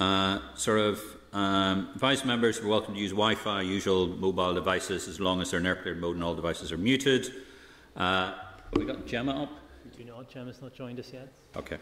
Uh, 0.00 0.40
sort 0.54 0.80
of 0.80 0.98
um, 1.34 1.90
vice 1.94 2.24
members 2.24 2.58
are 2.58 2.66
welcome 2.66 2.94
to 2.94 3.00
use 3.00 3.10
Wi-Fi, 3.10 3.60
usual 3.60 4.06
mobile 4.06 4.54
devices, 4.54 5.06
as 5.06 5.20
long 5.20 5.42
as 5.42 5.50
they're 5.50 5.60
in 5.60 5.66
airplane 5.66 6.00
mode 6.00 6.14
and 6.14 6.24
all 6.24 6.34
devices 6.34 6.72
are 6.72 6.78
muted. 6.78 7.30
Uh, 7.94 8.32
have 8.32 8.76
we 8.76 8.86
got 8.86 9.06
Jemma 9.06 9.42
up? 9.42 9.50
We 9.84 10.04
do 10.04 10.10
not. 10.10 10.30
Jemma's 10.30 10.62
not 10.62 10.74
joined 10.74 10.98
us 10.98 11.12
yet. 11.12 11.30
Okay. 11.54 11.76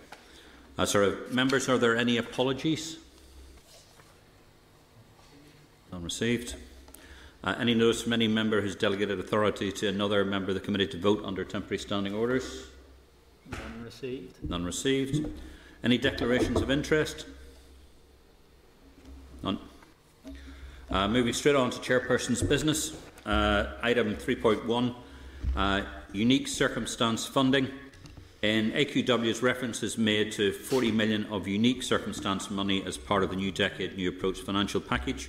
Uh, 0.76 0.84
sort 0.84 1.04
of 1.04 1.32
members, 1.32 1.68
are 1.68 1.78
there 1.78 1.96
any 1.96 2.16
apologies? 2.16 2.98
None 5.92 6.02
received. 6.02 6.56
Uh, 7.44 7.54
any 7.60 7.72
notice 7.72 8.02
from 8.02 8.14
any 8.14 8.26
member 8.26 8.60
who's 8.60 8.74
delegated 8.74 9.20
authority 9.20 9.70
to 9.70 9.86
another 9.86 10.24
member 10.24 10.48
of 10.48 10.54
the 10.54 10.60
committee 10.60 10.88
to 10.88 10.98
vote 10.98 11.22
under 11.24 11.44
temporary 11.44 11.78
standing 11.78 12.14
orders? 12.14 12.66
None 13.48 13.84
received. 13.84 14.50
None 14.50 14.64
received. 14.64 15.24
Any 15.84 15.98
declarations 15.98 16.60
of 16.60 16.68
interest? 16.68 17.24
None. 19.42 19.58
Uh, 20.90 21.08
moving 21.08 21.32
straight 21.32 21.54
on 21.54 21.70
to 21.70 21.78
chairperson's 21.78 22.42
business. 22.42 22.96
Uh, 23.24 23.72
item 23.82 24.16
3.1 24.16 24.94
uh, 25.56 25.82
unique 26.12 26.48
circumstance 26.48 27.26
funding. 27.26 27.68
In 28.40 28.70
AQW's 28.70 29.42
reference 29.42 29.82
is 29.82 29.98
made 29.98 30.30
to 30.32 30.52
40 30.52 30.92
million 30.92 31.26
of 31.26 31.48
unique 31.48 31.82
circumstance 31.82 32.50
money 32.50 32.84
as 32.84 32.96
part 32.96 33.24
of 33.24 33.30
the 33.30 33.36
New 33.36 33.50
Decade 33.50 33.96
New 33.96 34.08
Approach 34.08 34.40
financial 34.40 34.80
package. 34.80 35.28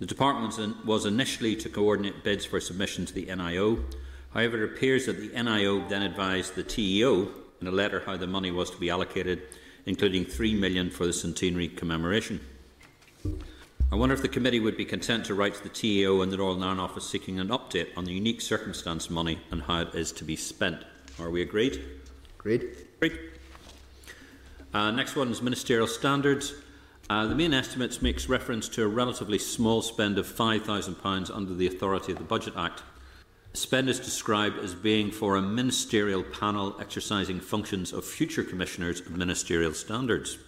The 0.00 0.06
department 0.06 0.84
was 0.86 1.06
initially 1.06 1.54
to 1.56 1.68
coordinate 1.68 2.24
bids 2.24 2.44
for 2.44 2.60
submission 2.60 3.06
to 3.06 3.12
the 3.12 3.26
NIO. 3.26 3.84
However, 4.32 4.64
it 4.64 4.72
appears 4.72 5.06
that 5.06 5.20
the 5.20 5.28
NIO 5.28 5.88
then 5.88 6.02
advised 6.02 6.54
the 6.56 6.62
TEO 6.62 7.28
in 7.60 7.66
a 7.66 7.70
letter 7.70 8.00
how 8.00 8.16
the 8.16 8.26
money 8.26 8.50
was 8.50 8.70
to 8.70 8.76
be 8.78 8.90
allocated, 8.90 9.42
including 9.86 10.24
3 10.24 10.54
million 10.54 10.90
for 10.90 11.06
the 11.06 11.12
centenary 11.12 11.68
commemoration. 11.68 12.40
I 13.92 13.96
wonder 13.96 14.14
if 14.14 14.22
the 14.22 14.28
committee 14.28 14.60
would 14.60 14.76
be 14.76 14.84
content 14.84 15.24
to 15.26 15.34
write 15.34 15.54
to 15.54 15.62
the 15.62 15.68
TEO 15.68 16.22
and 16.22 16.32
the 16.32 16.36
Northern 16.36 16.62
Ireland 16.62 16.80
Office 16.80 17.08
seeking 17.08 17.38
an 17.38 17.48
update 17.48 17.88
on 17.96 18.04
the 18.04 18.12
unique 18.12 18.40
circumstance 18.40 19.08
money 19.08 19.38
and 19.50 19.62
how 19.62 19.82
it 19.82 19.94
is 19.94 20.10
to 20.12 20.24
be 20.24 20.36
spent. 20.36 20.82
Are 21.20 21.30
we 21.30 21.42
agreed? 21.42 21.80
Agreed. 22.38 22.66
Agreed. 22.96 23.18
Uh, 24.72 24.90
next 24.90 25.14
one 25.14 25.30
is 25.30 25.40
ministerial 25.40 25.86
standards. 25.86 26.54
Uh, 27.08 27.26
the 27.26 27.34
main 27.34 27.54
estimates 27.54 28.02
makes 28.02 28.28
reference 28.28 28.68
to 28.70 28.82
a 28.82 28.88
relatively 28.88 29.38
small 29.38 29.82
spend 29.82 30.18
of 30.18 30.26
£5,000 30.26 31.30
under 31.34 31.54
the 31.54 31.66
authority 31.66 32.10
of 32.10 32.18
the 32.18 32.24
Budget 32.24 32.54
Act. 32.56 32.82
Spend 33.52 33.88
is 33.88 34.00
described 34.00 34.58
as 34.58 34.74
being 34.74 35.12
for 35.12 35.36
a 35.36 35.42
ministerial 35.42 36.24
panel 36.24 36.76
exercising 36.80 37.38
functions 37.38 37.92
of 37.92 38.04
future 38.04 38.42
commissioners 38.42 39.00
of 39.00 39.16
ministerial 39.16 39.72
standards. 39.72 40.38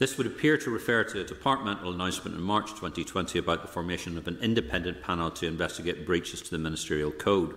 This 0.00 0.16
would 0.16 0.26
appear 0.26 0.56
to 0.56 0.70
refer 0.70 1.04
to 1.04 1.20
a 1.20 1.24
departmental 1.24 1.92
announcement 1.92 2.34
in 2.34 2.42
March 2.42 2.70
2020 2.70 3.38
about 3.38 3.60
the 3.60 3.68
formation 3.68 4.16
of 4.16 4.26
an 4.26 4.38
independent 4.40 5.02
panel 5.02 5.30
to 5.32 5.46
investigate 5.46 6.06
breaches 6.06 6.40
to 6.40 6.50
the 6.50 6.56
ministerial 6.56 7.10
code. 7.10 7.50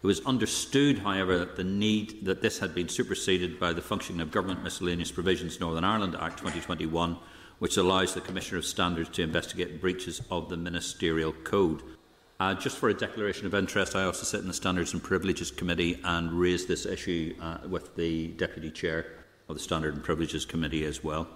It 0.00 0.06
was 0.06 0.24
understood, 0.24 1.00
however, 1.00 1.36
that 1.36 1.56
the 1.56 1.64
need 1.64 2.26
that 2.26 2.42
this 2.42 2.60
had 2.60 2.76
been 2.76 2.88
superseded 2.88 3.58
by 3.58 3.72
the 3.72 3.82
Functioning 3.82 4.20
of 4.20 4.30
Government 4.30 4.62
Miscellaneous 4.62 5.10
Provisions 5.10 5.58
Northern 5.58 5.82
Ireland 5.82 6.14
Act 6.14 6.38
2021, 6.38 7.16
which 7.58 7.76
allows 7.76 8.14
the 8.14 8.20
Commissioner 8.20 8.58
of 8.58 8.66
Standards 8.66 9.08
to 9.08 9.22
investigate 9.22 9.80
breaches 9.80 10.22
of 10.30 10.48
the 10.48 10.56
Ministerial 10.56 11.32
Code. 11.32 11.82
Uh, 12.38 12.54
just 12.54 12.78
for 12.78 12.88
a 12.88 12.94
declaration 12.94 13.46
of 13.46 13.54
interest, 13.54 13.96
I 13.96 14.04
also 14.04 14.22
sit 14.22 14.42
in 14.42 14.46
the 14.46 14.54
Standards 14.54 14.92
and 14.92 15.02
Privileges 15.02 15.50
Committee 15.50 15.98
and 16.04 16.34
raised 16.34 16.68
this 16.68 16.86
issue 16.86 17.34
uh, 17.40 17.58
with 17.68 17.96
the 17.96 18.28
Deputy 18.28 18.70
Chair 18.70 19.06
of 19.48 19.56
the 19.56 19.60
Standards 19.60 19.96
and 19.96 20.04
Privileges 20.04 20.44
Committee 20.44 20.84
as 20.84 21.02
well. 21.02 21.26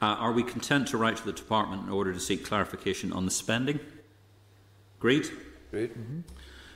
Uh, 0.00 0.06
are 0.06 0.32
we 0.32 0.42
content 0.42 0.88
to 0.88 0.96
write 0.96 1.16
to 1.16 1.24
the 1.24 1.32
Department 1.32 1.82
in 1.82 1.90
order 1.90 2.12
to 2.12 2.20
seek 2.20 2.44
clarification 2.44 3.12
on 3.12 3.24
the 3.24 3.30
spending? 3.30 3.80
Agreed? 4.98 5.30
Agreed. 5.68 5.90
Mm 5.96 6.06
-hmm. 6.06 6.22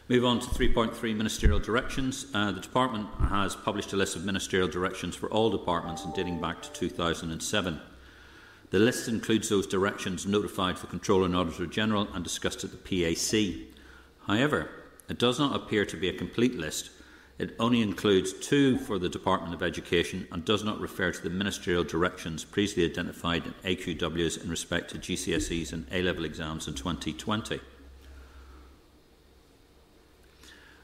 Move 0.08 0.24
on 0.24 0.40
to 0.40 0.46
3.3 0.46 1.14
Ministerial 1.14 1.60
Directions. 1.60 2.26
Uh, 2.34 2.50
the 2.52 2.60
Department 2.60 3.08
has 3.30 3.56
published 3.56 3.92
a 3.92 3.96
list 3.96 4.16
of 4.16 4.24
ministerial 4.24 4.68
directions 4.68 5.16
for 5.16 5.28
all 5.30 5.50
departments 5.50 6.04
and 6.04 6.14
dating 6.14 6.40
back 6.40 6.62
to 6.62 6.70
2007. 6.72 7.80
The 8.70 8.78
list 8.78 9.08
includes 9.08 9.48
those 9.48 9.66
directions 9.66 10.26
notified 10.26 10.76
to 10.76 10.82
the 10.82 10.88
Controller 10.88 11.26
and 11.26 11.36
Auditor 11.36 11.66
General 11.66 12.08
and 12.14 12.24
discussed 12.24 12.64
at 12.64 12.70
the 12.70 12.76
PAC. 12.76 13.68
However, 14.26 14.68
it 15.08 15.18
does 15.18 15.38
not 15.38 15.54
appear 15.54 15.86
to 15.86 15.96
be 15.96 16.08
a 16.08 16.18
complete 16.18 16.58
list. 16.58 16.90
It 17.42 17.56
only 17.58 17.82
includes 17.82 18.32
two 18.32 18.78
for 18.78 19.00
the 19.00 19.08
Department 19.08 19.52
of 19.52 19.64
Education 19.64 20.28
and 20.30 20.44
does 20.44 20.62
not 20.62 20.78
refer 20.78 21.10
to 21.10 21.20
the 21.20 21.28
ministerial 21.28 21.82
directions 21.82 22.44
previously 22.44 22.84
identified 22.84 23.44
in 23.44 23.52
AQWs 23.64 24.44
in 24.44 24.48
respect 24.48 24.92
to 24.92 24.98
GCSEs 24.98 25.72
and 25.72 25.84
A 25.90 26.02
level 26.02 26.24
exams 26.24 26.68
in 26.68 26.74
2020. 26.74 27.58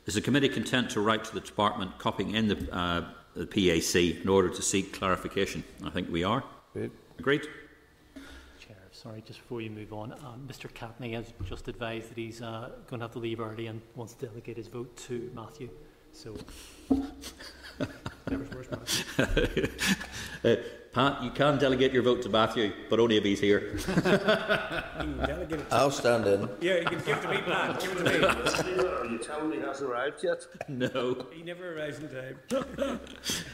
Is 0.06 0.14
the 0.14 0.20
committee 0.20 0.48
content 0.48 0.90
to 0.90 1.00
write 1.00 1.22
to 1.26 1.34
the 1.34 1.38
department 1.38 1.96
copying 1.98 2.34
in 2.34 2.48
the, 2.48 2.68
uh, 2.76 3.04
the 3.36 3.46
PAC 3.46 4.20
in 4.20 4.28
order 4.28 4.48
to 4.48 4.60
seek 4.60 4.92
clarification? 4.92 5.62
I 5.84 5.90
think 5.90 6.10
we 6.10 6.24
are. 6.24 6.42
Agreed. 6.74 6.90
Agreed? 7.20 7.42
Chair, 8.58 8.76
sorry, 8.90 9.22
just 9.24 9.38
before 9.42 9.60
you 9.60 9.70
move 9.70 9.92
on, 9.92 10.10
um, 10.10 10.48
Mr 10.48 10.68
Catney 10.72 11.14
has 11.14 11.32
just 11.48 11.68
advised 11.68 12.10
that 12.10 12.18
he's 12.18 12.42
uh, 12.42 12.70
going 12.88 12.98
to 12.98 13.04
have 13.04 13.12
to 13.12 13.20
leave 13.20 13.38
early 13.38 13.68
and 13.68 13.80
wants 13.94 14.14
to 14.14 14.26
delegate 14.26 14.56
his 14.56 14.66
vote 14.66 14.96
to 14.96 15.30
Matthew. 15.36 15.70
So, 16.18 16.34
uh, 20.44 20.56
Pat, 20.92 21.22
you 21.22 21.30
can 21.30 21.58
delegate 21.58 21.92
your 21.92 22.02
vote 22.02 22.22
to 22.22 22.28
Matthew, 22.28 22.72
but 22.90 22.98
only 22.98 23.18
if 23.18 23.22
he's 23.22 23.38
here. 23.38 23.78
I'll 25.70 25.92
stand 25.92 26.26
in. 26.26 26.48
Yeah, 26.60 26.78
you 26.78 26.86
can 26.86 26.98
give 27.04 27.18
it 27.18 27.22
to 27.22 27.28
me, 27.28 27.36
Pat. 27.36 27.80
Give 27.80 27.92
it 27.92 27.98
to 27.98 28.64
me. 28.64 28.84
Are 28.88 29.06
you 29.06 29.18
telling 29.18 29.50
me 29.50 29.58
he 29.58 29.62
hasn't 29.62 29.88
arrived 29.88 30.24
yet? 30.24 30.44
No. 30.66 31.24
He 31.32 31.44
never 31.44 31.78
arrives 31.78 32.00
in 32.00 32.08
time. 32.08 33.00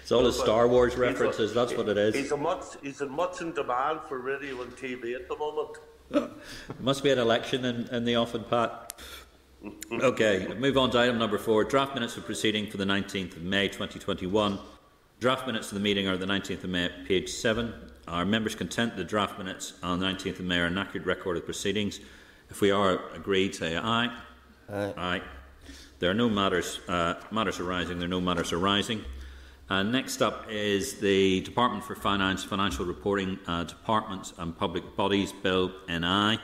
It's 0.00 0.10
all 0.10 0.24
his 0.24 0.40
Star 0.40 0.66
Wars 0.66 0.96
references, 0.96 1.52
that's 1.52 1.74
what 1.74 1.90
it 1.90 1.98
is. 1.98 2.14
He's 2.14 2.32
a 2.32 2.36
much, 2.38 2.64
he's 2.82 3.02
a 3.02 3.06
much 3.06 3.42
in 3.42 3.52
demand 3.52 4.00
for 4.08 4.20
radio 4.20 4.62
and 4.62 4.72
TV 4.74 5.14
at 5.14 5.28
the 5.28 5.36
moment. 5.36 5.76
Must 6.80 7.02
be 7.02 7.10
an 7.10 7.18
election 7.18 7.66
in, 7.66 7.88
in 7.88 8.06
the 8.06 8.16
offing, 8.16 8.44
Pat. 8.44 8.94
Okay, 9.92 10.52
move 10.58 10.76
on 10.76 10.90
to 10.90 10.98
item 10.98 11.18
number 11.18 11.38
four. 11.38 11.64
Draft 11.64 11.94
minutes 11.94 12.16
of 12.16 12.24
proceeding 12.26 12.66
for 12.66 12.76
the 12.76 12.84
19th 12.84 13.36
of 13.36 13.42
May 13.42 13.68
2021. 13.68 14.58
Draft 15.20 15.46
minutes 15.46 15.68
of 15.68 15.74
the 15.74 15.80
meeting 15.80 16.06
are 16.06 16.16
the 16.16 16.26
19th 16.26 16.64
of 16.64 16.70
May, 16.70 16.90
page 17.06 17.30
7. 17.30 17.72
Are 18.06 18.26
members 18.26 18.54
content 18.54 18.96
the 18.96 19.04
draft 19.04 19.38
minutes 19.38 19.74
on 19.82 20.00
the 20.00 20.06
19th 20.06 20.40
of 20.40 20.44
May 20.44 20.58
are 20.58 20.66
an 20.66 20.76
accurate 20.76 21.06
record 21.06 21.38
of 21.38 21.44
proceedings? 21.46 22.00
If 22.50 22.60
we 22.60 22.70
are 22.70 23.00
agreed, 23.14 23.54
say 23.54 23.76
aye. 23.76 24.14
Aye. 24.70 24.94
Aye. 24.96 25.22
There 25.98 26.10
are 26.10 26.14
no 26.14 26.28
matters, 26.28 26.80
uh, 26.88 27.14
matters 27.30 27.60
arising. 27.60 27.98
There 27.98 28.06
are 28.06 28.08
no 28.08 28.20
matters 28.20 28.52
arising. 28.52 29.02
Uh, 29.70 29.82
next 29.82 30.20
up 30.20 30.46
is 30.50 30.98
the 30.98 31.40
Department 31.40 31.84
for 31.84 31.94
Finance, 31.94 32.44
Financial 32.44 32.84
Reporting 32.84 33.38
uh, 33.46 33.64
Departments 33.64 34.34
and 34.36 34.56
Public 34.56 34.94
Bodies 34.94 35.32
Bill 35.32 35.72
NI. 35.88 36.38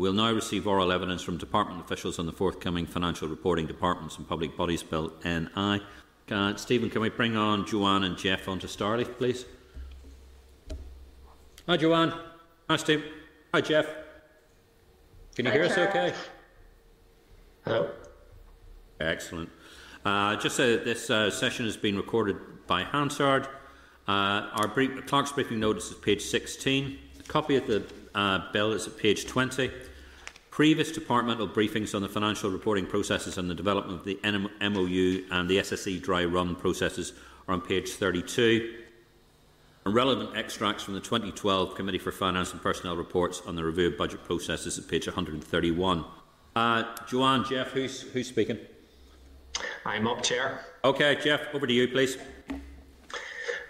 We'll 0.00 0.14
now 0.14 0.32
receive 0.32 0.66
oral 0.66 0.92
evidence 0.92 1.20
from 1.20 1.36
department 1.36 1.82
officials 1.82 2.18
on 2.18 2.24
the 2.24 2.32
forthcoming 2.32 2.86
Financial 2.86 3.28
Reporting 3.28 3.66
Departments 3.66 4.16
and 4.16 4.26
Public 4.26 4.56
Bodies 4.56 4.82
Bill 4.82 5.12
NI. 5.26 5.82
Uh, 6.30 6.56
Stephen, 6.56 6.88
can 6.88 7.02
we 7.02 7.10
bring 7.10 7.36
on 7.36 7.66
Joanne 7.66 8.04
and 8.04 8.16
Jeff 8.16 8.48
onto 8.48 8.66
StarLeaf, 8.66 9.18
please? 9.18 9.44
Hi, 11.68 11.76
Joanne. 11.76 12.14
Hi, 12.70 12.76
Steve. 12.76 13.04
Hi, 13.52 13.60
Jeff. 13.60 13.84
Can 15.36 15.44
you 15.44 15.50
Hi, 15.50 15.58
hear 15.58 15.66
us 15.66 15.76
okay? 15.76 16.14
Hello. 17.66 17.90
Excellent. 19.00 19.50
Uh, 20.02 20.34
just 20.36 20.56
say 20.56 20.76
that 20.76 20.86
this 20.86 21.10
uh, 21.10 21.30
session 21.30 21.66
has 21.66 21.76
been 21.76 21.98
recorded 21.98 22.38
by 22.66 22.84
Hansard. 22.84 23.48
Uh, 24.08 24.48
our 24.54 24.68
brief, 24.68 25.04
clerk's 25.04 25.32
briefing 25.32 25.60
notice 25.60 25.90
is 25.90 25.98
page 25.98 26.22
16. 26.22 26.98
A 27.18 27.22
copy 27.24 27.56
of 27.56 27.66
the 27.66 27.84
uh, 28.14 28.50
bill 28.50 28.72
is 28.72 28.86
at 28.86 28.96
page 28.96 29.26
20. 29.26 29.70
Previous 30.50 30.90
departmental 30.90 31.46
briefings 31.46 31.94
on 31.94 32.02
the 32.02 32.08
financial 32.08 32.50
reporting 32.50 32.84
processes 32.84 33.38
and 33.38 33.48
the 33.48 33.54
development 33.54 34.00
of 34.00 34.04
the 34.04 34.18
MOU 34.24 35.24
and 35.30 35.48
the 35.48 35.58
SSE 35.58 36.02
dry 36.02 36.24
run 36.24 36.56
processes 36.56 37.12
are 37.46 37.54
on 37.54 37.60
page 37.60 37.90
32. 37.90 38.78
And 39.84 39.94
relevant 39.94 40.36
extracts 40.36 40.82
from 40.82 40.94
the 40.94 41.00
2012 41.00 41.76
Committee 41.76 41.98
for 41.98 42.10
Finance 42.10 42.52
and 42.52 42.60
Personnel 42.60 42.96
reports 42.96 43.42
on 43.46 43.54
the 43.54 43.64
review 43.64 43.86
of 43.86 43.96
budget 43.96 44.24
processes 44.24 44.76
at 44.76 44.88
page 44.88 45.06
131. 45.06 46.04
Uh, 46.56 46.82
Joanne, 47.06 47.44
Jeff, 47.44 47.70
who's, 47.70 48.02
who's 48.02 48.26
speaking? 48.26 48.58
I'm 49.86 50.08
up, 50.08 50.20
Chair. 50.22 50.64
Okay, 50.84 51.16
Jeff, 51.22 51.42
over 51.54 51.66
to 51.66 51.72
you, 51.72 51.86
please. 51.86 52.18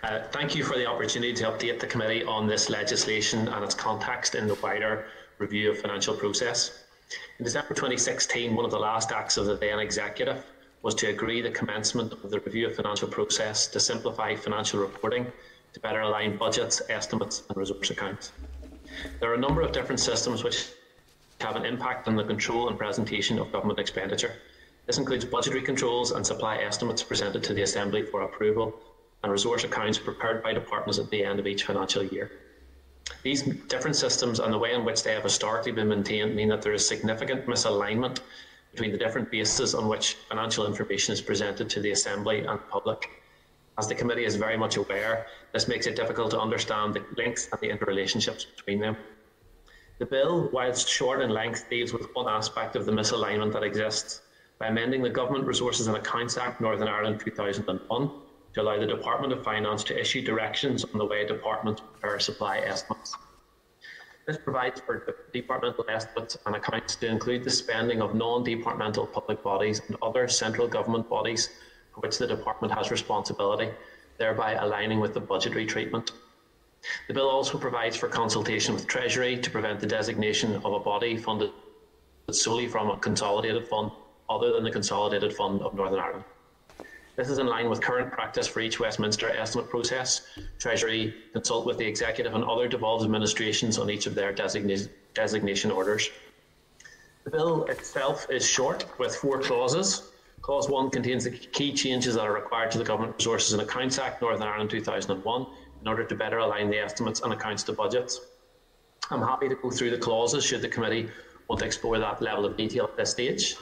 Uh, 0.02 0.22
thank 0.32 0.56
you 0.56 0.64
for 0.64 0.78
the 0.78 0.86
opportunity 0.86 1.34
to 1.34 1.44
update 1.44 1.78
the 1.78 1.86
committee 1.86 2.24
on 2.24 2.46
this 2.46 2.70
legislation 2.70 3.48
and 3.48 3.62
its 3.62 3.74
context 3.74 4.34
in 4.34 4.48
the 4.48 4.54
wider 4.56 5.04
review 5.40 5.70
of 5.70 5.78
financial 5.78 6.14
process. 6.14 6.84
In 7.38 7.44
December 7.44 7.70
2016, 7.70 8.54
one 8.54 8.66
of 8.66 8.70
the 8.70 8.78
last 8.78 9.10
acts 9.10 9.38
of 9.38 9.46
the 9.46 9.56
then 9.56 9.78
executive 9.78 10.44
was 10.82 10.94
to 10.96 11.08
agree 11.08 11.40
the 11.40 11.50
commencement 11.50 12.12
of 12.12 12.30
the 12.30 12.40
review 12.40 12.66
of 12.66 12.76
financial 12.76 13.08
process 13.08 13.66
to 13.68 13.80
simplify 13.80 14.34
financial 14.36 14.80
reporting 14.80 15.26
to 15.72 15.80
better 15.80 16.00
align 16.00 16.36
budgets, 16.36 16.82
estimates 16.90 17.42
and 17.48 17.56
resource 17.56 17.90
accounts. 17.90 18.32
There 19.18 19.30
are 19.30 19.34
a 19.34 19.40
number 19.40 19.62
of 19.62 19.72
different 19.72 20.00
systems 20.00 20.44
which 20.44 20.68
have 21.40 21.56
an 21.56 21.64
impact 21.64 22.06
on 22.06 22.16
the 22.16 22.24
control 22.24 22.68
and 22.68 22.78
presentation 22.78 23.38
of 23.38 23.50
government 23.50 23.78
expenditure. 23.78 24.34
This 24.86 24.98
includes 24.98 25.24
budgetary 25.24 25.62
controls 25.62 26.10
and 26.10 26.26
supply 26.26 26.58
estimates 26.58 27.02
presented 27.02 27.42
to 27.44 27.54
the 27.54 27.62
Assembly 27.62 28.02
for 28.02 28.22
approval 28.22 28.78
and 29.22 29.32
resource 29.32 29.64
accounts 29.64 29.98
prepared 29.98 30.42
by 30.42 30.52
departments 30.52 30.98
at 30.98 31.10
the 31.10 31.24
end 31.24 31.38
of 31.38 31.46
each 31.46 31.64
financial 31.64 32.02
year. 32.02 32.30
These 33.22 33.42
different 33.68 33.96
systems 33.96 34.40
and 34.40 34.52
the 34.52 34.58
way 34.58 34.72
in 34.72 34.84
which 34.84 35.02
they 35.02 35.12
have 35.12 35.22
historically 35.22 35.72
been 35.72 35.88
maintained 35.88 36.34
mean 36.34 36.48
that 36.48 36.62
there 36.62 36.72
is 36.72 36.86
significant 36.86 37.46
misalignment 37.46 38.20
between 38.72 38.92
the 38.92 38.98
different 38.98 39.30
bases 39.30 39.74
on 39.74 39.88
which 39.88 40.14
financial 40.28 40.66
information 40.66 41.12
is 41.12 41.20
presented 41.20 41.68
to 41.70 41.80
the 41.80 41.90
Assembly 41.90 42.44
and 42.46 42.60
public. 42.68 43.10
As 43.78 43.88
the 43.88 43.94
committee 43.94 44.24
is 44.24 44.36
very 44.36 44.56
much 44.56 44.76
aware, 44.76 45.26
this 45.52 45.68
makes 45.68 45.86
it 45.86 45.96
difficult 45.96 46.30
to 46.32 46.40
understand 46.40 46.94
the 46.94 47.04
links 47.16 47.48
and 47.50 47.60
the 47.60 47.68
interrelationships 47.68 48.46
between 48.56 48.80
them. 48.80 48.96
The 49.98 50.06
bill, 50.06 50.48
whilst 50.52 50.88
short 50.88 51.20
in 51.20 51.30
length, 51.30 51.68
deals 51.68 51.92
with 51.92 52.14
one 52.14 52.28
aspect 52.28 52.76
of 52.76 52.86
the 52.86 52.92
misalignment 52.92 53.52
that 53.52 53.62
exists 53.62 54.22
by 54.58 54.68
amending 54.68 55.02
the 55.02 55.10
Government 55.10 55.46
Resources 55.46 55.88
and 55.88 55.96
Accounts 55.96 56.36
Act 56.36 56.60
Northern 56.60 56.88
Ireland 56.88 57.20
2001 57.20 58.10
to 58.54 58.62
allow 58.62 58.78
the 58.78 58.86
Department 58.86 59.32
of 59.32 59.44
Finance 59.44 59.84
to 59.84 59.98
issue 59.98 60.22
directions 60.22 60.84
on 60.84 60.98
the 60.98 61.04
way 61.04 61.26
departments 61.26 61.80
prepare 61.80 62.18
supply 62.18 62.58
estimates. 62.58 63.16
This 64.26 64.38
provides 64.38 64.80
for 64.80 65.16
departmental 65.32 65.84
estimates 65.88 66.36
and 66.46 66.54
accounts 66.54 66.96
to 66.96 67.06
include 67.06 67.42
the 67.42 67.50
spending 67.50 68.00
of 68.00 68.14
non-departmental 68.14 69.06
public 69.06 69.42
bodies 69.42 69.80
and 69.88 69.96
other 70.02 70.28
central 70.28 70.68
government 70.68 71.08
bodies 71.08 71.50
for 71.92 72.00
which 72.00 72.18
the 72.18 72.26
department 72.26 72.72
has 72.74 72.90
responsibility, 72.90 73.70
thereby 74.18 74.52
aligning 74.52 75.00
with 75.00 75.14
the 75.14 75.20
budgetary 75.20 75.66
treatment. 75.66 76.12
The 77.08 77.14
bill 77.14 77.28
also 77.28 77.58
provides 77.58 77.96
for 77.96 78.08
consultation 78.08 78.74
with 78.74 78.86
Treasury 78.86 79.36
to 79.38 79.50
prevent 79.50 79.80
the 79.80 79.86
designation 79.86 80.56
of 80.56 80.72
a 80.72 80.78
body 80.78 81.16
funded 81.16 81.50
solely 82.30 82.68
from 82.68 82.90
a 82.90 82.98
consolidated 82.98 83.66
fund 83.66 83.90
other 84.28 84.52
than 84.52 84.62
the 84.62 84.70
Consolidated 84.70 85.34
Fund 85.34 85.60
of 85.62 85.74
Northern 85.74 85.98
Ireland. 85.98 86.24
This 87.20 87.28
is 87.28 87.38
in 87.38 87.44
line 87.44 87.68
with 87.68 87.82
current 87.82 88.10
practice 88.10 88.46
for 88.46 88.60
each 88.60 88.80
Westminster 88.80 89.28
estimate 89.28 89.68
process. 89.68 90.22
Treasury 90.58 91.14
consult 91.34 91.66
with 91.66 91.76
the 91.76 91.86
Executive 91.86 92.34
and 92.34 92.42
other 92.42 92.66
devolved 92.66 93.04
administrations 93.04 93.76
on 93.76 93.90
each 93.90 94.06
of 94.06 94.14
their 94.14 94.32
designa- 94.32 94.88
designation 95.12 95.70
orders. 95.70 96.08
The 97.24 97.30
bill 97.30 97.64
itself 97.64 98.26
is 98.30 98.48
short 98.48 98.86
with 98.98 99.14
four 99.14 99.38
clauses. 99.38 100.12
Clause 100.40 100.70
1 100.70 100.88
contains 100.88 101.24
the 101.24 101.30
key 101.30 101.74
changes 101.74 102.14
that 102.14 102.22
are 102.22 102.32
required 102.32 102.70
to 102.70 102.78
the 102.78 102.84
Government 102.84 103.16
Resources 103.18 103.52
and 103.52 103.60
Accounts 103.60 103.98
Act 103.98 104.22
Northern 104.22 104.48
Ireland 104.48 104.70
2001 104.70 105.46
in 105.82 105.88
order 105.88 106.04
to 106.04 106.14
better 106.14 106.38
align 106.38 106.70
the 106.70 106.78
estimates 106.78 107.20
and 107.20 107.34
accounts 107.34 107.62
to 107.64 107.74
budgets. 107.74 108.18
I'm 109.10 109.20
happy 109.20 109.50
to 109.50 109.56
go 109.56 109.70
through 109.70 109.90
the 109.90 109.98
clauses 109.98 110.42
should 110.42 110.62
the 110.62 110.70
committee 110.70 111.10
want 111.48 111.58
to 111.58 111.66
explore 111.66 111.98
that 111.98 112.22
level 112.22 112.46
of 112.46 112.56
detail 112.56 112.84
at 112.84 112.96
this 112.96 113.10
stage. 113.10 113.56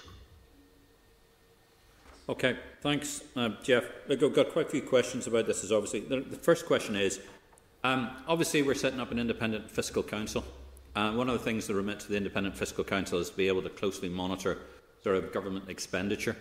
Okay, 2.29 2.59
thanks, 2.83 3.25
uh, 3.37 3.49
Jeff. 3.63 3.85
Look, 4.07 4.23
I've 4.23 4.35
got 4.35 4.51
quite 4.51 4.67
a 4.67 4.69
few 4.69 4.83
questions 4.83 5.27
about 5.27 5.47
this. 5.47 5.65
Is 5.65 5.73
obviously 5.73 6.01
the, 6.01 6.21
the 6.21 6.37
first 6.37 6.67
question 6.67 6.95
is, 6.95 7.21
um, 7.85 8.11
obviously 8.27 8.61
we're 8.61 8.75
setting 8.75 9.01
up 9.01 9.11
an 9.11 9.19
independent 9.19 9.71
fiscal 9.71 10.03
council. 10.03 10.45
Uh, 10.95 11.13
one 11.13 11.31
of 11.31 11.39
the 11.39 11.43
things 11.43 11.67
that 11.67 11.75
remit 11.75 12.01
to 12.01 12.09
the 12.09 12.19
independent 12.19 12.55
fiscal 12.55 12.85
council 12.85 13.19
is 13.19 13.31
to 13.31 13.37
be 13.37 13.49
able 13.49 13.63
to 13.63 13.71
closely 13.71 14.11
monitor 14.11 14.59
sort 15.03 15.17
of 15.17 15.33
government 15.33 15.71
expenditure. 15.71 16.37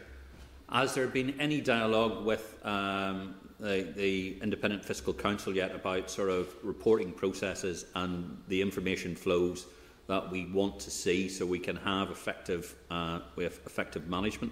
Has 0.69 0.93
there 0.93 1.07
been 1.07 1.39
any 1.39 1.61
dialogue 1.61 2.25
with 2.25 2.59
um, 2.65 3.35
the, 3.57 3.87
the 3.95 4.41
independent 4.41 4.83
fiscal 4.83 5.13
council 5.13 5.55
yet 5.55 5.73
about 5.73 6.09
sort 6.09 6.29
of 6.29 6.53
reporting 6.63 7.13
processes 7.13 7.85
and 7.95 8.37
the 8.49 8.61
information 8.61 9.15
flows 9.15 9.67
that 10.07 10.29
we 10.29 10.47
want 10.47 10.81
to 10.81 10.91
see 10.91 11.29
so 11.29 11.45
we 11.45 11.59
can 11.59 11.77
have 11.77 12.11
effective, 12.11 12.75
uh, 12.91 13.19
effective 13.37 14.09
management? 14.09 14.51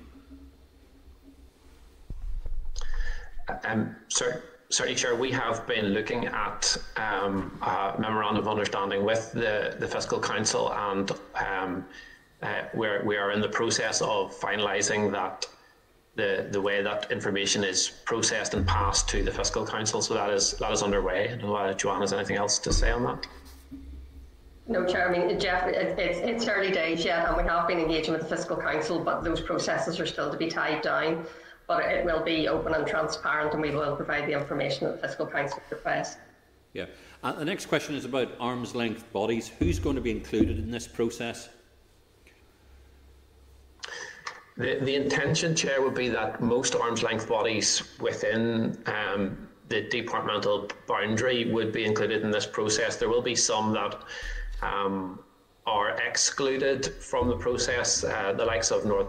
Um, 3.63 3.95
sir, 4.07 4.43
certainly, 4.69 4.95
Chair, 4.95 5.15
we 5.15 5.31
have 5.31 5.65
been 5.67 5.87
looking 5.87 6.25
at 6.27 6.77
um, 6.97 7.57
a 7.61 7.95
memorandum 7.99 8.43
of 8.43 8.47
understanding 8.47 9.03
with 9.03 9.31
the, 9.33 9.75
the 9.79 9.87
Fiscal 9.87 10.19
Council, 10.19 10.73
and 10.73 11.11
um, 11.35 11.85
uh, 12.41 12.63
we're, 12.73 13.03
we 13.03 13.17
are 13.17 13.31
in 13.31 13.41
the 13.41 13.49
process 13.49 14.01
of 14.01 14.37
finalising 14.39 15.11
that 15.11 15.47
the, 16.15 16.47
the 16.51 16.61
way 16.61 16.81
that 16.81 17.11
information 17.11 17.63
is 17.63 17.89
processed 18.05 18.53
and 18.53 18.65
passed 18.65 19.09
to 19.09 19.21
the 19.21 19.31
Fiscal 19.31 19.65
Council. 19.65 20.01
So 20.01 20.13
that 20.13 20.29
is 20.29 20.53
that 20.53 20.71
is 20.71 20.81
underway. 20.81 21.25
I 21.25 21.35
don't 21.35 21.49
know 21.49 21.57
if 21.65 21.77
Joanne 21.77 22.01
has 22.01 22.13
anything 22.13 22.37
else 22.37 22.57
to 22.59 22.71
say 22.71 22.91
on 22.91 23.03
that. 23.03 23.27
No, 24.67 24.85
Chair. 24.85 25.09
I 25.09 25.11
mean, 25.11 25.39
Jeff, 25.39 25.67
it, 25.67 25.99
it's, 25.99 26.19
it's 26.19 26.47
early 26.47 26.71
days 26.71 27.05
yet, 27.05 27.27
and 27.27 27.37
we 27.37 27.43
have 27.43 27.67
been 27.67 27.79
engaging 27.79 28.13
with 28.13 28.27
the 28.27 28.35
Fiscal 28.35 28.57
Council, 28.57 28.99
but 29.03 29.23
those 29.23 29.41
processes 29.41 29.99
are 29.99 30.05
still 30.05 30.31
to 30.31 30.37
be 30.37 30.47
tied 30.47 30.81
down 30.81 31.25
but 31.67 31.85
it 31.85 32.05
will 32.05 32.23
be 32.23 32.47
open 32.47 32.73
and 32.73 32.85
transparent 32.87 33.53
and 33.53 33.61
we 33.61 33.71
will 33.71 33.95
provide 33.95 34.27
the 34.27 34.33
information 34.33 34.87
that 34.87 35.01
the 35.01 35.07
Fiscal 35.07 35.25
Council 35.25 35.61
requests. 35.69 36.17
Yeah. 36.73 36.85
Uh, 37.23 37.31
the 37.31 37.45
next 37.45 37.67
question 37.67 37.95
is 37.95 38.05
about 38.05 38.31
arm's 38.39 38.75
length 38.75 39.11
bodies. 39.11 39.47
Who's 39.59 39.79
going 39.79 39.95
to 39.95 40.01
be 40.01 40.11
included 40.11 40.59
in 40.59 40.69
this 40.69 40.87
process? 40.87 41.49
The, 44.57 44.79
the 44.81 44.95
intention, 44.95 45.55
Chair, 45.55 45.81
would 45.81 45.95
be 45.95 46.09
that 46.09 46.41
most 46.41 46.75
arm's 46.75 47.03
length 47.03 47.27
bodies 47.27 47.83
within 47.99 48.77
um, 48.85 49.49
the 49.67 49.81
departmental 49.89 50.69
boundary 50.87 51.51
would 51.51 51.71
be 51.71 51.83
included 51.83 52.21
in 52.23 52.31
this 52.31 52.45
process. 52.45 52.95
There 52.95 53.09
will 53.09 53.21
be 53.21 53.35
some 53.35 53.73
that 53.73 54.01
um, 54.61 55.19
are 55.65 55.97
excluded 55.99 56.85
from 56.85 57.27
the 57.27 57.37
process, 57.37 58.03
uh, 58.03 58.33
the 58.33 58.45
likes 58.45 58.71
of 58.71 58.85
North 58.85 59.07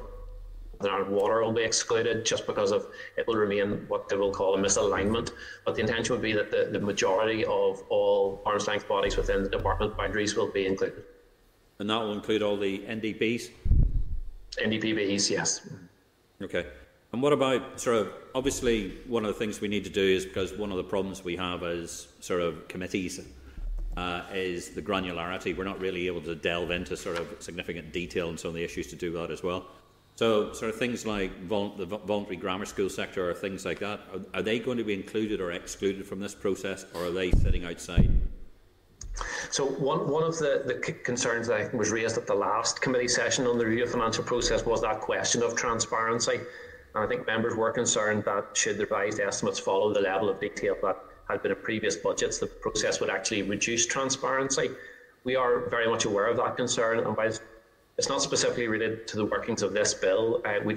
Ireland 0.80 1.10
Water 1.10 1.42
will 1.42 1.52
be 1.52 1.62
excluded 1.62 2.24
just 2.24 2.46
because 2.46 2.72
of 2.72 2.86
it 3.16 3.26
will 3.26 3.36
remain 3.36 3.84
what 3.88 4.08
they 4.08 4.16
will 4.16 4.32
call 4.32 4.54
a 4.54 4.58
misalignment. 4.58 5.32
But 5.64 5.74
the 5.74 5.80
intention 5.80 6.14
would 6.14 6.22
be 6.22 6.32
that 6.32 6.50
the, 6.50 6.68
the 6.70 6.80
majority 6.80 7.44
of 7.44 7.82
all 7.88 8.42
arm's 8.44 8.66
length 8.66 8.88
bodies 8.88 9.16
within 9.16 9.42
the 9.42 9.48
department 9.48 9.96
boundaries 9.96 10.36
will 10.36 10.50
be 10.50 10.66
included. 10.66 11.04
And 11.78 11.90
that 11.90 12.00
will 12.00 12.12
include 12.12 12.42
all 12.42 12.56
the 12.56 12.80
NDPs? 12.80 13.50
NDPBs, 14.62 15.30
yes. 15.30 15.68
Okay. 16.42 16.66
And 17.12 17.22
what 17.22 17.32
about 17.32 17.80
sort 17.80 17.96
of 17.96 18.12
obviously 18.34 18.98
one 19.06 19.24
of 19.24 19.28
the 19.28 19.38
things 19.38 19.60
we 19.60 19.68
need 19.68 19.84
to 19.84 19.90
do 19.90 20.02
is 20.02 20.24
because 20.24 20.52
one 20.54 20.70
of 20.70 20.76
the 20.76 20.84
problems 20.84 21.24
we 21.24 21.36
have 21.36 21.62
as 21.62 22.08
sort 22.20 22.40
of 22.40 22.68
committees 22.68 23.20
uh, 23.96 24.22
is 24.32 24.70
the 24.70 24.82
granularity. 24.82 25.56
We're 25.56 25.64
not 25.64 25.80
really 25.80 26.06
able 26.06 26.20
to 26.22 26.34
delve 26.34 26.70
into 26.70 26.96
sort 26.96 27.18
of 27.18 27.28
significant 27.40 27.92
detail 27.92 28.28
and 28.28 28.38
some 28.38 28.50
of 28.50 28.54
the 28.54 28.64
issues 28.64 28.88
to 28.88 28.96
do 28.96 29.12
that 29.12 29.30
as 29.30 29.42
well. 29.42 29.66
So, 30.16 30.54
sort 30.54 30.70
of 30.70 30.78
things 30.78 31.04
like 31.04 31.42
vol- 31.42 31.76
the 31.76 31.84
voluntary 31.84 32.36
grammar 32.36 32.64
school 32.64 32.88
sector 32.88 33.28
or 33.28 33.34
things 33.34 33.66
like 33.66 33.78
that, 33.80 34.00
are, 34.12 34.38
are, 34.38 34.42
they 34.42 34.58
going 34.58 34.78
to 34.78 34.84
be 34.84 34.94
included 34.94 35.42
or 35.42 35.52
excluded 35.52 36.06
from 36.06 36.20
this 36.20 36.34
process, 36.34 36.86
or 36.94 37.04
are 37.04 37.10
they 37.10 37.30
sitting 37.32 37.66
outside? 37.66 38.10
So, 39.50 39.66
one, 39.66 40.08
one 40.08 40.22
of 40.22 40.38
the, 40.38 40.62
the 40.64 40.74
concerns 40.74 41.48
that 41.48 41.74
was 41.74 41.90
raised 41.90 42.16
at 42.16 42.26
the 42.26 42.34
last 42.34 42.80
committee 42.80 43.08
session 43.08 43.46
on 43.46 43.58
the 43.58 43.66
review 43.66 43.84
of 43.84 43.90
financial 43.90 44.24
process 44.24 44.64
was 44.64 44.80
that 44.80 45.00
question 45.00 45.42
of 45.42 45.54
transparency. 45.54 46.40
And 46.94 47.04
I 47.04 47.06
think 47.06 47.26
members 47.26 47.54
were 47.54 47.70
concerned 47.70 48.24
that 48.24 48.56
should 48.56 48.78
the 48.78 48.84
revised 48.84 49.20
estimates 49.20 49.58
follow 49.58 49.92
the 49.92 50.00
level 50.00 50.30
of 50.30 50.40
detail 50.40 50.76
that 50.82 50.96
had 51.28 51.42
been 51.42 51.52
in 51.52 51.58
previous 51.58 51.96
budgets, 51.96 52.38
the 52.38 52.46
process 52.46 53.00
would 53.00 53.10
actually 53.10 53.42
reduce 53.42 53.84
transparency. 53.84 54.70
We 55.24 55.36
are 55.36 55.68
very 55.68 55.88
much 55.88 56.06
aware 56.06 56.28
of 56.28 56.38
that 56.38 56.56
concern, 56.56 57.00
and 57.00 57.14
whilst 57.14 57.42
it's 57.98 58.08
not 58.08 58.20
specifically 58.20 58.68
related 58.68 59.06
to 59.08 59.16
the 59.16 59.24
workings 59.24 59.62
of 59.62 59.72
this 59.72 59.94
bill. 59.94 60.42
Uh, 60.44 60.54
we 60.64 60.76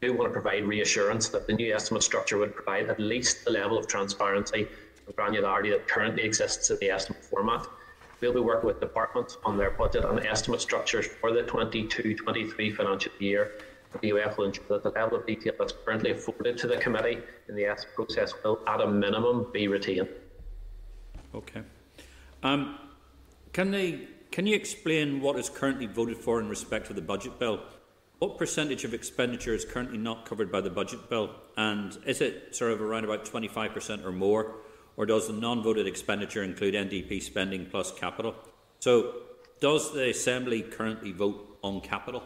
do 0.00 0.12
want 0.12 0.28
to 0.28 0.32
provide 0.32 0.64
reassurance 0.64 1.28
that 1.28 1.46
the 1.46 1.52
new 1.52 1.74
estimate 1.74 2.02
structure 2.02 2.38
would 2.38 2.54
provide 2.54 2.90
at 2.90 2.98
least 2.98 3.44
the 3.44 3.50
level 3.50 3.78
of 3.78 3.86
transparency 3.86 4.66
and 5.06 5.16
granularity 5.16 5.70
that 5.70 5.86
currently 5.86 6.24
exists 6.24 6.70
in 6.70 6.78
the 6.80 6.90
estimate 6.90 7.24
format. 7.24 7.66
We'll 8.20 8.32
be 8.32 8.40
working 8.40 8.66
with 8.66 8.80
departments 8.80 9.36
on 9.44 9.56
their 9.56 9.70
budget 9.70 10.04
and 10.04 10.18
estimate 10.20 10.60
structures 10.60 11.06
for 11.06 11.32
the 11.32 11.42
22-23 11.42 12.74
financial 12.74 13.12
year. 13.18 13.52
The 14.00 14.12
UF 14.12 14.38
will 14.38 14.46
ensure 14.46 14.64
that 14.70 14.82
the 14.82 14.90
level 14.90 15.18
of 15.18 15.26
detail 15.26 15.52
that's 15.58 15.74
currently 15.84 16.10
afforded 16.10 16.58
to 16.58 16.66
the 16.66 16.78
committee 16.78 17.18
in 17.48 17.54
the 17.54 17.64
estimate 17.64 17.94
process 17.94 18.32
will, 18.42 18.60
at 18.66 18.80
a 18.80 18.86
minimum, 18.86 19.46
be 19.52 19.68
retained. 19.68 20.08
Okay. 21.34 21.62
Um, 22.42 22.78
can 23.52 23.70
they 23.70 24.08
can 24.34 24.48
you 24.48 24.56
explain 24.56 25.20
what 25.20 25.38
is 25.38 25.48
currently 25.48 25.86
voted 25.86 26.16
for 26.16 26.40
in 26.40 26.48
respect 26.48 26.88
to 26.88 26.92
the 26.92 27.00
budget 27.00 27.38
bill? 27.38 27.60
What 28.18 28.36
percentage 28.36 28.82
of 28.82 28.92
expenditure 28.92 29.54
is 29.54 29.64
currently 29.64 29.96
not 29.96 30.26
covered 30.26 30.50
by 30.50 30.60
the 30.60 30.70
budget 30.70 31.08
bill? 31.08 31.30
And 31.56 31.96
is 32.04 32.20
it 32.20 32.52
sort 32.52 32.72
of 32.72 32.82
around 32.82 33.04
about 33.04 33.24
25% 33.24 34.04
or 34.04 34.10
more? 34.10 34.56
Or 34.96 35.06
does 35.06 35.28
the 35.28 35.34
non 35.34 35.62
voted 35.62 35.86
expenditure 35.86 36.42
include 36.42 36.74
NDP 36.74 37.22
spending 37.22 37.66
plus 37.66 37.92
capital? 37.92 38.34
So, 38.80 39.14
does 39.60 39.92
the 39.92 40.10
Assembly 40.10 40.62
currently 40.62 41.12
vote 41.12 41.56
on 41.62 41.80
capital? 41.80 42.24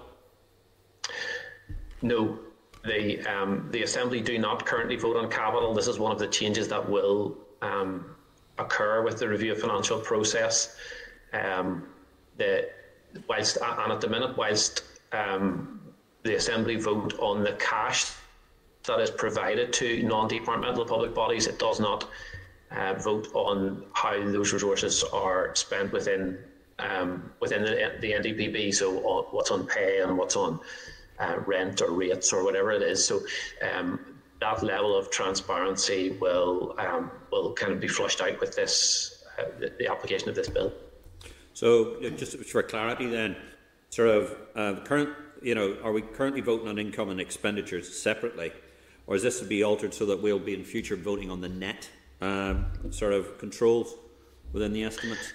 No, 2.01 2.39
the 2.87 3.21
um, 3.27 3.69
the 3.71 3.83
Assembly 3.83 4.23
do 4.23 4.39
not 4.39 4.65
currently 4.65 4.97
vote 4.97 5.19
on 5.19 5.31
capital. 5.31 5.75
This 5.75 5.89
is 5.89 5.99
one 5.99 6.13
of 6.13 6.19
the 6.19 6.29
changes 6.29 6.69
that 6.69 6.89
will 6.89 7.37
um, 7.61 8.17
occur 8.57 9.03
with 9.03 9.19
the 9.19 9.29
review 9.29 9.53
of 9.53 9.61
financial 9.61 10.01
process. 10.01 10.75
Um, 11.35 11.87
the, 12.39 12.71
whilst 13.29 13.59
and 13.59 13.93
at 13.93 14.01
the 14.01 14.09
minute, 14.09 14.37
whilst 14.37 14.83
um, 15.13 15.81
the 16.23 16.37
Assembly 16.37 16.77
vote 16.77 17.19
on 17.19 17.43
the 17.43 17.53
cash 17.53 18.13
that 18.85 19.01
is 19.01 19.11
provided 19.11 19.73
to 19.75 20.03
non-departmental 20.03 20.85
public 20.87 21.15
bodies, 21.15 21.47
it 21.47 21.59
does 21.59 21.79
not 21.79 22.09
uh, 22.71 22.95
vote 22.95 23.29
on 23.35 23.85
how 23.93 24.19
those 24.31 24.53
resources 24.53 25.05
are 25.05 25.55
spent 25.55 25.93
within 25.93 26.39
um, 26.79 27.33
within 27.41 27.63
the, 27.63 27.97
the 28.01 28.13
NDPB. 28.13 28.75
So 28.75 29.25
what's 29.31 29.51
on 29.51 29.67
pay 29.67 30.01
and 30.01 30.17
what's 30.17 30.37
on 30.37 30.61
uh, 31.19 31.37
rent 31.47 31.83
or 31.83 31.91
rates 31.91 32.33
or 32.33 32.45
whatever 32.45 32.71
it 32.73 32.83
is. 32.83 33.05
So 33.05 33.21
um, 33.75 34.19
that 34.41 34.63
level 34.63 34.97
of 34.97 35.11
transparency 35.11 36.11
will 36.21 36.75
um, 36.79 37.11
will 37.31 37.53
kind 37.55 37.73
of 37.73 37.81
be 37.81 37.89
flushed 37.89 38.21
out 38.21 38.41
with 38.41 38.55
this 38.55 39.25
uh, 39.39 39.45
the, 39.79 39.91
application 39.91 40.29
of 40.29 40.35
this 40.35 40.49
bill. 40.49 40.73
So 41.59 41.97
just 42.17 42.37
for 42.45 42.63
clarity, 42.63 43.07
then, 43.07 43.35
sort 43.91 44.11
of 44.11 44.37
uh, 44.55 44.75
current, 44.85 45.09
you 45.43 45.57
know, 45.57 45.77
are 45.83 45.91
we 45.91 46.03
currently 46.03 46.41
voting 46.41 46.69
on 46.69 46.79
income 46.79 47.09
and 47.09 47.21
expenditures 47.21 48.01
separately, 48.01 48.53
or 49.09 49.17
is 49.17 49.25
this 49.25 49.41
to 49.41 49.45
be 49.45 49.65
altered 49.65 49.93
so 49.93 50.07
that 50.07 50.23
we'll 50.23 50.39
be 50.39 50.55
in 50.55 50.63
future 50.63 50.95
voting 50.95 51.33
on 51.33 51.41
the 51.41 51.49
net 51.49 51.91
um, 52.21 52.67
sort 52.91 53.13
of 53.13 53.39
controls 53.39 53.97
within 54.53 54.73
the 54.73 54.85
estimates? 54.85 55.33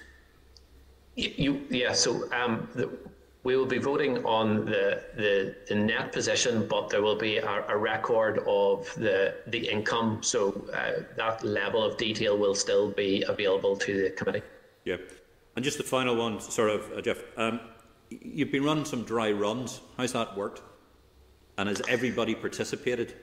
You, 1.18 1.66
yeah, 1.70 1.92
so 1.92 2.32
um, 2.32 2.70
the, 2.74 2.90
we 3.44 3.58
will 3.58 3.66
be 3.66 3.80
voting 3.80 4.24
on 4.24 4.64
the, 4.64 5.04
the, 5.18 5.58
the, 5.68 5.76
net 5.76 6.14
position, 6.14 6.66
but 6.70 6.88
there 6.88 7.02
will 7.02 7.18
be 7.18 7.40
a, 7.40 7.66
a 7.68 7.76
record 7.76 8.40
of 8.48 8.90
the, 8.96 9.36
the 9.48 9.68
income. 9.68 10.24
So 10.24 10.66
uh, 10.74 11.04
that 11.18 11.44
level 11.44 11.84
of 11.84 11.98
detail 11.98 12.38
will 12.38 12.56
still 12.56 12.92
be 12.92 13.26
available 13.28 13.76
to 13.76 14.04
the 14.04 14.12
committee. 14.12 14.44
Yeah. 14.86 14.96
And 15.56 15.64
just 15.64 15.78
the 15.78 15.84
final 15.84 16.16
one, 16.16 16.40
sort 16.40 16.70
of, 16.70 16.92
uh, 16.94 17.02
Jeff. 17.02 17.22
Um, 17.38 17.60
you've 18.10 18.52
been 18.52 18.64
running 18.64 18.86
some 18.86 19.04
dry 19.04 19.32
runs. 19.32 19.82
How's 19.98 20.14
that 20.14 20.36
worked? 20.36 20.62
And 21.58 21.70
has 21.70 21.82
everybody 21.88 22.34
participated? 22.36 23.14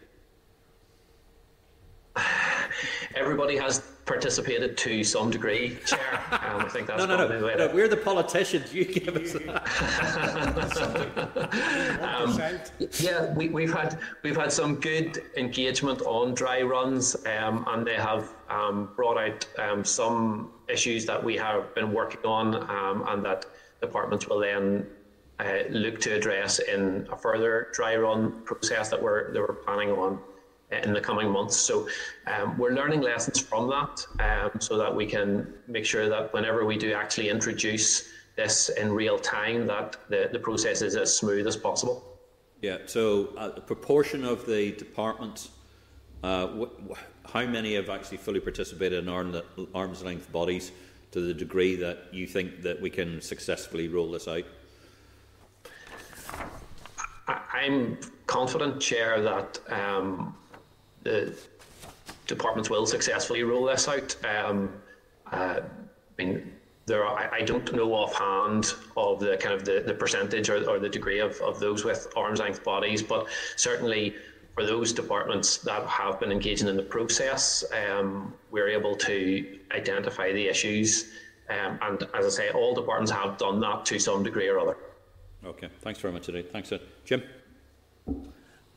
Everybody 3.15 3.57
has 3.57 3.81
participated 4.07 4.77
to 4.77 5.05
some 5.05 5.31
degree, 5.31 5.79
Chair. 5.87 6.21
Um, 6.51 6.63
I 6.63 6.69
think 6.69 6.87
that's 6.87 6.99
no, 6.99 7.07
no, 7.07 7.29
no. 7.29 7.55
no 7.55 7.75
we're 7.75 7.89
the 7.89 7.97
politicians. 7.97 8.73
You 8.73 8.85
give 8.85 9.17
us 9.17 9.33
that. 9.47 9.63
um, 12.03 12.41
yeah, 12.99 13.33
we, 13.35 13.49
we've 13.49 13.73
had 13.73 13.99
we've 14.23 14.37
had 14.37 14.53
some 14.53 14.77
good 14.77 15.23
engagement 15.37 16.03
on 16.03 16.35
dry 16.35 16.63
runs, 16.63 17.17
um, 17.27 17.65
and 17.69 17.87
they 17.87 17.97
have 17.97 18.31
um, 18.49 18.91
brought 18.97 19.19
out 19.19 19.47
um, 19.59 19.85
some 19.85 20.53
issues 20.69 21.05
that 21.07 21.23
we 21.23 21.37
have 21.37 21.75
been 21.75 21.93
working 21.93 22.25
on, 22.25 22.55
um, 22.71 23.05
and 23.09 23.25
that 23.25 23.47
departments 23.81 24.29
will 24.29 24.41
then 24.41 24.87
uh, 25.41 25.63
look 25.71 26.01
to 26.01 26.11
address 26.11 26.59
in 26.59 27.07
a 27.13 27.17
further 27.17 27.69
dry 27.73 27.97
run 27.97 28.43
process 28.45 28.89
that 28.89 29.01
we're 29.01 29.33
that 29.33 29.41
we're 29.41 29.55
planning 29.55 29.91
on 29.91 30.19
in 30.73 30.93
the 30.93 31.01
coming 31.01 31.31
months. 31.31 31.57
So 31.57 31.89
um, 32.27 32.57
we're 32.57 32.73
learning 32.73 33.01
lessons 33.01 33.41
from 33.41 33.69
that 33.71 34.07
um, 34.21 34.61
so 34.61 34.77
that 34.79 34.95
we 34.95 35.07
can 35.07 35.53
make 35.67 35.85
sure 35.85 36.09
that 36.09 36.33
whenever 36.33 36.65
we 36.65 36.79
do 36.79 36.93
actually 36.93 37.29
introduce 37.29 38.09
this 38.37 38.69
in 38.71 38.93
real 38.93 39.19
time, 39.19 39.67
that 39.67 39.97
the, 40.09 40.29
the 40.33 40.39
process 40.39 40.83
is 40.83 40.97
as 40.97 41.15
smooth 41.15 41.47
as 41.47 41.57
possible. 41.57 42.19
Yeah, 42.63 42.79
so 42.87 43.31
uh, 43.37 43.49
the 43.51 43.61
proportion 43.61 44.25
of 44.25 44.47
the 44.47 44.73
departments, 44.73 45.51
uh, 46.23 46.47
wh- 46.47 46.91
wh- 46.91 47.31
how 47.33 47.47
many 47.47 47.75
have 47.75 47.89
actually 47.89 48.19
fully 48.19 48.41
participated 48.41 49.03
in 49.03 49.09
arm- 49.09 49.43
arm's 49.75 50.03
length 50.03 50.31
bodies 50.31 50.71
to 51.13 51.21
the 51.21 51.35
degree 51.35 51.75
that 51.77 52.05
you 52.13 52.27
think 52.27 52.63
that 52.63 52.81
we 52.81 52.91
can 52.91 53.21
successfully 53.21 53.89
roll 53.89 54.11
this 54.11 54.29
out? 54.29 54.45
I'm 57.27 57.99
confident, 58.27 58.81
Chair, 58.81 59.21
that 59.23 59.59
um, 59.71 60.35
the 61.03 61.35
departments 62.27 62.71
will 62.71 62.87
successfully 62.87 63.43
roll 63.43 63.65
this 63.65 63.89
out. 63.89 64.17
Um, 64.25 64.73
uh, 65.33 65.61
I 65.61 66.23
mean, 66.23 66.53
there 66.87 67.05
are, 67.05 67.19
I, 67.19 67.39
I, 67.39 67.43
don't 67.43 67.73
know 67.73 67.93
offhand 67.95 68.75
of 68.97 69.21
the 69.21 69.37
kind 69.37 69.55
of 69.55 69.65
the, 69.65 69.83
the 69.87 69.95
percentage 69.95 70.49
or, 70.49 70.69
or 70.69 70.79
the 70.79 70.89
degree 70.89 71.21
of, 71.21 71.41
of 71.41 71.61
those 71.61 71.85
with 71.85 72.13
arm's 72.17 72.41
length 72.41 72.65
bodies, 72.65 73.03
but 73.03 73.29
certainly 73.57 74.15
for 74.55 74.65
those 74.67 74.93
departments 74.93 75.59
that 75.59 75.87
have 75.87 76.19
been 76.19 76.33
engaging 76.33 76.69
in 76.69 76.77
the 76.77 76.83
process, 76.83 77.65
um, 77.73 78.35
we're 78.51 78.69
able 78.69 78.97
to 78.97 79.59
identify 79.73 80.33
the 80.33 80.47
issues. 80.49 81.13
Um, 81.49 81.79
and 81.83 82.03
as 82.15 82.27
I 82.27 82.29
say, 82.29 82.51
all 82.51 82.75
departments 82.75 83.13
have 83.13 83.39
done 83.39 83.61
that 83.61 83.85
to 83.87 83.99
some 83.99 84.23
degree 84.23 84.49
or 84.49 84.59
other. 84.59 84.77
Okay, 85.45 85.69
thanks 85.81 86.01
very 86.01 86.13
much 86.13 86.29
indeed. 86.29 86.53
Thanks, 86.53 86.73
Jim. 87.05 87.23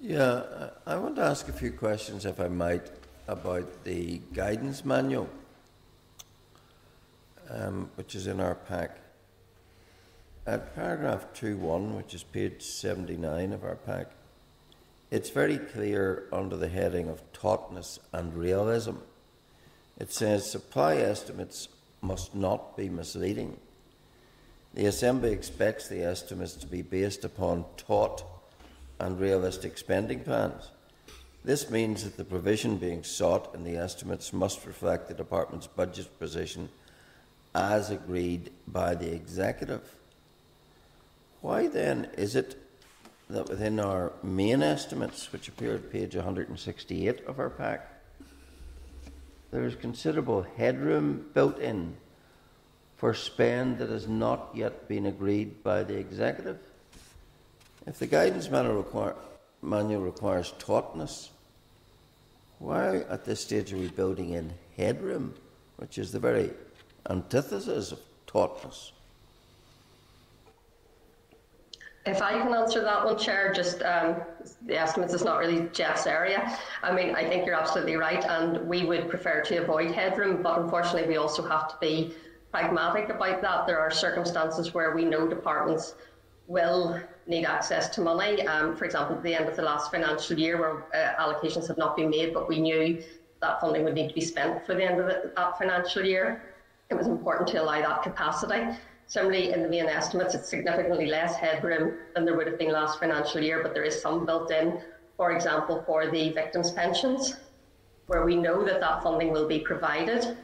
Yeah, 0.06 0.72
I 0.86 0.98
want 0.98 1.16
to 1.16 1.22
ask 1.22 1.48
a 1.48 1.54
few 1.54 1.72
questions, 1.72 2.26
if 2.26 2.38
I 2.42 2.50
might, 2.50 2.92
about 3.26 3.86
the 3.86 4.20
guidance 4.34 4.84
manual, 4.84 5.30
um, 7.50 7.90
which 7.96 8.14
is 8.14 8.28
in 8.28 8.42
our 8.42 8.56
pack. 8.56 8.98
At 10.46 10.76
paragraph 10.76 11.28
2.1, 11.34 11.96
which 11.96 12.14
is 12.14 12.22
page 12.22 12.64
79 12.64 13.54
of 13.54 13.64
our 13.64 13.78
pack, 13.78 14.08
it's 15.10 15.30
very 15.30 15.58
clear 15.58 16.28
under 16.34 16.58
the 16.58 16.68
heading 16.68 17.08
of 17.08 17.24
tautness 17.32 17.98
and 18.12 18.36
realism. 18.36 18.96
It 19.98 20.12
says 20.12 20.52
supply 20.52 20.98
estimates 20.98 21.70
must 22.02 22.36
not 22.36 22.76
be 22.76 22.90
misleading. 22.90 23.56
The 24.74 24.86
Assembly 24.86 25.32
expects 25.32 25.88
the 25.88 26.04
estimates 26.04 26.56
to 26.56 26.68
be 26.68 26.82
based 26.82 27.24
upon 27.24 27.64
taut 27.78 28.26
and 29.04 29.20
realistic 29.20 29.78
spending 29.78 30.22
plans. 30.22 30.72
This 31.44 31.70
means 31.70 32.06
that 32.06 32.16
the 32.16 32.24
provision 32.24 32.78
being 32.78 33.04
sought 33.04 33.54
in 33.54 33.66
the 33.66 33.76
estimates 33.76 34.32
must 34.32 34.66
reflect 34.66 35.10
the 35.10 35.14
Department's 35.14 35.68
budget 35.68 36.08
position 36.20 36.70
as 37.54 37.90
agreed 37.90 38.50
by 38.66 38.96
the 38.96 39.14
Executive. 39.14 39.82
Why 41.42 41.68
then 41.68 42.12
is 42.18 42.38
it 42.38 42.56
that 43.30 43.50
within 43.50 43.78
our 43.78 44.14
main 44.24 44.64
estimates, 44.64 45.34
which 45.34 45.50
appear 45.50 45.76
at 45.76 45.92
page 45.92 46.16
168 46.16 47.26
of 47.26 47.40
our 47.40 47.50
pack, 47.50 47.90
there 49.52 49.66
is 49.66 49.76
considerable 49.76 50.48
headroom 50.56 51.26
built 51.34 51.60
in 51.60 51.98
for 52.96 53.14
spend 53.14 53.80
that 53.80 53.90
has 53.90 54.08
not 54.08 54.52
yet 54.54 54.88
been 54.88 55.06
agreed 55.06 55.62
by 55.62 55.84
the 55.84 55.98
Executive? 55.98 56.60
If 57.86 58.00
the 58.00 58.08
guidance 58.08 58.50
manual, 58.50 58.76
require, 58.76 59.16
manual 59.62 60.02
requires 60.02 60.54
tautness, 60.58 61.30
why 62.60 62.98
at 63.10 63.26
this 63.26 63.42
stage 63.42 63.74
are 63.74 63.78
we 63.78 63.90
building 63.90 64.32
in 64.32 64.54
headroom, 64.78 65.34
which 65.78 65.98
is 65.98 66.12
the 66.12 66.20
very 66.20 66.52
antithesis 67.10 67.92
of 67.92 68.00
tautness? 68.26 68.92
If 72.06 72.22
I 72.22 72.34
can 72.34 72.54
answer 72.54 72.82
that 72.82 73.06
one, 73.06 73.18
Chair, 73.18 73.54
just 73.54 73.82
um, 73.82 74.16
the 74.66 74.78
estimates 74.78 75.14
is 75.14 75.24
not 75.24 75.40
really 75.40 75.70
Jeff's 75.72 76.06
area. 76.06 76.58
I 76.82 76.94
mean, 76.94 77.16
I 77.16 77.28
think 77.28 77.46
you're 77.46 77.56
absolutely 77.56 77.96
right, 77.96 78.24
and 78.26 78.68
we 78.68 78.86
would 78.86 79.10
prefer 79.10 79.42
to 79.44 79.58
avoid 79.58 79.92
headroom, 79.92 80.42
but 80.42 80.60
unfortunately, 80.60 81.08
we 81.08 81.16
also 81.18 81.48
have 81.48 81.70
to 81.70 81.76
be 81.80 82.14
pragmatic 82.52 83.10
about 83.10 83.42
that. 83.42 83.68
There 83.68 83.80
are 83.80 83.90
circumstances 83.90 84.74
where 84.74 84.94
we 84.94 85.06
know 85.06 85.28
departments 85.28 85.96
will 86.48 87.00
need 87.28 87.46
access 87.46 87.90
to 87.90 88.02
money. 88.02 88.46
Um, 88.48 88.76
for 88.76 88.86
example, 88.86 89.16
at 89.16 89.24
the 89.24 89.34
end 89.34 89.48
of 89.48 89.56
the 89.56 89.62
last 89.62 89.92
financial 89.92 90.38
year, 90.38 90.58
where 90.60 90.84
uh, 90.94 91.22
allocations 91.22 91.68
have 91.68 91.78
not 91.78 91.96
been 91.96 92.10
made, 92.10 92.34
but 92.34 92.48
we 92.48 92.60
knew 92.60 93.02
that 93.42 93.60
funding 93.60 93.84
would 93.84 93.94
need 93.94 94.10
to 94.10 94.16
be 94.16 94.22
spent 94.22 94.66
for 94.66 94.74
the 94.74 94.84
end 94.84 95.00
of 95.00 95.08
the, 95.08 95.32
that 95.36 95.58
financial 95.58 96.04
year, 96.04 96.42
it 96.90 96.96
was 96.96 97.08
important 97.08 97.48
to 97.50 97.62
allow 97.62 97.82
that 97.82 98.04
capacity. 98.04 98.78
Similarly, 99.08 99.52
in 99.52 99.62
the 99.62 99.70
main 99.70 99.86
estimates, 99.86 100.34
it's 100.34 100.50
significantly 100.50 101.08
less 101.08 101.36
headroom 101.36 101.98
than 102.16 102.26
there 102.26 102.36
would 102.36 102.48
have 102.48 102.58
been 102.58 102.72
last 102.72 103.00
financial 103.00 103.42
year, 103.42 103.62
but 103.62 103.74
there 103.74 103.84
is 103.84 104.02
some 104.02 104.26
built 104.26 104.52
in, 104.52 104.82
for 105.18 105.32
example, 105.32 105.84
for 105.86 106.10
the 106.10 106.30
victims' 106.32 106.72
pensions, 106.72 107.36
where 108.08 108.26
we 108.26 108.36
know 108.36 108.64
that 108.64 108.80
that 108.80 109.04
funding 109.04 109.32
will 109.32 109.48
be 109.48 109.60
provided 109.60 110.38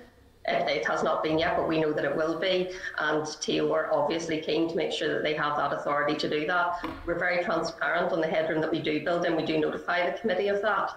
it 0.45 0.85
has 0.87 1.03
not 1.03 1.23
been 1.23 1.37
yet, 1.37 1.57
but 1.57 1.67
we 1.67 1.79
know 1.79 1.93
that 1.93 2.05
it 2.05 2.15
will 2.15 2.39
be. 2.39 2.71
And 2.97 3.25
TEO 3.39 3.71
are 3.73 3.91
obviously 3.91 4.41
keen 4.41 4.69
to 4.69 4.75
make 4.75 4.91
sure 4.91 5.13
that 5.13 5.23
they 5.23 5.33
have 5.33 5.57
that 5.57 5.73
authority 5.73 6.15
to 6.15 6.29
do 6.29 6.47
that. 6.47 6.85
We're 7.05 7.19
very 7.19 7.43
transparent 7.43 8.11
on 8.11 8.21
the 8.21 8.27
headroom 8.27 8.61
that 8.61 8.71
we 8.71 8.79
do 8.79 9.03
build 9.03 9.25
in. 9.25 9.35
We 9.35 9.45
do 9.45 9.59
notify 9.59 10.09
the 10.09 10.17
committee 10.17 10.47
of 10.47 10.61
that. 10.61 10.91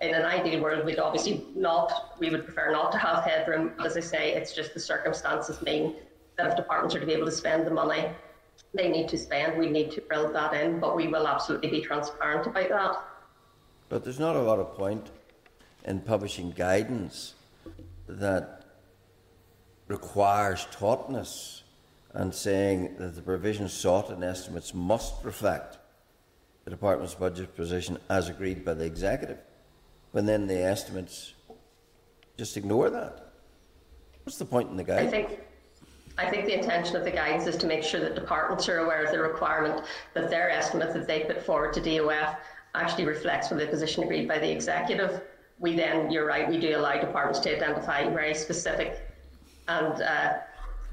In 0.00 0.14
an 0.14 0.24
ideal 0.24 0.60
world, 0.60 0.84
we'd 0.84 0.98
obviously 0.98 1.46
not, 1.54 2.18
we 2.18 2.28
would 2.30 2.44
prefer 2.44 2.70
not 2.70 2.92
to 2.92 2.98
have 2.98 3.24
headroom. 3.24 3.72
As 3.82 3.96
I 3.96 4.00
say, 4.00 4.32
it's 4.32 4.52
just 4.52 4.74
the 4.74 4.80
circumstances 4.80 5.62
mean 5.62 5.96
that 6.36 6.48
if 6.48 6.56
departments 6.56 6.94
are 6.94 7.00
to 7.00 7.06
be 7.06 7.12
able 7.12 7.26
to 7.26 7.32
spend 7.32 7.66
the 7.66 7.70
money 7.70 8.10
they 8.74 8.88
need 8.88 9.08
to 9.08 9.18
spend, 9.18 9.58
we 9.58 9.70
need 9.70 9.90
to 9.92 10.02
build 10.02 10.34
that 10.34 10.54
in, 10.54 10.78
but 10.78 10.94
we 10.96 11.08
will 11.08 11.26
absolutely 11.26 11.70
be 11.70 11.80
transparent 11.80 12.46
about 12.46 12.68
that. 12.68 13.04
But 13.88 14.04
there's 14.04 14.18
not 14.18 14.36
a 14.36 14.40
lot 14.40 14.58
of 14.58 14.74
point 14.74 15.10
in 15.84 16.00
publishing 16.00 16.50
guidance 16.50 17.34
that 18.08 18.64
requires 19.88 20.66
tautness 20.72 21.62
and 22.12 22.34
saying 22.34 22.96
that 22.98 23.14
the 23.14 23.22
provisions 23.22 23.72
sought 23.72 24.10
in 24.10 24.22
estimates 24.22 24.72
must 24.72 25.14
reflect 25.22 25.78
the 26.64 26.70
department's 26.70 27.14
budget 27.14 27.54
position 27.54 27.98
as 28.08 28.28
agreed 28.28 28.64
by 28.64 28.74
the 28.74 28.84
executive, 28.84 29.38
when 30.12 30.26
then 30.26 30.46
the 30.46 30.58
estimates 30.58 31.34
just 32.36 32.56
ignore 32.56 32.90
that. 32.90 33.32
What's 34.24 34.38
the 34.38 34.44
point 34.44 34.70
in 34.70 34.76
the 34.76 34.84
guidance? 34.84 35.08
I 35.08 35.10
think 35.10 35.40
I 36.18 36.30
think 36.30 36.46
the 36.46 36.54
intention 36.54 36.96
of 36.96 37.04
the 37.04 37.10
guidance 37.10 37.46
is 37.46 37.56
to 37.58 37.66
make 37.66 37.82
sure 37.82 38.00
that 38.00 38.14
departments 38.14 38.68
are 38.70 38.78
aware 38.78 39.04
of 39.04 39.12
the 39.12 39.20
requirement 39.20 39.84
that 40.14 40.30
their 40.30 40.50
estimate 40.50 40.94
that 40.94 41.06
they 41.06 41.20
put 41.20 41.42
forward 41.42 41.74
to 41.74 41.80
DOF 41.80 42.36
actually 42.74 43.04
reflects 43.04 43.48
from 43.48 43.58
the 43.58 43.66
position 43.66 44.02
agreed 44.02 44.26
by 44.26 44.38
the 44.38 44.50
executive. 44.50 45.20
We 45.58 45.74
then, 45.74 46.10
you're 46.10 46.26
right, 46.26 46.48
we 46.48 46.58
do 46.58 46.76
allow 46.76 47.00
departments 47.00 47.40
to 47.40 47.56
identify 47.56 48.08
very 48.10 48.34
specific 48.34 49.00
and 49.68 50.02
uh, 50.02 50.34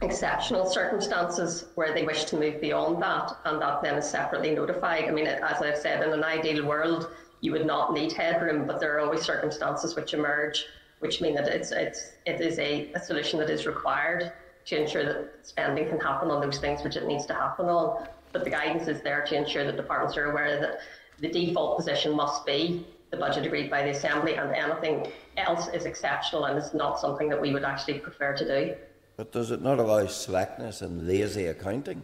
exceptional 0.01 0.65
circumstances 0.65 1.65
where 1.75 1.93
they 1.93 2.03
wish 2.03 2.23
to 2.25 2.37
move 2.37 2.61
beyond 2.61 3.01
that, 3.03 3.37
and 3.45 3.61
that 3.61 3.81
then 3.81 3.95
is 3.95 4.09
separately 4.09 4.55
notified. 4.55 5.05
I 5.05 5.11
mean, 5.11 5.27
as 5.27 5.61
I've 5.61 5.77
said, 5.77 6.05
in 6.05 6.13
an 6.13 6.23
ideal 6.23 6.65
world, 6.65 7.09
you 7.41 7.51
would 7.51 7.65
not 7.65 7.93
need 7.93 8.13
headroom, 8.13 8.65
but 8.65 8.79
there 8.79 8.95
are 8.95 9.01
always 9.01 9.21
circumstances 9.21 9.95
which 9.95 10.13
emerge 10.13 10.65
which 11.03 11.19
mean 11.19 11.35
that 11.35 11.49
it's, 11.49 11.73
it's, 11.73 12.13
it 12.25 12.39
is 12.39 12.57
a, 12.59 12.89
a 12.93 12.99
solution 12.99 13.37
that 13.37 13.49
is 13.49 13.65
required 13.65 14.31
to 14.65 14.81
ensure 14.81 15.03
that 15.03 15.31
spending 15.41 15.89
can 15.89 15.99
happen 15.99 16.31
on 16.31 16.39
those 16.39 16.59
things 16.59 16.81
which 16.81 16.95
it 16.95 17.05
needs 17.05 17.25
to 17.25 17.33
happen 17.33 17.65
on. 17.65 18.07
But 18.31 18.45
the 18.45 18.49
guidance 18.49 18.87
is 18.87 19.01
there 19.01 19.21
to 19.25 19.35
ensure 19.35 19.65
that 19.65 19.75
departments 19.75 20.15
are 20.15 20.31
aware 20.31 20.61
that 20.61 20.79
the 21.19 21.27
default 21.27 21.77
position 21.77 22.15
must 22.15 22.45
be 22.45 22.87
the 23.13 23.19
budget 23.19 23.45
agreed 23.45 23.69
by 23.69 23.83
the 23.83 23.91
Assembly, 23.91 24.33
and 24.35 24.51
anything 24.55 25.07
else 25.37 25.67
is 25.67 25.85
exceptional 25.85 26.45
and 26.45 26.57
is 26.57 26.73
not 26.73 26.99
something 26.99 27.29
that 27.29 27.39
we 27.39 27.53
would 27.53 27.63
actually 27.63 27.99
prefer 27.99 28.35
to 28.35 28.43
do. 28.43 28.75
But 29.17 29.31
does 29.31 29.51
it 29.51 29.61
not 29.61 29.77
allow 29.77 30.07
slackness 30.07 30.81
and 30.81 31.07
lazy 31.07 31.45
accounting? 31.45 32.01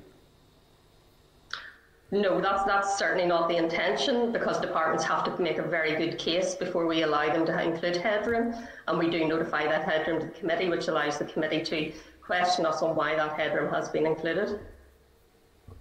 No, 2.11 2.39
that's 2.39 2.63
that's 2.63 2.97
certainly 2.97 3.27
not 3.27 3.49
the 3.49 3.57
intention 3.57 4.31
because 4.31 4.59
departments 4.59 5.03
have 5.03 5.23
to 5.25 5.41
make 5.41 5.57
a 5.57 5.63
very 5.63 5.95
good 5.95 6.19
case 6.19 6.53
before 6.53 6.85
we 6.85 7.01
allow 7.01 7.25
them 7.33 7.45
to 7.47 7.59
include 7.59 7.97
headroom, 7.97 8.53
and 8.87 8.99
we 8.99 9.09
do 9.09 9.27
notify 9.27 9.63
that 9.63 9.85
headroom 9.85 10.19
to 10.19 10.27
the 10.27 10.31
committee, 10.31 10.69
which 10.69 10.87
allows 10.89 11.17
the 11.17 11.25
committee 11.25 11.63
to 11.63 11.91
question 12.21 12.67
us 12.67 12.83
on 12.83 12.95
why 12.95 13.15
that 13.15 13.33
headroom 13.33 13.73
has 13.73 13.89
been 13.89 14.05
included. 14.05 14.59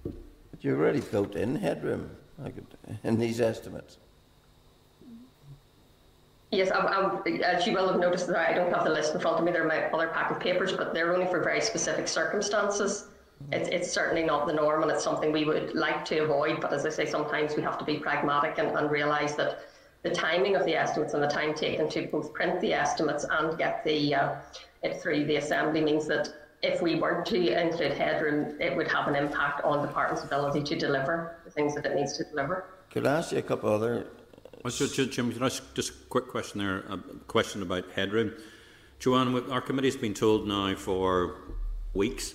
But 0.05 0.65
you 0.65 0.71
have 0.71 0.81
already 0.81 1.01
built 1.01 1.35
in 1.35 1.55
headroom 1.57 2.11
in 3.05 3.19
these 3.19 3.43
estimates. 3.43 3.99
Yes, 6.51 6.71
I, 6.71 6.79
I, 6.79 7.31
as 7.41 7.67
you 7.67 7.75
will 7.75 7.89
have 7.89 8.01
noticed, 8.01 8.31
I 8.31 8.55
don't 8.55 8.73
have 8.73 8.85
the 8.85 8.91
list 8.91 9.15
in 9.15 9.21
front 9.21 9.39
of 9.39 9.45
me. 9.45 9.53
They're 9.53 9.67
my 9.67 9.85
other 9.91 10.09
pack 10.09 10.31
of 10.31 10.41
papers, 10.41 10.73
but 10.73 10.95
they're 10.95 11.13
only 11.13 11.27
for 11.27 11.43
very 11.43 11.61
specific 11.61 12.09
circumstances. 12.09 13.09
It's, 13.53 13.69
it's 13.69 13.93
certainly 13.93 14.25
not 14.25 14.47
the 14.47 14.53
norm 14.53 14.83
and 14.83 14.91
it's 14.91 15.05
something 15.05 15.31
we 15.31 15.45
would 15.45 15.75
like 15.75 16.05
to 16.07 16.19
avoid. 16.19 16.61
But 16.61 16.73
as 16.73 16.85
I 16.87 16.91
say, 16.91 17.07
sometimes 17.07 17.55
we 17.55 17.63
have 17.63 17.79
to 17.79 17.85
be 17.85 17.99
pragmatic 17.99 18.59
and, 18.59 18.69
and 18.77 18.91
realise 18.91 19.35
that 19.35 19.61
the 20.03 20.11
timing 20.11 20.57
of 20.57 20.65
the 20.65 20.75
estimates 20.75 21.15
and 21.15 21.23
the 21.23 21.29
time 21.29 21.55
taken 21.55 21.89
to 21.91 22.07
both 22.07 22.33
print 22.33 22.61
the 22.61 22.73
estimates 22.73 23.27
and 23.31 23.59
get 23.59 23.85
the 23.85 24.15
uh, 24.15 24.35
it 24.83 25.01
through 25.03 25.27
the 25.27 25.37
assembly 25.37 25.81
means 25.81 26.07
that 26.07 26.29
if 26.63 26.83
we 26.83 26.97
were 26.97 27.23
to 27.27 27.61
include 27.61 27.93
headroom, 27.93 28.57
it 28.61 28.77
would 28.77 28.89
have 28.89 29.07
an 29.09 29.15
impact 29.15 29.63
on 29.65 29.83
the 29.83 29.87
department's 29.87 30.25
ability 30.25 30.63
to 30.63 30.77
deliver 30.77 31.37
the 31.45 31.51
things 31.51 31.75
that 31.75 31.87
it 31.87 31.95
needs 31.95 32.17
to 32.17 32.25
deliver. 32.25 32.67
Could 32.91 33.07
I 33.07 33.19
ask 33.19 33.33
you 33.33 33.39
a 33.39 33.43
couple 33.43 33.73
other? 33.73 34.07
Well, 34.65 34.73
can 34.73 35.43
I 35.43 35.47
ask 35.47 35.75
just 35.75 35.91
a 35.91 36.07
quick 36.09 36.27
question 36.27 36.59
there? 36.59 36.79
A 36.79 36.99
question 37.29 37.63
about 37.63 37.85
headroom. 37.93 38.35
Joanne, 38.99 39.49
our 39.53 39.61
committee's 39.61 39.97
been 39.97 40.15
told 40.15 40.49
now 40.49 40.75
for 40.75 41.37
weeks 41.95 42.35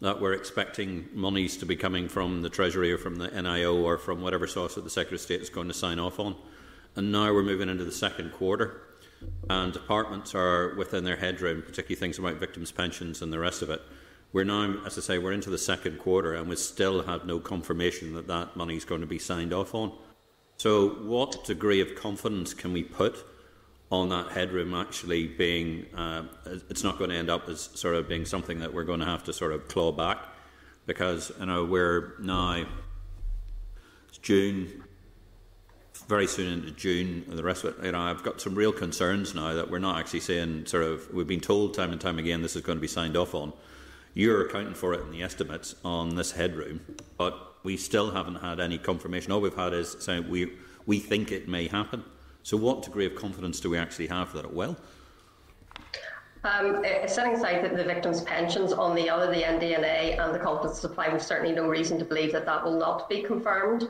that 0.00 0.20
we're 0.20 0.32
expecting 0.32 1.08
monies 1.12 1.56
to 1.58 1.66
be 1.66 1.76
coming 1.76 2.08
from 2.08 2.42
the 2.42 2.50
Treasury 2.50 2.90
or 2.92 2.98
from 2.98 3.16
the 3.16 3.28
NIO 3.28 3.84
or 3.84 3.98
from 3.98 4.20
whatever 4.20 4.48
source 4.48 4.74
that 4.74 4.82
the 4.82 4.90
Secretary 4.90 5.14
of 5.14 5.20
State 5.20 5.42
is 5.42 5.48
going 5.50 5.68
to 5.68 5.74
sign 5.74 6.00
off 6.00 6.18
on. 6.18 6.34
And 6.96 7.12
now 7.12 7.32
we're 7.32 7.44
moving 7.44 7.68
into 7.68 7.84
the 7.84 7.92
second 7.92 8.32
quarter, 8.32 8.80
and 9.48 9.72
departments 9.72 10.34
are 10.34 10.74
within 10.74 11.04
their 11.04 11.16
headroom, 11.16 11.62
particularly 11.62 12.00
things 12.00 12.18
about 12.18 12.38
victims' 12.38 12.72
pensions 12.72 13.22
and 13.22 13.32
the 13.32 13.38
rest 13.38 13.62
of 13.62 13.70
it. 13.70 13.80
We're 14.32 14.44
now, 14.44 14.78
as 14.84 14.98
I 14.98 15.02
say, 15.02 15.18
we're 15.18 15.32
into 15.32 15.50
the 15.50 15.58
second 15.58 16.00
quarter, 16.00 16.34
and 16.34 16.48
we 16.48 16.56
still 16.56 17.04
have 17.04 17.26
no 17.26 17.38
confirmation 17.38 18.14
that 18.14 18.26
that 18.26 18.56
money 18.56 18.76
is 18.76 18.84
going 18.84 19.02
to 19.02 19.06
be 19.06 19.20
signed 19.20 19.52
off 19.52 19.72
on. 19.72 19.92
So, 20.60 20.90
what 20.90 21.42
degree 21.46 21.80
of 21.80 21.94
confidence 21.94 22.52
can 22.52 22.74
we 22.74 22.82
put 22.82 23.24
on 23.90 24.10
that 24.10 24.32
headroom 24.32 24.74
actually 24.74 25.26
being, 25.26 25.86
uh, 25.96 26.24
it's 26.68 26.84
not 26.84 26.98
going 26.98 27.08
to 27.08 27.16
end 27.16 27.30
up 27.30 27.48
as 27.48 27.70
sort 27.72 27.94
of 27.94 28.06
being 28.10 28.26
something 28.26 28.58
that 28.58 28.74
we're 28.74 28.84
going 28.84 29.00
to 29.00 29.06
have 29.06 29.24
to 29.24 29.32
sort 29.32 29.52
of 29.52 29.68
claw 29.68 29.90
back 29.90 30.18
because, 30.84 31.32
you 31.40 31.46
know, 31.46 31.64
we're 31.64 32.12
now, 32.20 32.66
it's 34.10 34.18
June, 34.18 34.84
very 36.06 36.26
soon 36.26 36.52
into 36.52 36.72
June, 36.72 37.24
and 37.26 37.38
the 37.38 37.42
rest 37.42 37.64
of 37.64 37.78
it, 37.78 37.86
you 37.86 37.92
know, 37.92 38.00
I've 38.02 38.22
got 38.22 38.38
some 38.38 38.54
real 38.54 38.70
concerns 38.70 39.34
now 39.34 39.54
that 39.54 39.70
we're 39.70 39.78
not 39.78 39.98
actually 39.98 40.20
saying 40.20 40.66
sort 40.66 40.82
of, 40.82 41.10
we've 41.10 41.26
been 41.26 41.40
told 41.40 41.72
time 41.72 41.90
and 41.90 41.98
time 41.98 42.18
again 42.18 42.42
this 42.42 42.54
is 42.54 42.60
going 42.60 42.76
to 42.76 42.82
be 42.82 42.86
signed 42.86 43.16
off 43.16 43.34
on. 43.34 43.54
You're 44.12 44.46
accounting 44.46 44.74
for 44.74 44.92
it 44.92 45.00
in 45.00 45.10
the 45.10 45.22
estimates 45.22 45.74
on 45.86 46.16
this 46.16 46.32
headroom, 46.32 46.80
but 47.16 47.49
we 47.62 47.76
still 47.76 48.10
haven't 48.10 48.36
had 48.36 48.60
any 48.60 48.78
confirmation. 48.78 49.32
All 49.32 49.40
we've 49.40 49.54
had 49.54 49.72
is 49.72 49.96
saying 50.00 50.28
we, 50.28 50.52
we 50.86 50.98
think 50.98 51.32
it 51.32 51.48
may 51.48 51.68
happen. 51.68 52.04
So, 52.42 52.56
what 52.56 52.82
degree 52.82 53.06
of 53.06 53.14
confidence 53.14 53.60
do 53.60 53.70
we 53.70 53.78
actually 53.78 54.06
have 54.06 54.32
that 54.32 54.44
it 54.44 54.52
will? 54.52 54.76
Um, 56.42 56.82
setting 57.06 57.34
aside 57.34 57.62
the, 57.62 57.76
the 57.76 57.84
victims' 57.84 58.22
pensions, 58.22 58.72
on 58.72 58.94
the 58.94 59.10
other, 59.10 59.26
the 59.26 59.42
NDNA 59.42 60.18
and 60.18 60.34
the 60.34 60.38
confidence 60.38 60.80
supply, 60.80 61.10
we've 61.10 61.22
certainly 61.22 61.54
no 61.54 61.68
reason 61.68 61.98
to 61.98 62.04
believe 62.04 62.32
that 62.32 62.46
that 62.46 62.64
will 62.64 62.78
not 62.78 63.10
be 63.10 63.22
confirmed. 63.22 63.88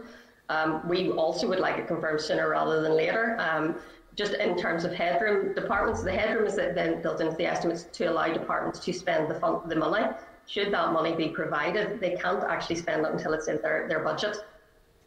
Um, 0.49 0.87
we 0.89 1.11
also 1.13 1.47
would 1.47 1.61
like 1.61 1.79
it 1.79 1.87
confirmed 1.87 2.21
sooner 2.21 2.49
rather 2.49 2.83
than 2.83 2.97
later. 2.97 3.37
Um, 3.39 3.77
just 4.17 4.35
in 4.35 4.57
terms 4.57 4.85
of 4.85 4.93
headroom, 4.93 5.55
departments, 5.55 6.03
the 6.03 6.11
headroom 6.11 6.45
is 6.45 6.57
then 6.57 7.01
built 7.01 7.21
into 7.21 7.37
the 7.37 7.47
estimates 7.47 7.85
to 7.85 8.07
allow 8.07 8.27
departments 8.33 8.81
to 8.81 8.93
spend 8.93 9.31
the, 9.31 9.37
fund, 9.37 9.71
the 9.71 9.77
money. 9.77 10.05
Should 10.51 10.73
that 10.73 10.93
money 10.93 11.15
be 11.15 11.29
provided, 11.29 12.01
they 12.01 12.17
can't 12.17 12.43
actually 12.43 12.75
spend 12.75 13.07
it 13.07 13.13
until 13.13 13.35
it's 13.35 13.47
in 13.47 13.63
their, 13.63 13.87
their 13.87 14.01
budget. 14.01 14.37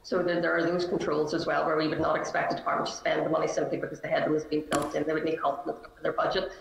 So 0.02 0.24
there, 0.24 0.40
there, 0.40 0.56
are 0.56 0.64
those 0.64 0.86
controls 0.86 1.34
as 1.34 1.46
well 1.46 1.66
where 1.66 1.76
we 1.76 1.90
would 1.90 2.00
not 2.00 2.16
expect 2.16 2.54
a 2.54 2.56
department 2.56 2.90
to 2.90 2.96
spend 2.96 3.26
the 3.26 3.30
money 3.30 3.50
simply 3.50 3.78
because 3.78 4.00
the 4.00 4.08
headroom 4.08 4.36
has 4.36 4.46
been 4.46 4.64
built 4.72 4.96
in. 4.96 5.04
They 5.06 5.12
would 5.12 5.26
need 5.26 5.42
confidence 5.42 5.86
for 5.94 6.02
their 6.02 6.14
budget. 6.14 6.54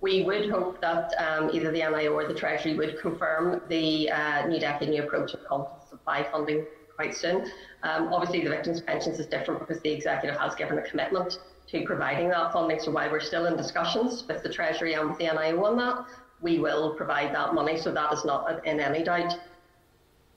We 0.00 0.22
would 0.22 0.48
hope 0.48 0.80
that 0.80 1.12
um, 1.18 1.50
either 1.52 1.70
the 1.70 1.80
NIO 1.80 2.14
or 2.14 2.26
the 2.26 2.32
Treasury 2.32 2.72
would 2.78 2.98
confirm 2.98 3.60
the 3.68 4.10
uh, 4.10 4.46
new 4.46 4.58
decade 4.58 4.88
new 4.88 5.02
approach 5.02 5.34
of 5.34 5.44
confidence 5.44 5.90
supply 5.90 6.26
funding 6.32 6.64
quite 6.96 7.14
soon. 7.14 7.50
Um, 7.82 8.10
obviously, 8.10 8.42
the 8.42 8.48
victims' 8.48 8.80
pensions 8.80 9.18
is 9.18 9.26
different 9.26 9.60
because 9.60 9.82
the 9.82 9.90
executive 9.90 10.40
has 10.40 10.54
given 10.54 10.78
a 10.78 10.82
commitment 10.82 11.40
to 11.66 11.84
providing 11.84 12.30
that 12.30 12.54
funding. 12.54 12.80
So 12.80 12.90
while 12.90 13.10
we're 13.10 13.20
still 13.20 13.46
in 13.46 13.56
discussions 13.58 14.24
with 14.26 14.42
the 14.42 14.48
Treasury 14.48 14.94
and 14.94 15.10
with 15.10 15.18
the 15.18 15.26
NIO 15.26 15.62
on 15.62 15.76
that, 15.76 16.06
we 16.42 16.58
will 16.58 16.94
provide 16.94 17.34
that 17.34 17.54
money. 17.54 17.76
So 17.76 17.92
that 17.92 18.12
is 18.12 18.24
not 18.24 18.64
in 18.66 18.80
any 18.80 19.02
doubt. 19.02 19.38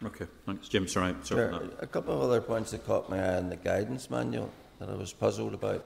Okay, 0.05 0.25
thanks. 0.45 0.67
Jim, 0.67 0.87
sorry. 0.87 1.15
sorry 1.23 1.53
sure. 1.53 1.69
A 1.79 1.87
couple 1.87 2.13
of 2.13 2.21
other 2.21 2.41
points 2.41 2.71
that 2.71 2.85
caught 2.85 3.09
my 3.09 3.17
eye 3.17 3.37
in 3.37 3.49
the 3.49 3.55
guidance 3.55 4.09
manual 4.09 4.49
that 4.79 4.89
I 4.89 4.95
was 4.95 5.13
puzzled 5.13 5.53
about. 5.53 5.85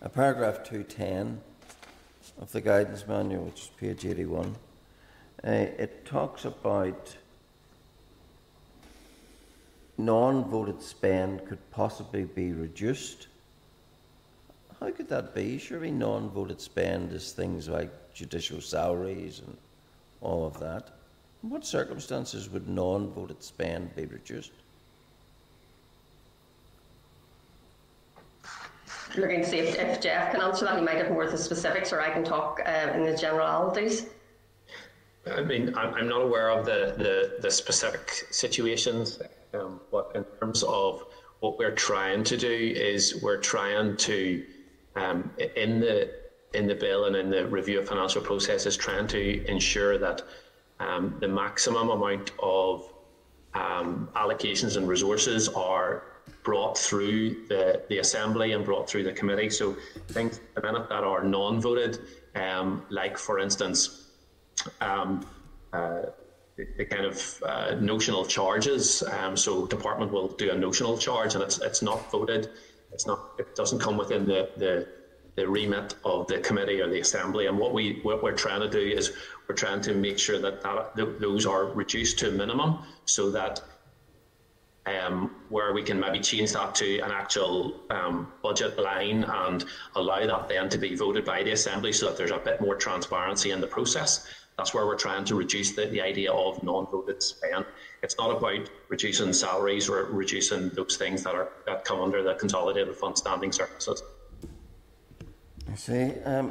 A 0.00 0.08
paragraph 0.08 0.64
210 0.64 1.40
of 2.40 2.50
the 2.52 2.60
guidance 2.60 3.06
manual, 3.06 3.44
which 3.44 3.62
is 3.62 3.70
page 3.78 4.06
81, 4.06 4.56
uh, 5.44 5.50
it 5.50 6.04
talks 6.06 6.44
about 6.44 7.16
non 9.98 10.44
voted 10.44 10.80
spend 10.80 11.44
could 11.46 11.70
possibly 11.70 12.24
be 12.24 12.52
reduced. 12.52 13.26
How 14.80 14.90
could 14.92 15.08
that 15.08 15.34
be? 15.34 15.58
Surely 15.58 15.90
non 15.90 16.30
voted 16.30 16.60
spend 16.60 17.12
is 17.12 17.32
things 17.32 17.68
like 17.68 17.92
judicial 18.18 18.60
salaries 18.60 19.40
and 19.46 19.56
all 20.20 20.44
of 20.44 20.58
that. 20.58 20.90
In 21.44 21.50
what 21.50 21.64
circumstances 21.64 22.50
would 22.50 22.68
non 22.68 23.12
voted 23.12 23.42
spend 23.44 23.94
be 23.94 24.06
reduced? 24.06 24.50
Looking 29.16 29.42
to 29.42 29.48
see 29.48 29.58
if, 29.60 29.78
if, 29.78 30.00
Jeff 30.00 30.32
can 30.32 30.40
answer 30.42 30.64
that. 30.64 30.78
He 30.78 30.84
might 30.84 30.96
have 30.96 31.10
more 31.10 31.22
of 31.22 31.30
the 31.30 31.38
specifics, 31.38 31.92
or 31.92 32.00
I 32.00 32.10
can 32.10 32.24
talk 32.24 32.60
uh, 32.66 32.92
in 32.92 33.04
the 33.04 33.16
generalities. 33.16 34.06
I 35.32 35.42
mean, 35.42 35.74
I'm 35.76 36.08
not 36.08 36.22
aware 36.22 36.50
of 36.50 36.66
the, 36.66 36.94
the, 36.98 37.40
the 37.40 37.50
specific 37.50 38.26
situations, 38.30 39.20
um, 39.54 39.80
but 39.90 40.12
in 40.14 40.24
terms 40.40 40.62
of 40.62 41.04
what 41.40 41.58
we're 41.58 41.74
trying 41.74 42.24
to 42.24 42.36
do 42.36 42.48
is 42.48 43.22
we're 43.22 43.40
trying 43.40 43.96
to, 43.96 44.44
um, 44.96 45.30
in 45.56 45.80
the 45.80 46.10
in 46.54 46.66
the 46.66 46.74
bill 46.74 47.04
and 47.04 47.16
in 47.16 47.30
the 47.30 47.46
review 47.46 47.80
of 47.80 47.88
financial 47.88 48.22
processes, 48.22 48.76
trying 48.76 49.06
to 49.08 49.44
ensure 49.46 49.98
that 49.98 50.22
um, 50.80 51.16
the 51.20 51.28
maximum 51.28 51.90
amount 51.90 52.32
of 52.38 52.92
um, 53.54 54.08
allocations 54.14 54.76
and 54.76 54.88
resources 54.88 55.48
are 55.48 56.04
brought 56.42 56.78
through 56.78 57.46
the, 57.48 57.82
the 57.88 57.98
assembly 57.98 58.52
and 58.52 58.64
brought 58.64 58.88
through 58.88 59.02
the 59.02 59.12
committee. 59.12 59.50
So 59.50 59.76
things 60.08 60.40
minute 60.62 60.88
that 60.88 61.04
are 61.04 61.22
non-voted, 61.22 61.98
um, 62.34 62.84
like 62.90 63.18
for 63.18 63.38
instance, 63.38 64.10
um, 64.80 65.26
uh, 65.72 66.02
the, 66.56 66.66
the, 66.76 66.84
kind 66.84 67.04
of 67.04 67.42
uh, 67.46 67.74
notional 67.80 68.24
charges. 68.24 69.02
Um, 69.02 69.36
so 69.36 69.66
department 69.66 70.12
will 70.12 70.28
do 70.28 70.50
a 70.50 70.56
notional 70.56 70.98
charge, 70.98 71.34
and 71.34 71.42
it's 71.42 71.60
it's 71.60 71.82
not 71.82 72.10
voted. 72.10 72.50
It's 72.92 73.06
not. 73.06 73.32
It 73.38 73.54
doesn't 73.54 73.78
come 73.78 73.96
within 73.96 74.26
the 74.26 74.50
the 74.56 74.88
the 75.38 75.46
remit 75.58 75.88
of 76.04 76.26
the 76.26 76.38
committee 76.48 76.80
or 76.82 76.88
the 76.94 77.00
assembly. 77.06 77.44
And 77.48 77.56
what 77.62 77.72
we 77.78 77.84
what 78.08 78.18
we're 78.24 78.40
trying 78.46 78.62
to 78.66 78.70
do 78.80 78.84
is 78.98 79.04
we're 79.46 79.60
trying 79.64 79.82
to 79.88 79.92
make 80.06 80.18
sure 80.26 80.38
that, 80.44 80.54
that 80.96 81.20
those 81.26 81.46
are 81.52 81.64
reduced 81.82 82.18
to 82.20 82.28
a 82.28 82.34
minimum, 82.42 82.70
so 83.04 83.22
that 83.38 83.54
um, 84.94 85.16
where 85.54 85.70
we 85.78 85.82
can 85.88 85.98
maybe 86.04 86.20
change 86.30 86.50
that 86.58 86.70
to 86.82 86.88
an 87.06 87.12
actual 87.22 87.56
um, 87.90 88.16
budget 88.42 88.72
line 88.78 89.20
and 89.44 89.64
allow 90.00 90.22
that 90.32 90.48
then 90.48 90.68
to 90.74 90.78
be 90.86 90.90
voted 91.04 91.24
by 91.32 91.42
the 91.42 91.52
assembly, 91.52 91.92
so 91.92 92.06
that 92.06 92.16
there's 92.18 92.36
a 92.40 92.42
bit 92.48 92.60
more 92.60 92.76
transparency 92.86 93.50
in 93.54 93.60
the 93.60 93.70
process. 93.76 94.26
That's 94.56 94.74
where 94.74 94.86
we're 94.86 95.02
trying 95.08 95.24
to 95.30 95.34
reduce 95.44 95.70
the, 95.76 95.86
the 95.86 96.02
idea 96.10 96.32
of 96.32 96.62
non-voted 96.64 97.22
spend. 97.22 97.64
It's 98.02 98.16
not 98.18 98.30
about 98.36 98.62
reducing 98.88 99.32
salaries 99.32 99.88
or 99.88 99.98
reducing 100.22 100.62
those 100.78 100.96
things 101.02 101.22
that 101.24 101.34
are 101.40 101.48
that 101.66 101.84
come 101.88 102.00
under 102.06 102.20
the 102.28 102.34
consolidated 102.42 102.94
fund 103.00 103.16
standing 103.16 103.52
services. 103.52 104.02
I 105.70 105.74
see. 105.74 106.12
Um, 106.24 106.50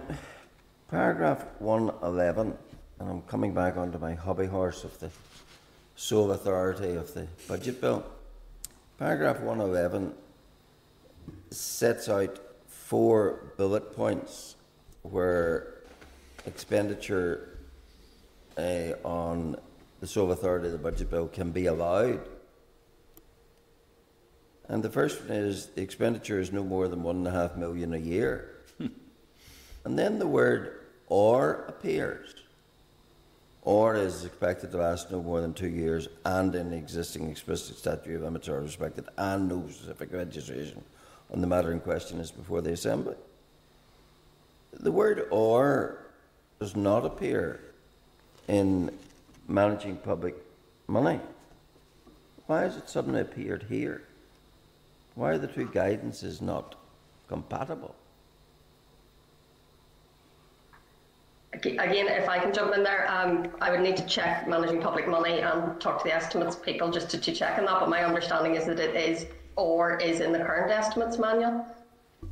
paragraph 0.89 1.43
111, 1.57 2.55
and 2.99 3.09
I'm 3.09 3.21
coming 3.23 3.51
back 3.51 3.75
onto 3.75 3.97
my 3.97 4.13
hobby 4.13 4.45
horse 4.45 4.83
of 4.83 4.99
the 4.99 5.09
sole 5.95 6.31
authority 6.31 6.93
of 6.93 7.11
the 7.15 7.25
budget 7.47 7.81
bill. 7.81 8.05
Paragraph 8.99 9.39
111 9.39 10.13
sets 11.49 12.09
out 12.09 12.37
four 12.67 13.53
bullet 13.57 13.95
points 13.95 14.55
where 15.01 15.79
expenditure 16.45 17.57
uh, 18.55 18.91
on 19.03 19.55
the 19.99 20.05
sole 20.05 20.31
authority 20.31 20.67
of 20.67 20.73
the 20.73 20.77
budget 20.77 21.09
bill 21.09 21.27
can 21.27 21.49
be 21.49 21.65
allowed. 21.65 22.21
And 24.69 24.83
the 24.83 24.91
first 24.91 25.21
one 25.21 25.31
is 25.31 25.67
the 25.67 25.81
expenditure 25.81 26.39
is 26.39 26.51
no 26.51 26.63
more 26.63 26.87
than 26.87 27.01
one 27.01 27.15
and 27.15 27.27
a 27.27 27.31
half 27.31 27.55
million 27.55 27.95
a 27.95 27.97
year. 27.97 28.53
And 29.87 29.97
then 29.97 30.19
the 30.19 30.27
word 30.27 30.81
or 31.07 31.63
appears. 31.69 32.35
Or 33.61 33.95
is 33.95 34.25
expected 34.25 34.71
to 34.71 34.77
last 34.79 35.09
no 35.09 35.23
more 35.23 35.39
than 35.39 35.53
two 35.53 35.69
years 35.69 36.09
and 36.25 36.53
in 36.53 36.73
existing 36.73 37.29
explicit 37.29 37.77
statute 37.77 38.21
limits 38.21 38.49
are 38.49 38.59
respected 38.59 39.05
and 39.17 39.47
no 39.47 39.63
specific 39.69 40.11
registration 40.11 40.83
on 41.33 41.39
the 41.39 41.47
matter 41.47 41.71
in 41.71 41.79
question 41.79 42.19
is 42.19 42.31
before 42.31 42.59
the 42.61 42.73
Assembly. 42.73 43.15
The 44.73 44.91
word 44.91 45.29
or 45.31 45.99
does 46.59 46.75
not 46.75 47.05
appear 47.05 47.61
in 48.49 48.91
managing 49.47 49.95
public 49.95 50.35
money. 50.87 51.21
Why 52.47 52.63
has 52.63 52.75
it 52.75 52.89
suddenly 52.89 53.21
appeared 53.21 53.63
here? 53.69 54.01
Why 55.15 55.29
are 55.29 55.37
the 55.37 55.47
two 55.47 55.67
guidances 55.67 56.41
not 56.41 56.75
compatible? 57.29 57.95
Again, 61.65 62.07
if 62.07 62.29
I 62.29 62.39
can 62.39 62.53
jump 62.53 62.75
in 62.75 62.83
there, 62.83 63.09
um, 63.09 63.49
I 63.61 63.71
would 63.71 63.81
need 63.81 63.97
to 63.97 64.05
check 64.05 64.47
managing 64.47 64.81
public 64.81 65.07
money 65.07 65.39
and 65.39 65.79
talk 65.79 65.99
to 65.99 66.03
the 66.03 66.13
estimates 66.13 66.55
people 66.55 66.91
just 66.91 67.09
to, 67.11 67.17
to 67.19 67.31
check 67.33 67.57
on 67.57 67.65
that. 67.65 67.79
But 67.79 67.89
my 67.89 68.03
understanding 68.03 68.55
is 68.55 68.65
that 68.65 68.79
it 68.79 68.95
is 68.95 69.25
or 69.55 69.97
is 69.97 70.19
in 70.19 70.31
the 70.31 70.39
current 70.39 70.71
estimates 70.71 71.17
manual. 71.17 71.65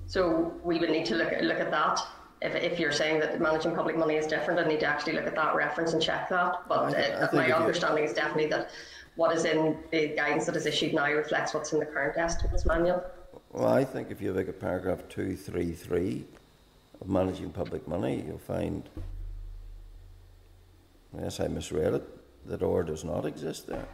So 0.07 0.53
we 0.63 0.79
would 0.79 0.89
need 0.89 1.05
to 1.07 1.15
look 1.15 1.33
at, 1.33 1.43
look 1.43 1.59
at 1.59 1.71
that. 1.71 1.99
If, 2.41 2.55
if 2.55 2.79
you're 2.79 2.91
saying 2.91 3.19
that 3.21 3.41
managing 3.41 3.75
public 3.75 3.97
money 3.97 4.15
is 4.15 4.27
different, 4.27 4.59
I 4.59 4.67
need 4.67 4.81
to 4.81 4.85
actually 4.85 5.13
look 5.13 5.25
at 5.25 5.35
that 5.35 5.55
reference 5.55 5.93
and 5.93 6.01
check 6.01 6.29
that. 6.29 6.67
But 6.67 6.95
I, 6.95 7.11
uh, 7.11 7.29
I 7.31 7.35
my 7.35 7.51
understanding 7.51 8.03
is 8.03 8.13
definitely 8.13 8.47
that 8.47 8.69
what 9.15 9.35
is 9.35 9.45
in 9.45 9.77
the 9.91 10.09
guidance 10.09 10.45
that 10.45 10.55
is 10.55 10.65
issued 10.65 10.93
now 10.93 11.09
reflects 11.11 11.53
what's 11.53 11.73
in 11.73 11.79
the 11.79 11.85
current 11.85 12.17
estimates 12.17 12.65
manual. 12.65 13.03
Well, 13.51 13.67
I 13.67 13.85
think 13.85 14.11
if 14.11 14.21
you 14.21 14.33
look 14.33 14.49
at 14.49 14.59
paragraph 14.59 15.07
233 15.09 16.25
of 17.01 17.07
managing 17.07 17.51
public 17.51 17.87
money, 17.87 18.23
you'll 18.27 18.37
find 18.37 18.87
Unless 21.17 21.39
I 21.39 21.47
misread 21.47 21.93
it, 21.93 22.03
that 22.47 22.61
or 22.61 22.83
does 22.83 23.03
not 23.03 23.25
exist 23.25 23.67
there. 23.67 23.87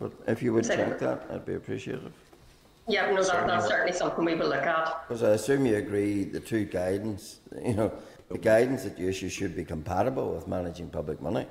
But 0.00 0.12
if 0.28 0.42
you 0.42 0.52
would 0.52 0.64
check 0.64 0.98
that, 1.00 1.26
I'd 1.30 1.44
be 1.44 1.54
appreciative. 1.54 2.12
Yeah, 2.86 3.10
no, 3.10 3.22
that, 3.22 3.46
that's 3.48 3.66
certainly 3.66 3.92
something 3.92 4.24
we 4.24 4.36
will 4.36 4.48
look 4.48 4.62
at. 4.62 5.08
Because 5.08 5.24
I 5.24 5.30
assume 5.30 5.66
you 5.66 5.76
agree 5.76 6.22
the 6.24 6.40
two 6.40 6.64
guidance, 6.64 7.40
you 7.62 7.74
know, 7.74 7.92
the 8.30 8.38
guidance 8.38 8.84
that 8.84 8.98
you 8.98 9.08
issue 9.08 9.28
should 9.28 9.56
be 9.56 9.64
compatible 9.64 10.32
with 10.34 10.46
managing 10.46 10.88
public 10.88 11.20
money. 11.20 11.46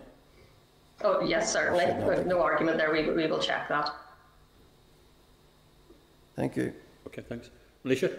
Oh, 1.03 1.21
yes, 1.21 1.51
certainly. 1.51 1.85
No 2.25 2.41
argument 2.41 2.77
there. 2.77 2.91
We, 2.91 3.09
we 3.11 3.27
will 3.27 3.39
check 3.39 3.67
that. 3.67 3.93
Thank 6.35 6.55
you. 6.55 6.73
Okay, 7.05 7.21
thanks. 7.27 7.49
Maolíosa? 7.85 8.15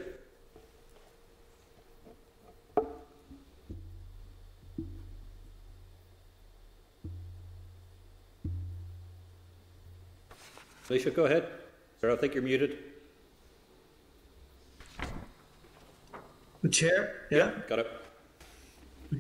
Maolíosa, 10.89 11.15
go 11.15 11.27
ahead. 11.27 11.47
Sir, 12.01 12.11
I 12.11 12.17
think 12.17 12.35
you're 12.35 12.43
muted. 12.43 12.79
The 16.63 16.69
chair? 16.71 17.27
Yeah. 17.31 17.53
Got 17.69 17.81
it. 17.81 17.91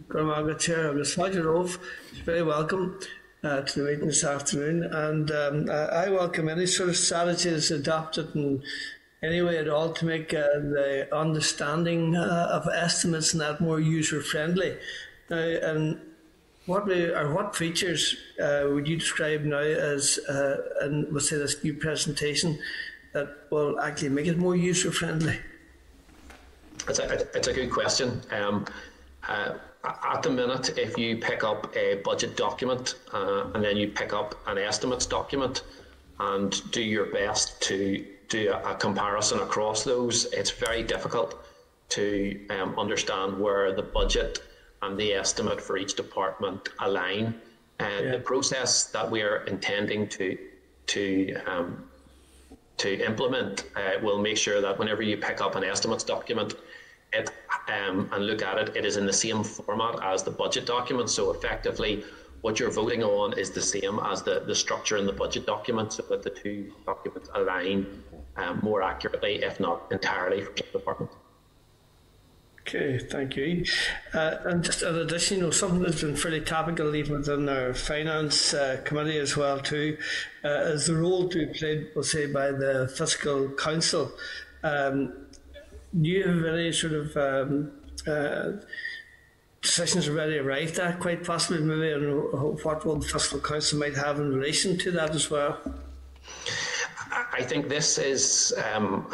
Grandma, 0.08 0.54
Chair, 0.54 0.88
I'm 0.88 1.02
Roger 1.16 1.42
Rove. 1.42 1.78
Very 2.24 2.42
welcome 2.42 2.98
uh, 3.44 3.60
to 3.62 3.78
the 3.78 3.84
meeting 3.90 4.06
this 4.06 4.24
afternoon. 4.24 4.84
And 4.84 5.30
um, 5.30 5.70
I 5.70 6.08
welcome 6.08 6.48
any 6.48 6.66
sort 6.66 6.88
of 6.88 6.96
strategies 6.96 7.70
adopted 7.70 8.34
in 8.34 8.62
any 9.22 9.42
way 9.42 9.58
at 9.58 9.68
all 9.68 9.92
to 9.92 10.06
make 10.06 10.32
uh, 10.32 10.46
the 10.60 11.08
understanding 11.12 12.16
uh, 12.16 12.48
of 12.50 12.66
estimates 12.72 13.32
and 13.32 13.42
that 13.42 13.60
more 13.60 13.80
user 13.80 14.22
friendly. 14.22 14.76
Now, 15.28 15.36
and 15.36 16.00
what 16.68 16.88
or 16.90 17.32
what 17.32 17.56
features 17.56 18.14
uh, 18.40 18.64
would 18.68 18.86
you 18.86 18.96
describe 18.96 19.42
now 19.42 19.56
as, 19.56 20.18
uh, 20.28 20.56
and 20.82 21.10
we'll 21.10 21.20
say 21.20 21.36
this 21.36 21.64
new 21.64 21.72
presentation, 21.72 22.58
that 23.14 23.46
will 23.50 23.80
actually 23.80 24.10
make 24.10 24.26
it 24.26 24.36
more 24.36 24.54
user 24.54 24.92
friendly? 24.92 25.38
It's 26.86 26.98
a, 26.98 27.26
it's 27.34 27.48
a 27.48 27.54
good 27.54 27.70
question. 27.70 28.20
Um, 28.30 28.66
uh, 29.26 29.54
at 29.84 30.22
the 30.22 30.30
minute, 30.30 30.76
if 30.76 30.98
you 30.98 31.16
pick 31.16 31.42
up 31.42 31.74
a 31.74 31.96
budget 32.04 32.36
document 32.36 32.96
uh, 33.14 33.46
and 33.54 33.64
then 33.64 33.78
you 33.78 33.88
pick 33.88 34.12
up 34.12 34.34
an 34.46 34.58
estimates 34.58 35.06
document 35.06 35.62
and 36.20 36.70
do 36.70 36.82
your 36.82 37.06
best 37.06 37.62
to 37.62 38.04
do 38.28 38.52
a, 38.52 38.72
a 38.72 38.74
comparison 38.74 39.40
across 39.40 39.84
those, 39.84 40.26
it's 40.26 40.50
very 40.50 40.82
difficult 40.82 41.46
to 41.88 42.38
um, 42.50 42.78
understand 42.78 43.40
where 43.40 43.72
the 43.72 43.82
budget 43.82 44.42
and 44.82 44.98
the 44.98 45.12
estimate 45.12 45.60
for 45.60 45.76
each 45.76 45.94
department 45.94 46.68
align. 46.80 47.34
And 47.80 48.06
yeah. 48.06 48.12
the 48.12 48.18
process 48.18 48.84
that 48.86 49.08
we 49.10 49.22
are 49.22 49.44
intending 49.44 50.08
to 50.08 50.38
to 50.88 51.34
um, 51.46 51.88
to 52.78 53.04
implement 53.04 53.64
uh, 53.76 54.00
will 54.02 54.18
make 54.18 54.36
sure 54.36 54.60
that 54.60 54.78
whenever 54.78 55.02
you 55.02 55.16
pick 55.16 55.40
up 55.40 55.54
an 55.56 55.64
estimates 55.64 56.04
document, 56.04 56.54
it 57.12 57.30
um, 57.68 58.08
and 58.12 58.26
look 58.26 58.42
at 58.42 58.58
it, 58.58 58.76
it 58.76 58.84
is 58.84 58.96
in 58.96 59.06
the 59.06 59.12
same 59.12 59.42
format 59.44 60.02
as 60.02 60.22
the 60.22 60.30
budget 60.30 60.66
document. 60.66 61.10
So 61.10 61.32
effectively, 61.32 62.04
what 62.40 62.58
you're 62.58 62.70
voting 62.70 63.02
on 63.02 63.38
is 63.38 63.50
the 63.50 63.60
same 63.60 63.98
as 64.04 64.22
the, 64.22 64.40
the 64.46 64.54
structure 64.54 64.96
in 64.96 65.06
the 65.06 65.12
budget 65.12 65.46
document, 65.46 65.92
so 65.92 66.04
that 66.10 66.22
the 66.22 66.30
two 66.30 66.72
documents 66.86 67.28
align 67.34 68.02
um, 68.36 68.60
more 68.62 68.82
accurately, 68.82 69.42
if 69.42 69.58
not 69.60 69.90
entirely, 69.90 70.42
for 70.42 70.52
the 70.52 70.62
department. 70.72 71.10
Okay, 72.68 72.98
thank 72.98 73.34
you. 73.34 73.64
Uh, 74.12 74.36
and 74.44 74.62
just 74.62 74.82
in 74.82 74.94
addition, 74.94 75.38
you 75.38 75.44
know, 75.44 75.50
something 75.50 75.80
that's 75.80 76.02
been 76.02 76.14
fairly 76.14 76.42
topical 76.42 76.94
even 76.94 77.16
within 77.16 77.48
our 77.48 77.72
finance 77.72 78.52
uh, 78.52 78.78
committee 78.84 79.16
as 79.16 79.38
well 79.38 79.58
too, 79.58 79.96
uh, 80.44 80.48
is 80.48 80.86
the 80.86 80.94
role 80.94 81.30
to 81.30 81.46
be 81.46 81.58
played, 81.58 81.88
we'll 81.94 82.04
say, 82.04 82.26
by 82.26 82.52
the 82.52 82.92
fiscal 82.94 83.48
council. 83.52 84.12
Um, 84.62 85.14
do 85.98 86.10
you 86.10 86.28
have 86.28 86.44
any 86.44 86.70
sort 86.72 86.92
of 86.92 87.16
um, 87.16 87.72
uh, 88.06 88.50
decisions 89.62 90.06
already 90.06 90.36
arrived 90.36 90.78
at, 90.78 91.00
quite 91.00 91.24
possibly, 91.24 91.64
maybe, 91.64 91.90
and 91.90 92.22
what 92.62 92.84
role 92.84 92.96
the 92.96 93.08
fiscal 93.08 93.40
council 93.40 93.78
might 93.78 93.94
have 93.94 94.20
in 94.20 94.34
relation 94.34 94.76
to 94.76 94.90
that 94.90 95.14
as 95.14 95.30
well? 95.30 95.58
I 97.32 97.42
think 97.44 97.70
this 97.70 97.96
is. 97.96 98.52
Um, 98.74 99.10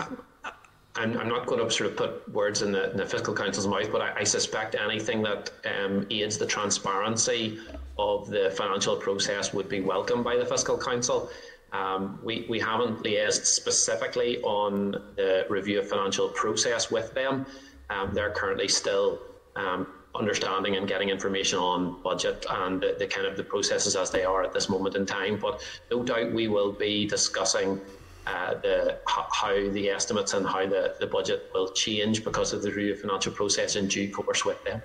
I'm, 0.96 1.18
I'm 1.18 1.28
not 1.28 1.46
going 1.46 1.64
to 1.64 1.70
sort 1.70 1.90
of 1.90 1.96
put 1.96 2.28
words 2.33 2.62
in 2.62 2.70
the, 2.72 2.90
in 2.92 2.96
the 2.96 3.07
fiscal 3.07 3.35
council's 3.35 3.66
mouth, 3.66 3.90
but 3.90 4.00
I, 4.00 4.20
I 4.20 4.24
suspect 4.24 4.76
anything 4.76 5.22
that 5.22 5.50
um, 5.64 6.07
aids 6.11 6.38
the 6.38 6.46
transparency 6.46 7.59
of 7.98 8.28
the 8.28 8.52
financial 8.57 8.96
process 8.96 9.52
would 9.52 9.68
be 9.68 9.80
welcomed 9.80 10.24
by 10.24 10.37
the 10.37 10.46
Fiscal 10.46 10.78
Council. 10.78 11.30
Um, 11.72 12.20
we, 12.22 12.46
we 12.48 12.61
haven't 12.61 13.02
liaised 13.02 13.46
specifically 13.46 14.40
on 14.42 14.92
the 15.16 15.46
review 15.48 15.80
of 15.80 15.88
financial 15.88 16.28
process 16.28 16.90
with 16.90 17.12
them. 17.14 17.46
Um, 17.90 18.14
they're 18.14 18.30
currently 18.30 18.68
still 18.68 19.20
um, 19.57 19.88
understanding 20.14 20.76
and 20.76 20.87
getting 20.87 21.09
information 21.09 21.59
on 21.59 22.00
budget 22.02 22.46
and 22.48 22.80
the, 22.80 22.94
the, 22.98 23.07
kind 23.07 23.26
of 23.26 23.37
the 23.37 23.42
processes 23.42 23.96
as 23.96 24.11
they 24.11 24.24
are 24.24 24.42
at 24.44 24.52
this 24.52 24.68
moment 24.68 24.94
in 24.94 25.04
time. 25.04 25.38
But 25.40 25.61
no 25.90 26.04
doubt 26.04 26.33
we 26.33 26.46
will 26.46 26.72
be 26.72 27.07
discussing 27.07 27.80
uh, 28.26 28.54
the 28.54 28.98
how 29.06 29.52
the 29.70 29.90
estimates 29.90 30.32
and 30.32 30.46
how 30.46 30.66
the, 30.66 30.94
the 30.98 31.06
budget 31.06 31.50
will 31.52 31.68
change 31.72 32.24
because 32.24 32.52
of 32.52 32.62
the 32.62 32.70
review 32.70 32.92
of 32.92 33.00
financial 33.00 33.32
process 33.32 33.76
in 33.76 33.87
due 33.87 34.10
course 34.10 34.44
with 34.44 34.62
them. 34.64 34.82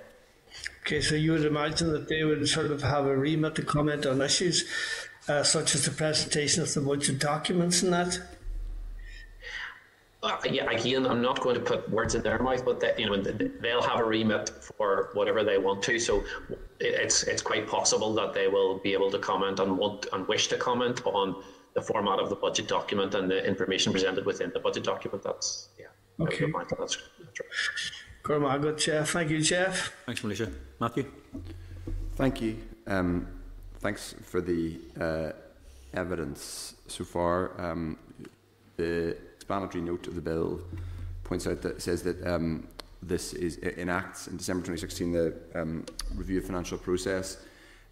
Okay, 0.82 1.00
so 1.00 1.14
you 1.14 1.32
would 1.32 1.44
imagine 1.44 1.92
that 1.92 2.08
they 2.08 2.24
would 2.24 2.46
sort 2.48 2.70
of 2.70 2.82
have 2.82 3.06
a 3.06 3.16
remit 3.16 3.54
to 3.54 3.62
comment 3.62 4.06
on 4.06 4.20
issues 4.20 4.64
uh, 5.28 5.42
such 5.42 5.74
as 5.74 5.84
the 5.84 5.90
presentation 5.90 6.62
of 6.62 6.72
the 6.74 6.80
budget 6.80 7.18
documents 7.18 7.82
and 7.82 7.92
that? 7.92 8.18
Uh, 10.22 10.36
yeah, 10.50 10.70
again, 10.70 11.06
I'm 11.06 11.22
not 11.22 11.40
going 11.40 11.54
to 11.54 11.62
put 11.62 11.88
words 11.88 12.14
in 12.14 12.22
their 12.22 12.38
mouth, 12.40 12.62
but 12.62 12.78
they, 12.78 12.92
you 12.98 13.06
know 13.06 13.22
they'll 13.22 13.82
have 13.82 14.00
a 14.00 14.04
remit 14.04 14.50
for 14.50 15.08
whatever 15.14 15.42
they 15.44 15.56
want 15.56 15.82
to. 15.84 15.98
So 15.98 16.24
it's 16.78 17.22
it's 17.22 17.40
quite 17.40 17.66
possible 17.66 18.12
that 18.14 18.34
they 18.34 18.46
will 18.46 18.78
be 18.78 18.92
able 18.92 19.10
to 19.12 19.18
comment 19.18 19.60
and 19.60 19.78
want 19.78 20.06
and 20.12 20.28
wish 20.28 20.48
to 20.48 20.58
comment 20.58 21.00
on 21.06 21.42
the 21.74 21.82
format 21.82 22.18
of 22.18 22.28
the 22.28 22.34
budget 22.34 22.68
document 22.68 23.14
and 23.14 23.30
the 23.30 23.44
information 23.46 23.92
presented 23.92 24.26
within 24.26 24.50
the 24.52 24.60
budget 24.60 24.84
document. 24.84 25.22
That's 25.22 25.68
yeah. 25.78 25.86
Okay. 26.20 26.52
That's, 26.52 26.76
that's 26.78 26.98
right. 28.28 28.60
Good, 28.60 28.78
Jeff. 28.78 29.10
Thank 29.10 29.30
you, 29.30 29.40
Jeff. 29.40 29.92
Thanks, 30.04 30.20
Maolíosa. 30.20 30.52
Matthew. 30.78 31.10
Thank 32.16 32.42
you. 32.42 32.56
Um, 32.86 33.26
thanks 33.78 34.14
for 34.24 34.40
the 34.40 34.78
uh, 35.00 35.32
evidence 35.94 36.74
so 36.86 37.04
far. 37.04 37.58
Um, 37.58 37.96
the 38.76 39.16
explanatory 39.36 39.82
note 39.82 40.06
of 40.06 40.14
the 40.14 40.20
bill 40.20 40.60
points 41.24 41.46
out 41.46 41.62
that 41.62 41.80
says 41.80 42.02
that 42.02 42.26
um, 42.26 42.68
this 43.02 43.32
is 43.32 43.56
enacts 43.58 44.26
in 44.26 44.36
December 44.36 44.60
2016 44.66 45.12
the 45.12 45.34
um, 45.54 45.86
review 46.14 46.38
of 46.38 46.44
financial 46.44 46.76
process, 46.76 47.38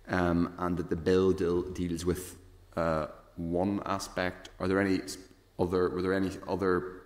um, 0.08 0.52
and 0.58 0.76
that 0.76 0.90
the 0.90 0.96
bill 0.96 1.32
deal, 1.32 1.62
deals 1.62 2.04
with 2.04 2.36
uh, 2.76 3.06
one 3.38 3.80
aspect. 3.86 4.50
Are 4.58 4.68
there 4.68 4.80
any 4.80 5.00
other? 5.58 5.88
Were 5.88 6.02
there 6.02 6.14
any 6.14 6.30
other 6.46 7.02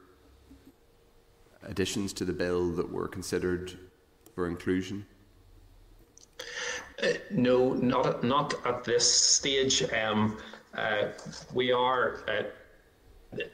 additions 1.63 2.13
to 2.15 2.25
the 2.25 2.33
bill 2.33 2.73
that 2.73 2.91
were 2.91 3.07
considered 3.07 3.79
for 4.35 4.49
inclusion? 4.49 5.07
Uh, 7.03 7.09
no, 7.31 7.75
not 7.75 8.25
not 8.25 8.55
at 8.67 8.85
this 8.85 9.11
stage. 9.11 9.83
Um, 9.93 10.39
uh, 10.75 11.09
we 11.53 11.73
are. 11.73 12.25
Uh, 12.29 12.43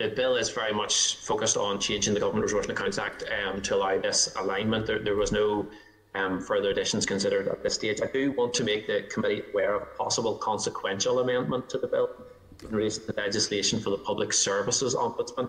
the 0.01 0.09
bill 0.09 0.35
is 0.35 0.51
very 0.51 0.73
much 0.73 1.19
focused 1.19 1.57
on 1.57 1.79
changing 1.79 2.13
the 2.13 2.19
Government 2.19 2.43
Resource 2.43 2.67
and 2.67 2.77
Accounts 2.77 2.99
Act 2.99 3.23
um, 3.47 3.63
to 3.63 3.77
allow 3.77 3.97
this 3.97 4.35
alignment. 4.35 4.87
There, 4.87 4.99
there 4.99 5.15
was 5.15 5.31
no 5.31 5.69
um, 6.17 6.41
further 6.41 6.71
additions 6.71 7.07
considered 7.07 7.47
at 7.47 7.63
this 7.63 7.75
stage. 7.75 8.01
I 8.03 8.07
do 8.07 8.33
want 8.33 8.55
to 8.55 8.65
make 8.65 8.89
the 8.89 9.03
committee 9.03 9.43
aware 9.53 9.77
of 9.77 9.97
possible 9.97 10.35
consequential 10.35 11.21
amendment 11.21 11.71
to 11.71 11.79
the 11.79 11.87
bill 11.87 12.11
in 12.63 12.71
relation 12.71 13.03
to 13.07 13.13
legislation 13.17 13.81
for 13.81 13.91
the 13.91 13.99
Public 13.99 14.33
Services 14.33 14.95
Ombudsman. 14.95 15.49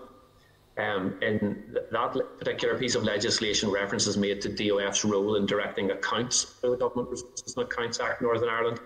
Um, 0.78 1.18
in 1.20 1.76
that 1.90 2.12
particular 2.38 2.78
piece 2.78 2.94
of 2.94 3.04
legislation, 3.04 3.70
reference 3.70 4.06
is 4.06 4.16
made 4.16 4.40
to 4.42 4.48
DOF's 4.48 5.04
role 5.04 5.34
in 5.36 5.44
directing 5.44 5.90
accounts 5.90 6.44
for 6.44 6.70
the 6.70 6.76
Government 6.76 7.10
Resources 7.10 7.54
and 7.56 7.66
Accounts 7.66 8.00
Act 8.00 8.22
Northern 8.22 8.48
Ireland, 8.48 8.80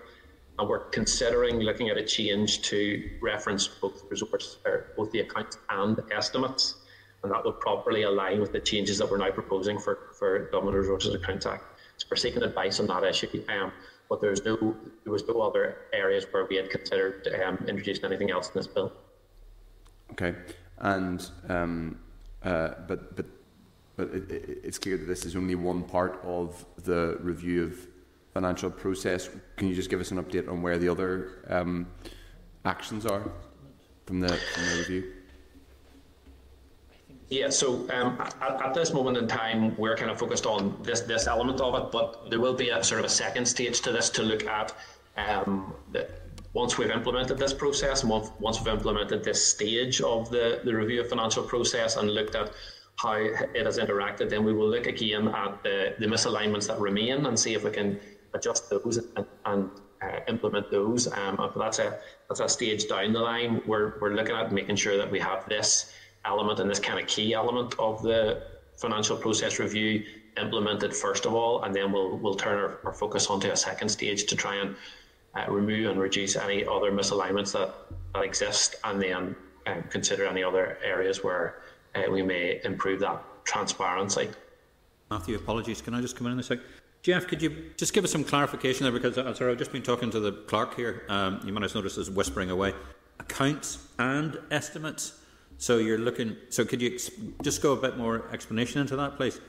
and 0.57 0.67
we're 0.67 0.89
considering 0.89 1.59
looking 1.59 1.89
at 1.89 1.97
a 1.97 2.03
change 2.03 2.63
to 2.63 3.09
reference 3.21 3.67
both 3.67 4.09
both 4.09 5.11
the 5.11 5.19
accounts 5.19 5.57
and 5.69 6.01
estimates, 6.11 6.75
and 7.23 7.31
that 7.31 7.45
would 7.45 7.59
properly 7.59 8.03
align 8.03 8.41
with 8.41 8.51
the 8.51 8.59
changes 8.59 8.97
that 8.97 9.09
we're 9.09 9.17
now 9.17 9.31
proposing 9.31 9.79
for 9.79 10.09
for 10.17 10.49
Government 10.51 10.75
Resources 10.75 11.13
and 11.13 11.23
Accounts 11.23 11.45
Act. 11.45 11.63
So 11.97 12.07
we're 12.11 12.17
seeking 12.17 12.43
advice 12.43 12.79
on 12.79 12.87
that 12.87 13.03
issue. 13.03 13.41
Um, 13.47 13.71
but 14.09 14.21
there's 14.21 14.43
no 14.45 14.75
there 15.03 15.13
was 15.13 15.27
no 15.27 15.41
other 15.41 15.77
areas 15.93 16.25
where 16.31 16.45
we 16.45 16.55
had 16.55 16.69
considered 16.69 17.27
um, 17.45 17.57
introducing 17.67 18.05
anything 18.05 18.31
else 18.31 18.47
in 18.47 18.53
this 18.55 18.67
bill. 18.67 18.91
Okay 20.11 20.35
and 20.79 21.29
um, 21.49 21.99
uh, 22.43 22.69
but 22.87 23.15
but 23.15 23.25
but 23.95 24.09
it, 24.13 24.59
it's 24.63 24.77
clear 24.77 24.97
that 24.97 25.05
this 25.05 25.25
is 25.25 25.35
only 25.35 25.55
one 25.55 25.83
part 25.83 26.19
of 26.23 26.65
the 26.83 27.17
review 27.21 27.63
of 27.63 27.87
financial 28.33 28.69
process. 28.69 29.29
Can 29.55 29.69
you 29.69 29.75
just 29.75 29.89
give 29.89 30.01
us 30.01 30.11
an 30.11 30.21
update 30.21 30.49
on 30.49 30.61
where 30.61 30.77
the 30.77 30.89
other 30.89 31.45
um, 31.49 31.87
actions 32.65 33.05
are 33.05 33.31
from 34.05 34.19
the 34.19 34.27
from 34.27 34.63
the 34.63 34.77
review? 34.79 35.13
Yeah, 37.29 37.49
so 37.49 37.89
um, 37.91 38.17
at, 38.19 38.61
at, 38.61 38.73
this 38.75 38.93
moment 38.93 39.17
in 39.17 39.27
time, 39.27 39.75
we're 39.77 39.95
kind 39.95 40.11
of 40.11 40.19
focused 40.19 40.45
on 40.45 40.77
this 40.83 41.01
this 41.01 41.25
element 41.25 41.59
of 41.59 41.73
it, 41.73 41.91
but 41.91 42.29
there 42.29 42.39
will 42.39 42.53
be 42.53 42.69
a 42.69 42.83
sort 42.83 42.99
of 42.99 43.05
a 43.05 43.09
second 43.09 43.47
stage 43.47 43.81
to 43.81 43.91
this 43.91 44.11
to 44.11 44.21
look 44.21 44.45
at 44.45 44.75
um, 45.17 45.73
the, 45.91 46.07
once 46.53 46.77
we've 46.77 46.91
implemented 46.91 47.37
this 47.37 47.53
process 47.53 48.03
and 48.03 48.11
once 48.39 48.59
we've 48.59 48.73
implemented 48.73 49.23
this 49.23 49.45
stage 49.45 50.01
of 50.01 50.29
the, 50.29 50.61
the 50.63 50.73
review 50.73 51.01
of 51.01 51.09
financial 51.09 51.43
process 51.43 51.97
and 51.97 52.11
looked 52.11 52.35
at 52.35 52.51
how 52.97 53.13
it 53.13 53.65
has 53.65 53.77
interacted, 53.77 54.29
then 54.29 54.45
we 54.45 54.53
will 54.53 54.69
look 54.69 54.85
again 54.85 55.27
at 55.27 55.61
the, 55.63 55.95
the 55.99 56.05
misalignments 56.05 56.67
that 56.67 56.79
remain 56.79 57.25
and 57.25 57.37
see 57.37 57.53
if 57.53 57.63
we 57.63 57.71
can 57.71 57.99
adjust 58.33 58.69
those 58.69 58.97
and, 59.17 59.25
and 59.45 59.69
uh, 60.01 60.19
implement 60.29 60.71
those. 60.71 61.11
Um, 61.11 61.51
that's 61.57 61.79
a 61.79 61.99
that's 62.29 62.39
a 62.39 62.47
stage 62.47 62.87
down 62.87 63.13
the 63.13 63.19
line. 63.19 63.61
We're 63.65 63.99
we're 63.99 64.13
looking 64.13 64.35
at 64.35 64.51
making 64.51 64.77
sure 64.77 64.97
that 64.97 65.11
we 65.11 65.19
have 65.19 65.47
this 65.49 65.91
element 66.25 66.59
and 66.59 66.69
this 66.69 66.79
kind 66.79 66.99
of 66.99 67.07
key 67.07 67.33
element 67.33 67.75
of 67.79 68.01
the 68.01 68.43
financial 68.77 69.15
process 69.15 69.59
review 69.59 70.03
implemented 70.41 70.93
first 70.93 71.25
of 71.25 71.33
all, 71.33 71.63
and 71.63 71.73
then 71.73 71.91
we'll 71.91 72.17
we'll 72.17 72.35
turn 72.35 72.57
our, 72.57 72.79
our 72.83 72.93
focus 72.93 73.27
onto 73.27 73.49
a 73.49 73.55
second 73.55 73.89
stage 73.89 74.25
to 74.25 74.35
try 74.35 74.55
and 74.55 74.75
uh, 75.35 75.45
remove 75.49 75.89
and 75.89 75.99
reduce 75.99 76.35
any 76.35 76.65
other 76.65 76.91
misalignments 76.91 77.53
that, 77.53 77.73
that 78.13 78.23
exist, 78.23 78.75
and 78.83 79.01
then 79.01 79.35
um, 79.67 79.83
consider 79.89 80.25
any 80.25 80.43
other 80.43 80.77
areas 80.83 81.23
where 81.23 81.61
uh, 81.95 82.03
we 82.09 82.21
may 82.21 82.59
improve 82.63 82.99
that 82.99 83.21
transparency. 83.43 84.29
Matthew, 85.09 85.35
apologies. 85.35 85.81
Can 85.81 85.93
I 85.93 86.01
just 86.01 86.15
come 86.15 86.27
in 86.27 86.39
a 86.39 86.43
sec? 86.43 86.59
Jeff, 87.03 87.27
could 87.27 87.41
you 87.41 87.71
just 87.77 87.93
give 87.93 88.03
us 88.03 88.11
some 88.11 88.23
clarification 88.23 88.83
there? 88.83 88.91
Because 88.91 89.17
uh, 89.17 89.33
sorry, 89.33 89.51
I've 89.51 89.59
just 89.59 89.71
been 89.71 89.83
talking 89.83 90.09
to 90.11 90.19
the 90.19 90.31
clerk 90.31 90.75
here. 90.75 91.03
Um, 91.07 91.39
you 91.45 91.53
might 91.53 91.61
have 91.61 91.75
noticed 91.75 91.97
us 91.97 92.09
whispering 92.09 92.49
away. 92.49 92.73
Accounts 93.19 93.87
and 93.99 94.39
estimates. 94.49 95.21
So 95.57 95.77
you're 95.77 95.97
looking. 95.97 96.35
So 96.49 96.65
could 96.65 96.81
you 96.81 96.97
just 97.41 97.61
go 97.61 97.73
a 97.73 97.77
bit 97.77 97.97
more 97.97 98.25
explanation 98.31 98.81
into 98.81 98.95
that, 98.95 99.15
please? 99.17 99.39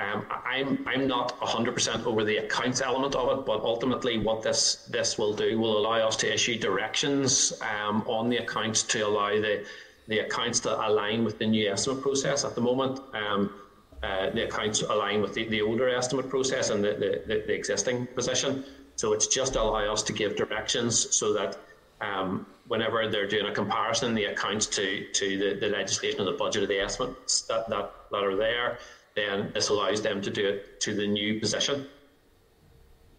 Um, 0.00 0.26
I'm 0.30 0.84
I'm 0.88 1.06
not 1.06 1.38
100% 1.40 2.04
over 2.04 2.24
the 2.24 2.38
accounts 2.38 2.80
element 2.82 3.14
of 3.14 3.38
it, 3.38 3.46
but 3.46 3.60
ultimately, 3.60 4.18
what 4.18 4.42
this 4.42 4.86
this 4.90 5.18
will 5.18 5.32
do 5.32 5.58
will 5.58 5.78
allow 5.78 6.06
us 6.08 6.16
to 6.16 6.32
issue 6.32 6.58
directions 6.58 7.52
um, 7.62 8.02
on 8.06 8.28
the 8.28 8.38
accounts 8.38 8.82
to 8.82 9.06
allow 9.06 9.30
the 9.30 9.64
the 10.08 10.18
accounts 10.18 10.60
to 10.60 10.86
align 10.86 11.24
with 11.24 11.38
the 11.38 11.46
new 11.46 11.70
estimate 11.70 12.02
process. 12.02 12.44
At 12.44 12.54
the 12.54 12.60
moment, 12.60 13.00
um, 13.14 13.54
uh, 14.02 14.30
the 14.30 14.44
accounts 14.44 14.82
align 14.82 15.22
with 15.22 15.32
the, 15.32 15.48
the 15.48 15.62
older 15.62 15.88
estimate 15.88 16.28
process 16.28 16.68
and 16.70 16.84
the, 16.84 17.22
the, 17.26 17.42
the, 17.46 17.54
existing 17.54 18.06
position. 18.08 18.62
So 18.96 19.14
it's 19.14 19.26
just 19.26 19.56
allow 19.56 19.90
us 19.90 20.02
to 20.02 20.12
give 20.12 20.36
directions 20.36 21.16
so 21.16 21.32
that 21.32 21.58
um, 22.02 22.46
whenever 22.68 23.08
they're 23.08 23.26
doing 23.26 23.46
a 23.46 23.52
comparison, 23.52 24.14
the 24.14 24.24
accounts 24.24 24.66
to 24.66 25.06
to 25.12 25.38
the, 25.38 25.60
the 25.60 25.68
legislation 25.68 26.20
and 26.20 26.28
the 26.28 26.38
budget 26.38 26.62
of 26.62 26.68
the 26.68 26.80
estimates 26.80 27.42
that, 27.42 27.68
that, 27.68 27.92
that 28.10 28.24
are 28.24 28.36
there 28.36 28.78
then 29.14 29.50
this 29.54 29.68
allows 29.68 30.02
them 30.02 30.20
to 30.22 30.30
do 30.30 30.46
it 30.46 30.80
to 30.80 30.94
the 30.94 31.06
new 31.06 31.40
position. 31.40 31.86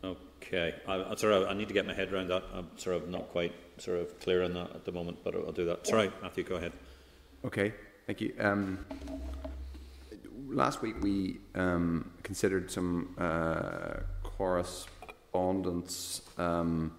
Okay, 0.03 0.75
I, 0.87 1.11
I, 1.11 1.15
sort 1.15 1.33
of, 1.33 1.47
I 1.47 1.53
need 1.53 1.67
to 1.69 1.73
get 1.73 1.87
my 1.87 1.93
head 1.93 2.13
around 2.13 2.27
that. 2.27 2.43
I'm 2.53 2.69
sort 2.77 2.97
of 2.97 3.09
not 3.09 3.29
quite 3.29 3.53
sort 3.77 3.99
of 3.99 4.19
clear 4.19 4.43
on 4.43 4.53
that 4.53 4.71
at 4.75 4.85
the 4.85 4.91
moment, 4.91 5.17
but 5.23 5.35
I'll, 5.35 5.45
I'll 5.47 5.51
do 5.51 5.65
that. 5.65 5.87
Sorry, 5.87 6.11
Matthew, 6.21 6.43
go 6.43 6.55
ahead. 6.55 6.73
Okay, 7.45 7.73
thank 8.05 8.21
you. 8.21 8.33
Um, 8.39 8.85
last 10.47 10.81
week 10.81 11.01
we 11.01 11.39
um, 11.55 12.11
considered 12.23 12.69
some 12.69 13.15
uh, 13.17 14.01
correspondence. 14.23 16.21
Um, 16.37 16.93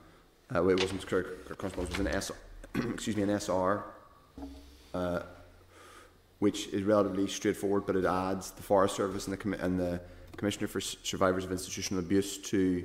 uh, 0.54 0.66
it 0.68 0.80
wasn't 0.80 1.06
correspondence; 1.06 1.90
it 1.94 1.98
was 1.98 1.98
an 1.98 2.08
S. 2.08 2.30
excuse 2.74 3.16
me, 3.16 3.22
an 3.22 3.30
SR. 3.40 3.84
Uh, 4.94 5.22
which 6.38 6.68
is 6.68 6.82
relatively 6.82 7.26
straightforward, 7.26 7.86
but 7.86 7.96
it 7.96 8.04
adds 8.04 8.50
the 8.50 8.62
Forest 8.62 8.96
Service 8.96 9.26
and 9.26 9.38
the, 9.38 9.64
and 9.64 9.78
the 9.78 10.00
Commissioner 10.36 10.66
for 10.66 10.80
Survivors 10.80 11.44
of 11.44 11.52
Institutional 11.52 12.02
Abuse 12.02 12.38
to 12.38 12.84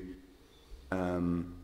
um, 0.92 1.56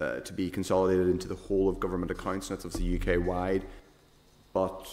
uh, 0.00 0.20
to 0.20 0.32
be 0.32 0.50
consolidated 0.50 1.08
into 1.08 1.28
the 1.28 1.34
whole 1.34 1.68
of 1.68 1.78
government 1.78 2.10
accounts. 2.10 2.50
And 2.50 2.58
that's 2.58 2.64
obviously 2.64 3.14
UK 3.14 3.24
wide, 3.24 3.64
but 4.52 4.88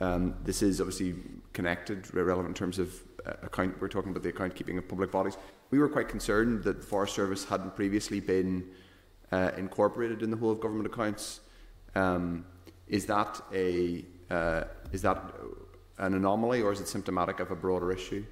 um, 0.00 0.34
this 0.44 0.62
is 0.62 0.80
obviously 0.80 1.14
connected, 1.52 2.12
relevant 2.14 2.48
in 2.48 2.54
terms 2.54 2.78
of 2.78 2.94
uh, 3.26 3.32
account. 3.42 3.80
We're 3.80 3.88
talking 3.88 4.10
about 4.10 4.22
the 4.22 4.30
account 4.30 4.54
keeping 4.54 4.78
of 4.78 4.88
public 4.88 5.10
bodies. 5.10 5.36
We 5.70 5.78
were 5.78 5.88
quite 5.88 6.08
concerned 6.08 6.64
that 6.64 6.80
the 6.80 6.86
Forest 6.86 7.14
Service 7.14 7.44
hadn't 7.44 7.76
previously 7.76 8.20
been 8.20 8.64
uh, 9.32 9.50
incorporated 9.56 10.22
in 10.22 10.30
the 10.30 10.36
whole 10.36 10.50
of 10.50 10.60
government 10.60 10.86
accounts. 10.86 11.40
Um, 11.94 12.44
is 12.86 13.06
that 13.06 13.40
a 13.52 14.04
uh, 14.30 14.64
is 14.92 15.02
that 15.02 15.22
an 15.98 16.14
anomaly 16.14 16.62
or 16.62 16.72
is 16.72 16.80
it 16.80 16.88
symptomatic 16.88 17.40
of 17.40 17.50
a 17.50 17.56
broader 17.56 17.92
issue? 17.92 18.24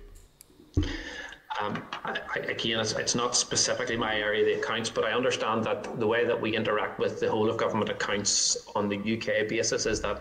Um, 1.61 1.83
I, 2.05 2.19
again, 2.41 2.81
it's, 2.81 2.93
it's, 2.93 3.15
not 3.15 3.35
specifically 3.35 3.97
my 3.97 4.15
area 4.15 4.43
of 4.43 4.47
the 4.47 4.63
accounts, 4.63 4.91
but 4.91 5.05
I 5.05 5.13
understand 5.13 5.65
that 5.65 5.99
the 5.99 6.07
way 6.07 6.27
that 6.27 6.39
we 6.39 6.55
interact 6.55 6.99
with 6.99 7.19
the 7.19 7.31
whole 7.31 7.49
of 7.49 7.57
government 7.57 7.89
accounts 7.89 8.69
on 8.77 8.91
the 8.91 8.99
UK 8.99 9.49
basis 9.49 9.87
is 9.87 10.03
that 10.03 10.21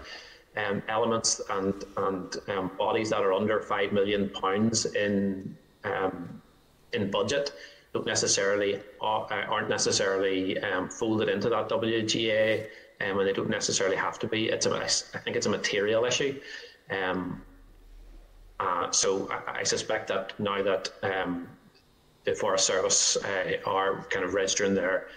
um, 0.55 0.81
elements 0.87 1.41
and 1.49 1.83
and 1.97 2.37
um, 2.47 2.71
bodies 2.77 3.09
that 3.09 3.21
are 3.21 3.33
under 3.33 3.59
five 3.59 3.91
million 3.91 4.29
pounds 4.29 4.85
in 4.85 5.57
um, 5.83 6.41
in 6.93 7.11
budget 7.11 7.51
don't 7.95 8.05
necessarily 8.05 8.81
uh, 9.01 9.21
aren't 9.53 9.69
necessarily 9.69 10.59
um, 10.59 10.89
folded 10.89 11.29
into 11.29 11.47
that 11.47 11.69
WGA, 11.69 12.65
um, 12.99 13.19
and 13.19 13.27
they 13.27 13.31
don't 13.31 13.49
necessarily 13.49 13.95
have 13.95 14.19
to 14.19 14.27
be. 14.27 14.49
It's 14.49 14.65
a, 14.65 14.75
I 14.75 15.19
think 15.19 15.37
it's 15.37 15.45
a 15.45 15.49
material 15.49 16.03
issue. 16.03 16.37
Um, 16.91 17.41
uh, 18.59 18.91
so 18.91 19.29
I, 19.31 19.59
I, 19.59 19.63
suspect 19.63 20.09
that 20.09 20.37
now 20.39 20.61
that 20.61 20.91
um, 21.03 21.47
the 22.25 22.35
Forest 22.35 22.67
Service 22.67 23.15
uh, 23.15 23.53
are 23.65 24.03
kind 24.09 24.25
of 24.25 24.33
registering 24.33 24.73
their, 24.75 25.07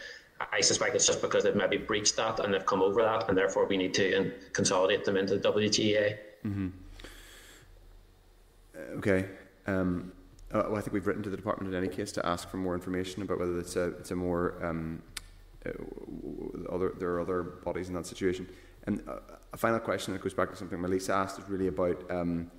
I 0.53 0.61
suspect 0.61 0.95
it's 0.95 1.07
just 1.07 1.21
because 1.21 1.43
they've 1.45 1.55
maybe 1.55 1.79
breached 1.79 2.17
that 2.17 2.38
and 2.38 2.55
they've 2.55 2.64
come 2.64 2.81
over 2.81 3.03
that, 3.03 3.29
and 3.29 3.37
therefore 3.37 3.67
we 3.67 3.77
need 3.77 3.95
to 3.95 4.33
consolidate 4.53 5.05
them 5.05 5.17
into 5.17 5.37
the 5.37 5.53
WGA. 5.53 6.17
Mm-hmm. 6.47 6.69
Okay. 8.99 9.27
Um, 9.67 10.12
uh, 10.53 10.63
well, 10.69 10.77
I 10.77 10.81
think 10.81 10.93
we've 10.95 11.07
written 11.07 11.23
to 11.23 11.31
the 11.31 11.37
department 11.37 11.75
in 11.75 11.83
any 11.83 11.93
case 11.93 12.11
to 12.13 12.27
ask 12.27 12.49
for 12.49 12.57
more 12.57 12.75
information 12.75 13.23
about 13.23 13.39
whether 13.39 13.59
it's 13.59 13.77
a 13.77 13.89
it's 13.99 14.11
a 14.11 14.17
more 14.17 14.65
um, 14.65 15.03
uh, 15.67 15.71
other 16.73 16.95
there 16.99 17.11
are 17.11 17.21
other 17.21 17.43
bodies 17.43 17.89
in 17.89 17.95
that 17.95 18.07
situation. 18.07 18.49
And 18.87 19.03
uh, 19.07 19.19
a 19.53 19.57
final 19.57 19.79
question 19.79 20.15
that 20.15 20.23
goes 20.23 20.33
back 20.33 20.51
to 20.51 20.57
something 20.57 20.81
Melissa 20.81 21.13
asked 21.13 21.39
is 21.39 21.49
really 21.49 21.67
about 21.67 22.11
um, 22.11 22.51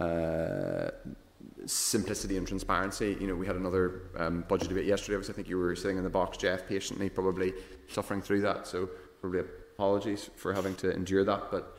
uh, 0.00 0.90
simplicity 1.66 2.36
and 2.36 2.46
transparency. 2.46 3.16
You 3.20 3.28
know, 3.28 3.36
we 3.36 3.46
had 3.46 3.56
another 3.56 4.10
um, 4.16 4.44
budget 4.48 4.68
debate 4.68 4.86
yesterday. 4.86 5.18
I 5.18 5.32
think 5.32 5.48
you 5.48 5.58
were 5.58 5.76
sitting 5.76 5.98
in 5.98 6.04
the 6.04 6.10
box, 6.10 6.36
Jeff, 6.36 6.66
patiently, 6.66 7.08
probably 7.08 7.52
suffering 7.88 8.22
through 8.22 8.40
that. 8.40 8.66
So 8.66 8.88
probably 9.20 9.40
apologies 9.40 10.30
for 10.36 10.52
having 10.52 10.74
to 10.76 10.90
endure 10.92 11.24
that. 11.24 11.52
But 11.52 11.76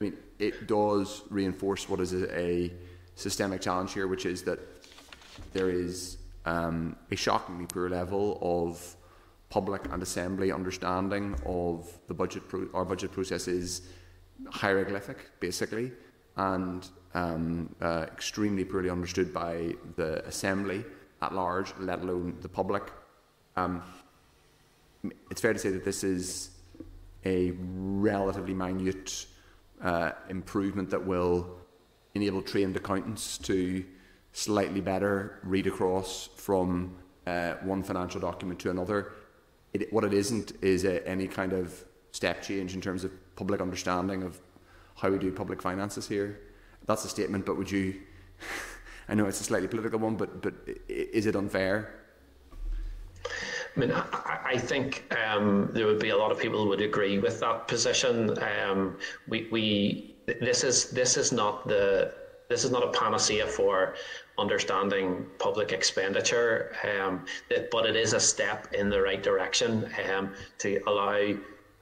I 0.00 0.04
mean, 0.04 0.16
it 0.38 0.66
does 0.66 1.22
reinforce 1.30 1.88
what 1.88 2.00
is 2.00 2.12
a, 2.12 2.38
a 2.38 2.72
systemic 3.14 3.62
challenge 3.62 3.94
here, 3.94 4.06
which 4.06 4.26
is 4.26 4.42
that 4.42 4.58
there 5.52 5.70
is 5.70 6.18
um, 6.44 6.96
a 7.10 7.16
shockingly 7.16 7.66
poor 7.66 7.88
level 7.88 8.38
of 8.42 8.96
public 9.48 9.82
and 9.92 10.02
assembly 10.02 10.50
understanding 10.50 11.36
of 11.44 11.92
the 12.08 12.14
budget. 12.14 12.48
Pro- 12.48 12.68
our 12.74 12.84
budget 12.84 13.12
process 13.12 13.48
is 13.48 13.82
hieroglyphic, 14.50 15.18
basically, 15.40 15.92
and 16.36 16.88
um, 17.14 17.74
uh, 17.80 18.06
extremely 18.12 18.64
poorly 18.64 18.90
understood 18.90 19.32
by 19.32 19.74
the 19.96 20.24
assembly 20.26 20.84
at 21.20 21.34
large, 21.34 21.72
let 21.78 22.00
alone 22.00 22.36
the 22.40 22.48
public. 22.48 22.90
Um, 23.56 23.82
it's 25.30 25.40
fair 25.40 25.52
to 25.52 25.58
say 25.58 25.70
that 25.70 25.84
this 25.84 26.02
is 26.02 26.50
a 27.24 27.52
relatively 27.60 28.54
minute 28.54 29.26
uh, 29.82 30.12
improvement 30.28 30.90
that 30.90 31.04
will 31.04 31.58
enable 32.14 32.42
trained 32.42 32.76
accountants 32.76 33.38
to 33.38 33.84
slightly 34.32 34.80
better 34.80 35.38
read 35.42 35.66
across 35.66 36.28
from 36.36 36.96
uh, 37.26 37.54
one 37.62 37.82
financial 37.82 38.20
document 38.20 38.58
to 38.60 38.70
another. 38.70 39.12
It, 39.72 39.92
what 39.92 40.04
it 40.04 40.12
isn't 40.12 40.52
is 40.62 40.84
a, 40.84 41.06
any 41.06 41.26
kind 41.26 41.52
of 41.52 41.84
step 42.10 42.42
change 42.42 42.74
in 42.74 42.80
terms 42.80 43.04
of 43.04 43.12
public 43.36 43.60
understanding 43.60 44.22
of 44.22 44.40
how 44.96 45.10
we 45.10 45.18
do 45.18 45.32
public 45.32 45.62
finances 45.62 46.08
here. 46.08 46.40
That's 46.86 47.04
a 47.04 47.08
statement, 47.08 47.46
but 47.46 47.56
would 47.56 47.70
you? 47.70 48.00
I 49.08 49.14
know 49.14 49.26
it's 49.26 49.40
a 49.40 49.44
slightly 49.44 49.68
political 49.68 49.98
one, 49.98 50.16
but 50.16 50.42
but 50.42 50.54
is 50.88 51.26
it 51.26 51.36
unfair? 51.36 52.02
I 53.74 53.80
mean, 53.80 53.92
I, 53.92 54.38
I 54.44 54.58
think 54.58 55.14
um, 55.16 55.70
there 55.72 55.86
would 55.86 55.98
be 55.98 56.10
a 56.10 56.16
lot 56.16 56.30
of 56.30 56.38
people 56.38 56.62
who 56.62 56.68
would 56.68 56.82
agree 56.82 57.18
with 57.18 57.40
that 57.40 57.68
position. 57.68 58.36
Um, 58.42 58.98
we, 59.28 59.48
we 59.50 60.14
this 60.26 60.62
is 60.62 60.90
this 60.90 61.16
is 61.16 61.32
not 61.32 61.66
the 61.66 62.14
this 62.48 62.64
is 62.64 62.70
not 62.70 62.82
a 62.82 62.90
panacea 62.98 63.46
for 63.46 63.94
understanding 64.38 65.26
public 65.38 65.72
expenditure, 65.72 66.74
um, 66.98 67.24
but 67.70 67.86
it 67.86 67.96
is 67.96 68.12
a 68.12 68.20
step 68.20 68.72
in 68.72 68.88
the 68.88 69.00
right 69.00 69.22
direction 69.22 69.88
um, 70.10 70.32
to 70.58 70.80
allow 70.86 71.34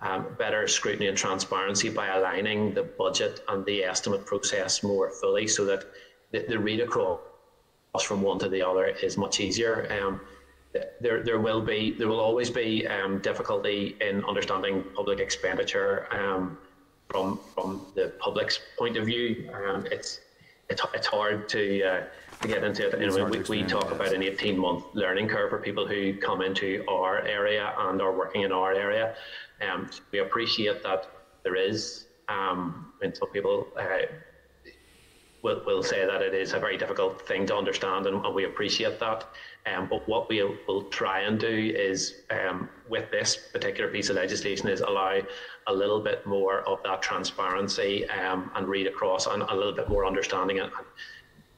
um, 0.02 0.26
better 0.38 0.66
scrutiny 0.66 1.08
and 1.08 1.16
transparency 1.16 1.88
by 1.88 2.08
aligning 2.08 2.74
the 2.74 2.82
budget 2.82 3.40
and 3.48 3.64
the 3.66 3.84
estimate 3.84 4.24
process 4.24 4.82
more 4.82 5.10
fully 5.10 5.46
so 5.46 5.64
that 5.64 5.84
the, 6.32 6.44
the 6.48 6.58
read 6.58 6.80
across 6.80 7.20
from 8.02 8.22
one 8.22 8.38
to 8.38 8.48
the 8.48 8.62
other 8.62 8.86
is 8.86 9.16
much 9.16 9.40
easier. 9.40 9.86
Um, 10.02 10.20
there, 11.00 11.22
there 11.22 11.40
will 11.40 11.60
be, 11.60 11.92
there 11.92 12.08
will 12.08 12.20
always 12.20 12.48
be 12.48 12.86
um, 12.86 13.18
difficulty 13.18 13.96
in 14.00 14.24
understanding 14.24 14.84
public 14.94 15.18
expenditure 15.18 16.06
um, 16.12 16.56
from 17.08 17.40
from 17.54 17.86
the 17.96 18.12
public's 18.20 18.60
point 18.78 18.96
of 18.96 19.04
view. 19.04 19.50
Um, 19.52 19.84
it's, 19.90 20.20
it's 20.68 20.82
it's 20.94 21.06
hard 21.06 21.48
to 21.50 21.82
uh, 21.82 22.02
to 22.40 22.48
get 22.48 22.64
into 22.64 22.88
it. 22.88 23.00
You 23.00 23.18
know, 23.18 23.24
we, 23.26 23.40
we 23.40 23.62
talk 23.62 23.90
about 23.90 24.14
an 24.14 24.22
18 24.22 24.58
month 24.58 24.84
learning 24.94 25.28
curve 25.28 25.50
for 25.50 25.58
people 25.58 25.86
who 25.86 26.14
come 26.14 26.40
into 26.42 26.84
our 26.88 27.20
area 27.20 27.74
and 27.78 28.00
are 28.00 28.16
working 28.16 28.42
in 28.42 28.52
our 28.52 28.72
area. 28.72 29.14
Um, 29.60 29.90
we 30.10 30.20
appreciate 30.20 30.82
that 30.82 31.06
there 31.42 31.56
is, 31.56 32.06
um, 32.28 32.92
and 33.02 33.14
some 33.14 33.28
people 33.30 33.66
uh, 33.78 34.06
will, 35.42 35.62
will 35.66 35.82
say 35.82 36.06
that 36.06 36.22
it 36.22 36.34
is 36.34 36.54
a 36.54 36.58
very 36.58 36.78
difficult 36.78 37.26
thing 37.26 37.44
to 37.46 37.56
understand, 37.56 38.06
and, 38.06 38.24
and 38.24 38.34
we 38.34 38.44
appreciate 38.44 38.98
that. 39.00 39.26
Um, 39.66 39.88
but 39.90 40.08
what 40.08 40.30
we 40.30 40.42
will 40.66 40.84
try 40.84 41.20
and 41.20 41.38
do 41.38 41.74
is, 41.76 42.22
um, 42.30 42.70
with 42.88 43.10
this 43.10 43.36
particular 43.52 43.90
piece 43.90 44.08
of 44.08 44.16
legislation, 44.16 44.68
is 44.68 44.80
allow 44.80 45.20
a 45.66 45.74
little 45.74 46.00
bit 46.00 46.26
more 46.26 46.62
of 46.62 46.82
that 46.84 47.02
transparency 47.02 48.08
um, 48.08 48.50
and 48.54 48.66
read 48.66 48.86
across 48.86 49.26
and 49.26 49.42
a 49.42 49.54
little 49.54 49.74
bit 49.74 49.90
more 49.90 50.06
understanding 50.06 50.60
and 50.60 50.72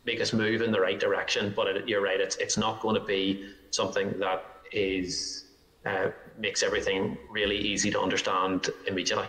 make 0.05 0.21
us 0.21 0.33
move 0.33 0.63
in 0.63 0.73
the 0.73 0.81
right 0.81 0.99
direction. 0.99 1.53
But 1.55 1.69
it, 1.69 1.89
you're 1.89 2.03
right; 2.03 2.21
it's 2.21 2.37
it's 2.37 2.57
not 2.57 2.81
going 2.81 2.95
to 2.95 3.07
be 3.07 3.55
something 3.71 4.19
that 4.19 4.45
is 4.73 5.45
uh, 5.85 6.11
makes 6.39 6.63
everything 6.63 7.19
really 7.31 7.59
easy 7.59 7.91
to 7.91 8.01
understand 8.01 8.71
immediately. 8.87 9.27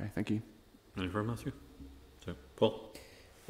Okay, 0.00 0.10
thank 0.14 0.30
you. 0.30 0.42
Any 0.96 1.08
further, 1.08 1.28
Matthew? 1.28 1.52
So, 2.24 2.34
Paul. 2.56 2.92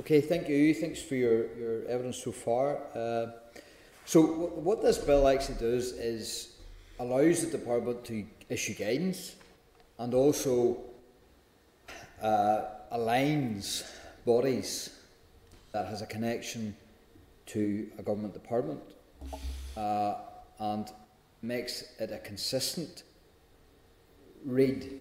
Okay, 0.00 0.20
thank 0.20 0.48
you. 0.48 0.74
Thanks 0.74 1.02
for 1.02 1.14
your, 1.14 1.54
your 1.56 1.84
evidence 1.86 2.22
so 2.22 2.32
far. 2.32 2.78
Uh, 2.94 3.26
so, 4.04 4.26
w- 4.26 4.50
what 4.54 4.82
this 4.82 4.98
bill 4.98 5.28
actually 5.28 5.58
does 5.58 5.92
is 5.92 6.56
allows 6.98 7.44
the 7.44 7.58
department 7.58 8.04
to 8.04 8.24
issue 8.48 8.74
guidance 8.74 9.36
and 9.98 10.12
also 10.12 10.78
uh, 12.22 12.62
aligns 12.92 13.90
bodies 14.26 14.99
that 15.72 15.86
has 15.86 16.02
a 16.02 16.06
connection 16.06 16.76
to 17.46 17.90
a 17.98 18.02
government 18.02 18.34
department 18.34 18.80
uh, 19.76 20.14
and 20.58 20.88
makes 21.42 21.84
it 21.98 22.10
a 22.12 22.18
consistent 22.18 23.04
read 24.44 25.00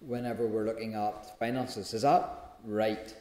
whenever 0.00 0.46
we're 0.46 0.64
looking 0.64 0.94
at 0.94 1.38
finances. 1.38 1.94
Is 1.94 2.02
that 2.02 2.28
right? 2.64 3.14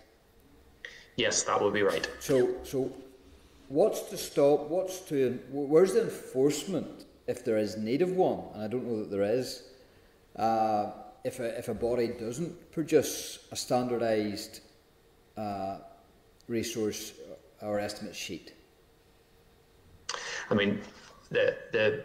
Yes, 1.16 1.44
that 1.44 1.62
would 1.62 1.74
be 1.74 1.84
right. 1.84 2.08
So, 2.20 2.56
so 2.64 2.92
what's 3.68 4.02
to 4.10 4.18
stop? 4.18 4.70
What's 4.70 5.00
to? 5.10 5.40
Where's 5.52 5.94
the 5.94 6.04
enforcement 6.04 7.06
if 7.28 7.46
there 7.46 7.58
is 7.58 7.78
need 7.78 8.02
of 8.02 8.12
one? 8.12 8.44
And 8.54 8.64
I 8.64 8.68
don't 8.68 8.86
know 8.86 9.00
that 9.00 9.12
there 9.12 9.24
is. 9.24 9.64
Uh, 10.36 10.92
if 11.24 11.40
a, 11.40 11.58
if 11.58 11.70
a 11.70 11.74
body 11.74 12.08
doesn't 12.08 12.72
produce 12.72 13.48
a 13.52 13.56
standardised 13.56 14.60
uh, 15.38 15.78
resource 16.48 17.14
or 17.62 17.80
estimate 17.80 18.16
sheet? 18.16 18.54
I 20.50 20.54
mean, 20.54 20.82
the 21.30 21.56
the 21.72 22.04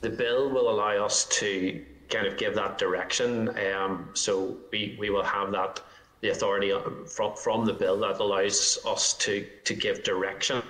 the 0.00 0.10
bill 0.10 0.50
will 0.50 0.70
allow 0.70 1.04
us 1.04 1.24
to 1.40 1.84
kind 2.08 2.26
of 2.26 2.36
give 2.36 2.54
that 2.54 2.78
direction. 2.78 3.50
Um, 3.72 4.10
so 4.14 4.56
we, 4.70 4.96
we 4.98 5.10
will 5.10 5.24
have 5.24 5.50
that 5.52 5.80
the 6.20 6.30
authority 6.30 6.72
from 7.06 7.36
from 7.36 7.64
the 7.64 7.72
bill 7.72 7.98
that 8.00 8.18
allows 8.20 8.78
us 8.86 9.14
to 9.14 9.46
to 9.64 9.74
give 9.74 10.02
direction. 10.02 10.62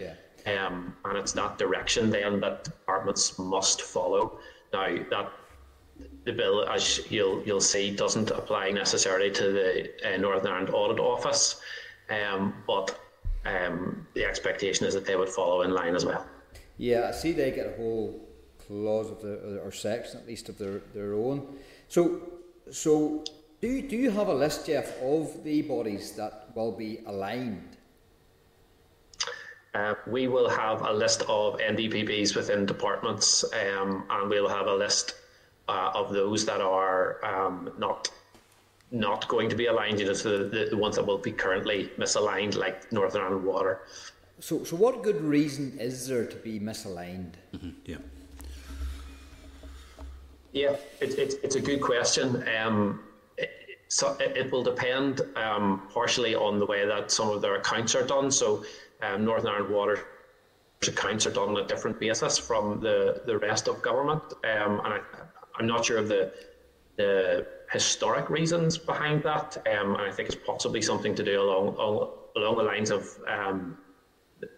Yeah. 0.00 0.14
Um, 0.46 0.94
and 1.04 1.18
it's 1.18 1.32
that 1.32 1.58
direction 1.58 2.08
then 2.08 2.40
that 2.40 2.64
departments 2.64 3.38
must 3.38 3.82
follow. 3.82 4.38
Now 4.72 4.96
that 5.10 5.32
the 6.26 6.32
bill, 6.32 6.68
as 6.68 7.10
you'll 7.10 7.42
you'll 7.44 7.60
see, 7.60 7.94
doesn't 7.94 8.30
apply 8.30 8.70
necessarily 8.72 9.30
to 9.30 9.44
the 9.52 10.14
uh, 10.14 10.16
Northern 10.18 10.52
Ireland 10.52 10.70
Audit 10.74 10.98
Office. 10.98 11.60
um, 12.10 12.52
but 12.66 13.00
um, 13.46 14.06
the 14.14 14.24
expectation 14.24 14.86
is 14.86 14.94
that 14.94 15.06
they 15.06 15.16
would 15.16 15.28
follow 15.28 15.62
in 15.62 15.70
line 15.70 15.94
as 15.94 16.04
well. 16.04 16.26
Yeah, 16.78 17.08
I 17.08 17.12
see 17.12 17.32
they 17.32 17.52
get 17.52 17.66
a 17.66 17.76
whole 17.76 18.28
clause 18.66 19.08
of 19.10 19.22
their 19.22 19.60
or 19.60 19.70
section 19.72 20.18
at 20.20 20.26
least 20.26 20.48
of 20.48 20.58
their, 20.58 20.80
their 20.92 21.14
own. 21.14 21.56
So, 21.88 22.20
so 22.72 23.24
do 23.60 23.68
you, 23.68 23.82
do 23.82 23.96
you 23.96 24.10
have 24.10 24.26
a 24.28 24.34
list, 24.34 24.66
Jeff, 24.66 25.00
of 25.00 25.44
the 25.44 25.62
bodies 25.62 26.12
that 26.12 26.48
will 26.56 26.72
be 26.72 27.00
aligned? 27.06 27.76
Uh, 29.74 29.94
we 30.06 30.26
will 30.26 30.48
have 30.48 30.82
a 30.82 30.92
list 30.92 31.22
of 31.28 31.58
NDPBs 31.58 32.34
within 32.34 32.66
departments, 32.66 33.44
um, 33.44 34.04
and 34.10 34.28
we'll 34.28 34.48
have 34.48 34.66
a 34.66 34.74
list 34.74 35.14
uh, 35.68 35.90
of 35.94 36.12
those 36.12 36.44
that 36.46 36.60
are 36.60 37.24
um, 37.24 37.70
not 37.78 38.10
not 38.92 39.26
going 39.26 39.48
to 39.48 39.56
be 39.56 39.66
aligned, 39.66 39.98
you 39.98 40.06
know, 40.06 40.14
to 40.14 40.44
the, 40.44 40.68
the, 40.70 40.76
ones 40.76 40.94
that 40.94 41.04
will 41.04 41.18
be 41.18 41.32
currently 41.32 41.90
misaligned, 41.98 42.56
like 42.56 42.90
Northern 42.92 43.22
Ireland 43.22 43.44
Water. 43.44 43.80
So, 44.38 44.62
so 44.64 44.76
what 44.76 45.02
good 45.02 45.20
reason 45.20 45.76
is 45.80 46.06
there 46.06 46.24
to 46.24 46.36
be 46.36 46.60
misaligned? 46.60 47.32
Mm-hmm. 47.52 47.70
Yeah. 47.84 47.96
Yeah, 50.52 50.76
it, 51.00 51.18
it, 51.18 51.34
it's 51.42 51.56
a 51.56 51.60
good 51.60 51.80
question. 51.80 52.44
Um, 52.56 53.02
it, 53.36 53.50
so 53.88 54.16
it, 54.20 54.36
it, 54.36 54.52
will 54.52 54.62
depend 54.62 55.20
um, 55.36 55.82
partially 55.92 56.34
on 56.34 56.58
the 56.58 56.66
way 56.66 56.86
that 56.86 57.10
some 57.10 57.28
of 57.28 57.42
their 57.42 57.56
accounts 57.56 57.94
are 57.94 58.06
done. 58.06 58.30
So 58.30 58.64
um, 59.02 59.24
Northern 59.24 59.50
Ireland 59.50 59.74
Water 59.74 59.98
accounts 60.86 61.26
are 61.26 61.30
done 61.32 61.50
on 61.50 61.56
a 61.58 61.66
different 61.66 61.98
basis 61.98 62.38
from 62.38 62.80
the, 62.80 63.22
the 63.26 63.36
rest 63.38 63.68
of 63.68 63.82
government. 63.82 64.22
Um, 64.44 64.80
and 64.84 64.94
I, 64.94 65.00
I'm 65.58 65.66
not 65.66 65.84
sure 65.84 65.98
of 65.98 66.08
the, 66.08 66.32
the 66.96 67.46
historic 67.72 68.30
reasons 68.30 68.78
behind 68.78 69.22
that. 69.22 69.56
Um, 69.66 69.94
and 69.94 70.02
I 70.02 70.10
think 70.10 70.28
it's 70.28 70.38
possibly 70.46 70.82
something 70.82 71.14
to 71.14 71.22
do 71.24 71.40
along, 71.40 71.76
along 72.36 72.56
the 72.56 72.62
lines 72.62 72.90
of 72.90 73.08
um, 73.28 73.78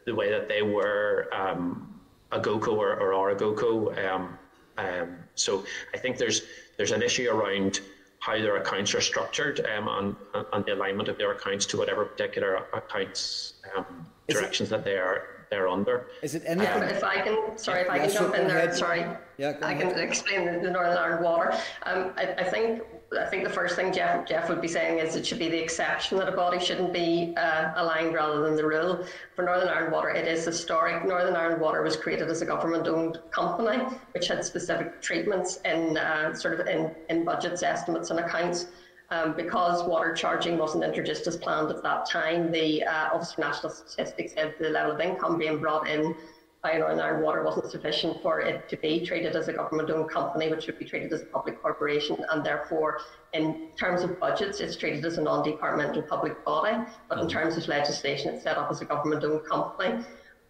the 0.07 0.15
way 0.15 0.31
that 0.31 0.49
they 0.49 0.63
were 0.63 1.29
um, 1.33 2.01
a 2.33 2.41
GOCO 2.41 2.73
or, 2.73 2.95
or 3.01 3.15
are 3.15 3.31
a 3.31 3.37
GOCO. 3.37 3.97
Um, 4.07 4.39
um, 4.77 5.17
so 5.35 5.65
I 5.95 5.99
think 5.99 6.19
there's 6.19 6.43
there's 6.77 6.93
an 6.93 7.03
issue 7.03 7.29
around 7.31 7.81
how 8.21 8.35
their 8.35 8.57
accounts 8.57 8.95
are 8.95 9.01
structured 9.01 9.67
um, 9.67 9.89
and, 10.35 10.47
and 10.53 10.65
the 10.65 10.75
alignment 10.75 11.09
of 11.09 11.19
their 11.19 11.33
accounts 11.33 11.67
to 11.67 11.77
whatever 11.77 12.05
particular 12.05 12.67
accounts 12.73 13.55
um, 13.77 14.07
directions 14.29 14.69
that 14.69 14.85
they 14.85 14.97
are 14.97 15.38
they're 15.51 15.69
under. 15.69 16.07
Is 16.23 16.35
it 16.35 16.43
anything? 16.47 16.83
Um, 16.83 16.89
if 16.89 17.05
I 17.05 17.21
can, 17.21 17.57
sorry, 17.57 17.83
if 17.83 17.91
I 17.91 17.99
can 17.99 18.11
jump 18.11 18.35
in 18.35 18.47
there. 18.47 18.59
Ahead. 18.59 18.75
Sorry, 18.75 19.05
yeah, 19.39 19.57
I 19.63 19.75
can 19.75 19.99
explain 19.99 20.45
the, 20.45 20.59
the 20.61 20.71
Northern 20.71 20.97
Ireland 20.97 21.25
water. 21.25 21.53
Um, 21.85 22.13
I, 22.17 22.35
I, 22.39 22.45
think 22.45 22.83
I 23.19 23.25
think 23.27 23.45
the 23.45 23.51
first 23.51 23.77
thing 23.77 23.93
Jeff 23.93 24.27
Jeff 24.29 24.49
would 24.49 24.61
be 24.61 24.69
saying 24.69 24.99
is 24.99 25.17
it 25.17 25.27
should 25.27 25.39
be 25.39 25.49
the 25.49 25.63
exception 25.63 26.19
that 26.19 26.29
a 26.29 26.33
body 26.33 26.59
shouldn't 26.59 26.93
be 26.93 27.35
uh, 27.37 27.73
aligned 27.77 28.15
rather 28.15 28.43
than 28.43 28.57
the 28.57 28.67
rule. 28.67 29.05
For 29.35 29.45
Northern 29.45 29.69
Ireland 29.69 29.93
Water, 29.93 30.11
it 30.11 30.29
is 30.29 30.45
historic. 30.45 31.05
Northern 31.07 31.37
Ireland 31.37 31.61
Water 31.61 31.83
was 31.83 31.97
created 31.97 32.29
as 32.29 32.43
a 32.43 32.47
government-owned 32.47 33.19
company, 33.31 33.85
which 34.13 34.29
had 34.29 34.45
specific 34.45 35.01
treatments 35.01 35.61
in 35.65 35.97
uh, 35.97 36.35
sort 36.35 36.61
of 36.61 36.67
in, 36.67 36.95
in 37.09 37.25
budgets, 37.25 37.63
estimates, 37.63 38.11
and 38.11 38.21
accounts. 38.21 38.67
Um, 39.11 39.33
because 39.35 39.85
water 39.85 40.13
charging 40.13 40.59
wasn't 40.59 40.85
introduced 40.85 41.27
as 41.27 41.37
planned 41.37 41.71
at 41.71 41.83
that 41.83 42.09
time, 42.09 42.53
the 42.53 42.85
uh, 42.85 43.15
Office 43.15 43.33
for 43.33 43.41
National 43.41 43.73
Statistics 43.73 44.35
said 44.35 44.55
the 44.61 44.69
level 44.69 44.93
of 44.93 45.01
income 45.01 45.39
being 45.39 45.59
brought 45.59 45.89
in 45.89 46.15
by 46.63 46.77
Northern 46.77 47.01
Ireland 47.01 47.25
Water 47.25 47.43
wasn't 47.43 47.71
sufficient 47.71 48.21
for 48.21 48.41
it 48.41 48.69
to 48.69 48.77
be 48.77 49.07
treated 49.07 49.35
as 49.35 49.49
a 49.49 49.53
government-owned 49.53 50.11
company, 50.11 50.51
which 50.51 50.65
should 50.65 50.79
be 50.79 50.85
treated 50.85 51.11
as 51.13 51.23
a 51.23 51.27
public 51.27 51.63
corporation, 51.63 52.19
and 52.31 52.45
therefore, 52.45 53.01
in 53.33 53.69
terms 53.79 54.03
of 54.03 54.19
budgets, 54.21 54.61
it's 54.61 54.77
treated 54.77 55.05
as 55.07 55.17
a 55.19 55.23
non-departmental 55.23 56.03
public 56.03 56.45
body. 56.45 56.77
But 57.09 57.19
in 57.19 57.27
mm-hmm. 57.27 57.39
terms 57.39 57.57
of 57.57 57.67
legislation, 57.69 58.35
it's 58.35 58.43
set 58.43 58.59
up 58.59 58.71
as 58.71 58.83
a 58.83 58.85
government-owned 58.85 59.47
company, 59.47 60.05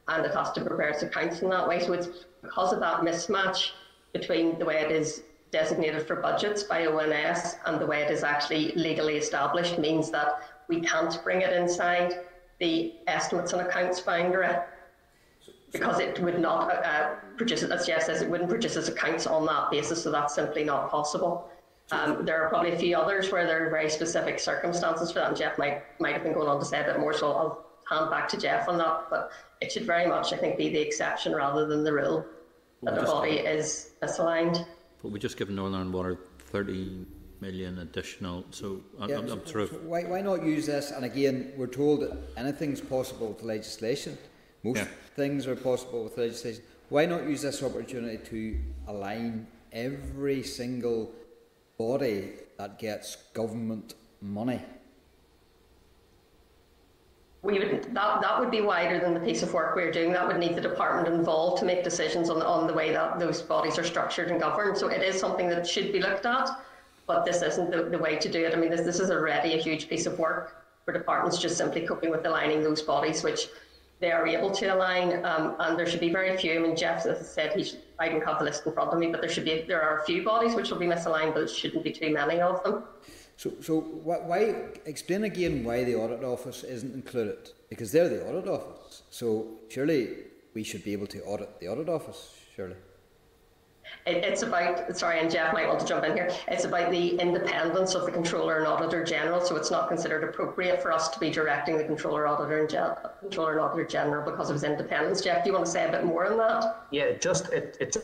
and 0.08 0.26
it 0.26 0.34
has 0.34 0.50
to 0.52 0.64
prepare 0.64 0.88
its 0.88 1.02
accounts 1.02 1.42
in 1.42 1.50
that 1.50 1.68
way. 1.68 1.78
So 1.78 1.92
it's 1.92 2.08
because 2.42 2.72
of 2.72 2.80
that 2.80 3.02
mismatch 3.02 3.72
between 4.12 4.58
the 4.58 4.64
way 4.64 4.80
it 4.80 4.90
is 4.90 5.22
designated 5.50 6.06
for 6.06 6.16
budgets 6.16 6.62
by 6.62 6.86
ONS 6.86 7.56
and 7.66 7.80
the 7.80 7.86
way 7.86 8.02
it 8.02 8.10
is 8.10 8.22
actually 8.22 8.72
legally 8.72 9.16
established 9.16 9.78
means 9.78 10.10
that 10.10 10.42
we 10.68 10.80
can't 10.80 11.22
bring 11.24 11.40
it 11.42 11.52
inside 11.52 12.20
the 12.60 12.94
estimates 13.06 13.52
and 13.52 13.62
accounts 13.62 14.00
boundary 14.00 14.54
because 15.72 16.00
it 16.00 16.18
would 16.20 16.40
not 16.40 16.84
uh, 16.84 17.14
produce, 17.36 17.62
as 17.62 17.86
Jeff 17.86 18.02
says, 18.02 18.22
it 18.22 18.30
wouldn't 18.30 18.48
produce 18.48 18.76
its 18.76 18.88
accounts 18.88 19.26
on 19.26 19.46
that 19.46 19.70
basis, 19.70 20.02
so 20.02 20.10
that's 20.10 20.34
simply 20.34 20.64
not 20.64 20.90
possible. 20.90 21.50
Um, 21.90 22.24
there 22.24 22.42
are 22.42 22.48
probably 22.48 22.72
a 22.72 22.78
few 22.78 22.96
others 22.96 23.30
where 23.32 23.46
there 23.46 23.66
are 23.66 23.70
very 23.70 23.88
specific 23.88 24.38
circumstances 24.38 25.10
for 25.10 25.20
that, 25.20 25.28
and 25.28 25.36
Jeff 25.36 25.58
might 25.58 25.82
might 26.00 26.12
have 26.14 26.22
been 26.22 26.34
going 26.34 26.48
on 26.48 26.58
to 26.58 26.64
say 26.64 26.80
a 26.80 26.84
bit 26.84 26.98
more, 26.98 27.12
so 27.12 27.32
I'll 27.32 27.66
hand 27.88 28.10
back 28.10 28.28
to 28.28 28.36
Jeff 28.38 28.68
on 28.68 28.78
that. 28.78 29.06
But 29.08 29.30
it 29.60 29.72
should 29.72 29.84
very 29.84 30.06
much, 30.06 30.32
I 30.32 30.36
think, 30.36 30.58
be 30.58 30.68
the 30.68 30.80
exception 30.80 31.34
rather 31.34 31.66
than 31.66 31.84
the 31.84 31.92
rule 31.92 32.26
that 32.82 32.94
the 32.94 33.02
body 33.02 33.38
is 33.38 33.90
misaligned. 34.02 34.66
But 35.02 35.10
we 35.12 35.18
just 35.18 35.36
given 35.36 35.54
Northern 35.56 35.92
Water 35.92 36.18
30 36.50 37.06
million 37.40 37.78
additional, 37.78 38.44
so 38.50 38.80
I'm, 39.00 39.08
yeah, 39.08 39.18
I'm, 39.18 39.30
I'm 39.30 39.46
sort 39.46 39.64
of... 39.64 39.84
Why, 39.84 40.02
why 40.04 40.20
not 40.20 40.42
use 40.42 40.66
this? 40.66 40.90
And 40.90 41.04
again, 41.04 41.52
we're 41.56 41.68
told 41.68 42.00
that 42.00 42.16
anything's 42.36 42.80
possible 42.80 43.28
with 43.28 43.42
legislation. 43.42 44.18
Most 44.64 44.78
yeah. 44.78 44.88
things 45.14 45.46
are 45.46 45.54
possible 45.54 46.02
with 46.02 46.18
legislation. 46.18 46.62
Why 46.88 47.06
not 47.06 47.24
use 47.28 47.42
this 47.42 47.62
opportunity 47.62 48.18
to 48.30 48.58
align 48.88 49.46
every 49.72 50.42
single 50.42 51.12
body 51.78 52.32
that 52.58 52.78
gets 52.78 53.16
government 53.34 53.94
money 54.20 54.60
we 57.42 57.58
would 57.58 57.94
that 57.94 58.20
that 58.20 58.40
would 58.40 58.50
be 58.50 58.60
wider 58.60 58.98
than 58.98 59.14
the 59.14 59.20
piece 59.20 59.42
of 59.42 59.52
work 59.52 59.76
we're 59.76 59.92
doing. 59.92 60.12
That 60.12 60.26
would 60.26 60.38
need 60.38 60.56
the 60.56 60.60
department 60.60 61.14
involved 61.14 61.58
to 61.60 61.64
make 61.64 61.84
decisions 61.84 62.30
on 62.30 62.42
on 62.42 62.66
the 62.66 62.72
way 62.72 62.92
that 62.92 63.18
those 63.18 63.42
bodies 63.42 63.78
are 63.78 63.84
structured 63.84 64.30
and 64.30 64.40
governed. 64.40 64.76
So 64.76 64.88
it 64.88 65.02
is 65.02 65.18
something 65.18 65.48
that 65.48 65.66
should 65.66 65.92
be 65.92 66.00
looked 66.00 66.26
at, 66.26 66.50
but 67.06 67.24
this 67.24 67.42
isn't 67.42 67.70
the, 67.70 67.84
the 67.84 67.98
way 67.98 68.16
to 68.16 68.28
do 68.28 68.44
it. 68.44 68.54
I 68.54 68.56
mean, 68.56 68.70
this 68.70 68.80
this 68.80 68.98
is 68.98 69.10
already 69.10 69.54
a 69.54 69.58
huge 69.58 69.88
piece 69.88 70.06
of 70.06 70.18
work 70.18 70.64
for 70.84 70.92
departments 70.92 71.38
just 71.38 71.56
simply 71.56 71.86
coping 71.86 72.10
with 72.10 72.26
aligning 72.26 72.62
those 72.62 72.82
bodies, 72.82 73.22
which 73.22 73.48
they 74.00 74.10
are 74.10 74.26
able 74.26 74.50
to 74.50 74.66
align. 74.66 75.24
Um, 75.24 75.54
and 75.60 75.78
there 75.78 75.86
should 75.86 76.00
be 76.00 76.10
very 76.10 76.36
few. 76.36 76.54
I 76.54 76.58
mean, 76.58 76.74
Jeff 76.74 77.06
as 77.06 77.20
I 77.20 77.22
said 77.22 77.52
he 77.52 77.62
should, 77.62 77.82
I 78.00 78.08
don't 78.08 78.24
have 78.24 78.38
the 78.38 78.44
list 78.46 78.66
in 78.66 78.72
front 78.72 78.92
of 78.92 78.98
me, 78.98 79.08
but 79.08 79.20
there 79.20 79.30
should 79.30 79.44
be 79.44 79.64
there 79.68 79.82
are 79.82 80.00
a 80.00 80.04
few 80.04 80.24
bodies 80.24 80.56
which 80.56 80.70
will 80.70 80.78
be 80.78 80.86
misaligned, 80.86 81.34
but 81.34 81.44
it 81.44 81.50
shouldn't 81.50 81.84
be 81.84 81.92
too 81.92 82.12
many 82.12 82.40
of 82.40 82.64
them. 82.64 82.82
So, 83.38 83.52
so 83.60 83.80
why 84.02 84.56
explain 84.84 85.22
again 85.22 85.62
why 85.62 85.84
the 85.84 85.94
audit 85.94 86.24
office 86.24 86.64
isn't 86.64 86.92
included? 86.92 87.50
Because 87.70 87.92
they're 87.92 88.08
the 88.08 88.26
audit 88.28 88.48
office. 88.48 89.04
So 89.10 89.46
surely 89.68 90.08
we 90.54 90.64
should 90.64 90.82
be 90.82 90.92
able 90.92 91.06
to 91.06 91.22
audit 91.22 91.60
the 91.60 91.68
audit 91.68 91.88
office. 91.88 92.34
Surely. 92.56 92.74
It's 94.06 94.42
about 94.42 94.98
sorry, 94.98 95.20
and 95.20 95.30
Jeff 95.30 95.52
might 95.52 95.68
want 95.68 95.78
to 95.78 95.86
jump 95.86 96.04
in 96.04 96.14
here. 96.14 96.30
It's 96.48 96.64
about 96.64 96.90
the 96.90 97.16
independence 97.20 97.94
of 97.94 98.06
the 98.06 98.10
controller 98.10 98.58
and 98.58 98.66
auditor 98.66 99.04
general. 99.04 99.40
So 99.40 99.54
it's 99.54 99.70
not 99.70 99.86
considered 99.86 100.24
appropriate 100.24 100.82
for 100.82 100.90
us 100.90 101.08
to 101.10 101.20
be 101.20 101.30
directing 101.30 101.78
the 101.78 101.84
controller, 101.84 102.26
auditor, 102.26 102.58
and 102.62 102.68
gen- 102.68 102.96
controller 103.20 103.52
and 103.52 103.60
auditor 103.60 103.86
general 103.86 104.28
because 104.28 104.50
of 104.50 104.54
his 104.54 104.64
independence. 104.64 105.20
Jeff, 105.20 105.44
do 105.44 105.50
you 105.50 105.54
want 105.54 105.64
to 105.64 105.70
say 105.70 105.86
a 105.86 105.92
bit 105.92 106.04
more 106.04 106.26
on 106.26 106.38
that? 106.38 106.86
Yeah, 106.90 107.12
just 107.12 107.52
it, 107.52 107.76
it's 107.80 107.98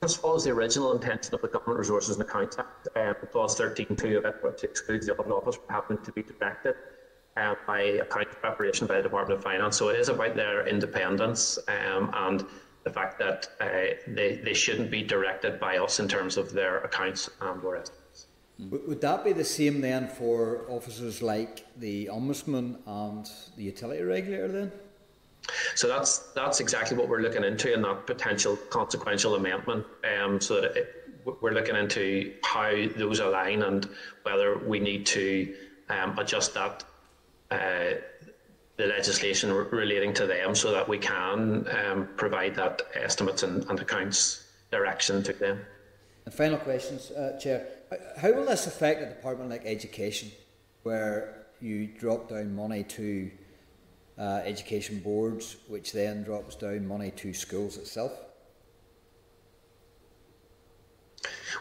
this 0.00 0.16
follows 0.16 0.44
the 0.44 0.50
original 0.50 0.92
intention 0.92 1.34
of 1.34 1.42
the 1.42 1.48
Government 1.48 1.78
Resources 1.78 2.16
and 2.16 2.28
Accounts 2.28 2.58
Act, 2.58 2.88
um, 2.96 3.14
clause 3.32 3.58
13.2 3.58 4.18
of 4.18 4.24
it, 4.24 4.36
which 4.42 4.62
excludes 4.62 5.06
the 5.06 5.16
audit 5.16 5.32
office 5.32 5.56
from 5.56 5.64
having 5.68 5.98
to 6.04 6.12
be 6.12 6.22
directed 6.22 6.76
uh, 7.36 7.54
by 7.66 7.80
account 7.80 8.30
preparation 8.40 8.86
by 8.86 8.96
the 8.96 9.02
Department 9.02 9.38
of 9.38 9.44
Finance. 9.44 9.76
So 9.76 9.88
it 9.88 9.98
is 9.98 10.08
about 10.08 10.36
their 10.36 10.66
independence 10.66 11.58
um, 11.68 12.10
and 12.14 12.44
the 12.84 12.90
fact 12.90 13.18
that 13.18 13.48
uh, 13.60 13.66
they, 14.06 14.40
they 14.44 14.54
shouldn't 14.54 14.90
be 14.90 15.02
directed 15.02 15.58
by 15.58 15.78
us 15.78 15.98
in 15.98 16.08
terms 16.08 16.36
of 16.36 16.52
their 16.52 16.78
accounts 16.78 17.28
and 17.40 17.62
or 17.64 17.76
estimates. 17.76 18.26
Would 18.58 19.00
that 19.02 19.24
be 19.24 19.32
the 19.32 19.44
same 19.44 19.80
then 19.80 20.08
for 20.08 20.64
officers 20.68 21.22
like 21.22 21.64
the 21.76 22.06
Ombudsman 22.06 22.78
and 22.86 23.30
the 23.56 23.62
Utility 23.62 24.02
Regulator 24.02 24.48
then? 24.48 24.72
So 25.74 25.88
that's 25.88 26.18
that's 26.34 26.60
exactly 26.60 26.96
what 26.96 27.08
we're 27.08 27.20
looking 27.20 27.44
into 27.44 27.72
in 27.72 27.82
that 27.82 28.06
potential 28.06 28.56
consequential 28.70 29.34
amendment. 29.34 29.86
Um, 30.04 30.40
so 30.40 30.60
that 30.60 30.76
it, 30.76 30.94
we're 31.40 31.52
looking 31.52 31.76
into 31.76 32.34
how 32.42 32.72
those 32.96 33.20
align 33.20 33.62
and 33.62 33.88
whether 34.22 34.58
we 34.58 34.78
need 34.80 35.04
to 35.06 35.54
um, 35.90 36.18
adjust 36.18 36.54
that 36.54 36.84
uh, 37.50 37.94
the 38.76 38.86
legislation 38.86 39.52
relating 39.52 40.14
to 40.14 40.26
them 40.26 40.54
so 40.54 40.70
that 40.70 40.88
we 40.88 40.98
can 40.98 41.66
um, 41.68 42.08
provide 42.16 42.54
that 42.54 42.82
estimates 42.94 43.42
and, 43.42 43.64
and, 43.68 43.80
accounts 43.80 44.46
direction 44.70 45.22
to 45.22 45.32
them. 45.32 45.60
And 46.24 46.34
final 46.34 46.58
questions, 46.58 47.10
uh, 47.10 47.38
Chair. 47.40 47.66
How 48.18 48.32
will 48.32 48.44
this 48.44 48.66
affect 48.66 49.02
a 49.02 49.06
department 49.06 49.50
like 49.50 49.62
education, 49.64 50.30
where 50.82 51.46
you 51.60 51.86
drop 51.86 52.28
down 52.28 52.54
money 52.54 52.84
to 52.84 53.30
uh, 54.18 54.42
education 54.44 54.98
boards, 55.00 55.56
which 55.68 55.92
then 55.92 56.24
drops 56.24 56.56
down 56.56 56.86
money 56.86 57.10
to 57.12 57.32
schools 57.32 57.76
itself? 57.76 58.12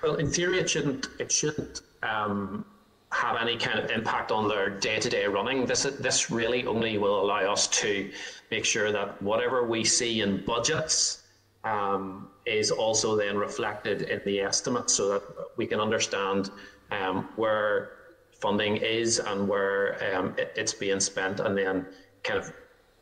Well, 0.04 0.16
in 0.16 0.30
theory, 0.30 0.60
it 0.60 0.70
shouldn't. 0.70 1.08
It 1.20 1.32
shouldn't 1.32 1.82
um, 2.04 2.66
have 3.12 3.38
any 3.42 3.58
kind 3.58 3.80
of 3.80 3.90
impact 3.90 4.32
on 4.32 4.48
their 4.48 4.70
day-to-day 4.70 5.26
running. 5.26 5.66
This 5.66 5.84
this 5.84 6.30
really 6.30 6.66
only 6.66 6.98
will 6.98 7.22
allow 7.22 7.52
us 7.52 7.68
to 7.82 8.12
make 8.52 8.66
sure 8.66 8.92
that 8.92 9.22
whatever 9.22 9.66
we 9.66 9.84
see 9.84 10.22
in 10.22 10.44
budgets 10.46 11.24
um, 11.64 12.30
is 12.46 12.70
also 12.70 13.16
then 13.16 13.38
reflected 13.38 14.04
in 14.04 14.22
the 14.26 14.40
estimates, 14.42 14.94
so 14.94 15.10
that 15.14 15.24
we 15.58 15.66
can 15.66 15.80
understand 15.80 16.52
um, 16.92 17.30
where 17.36 17.92
funding 18.40 18.78
is 18.78 19.20
and 19.20 19.48
where 19.48 19.98
um, 20.16 20.36
it, 20.38 20.54
it's 20.56 20.74
being 20.74 21.00
spent, 21.00 21.40
and 21.40 21.58
then 21.58 21.88
kind 22.28 22.40
of 22.40 22.54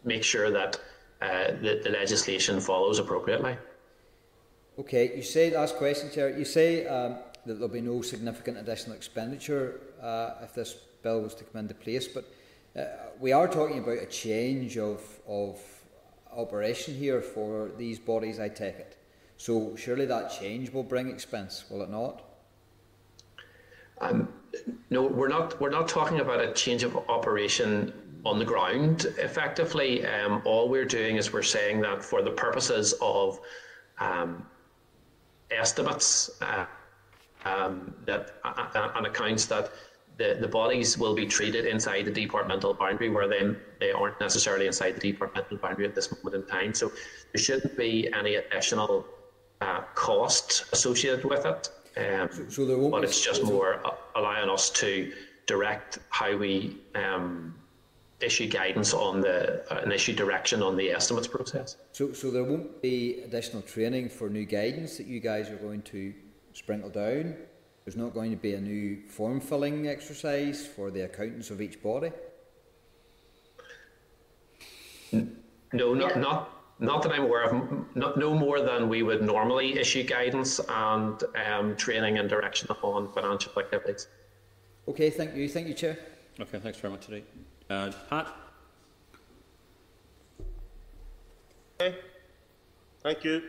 make 0.03 0.23
sure 0.23 0.51
that 0.51 0.79
uh, 1.21 1.51
the, 1.61 1.81
the 1.83 1.89
legislation 1.89 2.59
follows 2.59 2.99
appropriately. 2.99 3.57
Okay, 4.77 5.15
you 5.15 5.23
say, 5.23 5.53
last 5.55 5.77
question, 5.77 6.11
Chair, 6.11 6.37
you 6.37 6.45
say 6.45 6.85
um, 6.85 7.17
that 7.45 7.53
there'll 7.55 7.67
be 7.67 7.81
no 7.81 8.01
significant 8.01 8.57
additional 8.57 8.95
expenditure 8.95 9.79
uh, 10.01 10.43
if 10.43 10.53
this 10.53 10.73
bill 11.01 11.21
was 11.21 11.33
to 11.35 11.43
come 11.45 11.61
into 11.61 11.73
place, 11.73 12.07
but 12.07 12.25
uh, 12.75 12.83
we 13.19 13.31
are 13.31 13.47
talking 13.47 13.79
about 13.79 13.97
a 13.97 14.05
change 14.05 14.77
of, 14.77 15.01
of 15.27 15.59
operation 16.35 16.93
here 16.93 17.21
for 17.21 17.71
these 17.77 17.97
bodies, 17.97 18.39
I 18.39 18.49
take 18.49 18.75
it. 18.75 18.97
So 19.37 19.75
surely 19.75 20.05
that 20.05 20.31
change 20.31 20.71
will 20.71 20.83
bring 20.83 21.09
expense, 21.09 21.65
will 21.69 21.81
it 21.81 21.89
not? 21.89 22.21
Um, 24.01 24.27
no, 24.89 25.03
we're 25.03 25.27
not. 25.27 25.59
We're 25.59 25.69
not 25.69 25.87
talking 25.87 26.19
about 26.19 26.41
a 26.41 26.51
change 26.53 26.83
of 26.83 26.97
operation 27.09 27.93
on 28.25 28.39
the 28.39 28.45
ground. 28.45 29.05
Effectively, 29.17 30.05
um, 30.05 30.41
all 30.45 30.67
we're 30.67 30.85
doing 30.85 31.17
is 31.17 31.31
we're 31.31 31.43
saying 31.43 31.81
that 31.81 32.03
for 32.03 32.21
the 32.21 32.31
purposes 32.31 32.93
of 33.01 33.39
um, 33.99 34.45
estimates 35.51 36.31
uh, 36.41 36.65
um, 37.45 37.93
that 38.05 38.37
uh, 38.43 38.67
uh, 38.73 38.91
and 38.95 39.05
accounts 39.05 39.45
that 39.45 39.71
the, 40.17 40.37
the 40.39 40.47
bodies 40.47 40.97
will 40.97 41.13
be 41.13 41.25
treated 41.25 41.65
inside 41.65 42.05
the 42.05 42.11
departmental 42.11 42.73
boundary 42.73 43.09
where 43.09 43.27
then 43.27 43.57
they 43.79 43.91
aren't 43.91 44.19
necessarily 44.19 44.65
inside 44.65 44.95
the 44.95 45.11
departmental 45.11 45.57
boundary 45.57 45.85
at 45.85 45.93
this 45.93 46.11
moment 46.11 46.43
in 46.43 46.49
time. 46.49 46.73
So 46.73 46.91
there 47.33 47.41
shouldn't 47.41 47.77
be 47.77 48.11
any 48.13 48.35
additional 48.35 49.05
uh, 49.61 49.81
cost 49.93 50.65
associated 50.71 51.25
with 51.25 51.45
it. 51.45 51.69
Um, 51.97 52.29
so, 52.31 52.49
so 52.49 52.65
there 52.65 52.77
won't 52.77 52.91
but 52.91 53.03
it's 53.03 53.23
just 53.23 53.43
more 53.43 53.85
uh, 53.85 53.91
allowing 54.15 54.49
us 54.49 54.69
to 54.71 55.13
direct 55.45 55.99
how 56.09 56.35
we 56.35 56.77
um, 56.95 57.55
issue 58.21 58.47
guidance 58.47 58.93
on 58.93 59.21
the 59.21 59.63
uh, 59.71 59.81
and 59.81 59.91
issue 59.91 60.13
direction 60.13 60.63
on 60.63 60.75
the 60.75 60.89
estimates 60.91 61.27
process. 61.27 61.77
So, 61.91 62.13
so 62.13 62.31
there 62.31 62.43
won't 62.43 62.81
be 62.81 63.21
additional 63.23 63.61
training 63.61 64.09
for 64.09 64.29
new 64.29 64.45
guidance 64.45 64.97
that 64.97 65.07
you 65.07 65.19
guys 65.19 65.49
are 65.49 65.57
going 65.57 65.81
to 65.83 66.13
sprinkle 66.53 66.89
down. 66.89 67.35
There's 67.83 67.97
not 67.97 68.13
going 68.13 68.31
to 68.31 68.37
be 68.37 68.55
a 68.55 68.61
new 68.61 69.01
form 69.07 69.39
filling 69.39 69.87
exercise 69.87 70.65
for 70.65 70.89
the 70.89 71.01
accountants 71.01 71.51
of 71.51 71.61
each 71.61 71.83
body. 71.83 72.11
No, 75.11 75.93
not 75.93 76.17
not 76.17 76.55
not 76.79 77.03
that 77.03 77.11
I'm 77.11 77.23
aware 77.23 77.43
of. 77.43 77.95
Not, 77.95 78.17
no 78.17 78.33
more 78.33 78.59
than 78.59 78.89
we 78.89 79.01
would 79.03 79.21
normally 79.21 79.77
issue 79.77 80.03
guidance 80.03 80.59
and 80.67 81.21
um, 81.47 81.75
training 81.75 82.17
and 82.17 82.29
direction 82.29 82.69
on 82.81 83.11
financial 83.13 83.53
activities. 83.57 84.07
Okay, 84.87 85.09
thank 85.09 85.35
you. 85.35 85.47
Thank 85.47 85.67
you, 85.67 85.73
Chair. 85.73 85.97
Okay, 86.39 86.59
thanks 86.59 86.77
very 86.79 86.91
much 86.91 87.05
today. 87.05 87.23
Uh, 87.69 87.91
Pat? 88.09 88.27
Okay. 91.81 91.97
Thank 93.01 93.23
you. 93.23 93.39
Do 93.39 93.47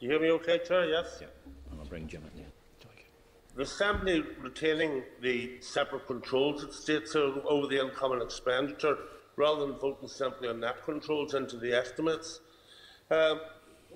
you 0.00 0.10
hear 0.10 0.20
me 0.20 0.30
okay, 0.32 0.58
Chair? 0.58 0.86
Yes? 0.86 1.18
Yeah. 1.20 1.28
I'll 1.78 1.86
bring 1.86 2.06
Jim 2.06 2.22
in. 2.34 2.40
Yeah. 2.40 2.46
The 3.54 3.62
Assembly 3.62 4.24
retaining 4.40 5.02
the 5.20 5.60
separate 5.60 6.06
controls 6.06 6.64
it 6.64 6.72
states 6.72 7.14
over 7.14 7.66
the 7.66 7.80
income 7.80 8.12
and 8.12 8.22
expenditure 8.22 8.96
rather 9.36 9.66
than 9.66 9.78
voting 9.78 10.08
simply 10.08 10.48
on 10.48 10.60
net 10.60 10.82
controls 10.84 11.34
into 11.34 11.58
the 11.58 11.76
estimates. 11.76 12.40
Uh, 13.10 13.36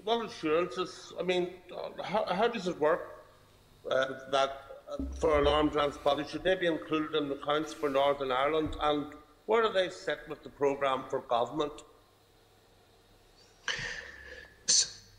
what 0.05 0.26
assurances, 0.26 1.14
I 1.18 1.22
mean, 1.22 1.55
how, 2.05 2.26
how 2.26 2.49
does 2.49 2.68
it 2.68 2.78
work 2.78 3.24
uh, 3.91 4.07
that 4.30 4.62
uh, 4.91 4.97
for 5.18 5.41
an 5.41 5.47
arms 5.47 5.74
length 5.74 6.05
body, 6.05 6.24
should 6.28 6.45
they 6.45 6.55
be 6.55 6.66
included 6.66 7.14
in 7.14 7.28
the 7.28 7.37
accounts 7.37 7.72
for 7.72 7.89
Northern 7.89 8.30
Ireland 8.30 8.76
and 8.80 9.07
where 9.47 9.62
do 9.62 9.72
they 9.72 9.88
sit 9.88 10.18
with 10.28 10.42
the 10.42 10.49
programme 10.49 11.05
for 11.09 11.20
government? 11.20 11.72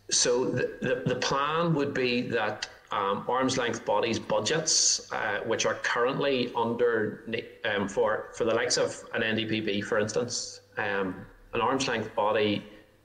So 0.09 0.45
the, 0.45 0.77
the, 0.81 1.03
the 1.05 1.15
plan 1.15 1.73
would 1.73 1.93
be 1.93 2.21
that 2.21 2.69
um, 2.91 3.25
arm's 3.27 3.57
length 3.57 3.85
bodies 3.85 4.19
budgets, 4.19 5.11
uh, 5.11 5.39
which 5.45 5.65
are 5.65 5.75
currently 5.75 6.53
under 6.55 7.25
um, 7.65 7.89
for 7.89 8.29
for 8.33 8.45
the 8.45 8.53
likes 8.53 8.77
of 8.77 9.03
an 9.13 9.21
NDPB, 9.21 9.83
for 9.83 9.99
instance, 9.99 10.61
um, 10.77 11.25
an 11.53 11.59
arm's 11.59 11.87
length 11.87 12.15
body, 12.15 12.63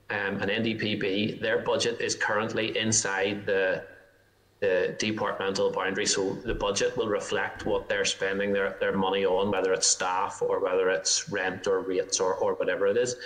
um, 0.09 0.41
an 0.41 0.49
NDPB, 0.49 1.41
their 1.41 1.59
budget 1.59 1.99
is 1.99 2.15
currently 2.15 2.77
inside 2.77 3.45
the 3.45 3.83
the 4.63 4.95
departmental 4.97 5.69
boundary. 5.69 6.05
So 6.05 6.35
the 6.35 6.53
budget 6.55 6.95
will 6.95 7.09
reflect 7.09 7.65
what 7.65 7.89
they're 7.89 8.05
spending 8.05 8.53
their, 8.53 8.77
their 8.79 8.95
money 8.95 9.25
on, 9.25 9.51
whether 9.51 9.73
it's 9.73 9.87
staff 9.87 10.41
or 10.41 10.61
whether 10.63 10.89
it's 10.89 11.29
rent 11.29 11.67
or 11.67 11.81
rates 11.81 12.21
or, 12.21 12.35
or 12.35 12.53
whatever 12.53 12.87
it 12.87 12.95
is. 12.95 13.17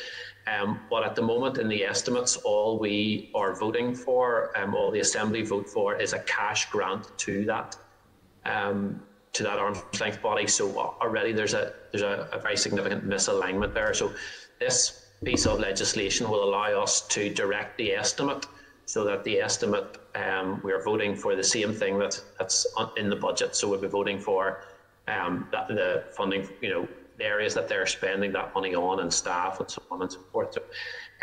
Um, 0.47 0.79
but 0.89 1.03
at 1.03 1.13
the 1.13 1.21
moment, 1.21 1.59
in 1.59 1.67
the 1.67 1.85
estimates, 1.85 2.37
all 2.37 2.79
we 2.79 3.29
are 3.35 3.53
voting 3.53 3.93
for, 3.93 4.51
um, 4.57 4.73
all 4.73 4.89
the 4.89 5.01
Assembly 5.01 5.43
vote 5.43 5.69
for, 5.69 5.95
is 6.01 6.13
a 6.13 6.19
cash 6.21 6.71
grant 6.71 7.05
to 7.19 7.45
that 7.45 7.77
um, 8.45 8.99
to 9.33 9.43
that 9.43 9.59
arm's 9.59 9.83
length 9.99 10.23
body. 10.23 10.47
So 10.47 10.75
already 11.03 11.33
there's 11.33 11.53
a 11.53 11.73
there's 11.91 12.01
a, 12.01 12.27
a 12.31 12.39
very 12.39 12.57
significant 12.57 13.07
misalignment 13.07 13.75
there. 13.75 13.93
So 13.93 14.11
this 14.59 15.05
piece 15.23 15.45
of 15.45 15.59
legislation 15.59 16.29
will 16.31 16.43
allow 16.49 16.81
us 16.81 17.07
to 17.09 17.31
direct 17.31 17.77
the 17.77 17.93
estimate 17.93 18.47
so 18.87 19.03
that 19.03 19.21
the 19.25 19.37
estimate 19.37 19.99
um, 20.15 20.61
we 20.63 20.71
are 20.71 20.81
voting 20.81 21.13
for 21.13 21.35
the 21.35 21.43
same 21.43 21.73
thing 21.73 21.99
that, 21.99 22.19
that's 22.39 22.65
in 22.95 23.09
the 23.09 23.15
budget. 23.17 23.53
So 23.53 23.67
we'll 23.69 23.81
be 23.81 23.87
voting 23.87 24.17
for 24.17 24.63
um, 25.09 25.49
that, 25.51 25.67
the 25.67 26.05
funding, 26.11 26.47
you 26.61 26.69
know, 26.69 26.87
the 27.17 27.25
areas 27.25 27.53
that 27.55 27.67
they're 27.67 27.85
spending 27.85 28.31
that 28.31 28.53
money 28.55 28.75
on 28.75 29.01
and 29.01 29.13
staff 29.13 29.59
and 29.59 29.69
so 29.69 29.81
on 29.91 30.03
and 30.03 30.11
so 30.11 30.19
forth. 30.31 30.53
So 30.53 30.61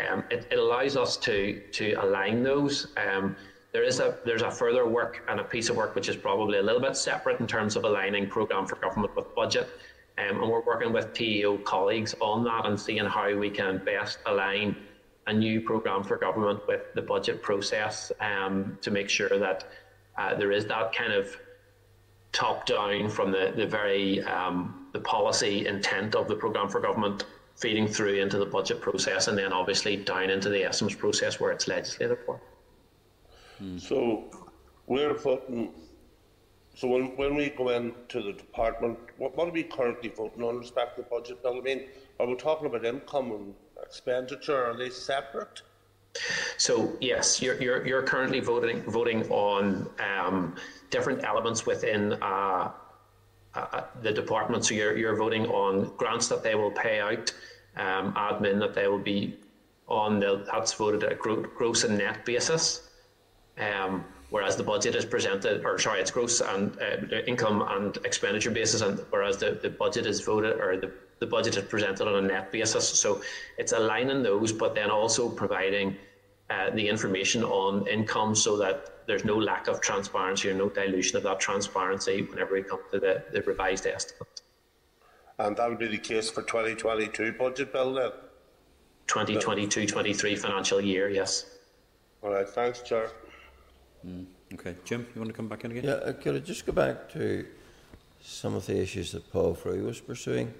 um, 0.07 0.23
it, 0.29 0.45
it, 0.51 0.59
allows 0.59 0.95
us 0.95 1.17
to 1.17 1.59
to 1.71 1.93
align 1.93 2.43
those. 2.43 2.87
Um, 2.97 3.35
there 3.73 3.83
is 3.83 3.99
a 3.99 4.19
there's 4.25 4.43
a 4.43 4.51
further 4.51 4.87
work 4.87 5.23
and 5.27 5.39
a 5.39 5.43
piece 5.43 5.69
of 5.69 5.75
work 5.75 5.95
which 5.95 6.07
is 6.07 6.15
probably 6.15 6.59
a 6.59 6.63
little 6.63 6.81
bit 6.81 6.95
separate 6.95 7.39
in 7.39 7.47
terms 7.47 7.75
of 7.75 7.83
aligning 7.83 8.27
programme 8.27 8.67
for 8.67 8.75
government 8.75 9.15
with 9.15 9.33
budget. 9.33 9.69
Um, 10.19 10.43
and 10.43 10.51
we're 10.51 10.63
working 10.63 10.93
with 10.93 11.13
TEO 11.13 11.57
colleagues 11.59 12.13
on 12.21 12.43
that 12.43 12.67
and 12.67 12.79
seeing 12.79 13.05
how 13.05 13.35
we 13.35 13.49
can 13.49 13.83
best 13.83 14.19
align 14.27 14.75
a 15.27 15.33
new 15.33 15.61
programme 15.61 16.03
for 16.03 16.17
government 16.17 16.67
with 16.67 16.93
the 16.93 17.01
budget 17.01 17.41
process 17.41 18.11
um, 18.19 18.77
to 18.81 18.91
make 18.91 19.09
sure 19.09 19.39
that 19.39 19.65
uh, 20.17 20.35
there 20.35 20.51
is 20.51 20.65
that 20.67 20.93
kind 20.93 21.11
of 21.11 21.35
top 22.31 22.65
down 22.65 23.09
from 23.09 23.31
the, 23.31 23.53
the 23.55 23.65
very 23.65 24.21
um, 24.23 24.87
the 24.93 24.99
policy 24.99 25.65
intent 25.67 26.15
of 26.15 26.27
the 26.27 26.35
programme 26.35 26.69
for 26.69 26.79
government 26.79 27.25
feeding 27.55 27.87
through 27.87 28.15
into 28.15 28.37
the 28.37 28.45
budget 28.45 28.81
process 28.81 29.27
and 29.27 29.37
then 29.37 29.53
obviously 29.53 29.95
down 29.95 30.29
into 30.29 30.49
the 30.49 30.63
estimates 30.63 30.95
process 30.95 31.39
where 31.39 31.51
it's 31.51 31.67
legislated 31.67 32.17
for. 32.25 32.39
Hmm. 33.57 33.77
So 33.77 34.25
we're 34.87 35.13
voting. 35.13 35.73
So 36.75 36.89
when, 36.89 37.15
when 37.15 37.35
we 37.35 37.49
go 37.49 37.69
into 37.69 38.21
the 38.21 38.33
department, 38.33 38.99
what, 39.17 39.37
what 39.37 39.47
are 39.47 39.51
we 39.51 39.63
currently 39.63 40.09
voting 40.09 40.43
on 40.43 40.57
respect 40.57 40.97
to 40.97 41.03
the 41.03 41.07
budget 41.07 41.41
bill? 41.41 41.57
I 41.57 41.61
mean, 41.61 41.85
are 42.19 42.27
we 42.27 42.35
talking 42.35 42.67
about 42.67 42.83
income 42.83 43.31
and 43.31 43.53
expenditure? 43.85 44.65
Are 44.65 44.75
they 44.75 44.89
separate? 44.89 45.61
So 46.57 46.93
yes, 47.01 47.41
you're, 47.41 47.61
you're, 47.61 47.85
you're 47.85 48.03
currently 48.03 48.39
voting 48.39 48.81
voting 48.83 49.29
on 49.29 49.89
um, 49.99 50.55
different 50.89 51.23
elements 51.23 51.65
within 51.65 52.13
uh, 52.21 52.71
uh, 53.53 53.81
the 54.01 54.11
department. 54.11 54.65
So 54.65 54.73
you're, 54.75 54.97
you're 54.97 55.15
voting 55.15 55.45
on 55.47 55.91
grants 55.97 56.27
that 56.29 56.43
they 56.43 56.55
will 56.55 56.71
pay 56.71 56.99
out, 56.99 57.33
um, 57.75 58.13
admin 58.13 58.59
that 58.59 58.73
they 58.73 58.87
will 58.87 58.99
be 58.99 59.37
on. 59.87 60.19
The, 60.19 60.45
That's 60.51 60.73
voted 60.73 61.03
at 61.03 61.19
gross 61.19 61.83
and 61.83 61.97
net 61.97 62.25
basis. 62.25 62.89
Um, 63.57 64.05
whereas 64.29 64.55
the 64.57 64.63
budget 64.63 64.95
is 64.95 65.05
presented, 65.05 65.63
or 65.63 65.79
sorry, 65.79 66.01
it's 66.01 66.11
gross 66.11 66.41
and 66.41 66.77
uh, 66.81 67.17
income 67.25 67.65
and 67.69 67.97
expenditure 68.05 68.51
basis, 68.51 68.81
and 68.81 68.99
whereas 69.09 69.37
the, 69.37 69.59
the 69.61 69.69
budget 69.69 70.05
is 70.05 70.21
voted 70.21 70.59
or 70.59 70.77
the 70.77 70.91
the 71.19 71.25
budget 71.25 71.57
is 71.57 71.63
presented 71.63 72.07
on 72.07 72.23
a 72.23 72.27
net 72.27 72.51
basis. 72.51 72.87
So 72.87 73.21
it's 73.57 73.71
aligning 73.71 74.23
those, 74.23 74.51
but 74.51 74.75
then 74.75 74.89
also 74.89 75.29
providing 75.29 75.95
uh, 76.49 76.69
the 76.71 76.87
information 76.87 77.43
on 77.43 77.87
income 77.87 78.35
so 78.35 78.57
that 78.57 79.05
there's 79.07 79.25
no 79.25 79.37
lack 79.37 79.67
of 79.67 79.81
transparency 79.81 80.49
or 80.49 80.53
no 80.53 80.69
dilution 80.69 81.17
of 81.17 81.23
that 81.23 81.39
transparency 81.39 82.23
whenever 82.23 82.53
we 82.53 82.63
come 82.63 82.79
to 82.91 82.99
the, 82.99 83.23
the 83.31 83.41
revised 83.43 83.85
estimate. 83.85 84.41
And 85.37 85.55
that'll 85.57 85.77
be 85.77 85.87
the 85.87 85.97
case 85.97 86.29
for 86.29 86.41
2022 86.43 87.33
budget 87.33 87.71
bill 87.71 87.93
then? 87.93 88.11
2022-23 89.07 90.37
financial 90.37 90.81
year, 90.81 91.09
yes. 91.09 91.45
All 92.23 92.31
right, 92.31 92.47
thanks, 92.47 92.81
Chair. 92.81 93.11
Mm, 94.07 94.25
okay, 94.53 94.75
Jim, 94.83 95.05
you 95.13 95.21
want 95.21 95.29
to 95.29 95.37
come 95.37 95.47
back 95.47 95.63
in 95.63 95.71
again? 95.71 95.83
Yeah, 95.83 95.91
uh, 95.91 96.13
could 96.13 96.35
I 96.35 96.39
just 96.39 96.65
go 96.65 96.71
back 96.71 97.09
to 97.11 97.45
some 98.21 98.55
of 98.55 98.65
the 98.65 98.81
issues 98.81 99.11
that 99.11 99.31
Paul 99.31 99.53
Frew 99.53 99.83
was 99.83 99.99
pursuing. 99.99 100.51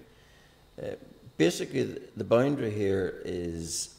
Uh, 0.82 0.95
basically, 1.38 1.97
the 2.15 2.23
boundary 2.23 2.71
here 2.71 3.21
is 3.23 3.95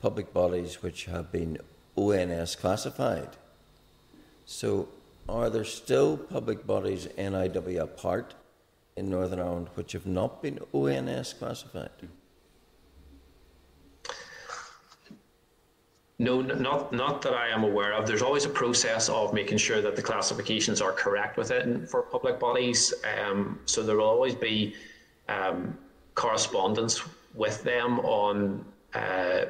public 0.00 0.32
bodies 0.32 0.82
which 0.82 1.06
have 1.06 1.30
been 1.32 1.58
ONS 1.96 2.56
classified. 2.56 3.30
So, 4.44 4.88
are 5.28 5.50
there 5.50 5.64
still 5.64 6.16
public 6.16 6.66
bodies 6.66 7.08
NIW 7.18 7.80
apart 7.80 8.34
in 8.96 9.10
Northern 9.10 9.40
Ireland 9.40 9.68
which 9.74 9.92
have 9.92 10.06
not 10.06 10.42
been 10.42 10.60
ONS 10.72 11.34
classified? 11.34 11.90
No, 16.18 16.40
not 16.40 16.94
not 16.94 17.20
that 17.22 17.34
I 17.34 17.48
am 17.48 17.62
aware 17.62 17.92
of. 17.92 18.06
There's 18.06 18.22
always 18.22 18.46
a 18.46 18.48
process 18.48 19.10
of 19.10 19.34
making 19.34 19.58
sure 19.58 19.82
that 19.82 19.96
the 19.96 20.02
classifications 20.02 20.80
are 20.80 20.92
correct 20.92 21.36
within 21.36 21.86
for 21.86 22.02
public 22.02 22.40
bodies. 22.40 22.94
Um, 23.04 23.60
so 23.66 23.82
there 23.82 23.96
will 23.96 24.08
always 24.08 24.34
be 24.34 24.74
um, 25.28 25.76
correspondence 26.16 27.02
with 27.34 27.62
them 27.62 28.00
on 28.00 28.64
uh, 28.94 29.44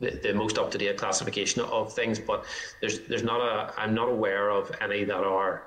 the, 0.00 0.10
the, 0.22 0.34
most 0.34 0.58
up 0.58 0.70
to 0.72 0.76
date 0.76 0.98
classification 0.98 1.62
of 1.62 1.92
things. 1.92 2.18
But 2.18 2.44
there's 2.80 3.00
there's 3.08 3.22
not 3.22 3.40
a 3.40 3.72
I'm 3.80 3.94
not 3.94 4.08
aware 4.08 4.50
of 4.50 4.70
any 4.82 5.04
that 5.04 5.24
are 5.24 5.62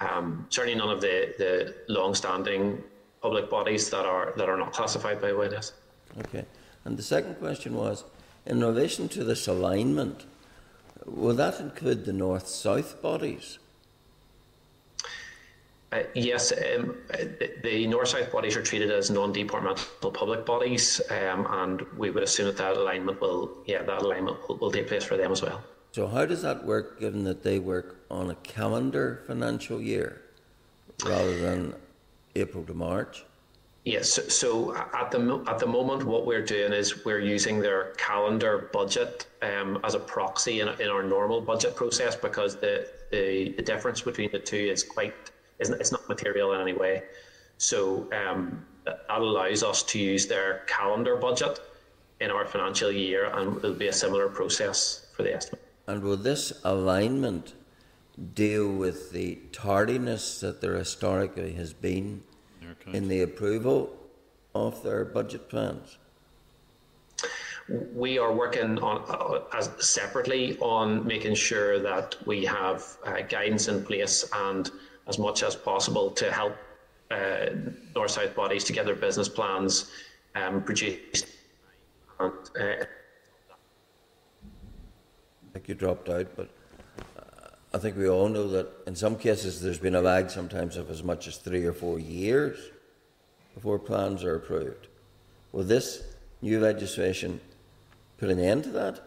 um, 0.00 0.46
certainly 0.48 0.78
none 0.78 0.88
of 0.88 1.00
the 1.02 1.34
the 1.38 1.74
long 1.92 2.14
standing 2.14 2.82
public 3.20 3.50
bodies 3.50 3.90
that 3.90 4.06
are 4.06 4.32
that 4.36 4.48
are 4.48 4.56
not 4.56 4.72
classified 4.72 5.20
by 5.20 5.32
ONS. 5.32 5.72
Okay, 6.20 6.44
and 6.84 6.96
the 6.96 7.02
second 7.02 7.34
question 7.34 7.74
was 7.74 8.04
in 8.46 8.62
relation 8.62 9.08
to 9.08 9.24
this 9.24 9.48
alignment, 9.48 10.24
will 11.04 11.34
that 11.34 11.60
include 11.60 12.04
the 12.04 12.12
north 12.12 12.46
south 12.46 13.02
bodies? 13.02 13.58
Uh, 15.94 16.02
yes, 16.14 16.52
um, 16.52 16.96
the 17.62 17.86
north 17.86 18.08
south 18.08 18.32
bodies 18.32 18.56
are 18.56 18.62
treated 18.62 18.90
as 18.90 19.10
non 19.10 19.32
departmental 19.32 20.10
public 20.10 20.44
bodies, 20.44 21.00
um, 21.10 21.46
and 21.48 21.82
we 21.96 22.10
would 22.10 22.24
assume 22.24 22.46
that 22.46 22.56
that 22.56 22.76
alignment 22.76 23.20
will, 23.20 23.58
yeah, 23.64 23.80
that 23.80 24.02
alignment 24.02 24.36
will, 24.48 24.56
will 24.56 24.72
take 24.72 24.88
place 24.88 25.04
for 25.04 25.16
them 25.16 25.30
as 25.30 25.40
well. 25.40 25.62
So, 25.92 26.08
how 26.08 26.26
does 26.26 26.42
that 26.42 26.64
work 26.64 26.98
given 26.98 27.22
that 27.24 27.44
they 27.44 27.60
work 27.60 28.04
on 28.10 28.30
a 28.30 28.34
calendar 28.36 29.22
financial 29.28 29.80
year 29.80 30.20
rather 31.06 31.38
than 31.38 31.74
April 32.34 32.64
to 32.64 32.74
March? 32.74 33.24
Yes. 33.84 34.18
So 34.34 34.74
at 34.74 35.10
the 35.12 35.44
at 35.46 35.58
the 35.58 35.66
moment, 35.66 36.04
what 36.04 36.26
we're 36.26 36.44
doing 36.44 36.72
is 36.72 37.04
we're 37.04 37.20
using 37.20 37.60
their 37.60 37.92
calendar 37.98 38.70
budget 38.72 39.26
um, 39.42 39.78
as 39.84 39.94
a 39.94 40.00
proxy 40.00 40.60
in, 40.60 40.68
in 40.80 40.88
our 40.88 41.02
normal 41.02 41.40
budget 41.42 41.76
process 41.76 42.16
because 42.16 42.56
the, 42.56 42.88
the, 43.10 43.52
the 43.56 43.62
difference 43.62 44.00
between 44.00 44.30
the 44.32 44.38
two 44.38 44.56
is 44.56 44.82
quite 44.82 45.14
isn't 45.58 45.80
it's 45.80 45.92
not 45.92 46.08
material 46.08 46.52
in 46.54 46.60
any 46.60 46.72
way. 46.72 47.02
So 47.58 48.08
um, 48.12 48.64
that 48.84 49.04
allows 49.08 49.62
us 49.62 49.82
to 49.84 49.98
use 49.98 50.26
their 50.26 50.62
calendar 50.66 51.16
budget 51.16 51.60
in 52.20 52.30
our 52.30 52.46
financial 52.46 52.90
year, 52.90 53.26
and 53.26 53.56
it'll 53.58 53.72
be 53.72 53.88
a 53.88 53.92
similar 53.92 54.28
process 54.28 55.06
for 55.14 55.22
the 55.22 55.34
estimate. 55.34 55.62
And 55.86 56.02
will 56.02 56.16
this 56.16 56.52
alignment 56.64 57.54
deal 58.34 58.72
with 58.72 59.10
the 59.10 59.38
tardiness 59.52 60.40
that 60.40 60.60
there 60.60 60.76
historically 60.76 61.52
has 61.54 61.72
been 61.72 62.22
in 62.92 63.08
the 63.08 63.22
approval 63.22 63.96
of 64.54 64.82
their 64.82 65.04
budget 65.04 65.48
plans? 65.48 65.98
We 67.94 68.18
are 68.18 68.32
working 68.32 68.78
on 68.78 69.04
uh, 69.08 69.56
as 69.56 69.70
separately 69.80 70.58
on 70.58 71.06
making 71.06 71.34
sure 71.34 71.78
that 71.78 72.14
we 72.26 72.44
have 72.44 72.84
uh, 73.06 73.22
guidance 73.22 73.68
in 73.68 73.84
place 73.84 74.28
and 74.34 74.70
as 75.06 75.18
much 75.18 75.42
as 75.42 75.54
possible 75.54 76.10
to 76.10 76.32
help 76.32 76.56
uh, 77.10 77.46
north 77.94 78.10
south 78.10 78.34
bodies 78.34 78.64
to 78.64 78.72
get 78.72 78.86
their 78.86 78.94
business 78.94 79.28
plans 79.28 79.90
um, 80.34 80.62
produced. 80.62 81.26
And, 82.18 82.32
uh, 82.60 82.84
I 85.44 85.52
think 85.52 85.68
you 85.68 85.74
dropped 85.74 86.08
out, 86.08 86.28
but 86.36 86.48
I 87.74 87.78
think 87.78 87.96
we 87.96 88.08
all 88.08 88.28
know 88.28 88.48
that 88.48 88.68
in 88.86 88.94
some 88.94 89.16
cases 89.16 89.60
there's 89.60 89.80
been 89.80 89.96
a 89.96 90.00
lag 90.00 90.30
sometimes 90.30 90.76
of 90.76 90.90
as 90.90 91.02
much 91.02 91.26
as 91.26 91.38
three 91.38 91.64
or 91.64 91.72
four 91.72 91.98
years 91.98 92.70
before 93.54 93.80
plans 93.80 94.22
are 94.22 94.36
approved. 94.36 94.86
Will 95.50 95.64
this 95.64 96.04
new 96.40 96.60
legislation 96.60 97.40
put 98.18 98.30
an 98.30 98.38
end 98.38 98.64
to 98.64 98.70
that? 98.70 99.00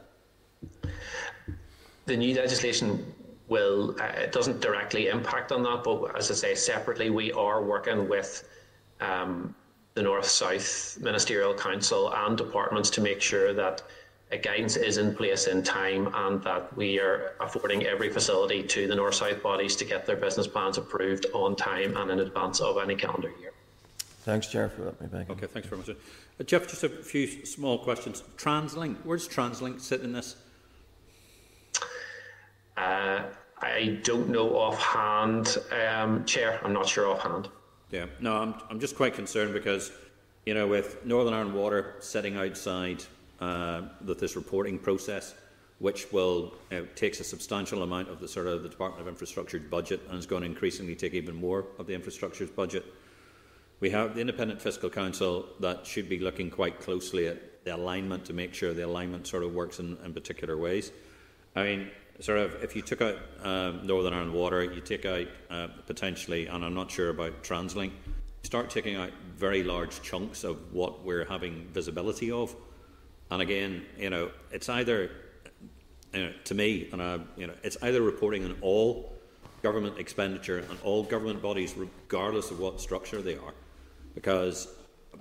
The 2.06 2.18
new 2.18 2.36
legislation 2.36 3.14
will, 3.48 3.96
uh, 4.00 4.06
it 4.06 4.32
doesn't 4.32 4.62
directly 4.62 5.08
impact 5.08 5.52
on 5.52 5.64
that, 5.64 5.84
but 5.84 6.16
as 6.18 6.30
I 6.32 6.34
say, 6.34 6.56
separately, 6.56 7.10
we 7.10 7.32
are 7.32 7.64
working 7.64 8.10
with 8.10 8.48
um, 9.00 9.56
the 9.94 10.02
North 10.02 10.26
South 10.26 10.98
Ministerial 11.02 11.54
Council 11.54 12.14
and 12.14 12.38
departments 12.38 12.90
to 12.92 13.02
make 13.02 13.22
sure 13.22 13.54
that 13.54 13.82
a 14.32 14.38
guidance 14.38 14.76
is 14.76 14.98
in 14.98 15.16
place 15.16 15.48
in 15.48 15.64
time 15.64 16.14
and 16.14 16.44
that 16.44 16.76
we 16.76 17.00
are 17.00 17.34
affording 17.40 17.86
every 17.86 18.10
facility 18.10 18.62
to 18.62 18.88
the 18.88 18.96
north 18.96 19.16
south 19.16 19.42
bodies 19.42 19.76
to 19.78 19.86
get 19.86 20.06
their 20.06 20.18
business 20.18 20.48
plans 20.48 20.78
approved 20.78 21.26
on 21.34 21.56
time 21.56 21.96
and 21.96 22.12
in 22.12 22.20
advance 22.20 22.60
of 22.60 22.78
any 22.78 22.96
calendar 22.96 23.32
year. 23.40 23.54
Thanks, 24.24 24.48
Chair, 24.48 24.68
for 24.68 24.84
letting 24.84 25.08
me 25.08 25.08
back. 25.08 25.30
Okay, 25.30 25.48
thanks 25.48 25.70
very 25.70 25.80
much. 25.80 25.90
Uh, 25.90 26.44
Jeff, 26.44 26.68
just 26.68 26.84
a 26.84 26.90
few 26.90 27.46
small 27.46 27.78
questions. 27.78 28.24
TransLink, 28.36 28.98
where 29.06 29.18
does 29.18 29.30
TransLink 29.30 29.80
sit 29.80 30.02
in 30.02 30.12
this? 30.12 30.36
Uh, 32.78 33.24
I 33.60 34.00
don't 34.04 34.30
know 34.30 34.56
offhand, 34.56 35.58
um, 35.72 36.24
Chair. 36.26 36.60
I'm 36.64 36.74
not 36.74 36.88
sure 36.88 37.08
offhand. 37.08 37.50
Yeah, 37.92 38.06
no, 38.20 38.36
I'm, 38.36 38.54
I'm 38.70 38.80
just 38.80 38.96
quite 38.96 39.16
concerned 39.16 39.54
because, 39.54 39.92
you 40.46 40.54
know, 40.54 40.68
with 40.68 41.04
Northern 41.06 41.34
Ireland 41.34 41.56
Water 41.56 41.96
sitting 42.00 42.38
outside 42.38 43.04
uh, 43.40 43.84
with 44.06 44.20
this 44.20 44.36
reporting 44.36 44.78
process, 44.78 45.34
which 45.80 46.12
will 46.12 46.54
know, 46.70 46.86
takes 46.96 47.20
a 47.20 47.24
substantial 47.24 47.82
amount 47.82 48.10
of 48.10 48.20
the 48.20 48.28
sort 48.28 48.48
of 48.48 48.62
the 48.62 48.70
Department 48.70 49.02
of 49.02 49.08
Infrastructure's 49.08 49.64
budget 49.70 50.02
and 50.10 50.20
is 50.20 50.26
going 50.26 50.44
to 50.44 50.48
increasingly 50.48 50.96
take 50.96 51.14
even 51.14 51.36
more 51.36 51.66
of 51.80 51.88
the 51.88 51.94
infrastructure's 51.94 52.50
budget. 52.50 52.86
We 53.80 53.90
have 53.92 54.16
the 54.16 54.22
Independent 54.22 54.62
Fiscal 54.62 54.90
Council 54.90 55.48
that 55.60 55.86
should 55.86 56.10
be 56.10 56.20
looking 56.20 56.50
quite 56.50 56.80
closely 56.80 57.28
at 57.28 57.64
the 57.64 57.76
alignment 57.76 58.26
to 58.26 58.34
make 58.34 58.54
sure 58.54 58.74
the 58.74 58.86
alignment 58.86 59.28
sort 59.28 59.44
of 59.44 59.54
works 59.54 59.80
in, 59.80 59.98
in 60.04 60.14
particular 60.14 60.58
ways. 60.58 60.92
I 61.56 61.64
mean, 61.64 61.92
sort 62.20 62.40
of, 62.40 62.64
if 62.64 62.76
you 62.76 62.82
took 62.82 63.02
out 63.02 63.18
uh, 63.44 63.74
Northern 63.84 64.14
Ireland 64.14 64.34
Water, 64.34 64.64
you 64.64 64.82
take 64.82 65.06
out 65.06 65.28
uh, 65.50 65.68
potentially, 65.86 66.48
and 66.48 66.64
I'm 66.64 66.74
not 66.74 66.90
sure 66.92 67.10
about 67.10 67.44
TransLink, 67.44 67.92
you 67.92 68.44
start 68.44 68.70
taking 68.70 68.96
out 68.96 69.12
very 69.36 69.64
large 69.64 70.02
chunks 70.02 70.44
of 70.44 70.74
what 70.74 71.04
we're 71.04 71.26
having 71.26 71.68
visibility 71.74 72.32
of 72.32 72.56
and 73.30 73.42
again, 73.42 73.86
you 73.98 74.10
know, 74.10 74.32
it's 74.52 74.70
either, 74.70 75.12
you 76.14 76.24
know, 76.24 76.34
to 76.46 76.56
me, 76.56 76.90
and 76.92 77.02
I, 77.02 77.20
you 77.36 77.48
know, 77.48 77.54
it's 77.64 77.78
either 77.82 78.02
reporting 78.02 78.46
on 78.46 78.56
all 78.62 79.14
government 79.62 79.98
expenditure 79.98 80.60
and 80.60 80.80
all 80.84 81.04
government 81.04 81.42
bodies, 81.42 81.76
regardless 81.76 82.52
of 82.52 82.60
what 82.60 82.80
structure 82.80 83.22
they 83.22 83.36
are, 83.36 83.54
because 84.16 84.70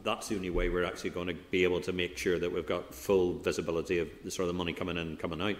that's 0.04 0.28
the 0.28 0.36
only 0.36 0.50
way 0.50 0.68
we're 0.68 0.84
actually 0.84 1.10
going 1.10 1.26
to 1.26 1.34
be 1.34 1.64
able 1.64 1.80
to 1.80 1.92
make 1.92 2.16
sure 2.16 2.38
that 2.38 2.52
we've 2.52 2.66
got 2.66 2.94
full 2.94 3.38
visibility 3.38 3.98
of 3.98 4.08
the 4.22 4.30
sort 4.30 4.48
of 4.48 4.54
the 4.54 4.58
money 4.58 4.72
coming 4.72 4.96
in 4.96 5.08
and 5.08 5.18
coming 5.18 5.40
out. 5.40 5.56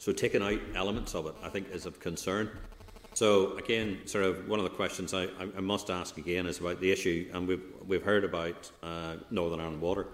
So 0.00 0.12
taking 0.12 0.42
out 0.42 0.58
elements 0.74 1.14
of 1.14 1.26
it, 1.26 1.34
I 1.42 1.50
think, 1.50 1.68
is 1.72 1.84
of 1.84 2.00
concern. 2.00 2.48
So 3.12 3.58
again, 3.58 4.00
sort 4.06 4.24
of 4.24 4.48
one 4.48 4.58
of 4.58 4.64
the 4.64 4.70
questions 4.70 5.12
I, 5.12 5.28
I 5.38 5.60
must 5.60 5.90
ask 5.90 6.16
again 6.16 6.46
is 6.46 6.58
about 6.58 6.80
the 6.80 6.90
issue, 6.90 7.28
and 7.34 7.46
we've 7.46 7.62
we've 7.86 8.02
heard 8.02 8.24
about 8.24 8.70
uh, 8.82 9.16
Northern 9.30 9.60
Ireland 9.60 9.82
Water. 9.82 10.06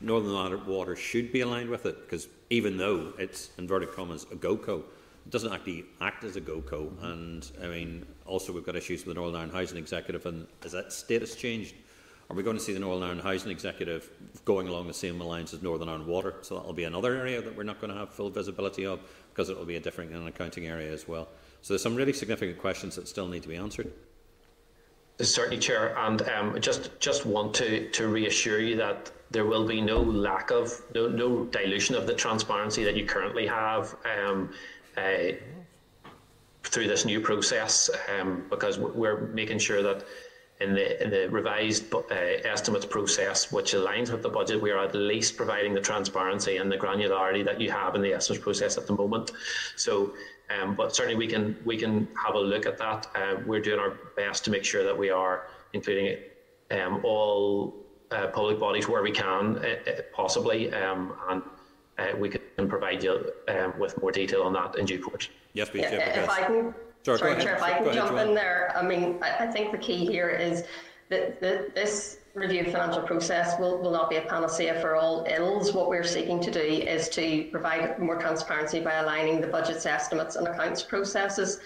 Northern 0.00 0.34
Ireland 0.34 0.66
Water 0.66 0.96
should 0.96 1.32
be 1.32 1.42
aligned 1.42 1.68
with 1.68 1.84
it 1.84 2.00
because 2.00 2.28
even 2.48 2.78
though 2.78 3.12
it's 3.18 3.50
inverted 3.58 3.92
commas 3.92 4.24
a 4.32 4.36
GOCO, 4.36 4.78
it 4.78 5.30
doesn't 5.30 5.52
actually 5.52 5.84
act 6.00 6.24
as 6.24 6.36
a 6.36 6.40
GOCO. 6.40 6.90
And 7.02 7.46
I 7.62 7.66
mean, 7.66 8.06
also 8.24 8.54
we've 8.54 8.64
got 8.64 8.74
issues 8.74 9.04
with 9.04 9.16
the 9.16 9.20
Northern 9.20 9.36
Ireland 9.36 9.52
Housing 9.52 9.76
Executive, 9.76 10.24
and 10.24 10.46
has 10.62 10.72
that 10.72 10.94
status 10.94 11.34
changed? 11.34 11.74
Are 12.28 12.34
we 12.34 12.42
going 12.42 12.56
to 12.56 12.62
see 12.62 12.72
the 12.72 12.80
Northern 12.80 13.04
Ireland 13.04 13.22
Housing 13.22 13.52
Executive 13.52 14.10
going 14.44 14.66
along 14.66 14.88
the 14.88 14.94
same 14.94 15.20
lines 15.20 15.54
as 15.54 15.62
Northern 15.62 15.88
Ireland 15.88 16.08
Water? 16.08 16.34
So 16.42 16.56
that'll 16.56 16.72
be 16.72 16.84
another 16.84 17.14
area 17.14 17.40
that 17.40 17.56
we're 17.56 17.62
not 17.62 17.80
going 17.80 17.92
to 17.92 17.98
have 17.98 18.10
full 18.10 18.30
visibility 18.30 18.84
of 18.84 19.00
because 19.36 19.50
it 19.50 19.58
will 19.58 19.66
be 19.66 19.76
a 19.76 19.80
different 19.80 20.14
accounting 20.26 20.66
area 20.66 20.90
as 20.90 21.06
well. 21.06 21.28
So 21.60 21.74
there's 21.74 21.82
some 21.82 21.94
really 21.94 22.14
significant 22.14 22.58
questions 22.58 22.96
that 22.96 23.06
still 23.06 23.28
need 23.28 23.42
to 23.42 23.48
be 23.48 23.56
answered. 23.56 23.92
Certainly, 25.20 25.58
Chair, 25.58 25.96
and 25.98 26.22
um, 26.28 26.60
just 26.60 26.90
just 27.00 27.26
want 27.26 27.54
to 27.54 27.88
to 27.90 28.08
reassure 28.08 28.60
you 28.60 28.76
that 28.76 29.10
there 29.30 29.44
will 29.44 29.66
be 29.66 29.80
no 29.80 30.00
lack 30.00 30.50
of, 30.50 30.70
no, 30.94 31.08
no 31.08 31.44
dilution 31.46 31.94
of 31.96 32.06
the 32.06 32.14
transparency 32.14 32.84
that 32.84 32.96
you 32.96 33.04
currently 33.04 33.46
have 33.46 33.96
um, 34.04 34.50
uh, 34.96 35.32
through 36.62 36.86
this 36.86 37.04
new 37.04 37.20
process, 37.20 37.90
um, 38.18 38.44
because 38.50 38.78
we're 38.78 39.26
making 39.28 39.58
sure 39.58 39.82
that 39.82 40.04
in 40.60 40.74
the 40.74 41.02
in 41.02 41.10
the 41.10 41.28
revised 41.30 41.92
uh, 41.94 42.00
estimates 42.44 42.86
process, 42.86 43.52
which 43.52 43.72
aligns 43.74 44.10
with 44.10 44.22
the 44.22 44.28
budget, 44.28 44.60
we 44.60 44.70
are 44.70 44.82
at 44.84 44.94
least 44.94 45.36
providing 45.36 45.74
the 45.74 45.80
transparency 45.80 46.56
and 46.56 46.72
the 46.72 46.78
granularity 46.78 47.44
that 47.44 47.60
you 47.60 47.70
have 47.70 47.94
in 47.94 48.02
the 48.02 48.12
estimates 48.12 48.42
process 48.42 48.78
at 48.78 48.86
the 48.86 48.94
moment. 48.94 49.32
So 49.76 50.12
Um, 50.48 50.74
but 50.74 50.94
certainly 50.94 51.16
we 51.16 51.26
can 51.26 51.56
we 51.64 51.76
can 51.76 52.08
have 52.24 52.34
a 52.34 52.40
look 52.40 52.66
at 52.66 52.78
that. 52.78 53.08
Uh, 53.14 53.36
we're 53.46 53.60
doing 53.60 53.80
our 53.80 53.98
best 54.16 54.44
to 54.44 54.50
make 54.50 54.64
sure 54.64 54.84
that 54.84 54.96
we 54.96 55.10
are 55.10 55.48
including 55.72 56.18
um, 56.70 57.00
all 57.04 57.74
uh, 58.10 58.28
public 58.28 58.60
bodies 58.60 58.88
where 58.88 59.02
we 59.02 59.10
can, 59.10 59.58
uh, 59.58 59.62
uh 59.62 60.02
possibly, 60.12 60.72
um, 60.72 61.12
and 61.28 61.42
uh, 61.98 62.16
we 62.16 62.28
can 62.28 62.68
provide 62.68 63.02
you 63.02 63.32
um, 63.48 63.76
with 63.78 64.00
more 64.00 64.12
detail 64.12 64.42
on 64.42 64.52
that 64.52 64.76
in 64.78 64.86
due 64.86 65.02
course. 65.02 65.28
Yes, 65.54 65.70
please, 65.70 65.82
yeah, 65.82 66.22
If 66.22 66.30
I 66.30 66.42
can, 66.42 66.74
sorry, 67.14 67.18
sorry 67.18 67.42
Chair, 67.42 67.56
if 67.56 67.62
I 67.62 67.78
can 67.78 67.92
jump 67.92 68.18
in 68.18 68.34
there. 68.34 68.72
I 68.74 68.82
mean, 68.82 69.18
I, 69.22 69.44
I, 69.44 69.46
think 69.46 69.70
the 69.70 69.78
key 69.78 70.04
here 70.04 70.28
is 70.28 70.64
that, 71.08 71.40
this 71.40 72.18
review 72.34 72.62
of 72.62 72.66
financial 72.66 73.02
process 73.02 73.58
will, 73.58 73.78
will 73.78 73.92
not 73.92 74.10
be 74.10 74.16
a 74.16 74.22
panacea 74.22 74.80
for 74.80 74.96
all 74.96 75.24
ills. 75.28 75.72
What 75.72 75.88
we're 75.88 76.04
seeking 76.04 76.40
to 76.42 76.50
do 76.50 76.60
is 76.60 77.08
to 77.10 77.48
provide 77.50 77.98
more 77.98 78.16
transparency 78.16 78.80
by 78.80 78.94
aligning 78.94 79.40
the 79.40 79.46
budget's 79.46 79.86
estimates 79.86 80.36
and 80.36 80.46
accounts 80.48 80.82
processes. 80.82 81.60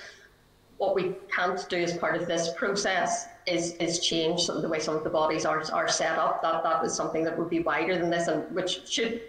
What 0.77 0.95
we 0.95 1.15
can't 1.35 1.69
do 1.69 1.79
as 1.79 1.97
part 1.97 2.21
of 2.21 2.29
this 2.29 2.53
process 2.55 3.27
is, 3.47 3.73
is 3.75 3.99
change 4.01 4.43
some 4.43 4.57
of 4.57 4.63
the 4.63 4.69
way 4.69 4.79
some 4.79 4.97
of 4.97 5.05
the 5.05 5.11
bodies 5.11 5.45
are, 5.45 5.63
are 5.73 5.89
set 5.89 6.19
up. 6.19 6.41
That, 6.43 6.63
that 6.63 6.85
is 6.85 6.95
something 6.95 7.25
that 7.25 7.37
would 7.37 7.51
be 7.51 7.61
wider 7.61 7.99
than 7.99 8.11
this 8.11 8.29
and 8.29 8.55
which 8.55 8.89
should 8.89 9.23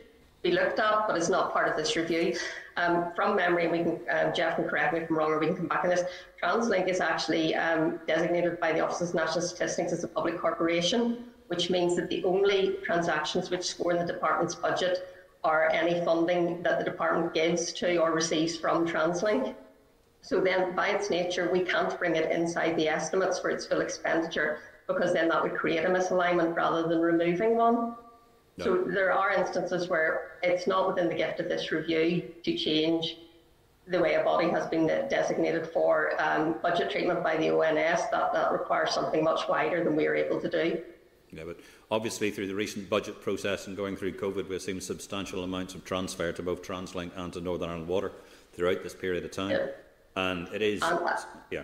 be 0.43 0.51
looked 0.51 0.80
at, 0.80 1.07
but 1.07 1.18
is 1.18 1.30
not 1.30 1.53
part 1.53 1.68
of 1.68 1.76
this 1.76 1.95
review. 1.95 2.36
Um, 2.78 3.11
from 3.15 3.36
memory, 3.36 3.67
we 3.67 3.80
can, 3.80 3.99
uh, 4.09 4.32
Jeff 4.32 4.55
can 4.55 4.67
correct 4.67 4.93
me 4.93 4.99
if 4.99 5.09
I'm 5.09 5.17
wrong, 5.17 5.32
or 5.32 5.39
we 5.39 5.47
can 5.47 5.55
come 5.55 5.67
back 5.67 5.84
on 5.84 5.89
this. 5.89 6.03
TransLink 6.41 6.88
is 6.88 7.01
actually 7.01 7.55
um, 7.55 7.99
designated 8.07 8.59
by 8.59 8.72
the 8.72 8.80
Office 8.80 9.09
of 9.09 9.13
National 9.13 9.41
Statistics 9.41 9.91
as 9.91 10.03
a 10.03 10.07
public 10.07 10.39
corporation, 10.39 11.26
which 11.47 11.69
means 11.69 11.95
that 11.97 12.09
the 12.09 12.24
only 12.24 12.78
transactions 12.84 13.49
which 13.49 13.63
score 13.63 13.91
in 13.91 13.99
the 13.99 14.11
department's 14.11 14.55
budget 14.55 14.99
are 15.43 15.69
any 15.72 16.03
funding 16.05 16.61
that 16.61 16.80
the 16.80 16.86
department 16.86 17.34
gives 17.34 17.74
to 17.74 17.97
or 17.97 18.13
receives 18.13 18.57
from 18.57 18.88
TransLink. 18.88 19.55
So 20.22 20.39
then, 20.39 20.76
by 20.76 20.89
its 20.89 21.09
nature, 21.09 21.49
we 21.51 21.61
can't 21.61 21.97
bring 21.97 22.15
it 22.15 22.32
inside 22.32 22.78
the 22.78 22.88
estimates 22.88 23.39
for 23.39 23.49
its 23.49 23.65
full 23.65 23.82
expenditure 23.82 24.59
because 24.88 25.13
then 25.13 25.28
that 25.30 25.41
would 25.41 25.55
create 25.55 25.84
a 25.84 25.89
misalignment 25.89 26.55
rather 26.55 26.88
than 26.88 26.99
removing 26.99 27.55
one. 27.55 27.95
No. 28.58 28.66
So 28.66 28.84
there 28.84 29.12
are 29.12 29.32
instances 29.32 29.88
where 29.88 30.38
it's 30.43 30.68
not 30.68 30.88
within 30.88 31.08
the 31.08 31.16
gift 31.16 31.39
of 31.39 31.47
this 31.47 31.72
review 31.72 32.34
to 32.43 32.58
change 32.58 33.18
the 33.88 33.99
way 33.99 34.16
a 34.16 34.24
body 34.24 34.49
has 34.49 34.68
been 34.68 34.88
designated 34.88 35.68
for 35.68 36.12
um, 36.22 36.56
budget 36.62 36.91
treatment 36.91 37.24
by 37.24 37.38
the 37.38 37.49
ONS. 37.49 38.02
That, 38.12 38.34
that 38.34 38.52
requires 38.52 38.91
something 38.91 39.24
much 39.24 39.47
wider 39.49 39.84
than 39.84 39.95
we 39.95 40.06
are 40.08 40.16
able 40.16 40.39
to 40.39 40.49
do. 40.49 40.82
Yeah, 41.32 41.43
but 41.45 41.60
obviously 41.89 42.30
through 42.30 42.47
the 42.47 42.56
recent 42.56 42.89
budget 42.89 43.22
process 43.22 43.68
and 43.68 43.78
going 43.78 43.95
through 43.95 44.14
COVID, 44.14 44.49
we've 44.49 44.62
seen 44.62 44.82
substantial 44.82 45.43
amounts 45.43 45.76
of 45.76 45.86
transfer 45.86 46.32
to 46.34 46.43
both 46.43 46.62
TransLink 46.62 47.12
and 47.16 47.32
to 47.34 47.41
Northern 47.41 47.70
Ireland 47.70 47.88
Water 47.88 48.12
throughout 48.54 48.84
this 48.84 48.93
period 48.93 49.24
of 49.24 49.32
time. 49.32 49.52
Yeah. 49.52 49.68
And 50.18 50.47
it 50.49 50.62
is, 50.62 50.82
and, 50.82 50.99
uh, 50.99 51.18
yeah. 51.49 51.64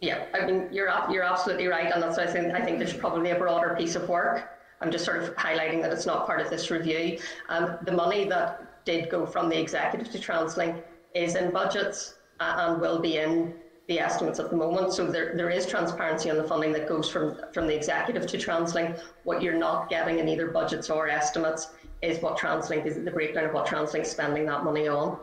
Yeah, 0.00 0.24
I 0.32 0.46
mean, 0.46 0.68
you're, 0.72 0.90
you're 1.10 1.24
absolutely 1.24 1.66
right. 1.66 1.92
And 1.92 2.02
that's 2.02 2.16
why 2.16 2.24
I 2.24 2.26
think, 2.26 2.54
I 2.54 2.62
think 2.62 2.78
there's 2.78 2.94
probably 2.94 3.30
a 3.30 3.38
broader 3.38 3.74
piece 3.78 3.96
of 3.96 4.08
work 4.08 4.48
I'm 4.80 4.90
just 4.90 5.04
sort 5.04 5.22
of 5.22 5.34
highlighting 5.36 5.82
that 5.82 5.92
it's 5.92 6.06
not 6.06 6.26
part 6.26 6.40
of 6.40 6.48
this 6.48 6.70
review. 6.70 7.18
Um, 7.48 7.78
the 7.82 7.92
money 7.92 8.24
that 8.28 8.84
did 8.84 9.10
go 9.10 9.26
from 9.26 9.48
the 9.48 9.60
executive 9.60 10.10
to 10.12 10.18
TransLink 10.18 10.82
is 11.14 11.34
in 11.34 11.50
budgets 11.50 12.14
uh, 12.40 12.54
and 12.58 12.80
will 12.80 12.98
be 12.98 13.18
in 13.18 13.54
the 13.88 13.98
estimates 13.98 14.38
at 14.38 14.50
the 14.50 14.56
moment. 14.56 14.92
So 14.92 15.06
there, 15.06 15.34
there 15.36 15.50
is 15.50 15.66
transparency 15.66 16.30
on 16.30 16.36
the 16.36 16.44
funding 16.44 16.72
that 16.72 16.88
goes 16.88 17.10
from, 17.10 17.38
from 17.52 17.66
the 17.66 17.74
executive 17.74 18.26
to 18.28 18.38
TransLink. 18.38 19.00
What 19.24 19.42
you're 19.42 19.58
not 19.58 19.90
getting 19.90 20.18
in 20.18 20.28
either 20.28 20.46
budgets 20.46 20.88
or 20.88 21.08
estimates 21.08 21.72
is 22.00 22.22
what 22.22 22.38
TransLink 22.38 22.86
is 22.86 23.04
the 23.04 23.10
breakdown 23.10 23.44
of 23.44 23.52
what 23.52 23.66
TransLink 23.66 24.02
is 24.02 24.10
spending 24.10 24.46
that 24.46 24.64
money 24.64 24.88
on. 24.88 25.18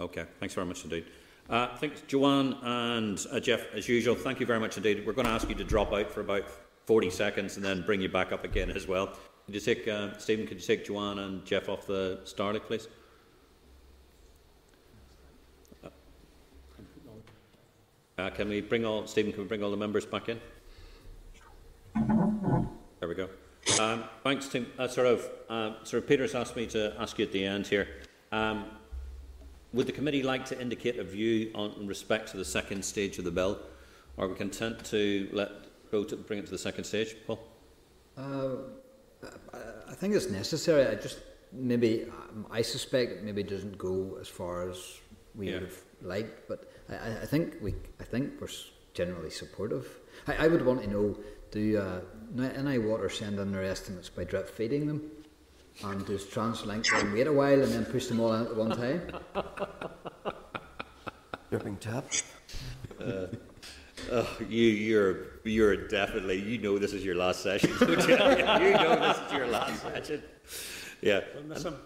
Okay, 0.00 0.24
thanks 0.40 0.54
very 0.54 0.66
much 0.66 0.82
indeed. 0.82 1.04
Uh, 1.48 1.76
thanks, 1.76 2.02
Joanne 2.08 2.56
and 2.62 3.24
uh, 3.30 3.38
Jeff, 3.38 3.72
as 3.72 3.88
usual. 3.88 4.16
Thank 4.16 4.40
you 4.40 4.46
very 4.46 4.58
much 4.58 4.76
indeed. 4.76 5.06
We're 5.06 5.12
going 5.12 5.26
to 5.26 5.32
ask 5.32 5.48
you 5.48 5.54
to 5.54 5.64
drop 5.64 5.92
out 5.92 6.10
for 6.10 6.22
about 6.22 6.44
40 6.86 7.10
seconds 7.10 7.56
and 7.56 7.64
then 7.64 7.82
bring 7.82 8.00
you 8.00 8.08
back 8.08 8.32
up 8.32 8.44
again 8.44 8.70
as 8.70 8.86
well. 8.86 9.08
Could 9.46 9.54
you 9.54 9.60
take, 9.60 9.86
uh, 9.86 10.16
Stephen, 10.18 10.46
could 10.46 10.60
you 10.60 10.66
take 10.66 10.84
Joanne 10.84 11.18
and 11.18 11.44
Jeff 11.44 11.68
off 11.68 11.86
the 11.86 12.20
StarLeaf, 12.24 12.62
please? 12.62 12.88
Uh, 18.18 18.30
can 18.30 18.48
we 18.48 18.62
bring 18.62 18.84
all, 18.84 19.06
Stephen, 19.06 19.30
can 19.30 19.42
we 19.42 19.48
bring 19.48 19.62
all 19.62 19.70
the 19.70 19.76
members 19.76 20.06
back 20.06 20.28
in? 20.28 20.40
There 21.94 23.08
we 23.08 23.14
go. 23.14 23.28
Um, 23.78 24.04
thanks, 24.22 24.48
Tim. 24.48 24.66
Uh, 24.78 24.88
sort 24.88 25.06
of, 25.06 25.28
uh, 25.50 25.84
sort 25.84 26.02
of 26.02 26.08
Peter's 26.08 26.34
asked 26.34 26.56
me 26.56 26.66
to 26.68 26.94
ask 26.98 27.18
you 27.18 27.26
at 27.26 27.32
the 27.32 27.44
end 27.44 27.66
here. 27.66 27.88
Um, 28.32 28.64
would 29.72 29.86
the 29.86 29.92
committee 29.92 30.22
like 30.22 30.46
to 30.46 30.60
indicate 30.60 30.98
a 30.98 31.04
view 31.04 31.50
on 31.54 31.72
in 31.72 31.86
respect 31.86 32.30
to 32.30 32.36
the 32.36 32.44
second 32.44 32.84
stage 32.84 33.18
of 33.18 33.24
the 33.24 33.30
bill? 33.30 33.58
Are 34.16 34.28
we 34.28 34.34
content 34.34 34.82
to 34.86 35.28
let 35.32 35.65
bring 35.90 36.38
it 36.38 36.46
to 36.46 36.52
the 36.52 36.58
second 36.58 36.84
stage, 36.84 37.16
Paul? 37.26 37.40
Uh, 38.16 38.56
I 39.88 39.94
think 39.94 40.14
it's 40.14 40.30
necessary. 40.30 40.86
I 40.86 40.94
just 40.94 41.18
maybe 41.52 42.04
um, 42.04 42.46
I 42.50 42.62
suspect 42.62 43.12
it 43.12 43.24
maybe 43.24 43.42
doesn't 43.42 43.78
go 43.78 44.18
as 44.20 44.28
far 44.28 44.68
as 44.68 45.00
we 45.34 45.46
yeah. 45.46 45.54
would 45.54 45.62
have 45.62 45.78
liked, 46.02 46.48
but 46.48 46.70
I, 46.88 47.22
I, 47.22 47.26
think 47.26 47.56
we 47.60 47.74
I 48.00 48.04
think 48.04 48.40
we're 48.40 48.48
generally 48.94 49.30
supportive. 49.30 49.86
I, 50.26 50.46
I 50.46 50.48
would 50.48 50.64
want 50.64 50.82
to 50.82 50.88
know 50.88 51.16
do 51.50 51.78
uh, 51.78 52.00
NI 52.34 52.78
Water 52.78 53.08
send 53.08 53.38
in 53.38 53.52
their 53.52 53.64
estimates 53.64 54.08
by 54.08 54.24
drip 54.24 54.48
feeding 54.48 54.86
them? 54.86 55.10
And 55.84 56.04
does 56.06 56.24
TransLink 56.24 56.88
then 56.90 57.12
wait 57.12 57.26
a 57.26 57.32
while 57.32 57.62
and 57.62 57.70
then 57.72 57.84
push 57.84 58.06
them 58.06 58.20
all 58.20 58.32
in 58.32 58.46
at 58.46 58.56
one 58.56 58.70
time? 58.70 59.12
Dripping 61.50 61.76
tap. 61.76 62.06
Uh, 62.98 63.26
Oh, 64.10 64.36
you, 64.48 64.62
you're, 64.66 65.16
you're 65.44 65.88
definitely, 65.88 66.40
you 66.40 66.58
know 66.58 66.78
this 66.78 66.92
is 66.92 67.04
your 67.04 67.14
last 67.14 67.42
session, 67.42 67.70
you? 67.80 67.86
you 67.88 67.96
know 67.96 68.96
this 69.00 69.18
is 69.26 69.32
your 69.32 69.46
last 69.48 69.82
session. 69.82 70.22
Yeah. 71.00 71.20
And, 71.36 71.76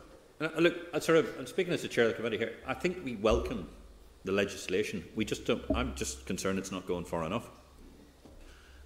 and 0.41 0.57
look, 0.57 0.77
I 0.93 0.99
sort 0.99 1.19
of, 1.19 1.35
I'm 1.39 1.47
speaking 1.47 1.73
as 1.73 1.83
the 1.83 1.89
chair 1.89 2.05
of 2.05 2.11
the 2.11 2.17
committee 2.17 2.39
here, 2.39 2.55
I 2.67 2.75
think 2.75 3.05
we 3.05 3.17
welcome 3.17 3.69
the 4.25 4.33
legislation. 4.33 5.05
We 5.15 5.25
just 5.25 5.47
don't, 5.47 5.63
I'm 5.75 5.95
just 5.95 6.27
concerned 6.27 6.59
it's 6.59 6.73
not 6.73 6.87
going 6.87 7.05
far 7.05 7.25
enough. 7.25 7.49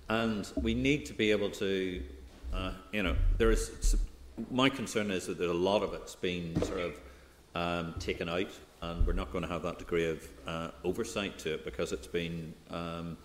And 0.08 0.48
we 0.56 0.74
need 0.74 1.06
to 1.06 1.12
be 1.12 1.30
able 1.30 1.50
to, 1.50 2.02
uh, 2.52 2.72
you 2.92 3.02
know, 3.02 3.16
there 3.38 3.50
is, 3.50 3.96
my 4.50 4.68
concern 4.68 5.10
is 5.10 5.26
that 5.26 5.38
there's 5.38 5.50
a 5.50 5.54
lot 5.54 5.82
of 5.82 5.94
it's 5.94 6.14
been 6.14 6.60
sort 6.62 6.80
of 6.80 7.00
um, 7.54 7.94
taken 7.98 8.28
out 8.28 8.50
and 8.82 9.06
we're 9.06 9.12
not 9.12 9.32
going 9.32 9.42
to 9.42 9.48
have 9.48 9.62
that 9.62 9.78
degree 9.78 10.08
of 10.08 10.28
uh, 10.46 10.70
oversight 10.84 11.38
to 11.38 11.54
it 11.54 11.64
because 11.64 11.92
it's 11.92 12.06
been, 12.06 12.52
um, 12.70 13.16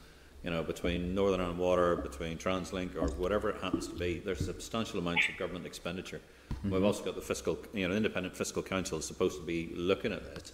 you 0.43 0.49
know, 0.49 0.63
between 0.63 1.13
Northern 1.13 1.41
Ireland 1.41 1.59
Water, 1.59 1.95
between 1.95 2.37
TransLink, 2.37 2.95
or 2.95 3.07
whatever 3.15 3.49
it 3.49 3.61
happens 3.61 3.87
to 3.87 3.95
be. 3.95 4.19
There's 4.19 4.45
substantial 4.45 4.99
amounts 4.99 5.27
of 5.27 5.37
government 5.37 5.65
expenditure. 5.65 6.21
Mm-hmm. 6.53 6.71
We've 6.71 6.83
also 6.83 7.03
got 7.03 7.15
the 7.15 7.21
fiscal, 7.21 7.57
you 7.73 7.87
know, 7.87 7.95
independent 7.95 8.35
fiscal 8.35 8.63
council 8.63 8.99
is 8.99 9.05
supposed 9.05 9.39
to 9.39 9.45
be 9.45 9.71
looking 9.75 10.13
at 10.13 10.23
this, 10.23 10.53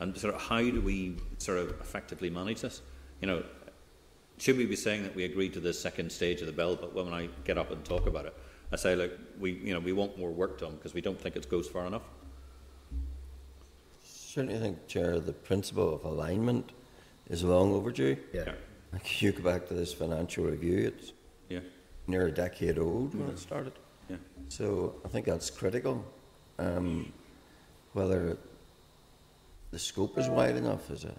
and 0.00 0.16
sort 0.16 0.34
of 0.34 0.40
how 0.40 0.60
do 0.60 0.80
we 0.80 1.16
sort 1.38 1.58
of 1.58 1.70
effectively 1.80 2.30
manage 2.30 2.60
this? 2.60 2.82
You 3.20 3.28
know, 3.28 3.42
should 4.38 4.56
we 4.56 4.66
be 4.66 4.76
saying 4.76 5.02
that 5.04 5.14
we 5.14 5.24
agreed 5.24 5.52
to 5.54 5.60
the 5.60 5.72
second 5.72 6.10
stage 6.10 6.40
of 6.40 6.46
the 6.46 6.52
bill, 6.52 6.76
but 6.76 6.94
when 6.94 7.12
I 7.12 7.28
get 7.44 7.58
up 7.58 7.70
and 7.70 7.84
talk 7.84 8.06
about 8.06 8.26
it, 8.26 8.34
I 8.72 8.76
say, 8.76 8.96
look, 8.96 9.12
we, 9.38 9.52
you 9.52 9.72
know, 9.72 9.80
we 9.80 9.92
want 9.92 10.18
more 10.18 10.30
work 10.30 10.58
done 10.58 10.76
because 10.76 10.94
we 10.94 11.00
don't 11.00 11.20
think 11.20 11.36
it 11.36 11.48
goes 11.48 11.68
far 11.68 11.86
enough 11.86 12.02
certainly 14.32 14.58
think, 14.58 14.86
Chair, 14.86 15.20
the 15.20 15.32
principle 15.32 15.94
of 15.94 16.04
alignment 16.04 16.72
is 17.28 17.44
long 17.44 17.74
overdue. 17.74 18.16
Yeah. 18.32 18.52
Like 18.92 19.22
you 19.22 19.32
go 19.32 19.42
back 19.42 19.66
to 19.68 19.74
this 19.74 19.92
financial 19.92 20.44
review, 20.44 20.92
it's 20.94 21.12
yeah. 21.48 21.60
near 22.06 22.26
a 22.26 22.32
decade 22.32 22.78
old 22.78 23.14
when 23.14 23.28
it 23.30 23.38
started. 23.38 23.72
Yeah. 24.10 24.16
So 24.48 25.00
I 25.04 25.08
think 25.08 25.26
that's 25.26 25.50
critical. 25.50 26.04
Um, 26.58 27.12
whether 27.94 28.36
the 29.70 29.78
scope 29.78 30.18
is 30.18 30.28
wide 30.28 30.56
enough 30.56 30.90
is 30.90 31.04
a 31.04 31.14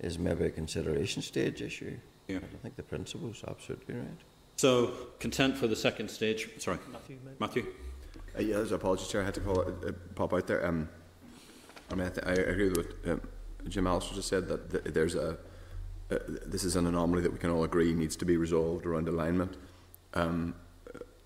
is 0.00 0.18
maybe 0.18 0.44
a 0.44 0.50
consideration 0.50 1.22
stage 1.22 1.62
issue. 1.62 1.96
Yeah. 2.28 2.38
I 2.38 2.56
think 2.62 2.76
the 2.76 2.82
principle 2.82 3.30
is 3.30 3.42
absolutely 3.48 3.96
right. 3.96 4.20
So 4.56 4.92
content 5.18 5.56
for 5.56 5.66
the 5.66 5.76
second 5.76 6.10
stage. 6.10 6.48
Sorry, 6.58 6.78
Matthew. 6.92 7.18
Matthew. 7.38 7.66
Uh, 8.36 8.42
yeah, 8.42 8.62
apologies, 8.70 9.08
Chair. 9.08 9.22
I 9.22 9.24
had 9.24 9.34
to 9.34 9.40
call 9.40 9.62
it, 9.62 9.74
uh, 9.86 9.92
pop 10.14 10.34
out 10.34 10.46
there. 10.46 10.64
Um, 10.66 10.88
I 11.90 11.94
mean, 11.94 12.06
I, 12.06 12.10
th- 12.10 12.26
I 12.26 12.32
agree 12.32 12.68
with 12.68 12.76
what 12.76 13.12
um, 13.12 13.20
Jim 13.68 13.86
Allister 13.86 14.14
just 14.14 14.28
said 14.28 14.46
that 14.48 14.70
th- 14.70 14.94
there's 14.94 15.14
a 15.14 15.38
uh, 16.10 16.18
this 16.46 16.64
is 16.64 16.76
an 16.76 16.86
anomaly 16.86 17.22
that 17.22 17.32
we 17.32 17.38
can 17.38 17.50
all 17.50 17.64
agree 17.64 17.92
needs 17.92 18.16
to 18.16 18.24
be 18.24 18.36
resolved 18.36 18.86
around 18.86 19.08
alignment. 19.08 19.56
Um, 20.14 20.54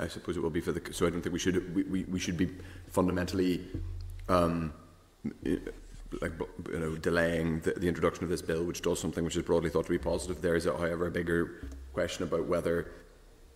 I 0.00 0.08
suppose 0.08 0.36
it 0.36 0.40
will 0.40 0.50
be 0.50 0.60
for 0.60 0.72
the. 0.72 0.92
So 0.92 1.06
I 1.06 1.10
don't 1.10 1.22
think 1.22 1.32
we 1.32 1.38
should 1.38 1.74
we, 1.74 1.82
we, 1.84 2.04
we 2.04 2.18
should 2.18 2.36
be 2.36 2.50
fundamentally 2.88 3.64
um, 4.28 4.72
like 6.20 6.32
you 6.70 6.78
know 6.78 6.96
delaying 6.96 7.60
the, 7.60 7.72
the 7.72 7.88
introduction 7.88 8.24
of 8.24 8.30
this 8.30 8.42
bill, 8.42 8.64
which 8.64 8.82
does 8.82 8.98
something 8.98 9.24
which 9.24 9.36
is 9.36 9.42
broadly 9.42 9.70
thought 9.70 9.86
to 9.86 9.92
be 9.92 9.98
positive. 9.98 10.42
There 10.42 10.56
is, 10.56 10.64
however, 10.64 11.06
a 11.06 11.10
bigger 11.10 11.68
question 11.92 12.24
about 12.24 12.46
whether 12.46 12.90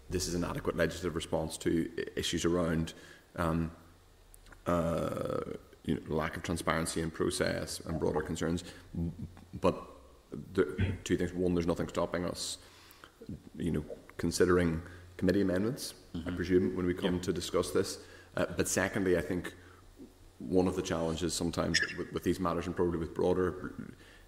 this 0.08 0.28
is 0.28 0.34
an 0.34 0.44
adequate 0.44 0.76
legislative 0.76 1.16
response 1.16 1.56
to 1.58 1.90
issues 2.14 2.44
around 2.44 2.94
um, 3.34 3.72
uh, 4.66 5.40
you 5.84 5.94
know, 5.94 6.14
lack 6.14 6.36
of 6.36 6.42
transparency 6.44 7.00
in 7.00 7.10
process 7.10 7.80
and 7.86 7.98
broader 7.98 8.20
concerns. 8.20 8.62
But 9.60 9.76
the 10.54 10.94
two 11.04 11.16
things: 11.16 11.32
one, 11.32 11.54
there's 11.54 11.66
nothing 11.66 11.88
stopping 11.88 12.24
us, 12.24 12.58
you 13.56 13.72
know, 13.72 13.84
considering 14.16 14.82
committee 15.16 15.42
amendments. 15.42 15.94
Mm-hmm. 16.14 16.28
I 16.28 16.32
presume 16.32 16.76
when 16.76 16.86
we 16.86 16.94
come 16.94 17.14
yep. 17.14 17.22
to 17.22 17.32
discuss 17.32 17.70
this. 17.70 17.98
Uh, 18.36 18.46
but 18.56 18.68
secondly, 18.68 19.16
I 19.16 19.22
think 19.22 19.54
one 20.38 20.68
of 20.68 20.76
the 20.76 20.82
challenges 20.82 21.32
sometimes 21.32 21.80
with, 21.96 22.12
with 22.12 22.22
these 22.22 22.38
matters, 22.38 22.66
and 22.66 22.76
probably 22.76 22.98
with 22.98 23.14
broader 23.14 23.72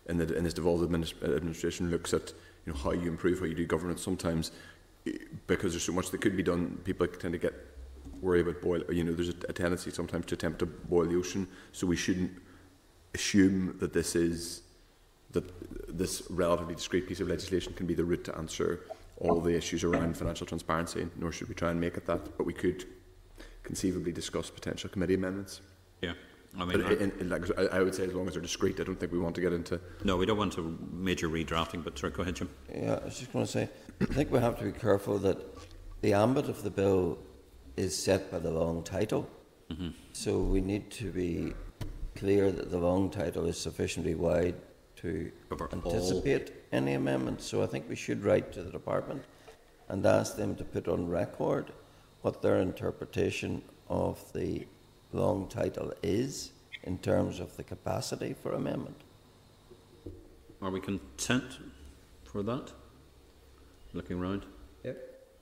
in, 0.07 0.17
the, 0.17 0.35
in 0.37 0.45
this 0.45 0.55
devolved 0.55 0.83
administration, 0.83 1.91
looks 1.91 2.15
at 2.15 2.33
you 2.65 2.73
know 2.73 2.79
how 2.79 2.93
you 2.93 3.09
improve 3.09 3.41
how 3.41 3.47
you 3.47 3.55
do 3.55 3.67
governance. 3.67 4.03
Sometimes 4.03 4.53
because 5.47 5.73
there's 5.73 5.85
so 5.85 5.93
much 5.93 6.11
that 6.11 6.21
could 6.21 6.37
be 6.37 6.43
done, 6.43 6.79
people 6.85 7.07
tend 7.07 7.33
to 7.33 7.39
get 7.39 7.55
worried 8.21 8.47
about 8.47 8.61
boil. 8.61 8.83
You 8.91 9.05
know, 9.05 9.13
there's 9.13 9.29
a, 9.29 9.35
a 9.49 9.53
tendency 9.53 9.91
sometimes 9.91 10.27
to 10.27 10.35
attempt 10.35 10.59
to 10.61 10.67
boil 10.67 11.07
the 11.07 11.17
ocean. 11.17 11.49
So 11.73 11.87
we 11.87 11.97
shouldn't 11.97 12.33
assume 13.15 13.77
that 13.81 13.93
this 13.93 14.15
is 14.15 14.63
that 15.33 15.45
this 15.89 16.23
relatively 16.31 16.75
discrete 16.75 17.07
piece 17.07 17.21
of 17.21 17.29
legislation 17.29 17.73
can 17.75 17.87
be 17.87 17.95
the 17.95 18.05
route 18.05 18.25
to 18.25 18.37
answer 18.37 18.81
all 19.19 19.41
the 19.41 19.55
issues 19.55 19.85
around 19.85 20.17
financial 20.17 20.47
transparency, 20.47 21.09
nor 21.17 21.33
should 21.33 21.49
we 21.49 21.55
try 21.55 21.71
and 21.71 21.81
make 21.81 21.97
it 21.97 22.07
that. 22.07 22.37
But 22.37 22.47
we 22.47 22.53
could 22.53 22.85
conceivably 23.63 24.13
discuss 24.13 24.49
potential 24.49 24.89
committee 24.89 25.15
amendments. 25.15 25.61
Yeah. 26.01 26.13
I 26.59 26.65
mean, 26.65 26.81
but 26.81 26.93
in, 26.93 27.11
in, 27.21 27.29
like, 27.29 27.45
I 27.59 27.83
would 27.83 27.95
say 27.95 28.05
as 28.05 28.15
long 28.15 28.27
as 28.27 28.33
they're 28.33 28.43
discreet, 28.43 28.81
I 28.81 28.85
don't 28.85 28.99
think 28.99 29.13
we 29.13 29.19
want 29.19 29.35
to 29.35 29.41
get 29.41 29.53
into. 29.53 29.79
No, 30.05 30.17
we 30.17 30.25
don't 30.25 30.39
want 30.39 30.55
to 30.55 30.79
major 30.93 31.29
redrafting. 31.29 31.85
But 31.85 31.99
sorry, 31.99 32.13
go 32.13 32.23
ahead, 32.23 32.37
Jim. 32.37 32.49
Yeah, 32.75 32.95
I 33.03 33.05
was 33.05 33.19
just 33.19 33.33
going 33.33 33.45
to 33.45 33.51
say, 33.51 33.69
I 34.01 34.05
think 34.07 34.33
we 34.33 34.39
have 34.39 34.59
to 34.61 34.65
be 34.65 34.73
careful 34.73 35.19
that 35.19 35.39
the 36.01 36.15
ambit 36.15 36.49
of 36.49 36.63
the 36.63 36.71
bill 36.71 37.19
is 37.77 37.97
set 37.97 38.31
by 38.31 38.39
the 38.39 38.51
long 38.51 38.83
title. 38.83 39.29
Mm-hmm. 39.71 39.89
So 40.13 40.39
we 40.39 40.61
need 40.63 40.91
to 40.93 41.11
be 41.13 41.53
clear 42.17 42.51
that 42.51 42.71
the 42.71 42.79
long 42.79 43.11
title 43.11 43.47
is 43.47 43.59
sufficiently 43.59 44.15
wide 44.15 44.55
to 45.03 45.31
Cover 45.49 45.69
anticipate 45.73 46.49
all. 46.51 46.57
any 46.73 46.95
amendments. 46.95 47.45
So 47.47 47.63
I 47.63 47.67
think 47.67 47.89
we 47.89 47.97
should 47.97 48.25
write 48.25 48.53
to 48.53 48.63
the 48.63 48.71
department 48.71 49.25
and 49.89 50.05
ask 50.05 50.37
them 50.37 50.55
to 50.57 50.65
put 50.65 50.89
on 50.89 51.09
record 51.09 51.73
what 52.23 52.43
their 52.43 52.59
interpretation 52.59 53.63
of 53.89 54.21
the 54.33 54.67
long 55.13 55.49
title 55.49 55.93
is 56.03 56.53
in 56.83 56.99
terms 56.99 57.41
of 57.41 57.57
the 57.57 57.63
capacity 57.63 58.35
for 58.43 58.53
amendment. 58.53 59.01
Are 60.61 60.71
we 60.71 60.81
content 60.81 61.59
for 62.25 62.43
that? 62.43 62.73
Looking 63.93 64.19
around. 64.19 64.45
Yep. 64.85 64.99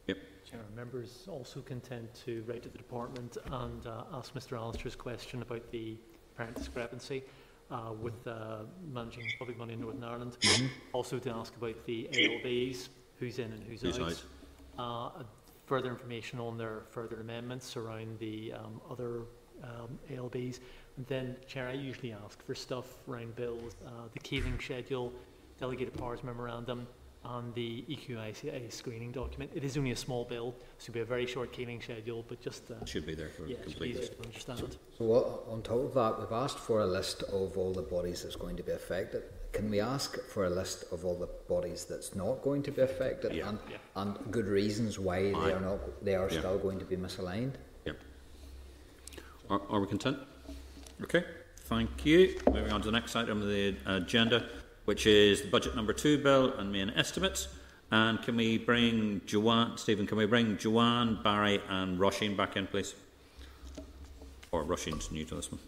Yep. 0.07 0.19
Chair, 0.49 0.61
members 0.77 1.27
also 1.29 1.61
content 1.61 2.15
to 2.27 2.45
write 2.47 2.63
to 2.63 2.69
the 2.69 2.79
department 2.79 3.39
and 3.51 3.87
uh, 3.87 4.05
ask 4.13 4.35
Mr. 4.35 4.57
Allister's 4.57 4.95
question 4.95 5.43
about 5.43 5.71
the 5.73 5.97
apparent 6.35 6.57
discrepancy 6.57 7.25
uh, 7.71 7.93
with 8.01 8.27
uh, 8.27 8.59
managing 8.93 9.25
public 9.39 9.59
money 9.59 9.75
in 9.75 9.81
Northern 9.81 10.05
Ireland. 10.05 10.37
Mm-hmm. 10.41 10.67
Also 10.93 11.19
to 11.19 11.31
ask 11.31 11.55
about 11.57 11.85
the 11.87 12.09
ALBs, 12.13 12.89
who's 13.19 13.39
in 13.39 13.53
and 13.53 13.63
who's, 13.65 13.83
who's 13.83 13.99
out. 13.99 14.25
out. 14.79 15.19
Uh, 15.19 15.23
further 15.67 15.91
information 15.91 16.39
on 16.39 16.57
their 16.57 16.83
further 16.91 17.21
amendments 17.21 17.77
around 17.77 18.19
the 18.19 18.53
um, 18.53 18.81
other 18.91 19.23
um, 19.63 19.99
ALBs. 20.11 20.61
And 20.97 21.07
then, 21.07 21.37
Chair, 21.47 21.69
I 21.69 21.73
usually 21.73 22.13
ask 22.13 22.45
for 22.45 22.55
stuff 22.55 22.87
around 23.09 23.35
bills, 23.37 23.75
uh, 23.87 23.91
the 24.13 24.21
Keeling 24.21 24.59
schedule, 24.61 25.13
delegated 25.59 25.95
powers 25.95 26.23
memorandum, 26.23 26.87
and 27.29 27.53
the 27.55 27.85
EQIA 27.89 28.73
screening 28.73 29.11
document. 29.11 29.51
It 29.55 29.65
is 29.65 29.77
only 29.77 29.91
a 29.91 29.97
small 29.97 30.25
bill, 30.25 30.55
so 30.79 30.91
it'll 30.91 30.95
be 30.95 31.01
a 31.01 31.05
very 31.05 31.27
short 31.27 31.53
Keeling 31.53 31.81
schedule, 31.81 32.25
but 32.29 32.41
just 32.41 32.71
uh, 32.71 32.85
should 32.85 33.07
be 33.07 33.15
there 33.15 33.31
for 33.31 33.47
yeah, 33.47 33.57
complete. 33.63 33.97
to 33.97 34.25
understand. 34.25 34.59
So, 34.59 34.69
so 34.99 35.05
what, 35.05 35.45
on 35.49 35.63
top 35.63 35.79
of 35.79 35.95
that, 35.95 36.21
we've 36.21 36.33
asked 36.33 36.59
for 36.59 36.81
a 36.81 36.87
list 36.87 37.23
of 37.25 37.59
all 37.59 37.73
the 37.73 37.83
bodies 37.83 38.23
that's 38.23 38.37
going 38.37 38.57
to 38.57 38.63
be 38.63 38.73
affected. 38.73 39.25
Can 39.53 39.71
we 39.71 39.81
ask 39.81 40.19
for 40.29 40.45
a 40.45 40.51
list 40.51 40.85
of 40.93 41.05
all 41.05 41.17
the 41.17 41.29
bodies 41.49 41.85
that's 41.85 42.15
not 42.15 42.43
going 42.43 42.63
to 42.65 42.71
be 42.71 42.83
affected 42.83 43.33
yeah. 43.33 43.49
And, 43.49 43.59
yeah. 43.71 43.77
and 43.97 44.19
good 44.31 44.47
reasons 44.47 44.99
why 44.99 45.33
they 45.33 45.53
are 45.53 45.61
not 45.61 46.05
they 46.05 46.15
are 46.15 46.29
still 46.29 46.59
going 46.59 46.79
to 46.79 46.85
be 46.85 46.97
misaligned? 46.97 47.55
Are, 49.49 49.61
are 49.71 49.81
we 49.81 49.87
content? 49.87 50.19
Okay, 51.03 51.25
thank 51.61 52.05
you. 52.05 52.39
Moving 52.47 52.73
on 52.73 52.81
to 52.81 52.87
the 52.87 52.93
next 52.93 53.15
item 53.15 53.43
of 53.43 53.49
the 53.49 53.77
agenda, 53.87 54.49
which 54.87 55.07
is 55.07 55.43
the 55.43 55.49
budget 55.49 55.77
number 55.77 55.93
two 55.93 56.17
bill 56.17 56.55
and 56.55 56.73
main 56.73 56.91
estimates. 56.91 57.49
And 57.93 58.21
can 58.23 58.37
we 58.37 58.59
bring 58.59 59.21
Joanne, 59.27 59.77
Stephen, 59.77 60.07
can 60.07 60.17
we 60.17 60.27
bring 60.27 60.57
Joanne, 60.57 61.21
Barry, 61.23 61.61
and 61.69 61.99
Roisin 62.01 62.37
back 62.37 62.57
in, 62.57 62.67
please? 62.67 62.95
Or 64.51 64.65
Roisin's 64.65 65.13
new 65.13 65.25
to 65.27 65.37
this 65.37 65.51
one. 65.53 65.61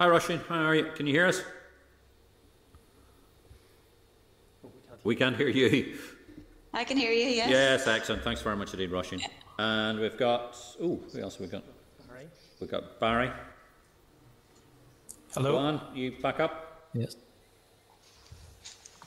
Hi, 0.00 0.06
Roisin, 0.06 0.44
how 0.46 0.66
are 0.66 0.74
you? 0.74 0.84
Can 0.94 1.06
you 1.06 1.12
hear 1.12 1.26
us? 1.26 1.42
We 5.04 5.16
can't 5.16 5.36
hear 5.36 5.48
you. 5.48 5.96
I 6.74 6.84
can 6.84 6.96
hear 6.96 7.12
you, 7.12 7.28
yes. 7.28 7.50
Yes, 7.50 7.86
excellent. 7.86 8.22
Thanks 8.22 8.40
very 8.40 8.56
much 8.56 8.72
indeed, 8.72 8.90
Roisin. 8.90 9.22
And 9.58 9.98
we've 9.98 10.16
got, 10.16 10.56
oh, 10.80 11.00
who 11.12 11.20
else 11.20 11.34
have 11.34 11.40
we 11.40 11.46
got? 11.48 11.64
Barry. 12.08 12.26
We've 12.60 12.70
got 12.70 13.00
Barry. 13.00 13.30
Hello. 15.34 15.52
Joanne, 15.52 15.80
you 15.94 16.12
back 16.22 16.40
up? 16.40 16.71
Yes. 16.94 17.16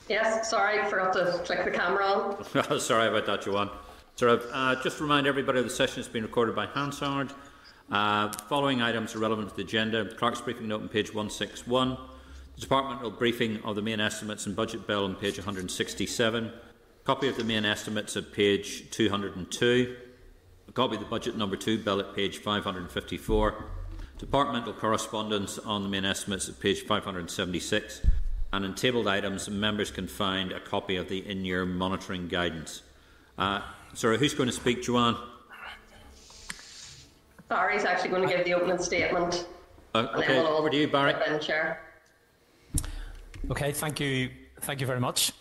Yes, 0.07 0.49
sorry, 0.49 0.83
forgot 0.89 1.13
to 1.13 1.41
click 1.45 1.65
the 1.65 1.71
camera 1.71 2.05
on. 2.05 2.79
sorry 2.79 3.07
about 3.07 3.25
that, 3.25 3.41
Joanne. 3.41 3.69
So, 4.15 4.37
uh, 4.51 4.81
just 4.81 4.97
to 4.97 5.03
remind 5.03 5.27
everybody, 5.27 5.61
the 5.61 5.69
session 5.69 5.97
has 5.97 6.07
been 6.07 6.23
recorded 6.23 6.55
by 6.55 6.67
Hansard. 6.67 7.31
Uh, 7.91 8.31
following 8.47 8.81
items 8.81 9.15
are 9.15 9.19
relevant 9.19 9.49
to 9.49 9.55
the 9.55 9.63
agenda. 9.63 10.05
Clerk's 10.15 10.41
briefing 10.41 10.67
note 10.67 10.81
on 10.81 10.89
page 10.89 11.13
161. 11.13 11.97
The 12.55 12.61
departmental 12.61 13.11
briefing 13.11 13.61
of 13.63 13.75
the 13.75 13.81
main 13.81 13.99
estimates 13.99 14.45
and 14.45 14.55
budget 14.55 14.87
bill 14.87 15.05
on 15.05 15.15
page 15.15 15.37
167. 15.37 16.51
Copy 17.03 17.27
of 17.27 17.37
the 17.37 17.43
main 17.43 17.65
estimates 17.65 18.15
at 18.15 18.31
page 18.31 18.89
202 18.91 19.95
copy 20.75 20.95
of 20.95 21.01
the 21.01 21.07
budget 21.07 21.37
number 21.37 21.55
two 21.55 21.77
bill 21.77 22.01
at 22.01 22.13
page 22.13 22.39
554, 22.39 23.65
departmental 24.17 24.73
correspondence 24.73 25.57
on 25.59 25.83
the 25.83 25.89
main 25.89 26.05
estimates 26.05 26.47
at 26.49 26.59
page 26.59 26.81
576, 26.85 28.01
and 28.53 28.65
in 28.65 28.73
tabled 28.73 29.07
items, 29.07 29.49
members 29.49 29.91
can 29.91 30.07
find 30.07 30.51
a 30.51 30.59
copy 30.59 30.95
of 30.95 31.09
the 31.09 31.27
in-year 31.27 31.65
monitoring 31.65 32.27
guidance. 32.27 32.83
Uh, 33.37 33.61
sorry, 33.93 34.17
who's 34.17 34.33
going 34.33 34.47
to 34.47 34.55
speak, 34.55 34.83
Joanne? 34.83 35.17
Barry's 37.47 37.85
actually 37.85 38.09
going 38.09 38.27
to 38.27 38.35
give 38.35 38.45
the 38.45 38.53
opening 38.53 38.79
statement. 38.79 39.47
Uh, 39.93 40.07
okay, 40.15 40.39
over 40.39 40.69
to 40.69 40.77
you, 40.77 40.87
Barry. 40.87 41.13
Okay, 43.51 43.71
thank 43.71 43.99
you. 43.99 44.29
Thank 44.61 44.81
you 44.81 44.87
very 44.87 44.99
much. 44.99 45.31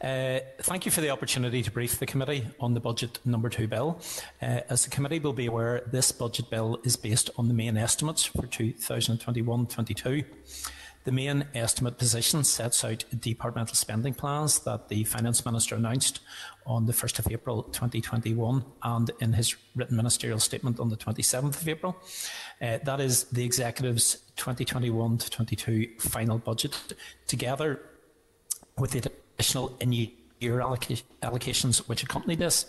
Uh, 0.00 0.40
thank 0.60 0.84
you 0.84 0.92
for 0.92 1.00
the 1.00 1.10
opportunity 1.10 1.62
to 1.62 1.70
brief 1.70 1.98
the 1.98 2.06
committee 2.06 2.46
on 2.60 2.74
the 2.74 2.80
budget 2.80 3.18
number 3.24 3.48
two 3.48 3.66
bill. 3.66 4.00
Uh, 4.40 4.60
as 4.68 4.84
the 4.84 4.90
committee 4.90 5.18
will 5.18 5.32
be 5.32 5.46
aware, 5.46 5.82
this 5.90 6.12
budget 6.12 6.50
bill 6.50 6.78
is 6.84 6.96
based 6.96 7.30
on 7.36 7.48
the 7.48 7.54
main 7.54 7.76
estimates 7.76 8.24
for 8.24 8.42
2021-22. 8.42 10.24
The 11.04 11.12
main 11.12 11.46
estimate 11.54 11.98
position 11.98 12.42
sets 12.42 12.84
out 12.84 13.04
departmental 13.20 13.76
spending 13.76 14.12
plans 14.12 14.58
that 14.60 14.88
the 14.88 15.04
Finance 15.04 15.44
Minister 15.44 15.76
announced 15.76 16.18
on 16.66 16.86
the 16.86 16.92
1st 16.92 17.20
of 17.20 17.30
April 17.30 17.62
2021 17.62 18.64
and 18.82 19.10
in 19.20 19.32
his 19.32 19.54
written 19.76 19.96
ministerial 19.96 20.40
statement 20.40 20.80
on 20.80 20.88
the 20.88 20.96
27th 20.96 21.62
of 21.62 21.68
April. 21.68 21.96
Uh, 22.60 22.78
that 22.82 23.00
is 23.00 23.22
the 23.24 23.44
Executive's 23.44 24.16
2021 24.34 25.18
22 25.18 25.90
final 26.00 26.38
budget, 26.38 26.76
together 27.28 27.80
with 28.76 28.90
the 28.90 29.08
additional 29.36 29.76
in-year 29.80 30.58
allocations 30.60 31.78
which 31.88 32.02
accompany 32.02 32.34
this. 32.34 32.66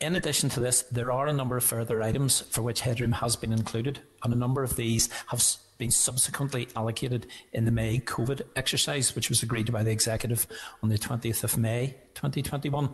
In 0.00 0.16
addition 0.16 0.48
to 0.50 0.60
this, 0.60 0.82
there 0.82 1.12
are 1.12 1.26
a 1.26 1.32
number 1.32 1.56
of 1.56 1.64
further 1.64 2.02
items 2.02 2.40
for 2.40 2.62
which 2.62 2.80
headroom 2.80 3.12
has 3.12 3.36
been 3.36 3.52
included, 3.52 4.00
and 4.22 4.32
a 4.32 4.36
number 4.36 4.62
of 4.62 4.76
these 4.76 5.10
have 5.26 5.44
been 5.76 5.90
subsequently 5.90 6.68
allocated 6.74 7.26
in 7.52 7.64
the 7.64 7.70
May 7.70 7.98
COVID 7.98 8.42
exercise, 8.56 9.14
which 9.14 9.28
was 9.28 9.42
agreed 9.42 9.70
by 9.72 9.82
the 9.82 9.90
Executive 9.90 10.46
on 10.82 10.88
the 10.88 10.98
20th 10.98 11.44
of 11.44 11.58
May 11.58 11.96
2021. 12.14 12.92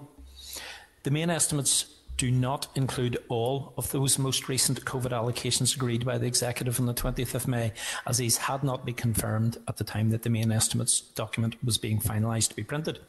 The 1.05 1.11
main 1.11 1.31
estimates 1.31 1.96
do 2.17 2.31
not 2.31 2.69
include 2.75 3.19
all 3.29 3.75
of 3.77 3.91
those 3.91 4.19
most 4.19 4.49
recent 4.49 4.85
COVID 4.85 5.11
allocations 5.11 5.77
agreed 5.77 6.05
by 6.05 6.19
the 6.19 6.27
Executive 6.27 6.81
on 6.81 6.87
the 6.87 6.95
20th 6.95 7.35
of 7.35 7.47
May, 7.47 7.73
as 8.07 8.19
these 8.19 8.39
had 8.39 8.65
not 8.65 8.87
been 8.87 8.95
confirmed 8.95 9.59
at 9.69 9.77
the 9.77 9.85
time 9.85 10.11
that 10.11 10.23
the 10.23 10.31
main 10.31 10.51
estimates 10.51 11.01
document 11.01 11.57
was 11.63 11.79
being 11.79 12.01
finalised 12.01 12.49
to 12.49 12.57
be 12.57 12.65
printed. 12.65 13.01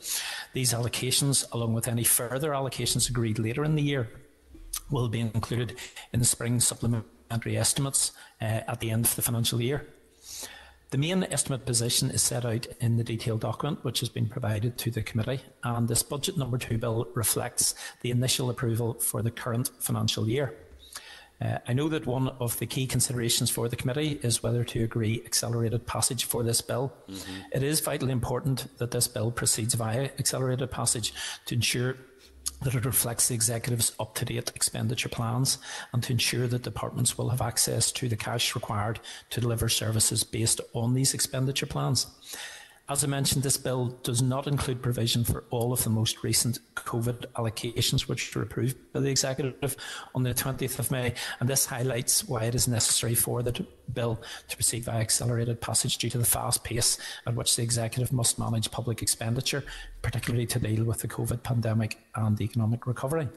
These 0.53 0.73
allocations, 0.73 1.49
along 1.53 1.73
with 1.73 1.87
any 1.87 2.03
further 2.03 2.51
allocations 2.51 3.09
agreed 3.09 3.39
later 3.39 3.63
in 3.63 3.75
the 3.75 3.81
year, 3.81 4.09
will 4.89 5.07
be 5.07 5.21
included 5.21 5.77
in 6.11 6.19
the 6.19 6.25
spring 6.25 6.59
supplementary 6.59 7.57
estimates 7.57 8.11
uh, 8.41 8.61
at 8.67 8.79
the 8.79 8.91
end 8.91 9.05
of 9.05 9.15
the 9.15 9.21
financial 9.21 9.61
year. 9.61 9.87
The 10.89 10.97
main 10.97 11.23
estimate 11.23 11.65
position 11.65 12.11
is 12.11 12.21
set 12.21 12.45
out 12.45 12.65
in 12.79 12.95
the 12.95 13.03
detailed 13.03 13.41
document 13.41 13.83
which 13.83 13.99
has 13.99 14.07
been 14.07 14.29
provided 14.29 14.77
to 14.77 14.91
the 14.91 15.01
committee 15.01 15.41
and 15.63 15.87
this 15.87 16.01
budget 16.01 16.37
number 16.37 16.57
two 16.57 16.77
bill 16.77 17.09
reflects 17.13 17.75
the 18.01 18.11
initial 18.11 18.49
approval 18.49 18.93
for 18.93 19.21
the 19.21 19.31
current 19.31 19.69
financial 19.79 20.29
year. 20.29 20.55
Uh, 21.39 21.57
I 21.67 21.73
know 21.73 21.87
that 21.89 22.07
one 22.07 22.29
of 22.39 22.57
the 22.57 22.65
key 22.65 22.87
considerations 22.87 23.49
for 23.49 23.67
the 23.67 23.75
committee 23.75 24.19
is 24.23 24.41
whether 24.41 24.63
to 24.63 24.83
agree 24.83 25.21
accelerated 25.25 25.85
passage 25.85 26.23
for 26.23 26.41
this 26.41 26.61
bill. 26.61 26.93
Mm-hmm. 27.09 27.33
It 27.51 27.63
is 27.63 27.79
vitally 27.81 28.11
important 28.11 28.77
that 28.79 28.91
this 28.91 29.07
bill 29.07 29.29
proceeds 29.29 29.75
via 29.75 30.09
accelerated 30.17 30.71
passage 30.71 31.13
to 31.45 31.55
ensure 31.55 31.97
that 32.61 32.75
it 32.75 32.85
reflects 32.85 33.27
the 33.27 33.35
executive's 33.35 33.93
up-to-date 33.99 34.51
expenditure 34.55 35.09
plans 35.09 35.57
and 35.93 36.03
to 36.03 36.13
ensure 36.13 36.47
that 36.47 36.63
departments 36.63 37.17
will 37.17 37.29
have 37.29 37.41
access 37.41 37.91
to 37.91 38.09
the 38.09 38.15
cash 38.15 38.55
required 38.55 38.99
to 39.29 39.41
deliver 39.41 39.69
services 39.69 40.23
based 40.23 40.59
on 40.73 40.93
these 40.93 41.13
expenditure 41.13 41.65
plans. 41.65 42.07
As 42.89 43.03
I 43.03 43.07
mentioned, 43.07 43.43
this 43.43 43.57
bill 43.57 43.87
does 44.01 44.21
not 44.21 44.47
include 44.47 44.81
provision 44.81 45.25
for 45.25 45.43
all 45.49 45.73
of 45.73 45.83
the 45.83 45.89
most 45.89 46.23
recent 46.23 46.59
COVID 46.75 47.25
allocations 47.35 48.07
which 48.07 48.33
were 48.33 48.43
approved 48.43 48.77
by 48.93 49.01
the 49.01 49.09
Executive 49.09 49.75
on 50.15 50.23
the 50.23 50.33
20th 50.33 50.79
of 50.79 50.89
May, 50.89 51.13
and 51.41 51.49
this 51.49 51.65
highlights 51.65 52.23
why 52.29 52.43
it 52.43 52.55
is 52.55 52.65
necessary 52.65 53.13
for 53.13 53.43
the 53.43 53.65
bill 53.93 54.21
to 54.47 54.55
proceed 54.55 54.85
by 54.85 55.01
accelerated 55.01 55.59
passage 55.59 55.97
due 55.97 56.09
to 56.09 56.17
the 56.17 56.25
fast 56.25 56.63
pace 56.63 56.97
at 57.25 57.35
which 57.35 57.57
the 57.57 57.61
Executive 57.61 58.13
must 58.13 58.39
manage 58.39 58.71
public 58.71 59.01
expenditure, 59.01 59.65
particularly 60.01 60.45
to 60.45 60.57
deal 60.57 60.85
with 60.85 60.99
the 60.99 61.09
COVID 61.09 61.43
pandemic 61.43 61.97
and 62.15 62.37
the 62.37 62.45
economic 62.45 62.87
recovery. 62.87 63.27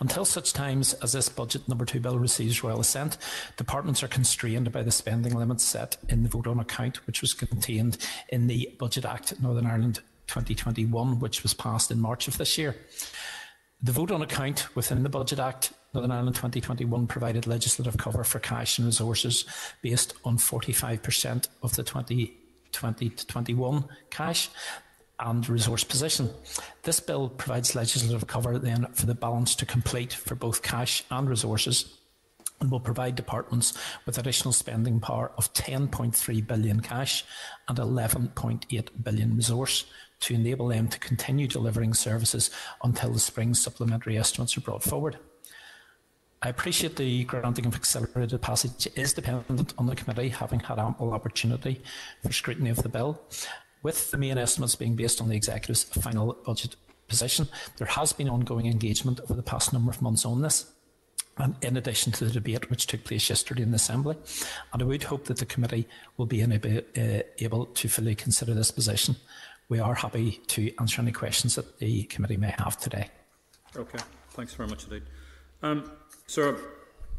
Until 0.00 0.24
such 0.24 0.52
times 0.52 0.94
as 0.94 1.12
this 1.12 1.28
budget 1.28 1.68
number 1.68 1.84
two 1.84 2.00
bill 2.00 2.18
receives 2.18 2.62
royal 2.62 2.80
assent, 2.80 3.18
departments 3.56 4.02
are 4.02 4.08
constrained 4.08 4.70
by 4.72 4.82
the 4.82 4.90
spending 4.90 5.34
limits 5.34 5.64
set 5.64 5.96
in 6.08 6.22
the 6.22 6.28
vote 6.28 6.46
on 6.46 6.60
account, 6.60 7.06
which 7.06 7.20
was 7.20 7.34
contained 7.34 7.98
in 8.28 8.46
the 8.46 8.74
Budget 8.78 9.04
Act 9.04 9.40
Northern 9.40 9.66
Ireland 9.66 10.00
2021, 10.28 11.18
which 11.20 11.42
was 11.42 11.54
passed 11.54 11.90
in 11.90 12.00
March 12.00 12.28
of 12.28 12.38
this 12.38 12.58
year. 12.58 12.76
The 13.82 13.92
vote 13.92 14.10
on 14.10 14.22
account 14.22 14.74
within 14.74 15.02
the 15.02 15.08
Budget 15.08 15.38
Act 15.38 15.72
Northern 15.92 16.10
Ireland 16.10 16.36
2021 16.36 17.06
provided 17.06 17.46
legislative 17.46 17.96
cover 17.96 18.24
for 18.24 18.38
cash 18.38 18.78
and 18.78 18.86
resources 18.86 19.44
based 19.82 20.14
on 20.24 20.38
45% 20.38 21.48
of 21.62 21.76
the 21.76 21.82
2020 21.82 23.10
to 23.10 23.26
21 23.26 23.84
cash 24.10 24.50
and 25.18 25.48
resource 25.48 25.84
position. 25.84 26.30
This 26.82 27.00
bill 27.00 27.28
provides 27.28 27.74
legislative 27.74 28.26
cover 28.26 28.58
then 28.58 28.86
for 28.92 29.06
the 29.06 29.14
balance 29.14 29.54
to 29.56 29.66
complete 29.66 30.12
for 30.12 30.34
both 30.34 30.62
cash 30.62 31.04
and 31.10 31.28
resources 31.28 31.98
and 32.60 32.70
will 32.70 32.80
provide 32.80 33.16
departments 33.16 33.76
with 34.06 34.18
additional 34.18 34.52
spending 34.52 35.00
power 35.00 35.32
of 35.36 35.52
10.3 35.52 36.46
billion 36.46 36.80
cash 36.80 37.24
and 37.68 37.78
11.8 37.78 38.88
billion 39.02 39.36
resource 39.36 39.84
to 40.20 40.34
enable 40.34 40.68
them 40.68 40.88
to 40.88 40.98
continue 40.98 41.46
delivering 41.46 41.92
services 41.92 42.50
until 42.82 43.12
the 43.12 43.18
spring 43.18 43.52
supplementary 43.52 44.16
estimates 44.16 44.56
are 44.56 44.62
brought 44.62 44.82
forward. 44.82 45.18
I 46.42 46.48
appreciate 46.48 46.96
the 46.96 47.24
granting 47.24 47.66
of 47.66 47.74
accelerated 47.74 48.40
passage 48.40 48.88
is 48.94 49.12
dependent 49.12 49.74
on 49.78 49.86
the 49.86 49.96
committee 49.96 50.28
having 50.28 50.60
had 50.60 50.78
ample 50.78 51.12
opportunity 51.12 51.82
for 52.22 52.32
scrutiny 52.32 52.70
of 52.70 52.82
the 52.82 52.88
bill 52.88 53.20
with 53.86 54.10
the 54.10 54.18
main 54.18 54.36
estimates 54.36 54.74
being 54.74 54.96
based 54.96 55.20
on 55.20 55.28
the 55.28 55.36
Executive's 55.36 55.84
final 55.84 56.36
budget 56.44 56.74
position, 57.06 57.46
there 57.76 57.86
has 57.86 58.12
been 58.12 58.28
ongoing 58.28 58.66
engagement 58.66 59.20
over 59.20 59.34
the 59.34 59.44
past 59.44 59.72
number 59.72 59.92
of 59.92 60.02
months 60.02 60.24
on 60.24 60.42
this. 60.42 60.72
And 61.38 61.54
in 61.62 61.76
addition 61.76 62.10
to 62.14 62.24
the 62.24 62.32
debate 62.32 62.68
which 62.68 62.88
took 62.88 63.04
place 63.04 63.28
yesterday 63.28 63.62
in 63.62 63.70
the 63.70 63.76
Assembly, 63.76 64.16
and 64.72 64.82
I 64.82 64.84
would 64.84 65.04
hope 65.04 65.26
that 65.26 65.36
the 65.36 65.46
committee 65.46 65.86
will 66.16 66.26
be 66.26 66.42
uh, 66.42 67.22
able 67.38 67.66
to 67.66 67.88
fully 67.88 68.16
consider 68.16 68.54
this 68.54 68.72
position. 68.72 69.14
We 69.68 69.78
are 69.78 69.94
happy 69.94 70.40
to 70.48 70.74
answer 70.80 71.00
any 71.00 71.12
questions 71.12 71.54
that 71.54 71.78
the 71.78 72.02
committee 72.04 72.38
may 72.38 72.54
have 72.58 72.76
today. 72.78 73.08
Okay, 73.76 74.00
thanks 74.30 74.52
very 74.54 74.68
much 74.68 74.82
indeed. 74.82 75.04
Um, 75.62 75.92
so, 76.26 76.58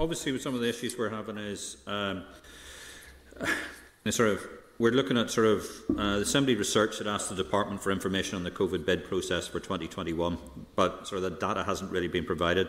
obviously, 0.02 0.34
with 0.34 0.42
some 0.42 0.54
of 0.54 0.60
the 0.60 0.68
issues 0.68 0.98
we're 0.98 1.12
having 1.12 1.38
is 1.38 1.78
um, 1.88 2.26
sort 4.10 4.32
of 4.32 4.48
we're 4.80 4.92
looking 4.92 5.18
at 5.18 5.32
sort 5.32 5.48
of 5.48 5.66
uh, 5.98 6.18
the 6.18 6.22
Assembly 6.22 6.56
research 6.56 7.00
that 7.00 7.08
asked 7.08 7.30
the 7.30 7.36
Department 7.36 7.82
for 7.82 7.92
information 7.92 8.36
on 8.36 8.44
the 8.44 8.52
COVID 8.52 8.86
bid 8.86 9.06
process 9.06 9.48
for 9.48 9.60
2021, 9.60 10.38
but 10.76 11.08
sort 11.08 11.24
of 11.24 11.32
the 11.32 11.40
data 11.40 11.64
hasn't 11.64 11.92
really 11.92 12.08
been 12.08 12.26
provided, 12.26 12.68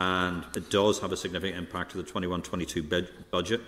and 0.00 0.44
it 0.54 0.70
does 0.70 1.00
have 1.00 1.10
a 1.10 1.16
significant 1.16 1.58
impact 1.58 1.92
to 1.92 1.96
the 1.96 2.04
21-22 2.04 3.08
budget. 3.30 3.60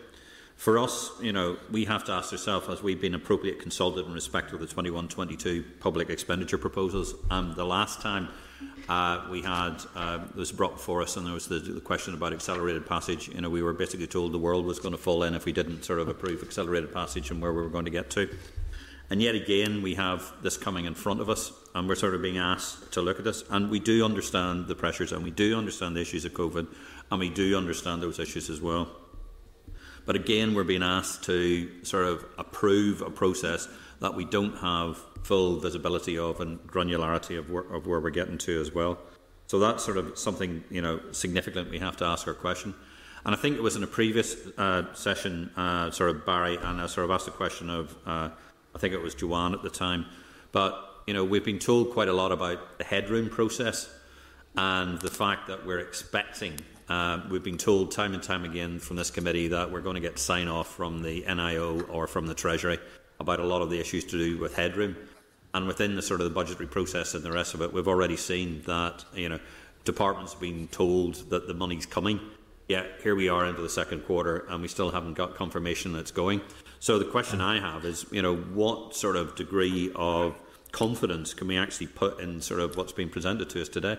For 0.56 0.78
us, 0.78 1.10
you 1.20 1.32
know, 1.32 1.56
we 1.70 1.84
have 1.86 2.04
to 2.04 2.12
ask 2.12 2.32
ourselves, 2.32 2.68
as 2.68 2.82
we've 2.82 3.00
been 3.00 3.14
appropriate 3.14 3.60
consulted 3.60 4.06
in 4.06 4.12
respect 4.12 4.52
of 4.52 4.60
the 4.60 4.66
21-22 4.66 5.64
public 5.80 6.10
expenditure 6.10 6.58
proposals, 6.58 7.14
and 7.30 7.56
the 7.56 7.64
last 7.64 8.00
time 8.00 8.28
uh, 8.88 9.26
we 9.30 9.42
had 9.42 9.76
uh, 9.94 10.20
was 10.34 10.50
brought 10.50 10.76
before 10.76 11.02
us, 11.02 11.16
and 11.16 11.26
there 11.26 11.34
was 11.34 11.46
the, 11.46 11.58
the, 11.58 11.80
question 11.80 12.14
about 12.14 12.32
accelerated 12.32 12.86
passage. 12.86 13.28
You 13.28 13.40
know, 13.40 13.50
we 13.50 13.62
were 13.62 13.74
basically 13.74 14.06
told 14.06 14.32
the 14.32 14.38
world 14.38 14.64
was 14.64 14.78
going 14.78 14.92
to 14.92 14.98
fall 14.98 15.22
in 15.24 15.34
if 15.34 15.44
we 15.44 15.52
didn't 15.52 15.84
sort 15.84 15.98
of 15.98 16.08
approve 16.08 16.42
accelerated 16.42 16.92
passage 16.92 17.30
and 17.30 17.42
where 17.42 17.52
we 17.52 17.60
were 17.60 17.68
going 17.68 17.84
to 17.84 17.90
get 17.90 18.08
to. 18.10 18.34
And 19.10 19.20
yet 19.22 19.34
again, 19.34 19.82
we 19.82 19.94
have 19.94 20.32
this 20.42 20.56
coming 20.56 20.86
in 20.86 20.94
front 20.94 21.20
of 21.20 21.28
us, 21.28 21.52
and 21.74 21.86
we're 21.86 21.96
sort 21.96 22.14
of 22.14 22.22
being 22.22 22.38
asked 22.38 22.92
to 22.92 23.02
look 23.02 23.18
at 23.18 23.24
this. 23.24 23.44
And 23.50 23.70
we 23.70 23.78
do 23.78 24.04
understand 24.04 24.68
the 24.68 24.74
pressures, 24.74 25.12
and 25.12 25.22
we 25.22 25.30
do 25.30 25.58
understand 25.58 25.94
the 25.94 26.00
issues 26.00 26.24
of 26.24 26.32
COVID, 26.32 26.66
and 27.10 27.20
we 27.20 27.28
do 27.28 27.58
understand 27.58 28.02
those 28.02 28.18
issues 28.18 28.48
as 28.48 28.60
well. 28.60 28.88
But 30.06 30.16
again, 30.16 30.54
we're 30.54 30.64
being 30.64 30.82
asked 30.82 31.24
to 31.24 31.84
sort 31.84 32.06
of 32.06 32.24
approve 32.38 33.02
a 33.02 33.10
process 33.10 33.68
that 34.00 34.14
we 34.14 34.24
don't 34.24 34.56
have 34.58 34.98
full 35.22 35.58
visibility 35.58 36.18
of 36.18 36.40
and 36.40 36.58
granularity 36.66 37.38
of 37.38 37.50
where, 37.50 37.64
of 37.64 37.86
where 37.86 38.00
we're 38.00 38.10
getting 38.10 38.38
to 38.38 38.60
as 38.60 38.72
well. 38.72 38.98
So 39.46 39.58
that's 39.58 39.82
sort 39.82 39.96
of 39.96 40.18
something 40.18 40.62
you 40.70 40.82
know 40.82 41.00
significant 41.12 41.70
we 41.70 41.78
have 41.78 41.96
to 41.98 42.04
ask 42.04 42.26
our 42.26 42.34
question. 42.34 42.74
And 43.24 43.34
I 43.34 43.38
think 43.38 43.56
it 43.56 43.62
was 43.62 43.76
in 43.76 43.82
a 43.82 43.86
previous 43.86 44.36
uh, 44.56 44.94
session, 44.94 45.50
uh, 45.56 45.90
sort 45.90 46.10
of 46.10 46.24
Barry, 46.24 46.56
and 46.56 46.80
I 46.80 46.86
sort 46.86 47.04
of 47.04 47.10
asked 47.10 47.26
the 47.26 47.32
question 47.32 47.68
of, 47.68 47.94
uh, 48.06 48.30
I 48.74 48.78
think 48.78 48.94
it 48.94 49.02
was 49.02 49.14
Joanne 49.14 49.54
at 49.54 49.62
the 49.62 49.70
time, 49.70 50.06
but 50.52 51.02
you 51.06 51.14
know 51.14 51.24
we've 51.24 51.44
been 51.44 51.58
told 51.58 51.92
quite 51.92 52.08
a 52.08 52.12
lot 52.12 52.32
about 52.32 52.78
the 52.78 52.84
headroom 52.84 53.28
process 53.28 53.90
and 54.56 55.00
the 55.00 55.10
fact 55.10 55.48
that 55.48 55.66
we're 55.66 55.80
expecting. 55.80 56.58
Uh, 56.88 57.20
we've 57.30 57.44
been 57.44 57.58
told 57.58 57.90
time 57.90 58.14
and 58.14 58.22
time 58.22 58.44
again 58.44 58.78
from 58.78 58.96
this 58.96 59.10
committee 59.10 59.48
that 59.48 59.70
we're 59.70 59.82
going 59.82 59.94
to 59.94 60.00
get 60.00 60.18
sign 60.18 60.48
off 60.48 60.74
from 60.74 61.02
the 61.02 61.22
NIO 61.22 61.86
or 61.90 62.06
from 62.06 62.26
the 62.26 62.34
Treasury 62.34 62.78
about 63.20 63.40
a 63.40 63.44
lot 63.44 63.62
of 63.62 63.70
the 63.70 63.80
issues 63.80 64.04
to 64.04 64.18
do 64.18 64.38
with 64.38 64.54
headroom. 64.54 64.96
And 65.54 65.66
within 65.66 65.96
the 65.96 66.02
sort 66.02 66.20
of 66.20 66.24
the 66.24 66.34
budgetary 66.34 66.68
process 66.68 67.14
and 67.14 67.24
the 67.24 67.32
rest 67.32 67.54
of 67.54 67.62
it, 67.62 67.72
we've 67.72 67.88
already 67.88 68.16
seen 68.16 68.62
that 68.66 69.04
you 69.14 69.28
know 69.28 69.40
departments 69.84 70.32
have 70.32 70.40
been 70.40 70.68
told 70.68 71.30
that 71.30 71.46
the 71.48 71.54
money's 71.54 71.86
coming. 71.86 72.20
Yet 72.68 73.00
here 73.02 73.14
we 73.14 73.30
are 73.30 73.46
into 73.46 73.62
the 73.62 73.68
second 73.68 74.04
quarter, 74.04 74.44
and 74.50 74.60
we 74.60 74.68
still 74.68 74.90
haven't 74.90 75.14
got 75.14 75.34
confirmation 75.34 75.94
that 75.94 76.00
it's 76.00 76.10
going. 76.10 76.42
So 76.80 76.98
the 76.98 77.06
question 77.06 77.40
I 77.40 77.60
have 77.60 77.86
is, 77.86 78.04
you 78.12 78.20
know, 78.20 78.36
what 78.36 78.94
sort 78.94 79.16
of 79.16 79.34
degree 79.36 79.90
of 79.96 80.38
confidence 80.70 81.32
can 81.32 81.48
we 81.48 81.56
actually 81.56 81.86
put 81.86 82.20
in 82.20 82.42
sort 82.42 82.60
of 82.60 82.76
what's 82.76 82.92
been 82.92 83.08
presented 83.08 83.48
to 83.50 83.62
us 83.62 83.70
today? 83.70 83.96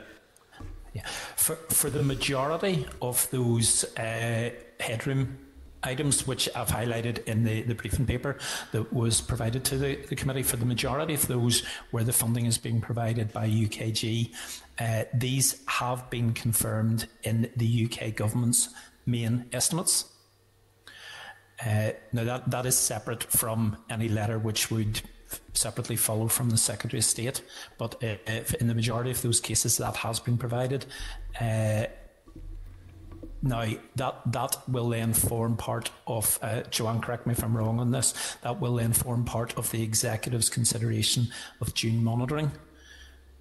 Yeah. 0.94 1.08
For 1.36 1.56
for 1.56 1.90
the 1.90 2.04
majority 2.04 2.86
of 3.02 3.28
those 3.32 3.86
uh, 3.98 4.52
headroom 4.80 5.40
items 5.84 6.28
which 6.28 6.50
I've 6.56 6.68
highlighted 6.68 7.24
in 7.26 7.44
the, 7.44 7.62
the 7.64 7.76
briefing 7.76 8.06
paper 8.06 8.38
that 8.72 8.92
was 8.94 9.22
provided 9.22 9.64
to 9.66 9.78
the, 9.78 9.96
the 10.08 10.16
committee. 10.16 10.44
For 10.44 10.58
the 10.58 10.66
majority 10.66 11.14
of 11.14 11.28
those 11.28 11.64
where 11.92 12.04
the 12.04 12.14
funding 12.14 12.46
is 12.46 12.58
being 12.58 12.82
provided 12.82 13.32
by 13.32 13.48
UKG, 13.48 14.34
uh, 14.80 15.04
these 15.14 15.62
have 15.68 16.10
been 16.10 16.34
confirmed 16.34 17.08
in 17.24 17.50
the 17.56 17.90
UK 17.90 18.16
government's 18.16 18.70
main 19.06 19.46
estimates. 19.54 20.06
Uh, 21.66 21.92
now 22.14 22.24
that, 22.24 22.50
that 22.50 22.66
is 22.66 22.78
separate 22.78 23.24
from 23.24 23.78
any 23.90 24.08
letter 24.08 24.40
which 24.40 24.72
would 24.72 25.02
separately 25.54 25.96
follow 25.96 26.28
from 26.28 26.50
the 26.50 26.58
Secretary 26.58 27.00
of 27.00 27.06
State, 27.06 27.42
but 27.78 28.02
uh, 28.04 28.16
in 28.60 28.68
the 28.68 28.76
majority 28.76 29.12
of 29.12 29.22
those 29.22 29.40
cases 29.40 29.78
that 29.78 29.96
has 29.98 30.20
been 30.20 30.38
provided. 30.38 30.86
Now, 33.42 33.66
that, 33.96 34.32
that 34.34 34.58
will 34.68 34.90
then 34.90 35.14
form 35.14 35.56
part 35.56 35.92
of, 36.08 36.38
uh, 36.42 36.62
Joanne, 36.64 37.00
correct 37.00 37.26
me 37.26 37.32
if 37.32 37.44
I'm 37.44 37.56
wrong 37.56 37.80
on 37.80 37.92
this, 37.92 38.14
that 38.42 38.60
will 38.60 38.76
then 38.76 38.92
form 38.92 39.24
part 39.24 39.58
of 39.58 39.72
the 39.72 39.82
executive's 39.82 40.50
consideration 40.50 41.28
of 41.62 41.74
June 41.74 42.04
monitoring. 42.04 42.52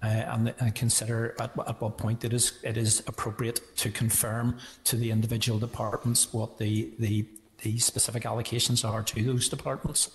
Uh, 0.01 0.07
and, 0.07 0.53
and, 0.59 0.75
consider 0.75 1.35
at, 1.41 1.51
at, 1.67 1.81
what 1.81 1.97
point 1.97 2.23
it 2.23 2.31
is 2.31 2.57
it 2.63 2.77
is 2.77 3.03
appropriate 3.05 3.59
to 3.75 3.91
confirm 3.91 4.57
to 4.85 4.95
the 4.95 5.11
individual 5.11 5.59
departments 5.59 6.31
what 6.31 6.57
the, 6.57 6.89
the, 6.99 7.25
the 7.63 7.77
specific 7.79 8.23
allocations 8.23 8.87
are 8.87 9.03
to 9.03 9.21
those 9.21 9.49
departments. 9.49 10.09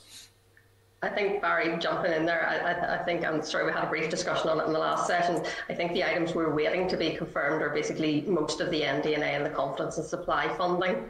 I 1.05 1.11
think 1.11 1.43
Barry 1.43 1.77
jumping 1.79 2.13
in 2.13 2.25
there. 2.25 2.49
I, 2.49 2.95
I, 2.95 3.05
think 3.05 3.27
I'm 3.27 3.43
sorry 3.43 3.67
we 3.67 3.73
had 3.73 3.85
a 3.85 3.89
brief 3.89 4.09
discussion 4.09 4.49
on 4.49 4.59
it 4.59 4.65
in 4.65 4.73
the 4.73 4.79
last 4.79 5.07
session. 5.07 5.45
I 5.69 5.75
think 5.75 5.93
the 5.93 6.03
items 6.03 6.35
we're 6.35 6.55
waiting 6.55 6.89
to 6.89 6.97
be 6.97 7.15
confirmed 7.15 7.61
are 7.61 7.69
basically 7.69 8.23
most 8.23 8.63
of 8.63 8.71
the 8.71 8.81
NDNA 8.81 9.37
and 9.37 9.45
the 9.45 9.51
confidence 9.51 9.99
and 9.99 10.07
supply 10.07 10.49
funding. 10.57 11.07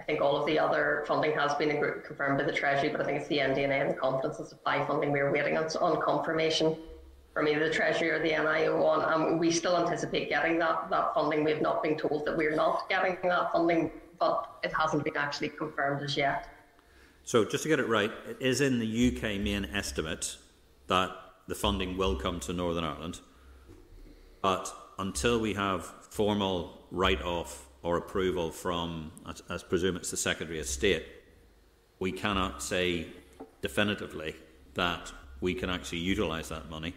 I 0.00 0.02
think 0.02 0.20
all 0.20 0.36
of 0.36 0.46
the 0.46 0.58
other 0.58 1.04
funding 1.06 1.32
has 1.38 1.54
been 1.54 1.70
confirmed 2.04 2.38
by 2.38 2.44
the 2.44 2.52
Treasury, 2.52 2.88
but 2.88 3.00
I 3.00 3.04
think 3.04 3.20
it's 3.20 3.28
the 3.28 3.38
NDNA 3.38 3.82
and 3.82 3.90
the 3.90 3.94
confidence 3.94 4.40
and 4.40 4.48
supply 4.48 4.84
funding 4.84 5.12
we're 5.12 5.30
waiting 5.30 5.56
on, 5.56 5.68
on 5.80 6.02
confirmation. 6.02 6.76
from 7.32 7.46
either 7.46 7.68
the 7.68 7.72
Treasury 7.72 8.10
or 8.10 8.20
the 8.20 8.30
NIO 8.30 8.82
on, 8.84 9.28
and 9.28 9.38
we 9.38 9.52
still 9.52 9.76
anticipate 9.76 10.28
getting 10.28 10.58
that, 10.58 10.90
that 10.90 11.14
funding. 11.14 11.44
We 11.44 11.52
have 11.52 11.62
not 11.62 11.84
been 11.84 11.96
told 11.96 12.26
that 12.26 12.36
we're 12.36 12.56
not 12.56 12.88
getting 12.88 13.16
that 13.28 13.52
funding, 13.52 13.92
but 14.18 14.58
it 14.64 14.72
hasn't 14.72 15.04
been 15.04 15.16
actually 15.16 15.50
confirmed 15.50 16.02
as 16.02 16.16
yet. 16.16 16.48
So, 17.26 17.44
just 17.44 17.64
to 17.64 17.68
get 17.68 17.80
it 17.80 17.88
right, 17.88 18.12
it 18.28 18.36
is 18.38 18.60
in 18.60 18.78
the 18.78 19.08
UK 19.08 19.40
main 19.40 19.64
estimate 19.74 20.36
that 20.86 21.10
the 21.48 21.56
funding 21.56 21.96
will 21.96 22.14
come 22.14 22.38
to 22.38 22.52
Northern 22.52 22.84
Ireland, 22.84 23.18
but 24.42 24.72
until 25.00 25.40
we 25.40 25.52
have 25.54 25.84
formal 26.08 26.86
write 26.92 27.22
off 27.22 27.66
or 27.82 27.96
approval 27.96 28.52
from, 28.52 29.10
as, 29.28 29.42
as 29.50 29.64
presume 29.64 29.96
it's 29.96 30.12
the 30.12 30.16
Secretary 30.16 30.60
of 30.60 30.66
State, 30.66 31.04
we 31.98 32.12
cannot 32.12 32.62
say 32.62 33.08
definitively 33.60 34.36
that 34.74 35.12
we 35.40 35.52
can 35.52 35.68
actually 35.68 35.98
utilise 35.98 36.50
that 36.50 36.70
money. 36.70 36.94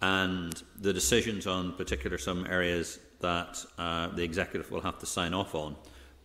And 0.00 0.60
the 0.80 0.92
decisions 0.92 1.46
on 1.46 1.74
particular 1.74 2.18
some 2.18 2.48
areas 2.48 2.98
that 3.20 3.64
uh, 3.78 4.08
the 4.08 4.24
executive 4.24 4.72
will 4.72 4.80
have 4.80 4.98
to 4.98 5.06
sign 5.06 5.32
off 5.32 5.54
on, 5.54 5.76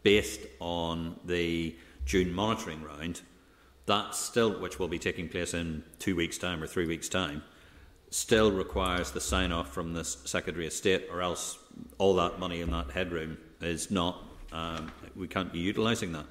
based 0.01 0.41
on 0.59 1.19
the 1.23 1.75
June 2.07 2.33
monitoring 2.33 2.81
round, 2.81 3.21
that 3.85 4.15
still, 4.15 4.59
which 4.59 4.79
will 4.79 4.87
be 4.87 4.97
taking 4.97 5.27
place 5.27 5.53
in 5.53 5.83
two 5.99 6.15
weeks' 6.15 6.37
time 6.37 6.63
or 6.63 6.67
three 6.67 6.87
weeks' 6.87 7.09
time, 7.09 7.43
still 8.09 8.51
requires 8.51 9.11
the 9.11 9.19
sign 9.19 9.51
off 9.51 9.73
from 9.73 9.93
the 9.93 10.03
Secretary 10.03 10.65
of 10.65 10.73
State, 10.73 11.07
or 11.11 11.21
else 11.21 11.59
all 11.97 12.15
that 12.15 12.39
money 12.39 12.61
in 12.61 12.71
that 12.71 12.89
headroom 12.91 13.37
is 13.61 13.91
not, 13.91 14.23
um, 14.53 14.91
we 15.15 15.27
can't 15.27 15.51
be 15.51 15.59
utilising 15.59 16.13
that. 16.13 16.25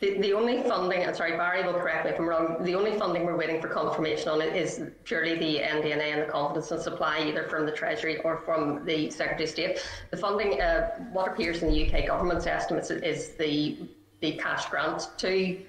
The, 0.00 0.18
the 0.18 0.32
only 0.32 0.62
funding, 0.64 1.12
sorry, 1.14 1.32
Barry 1.32 1.64
will 1.64 1.74
correct 1.74 2.04
me 2.04 2.10
if 2.10 2.18
I'm 2.18 2.28
wrong, 2.28 2.56
the 2.64 2.74
only 2.74 2.98
funding 2.98 3.24
we're 3.24 3.36
waiting 3.36 3.60
for 3.60 3.68
confirmation 3.68 4.28
on 4.28 4.42
is 4.42 4.82
purely 5.04 5.36
the 5.36 5.60
NDNA 5.60 6.12
and 6.12 6.22
the 6.22 6.26
confidence 6.26 6.72
and 6.72 6.82
supply, 6.82 7.20
either 7.20 7.44
from 7.44 7.64
the 7.64 7.70
Treasury 7.70 8.20
or 8.22 8.38
from 8.38 8.84
the 8.84 9.08
Secretary 9.10 9.44
of 9.44 9.50
State. 9.50 9.86
The 10.10 10.16
funding, 10.16 10.60
uh, 10.60 10.90
what 11.12 11.28
appears 11.28 11.62
in 11.62 11.70
the 11.70 11.86
UK 11.86 12.08
government's 12.08 12.46
estimates 12.46 12.90
is 12.90 13.30
the, 13.36 13.78
the 14.20 14.32
cash 14.32 14.66
grant 14.66 15.10
to 15.18 15.62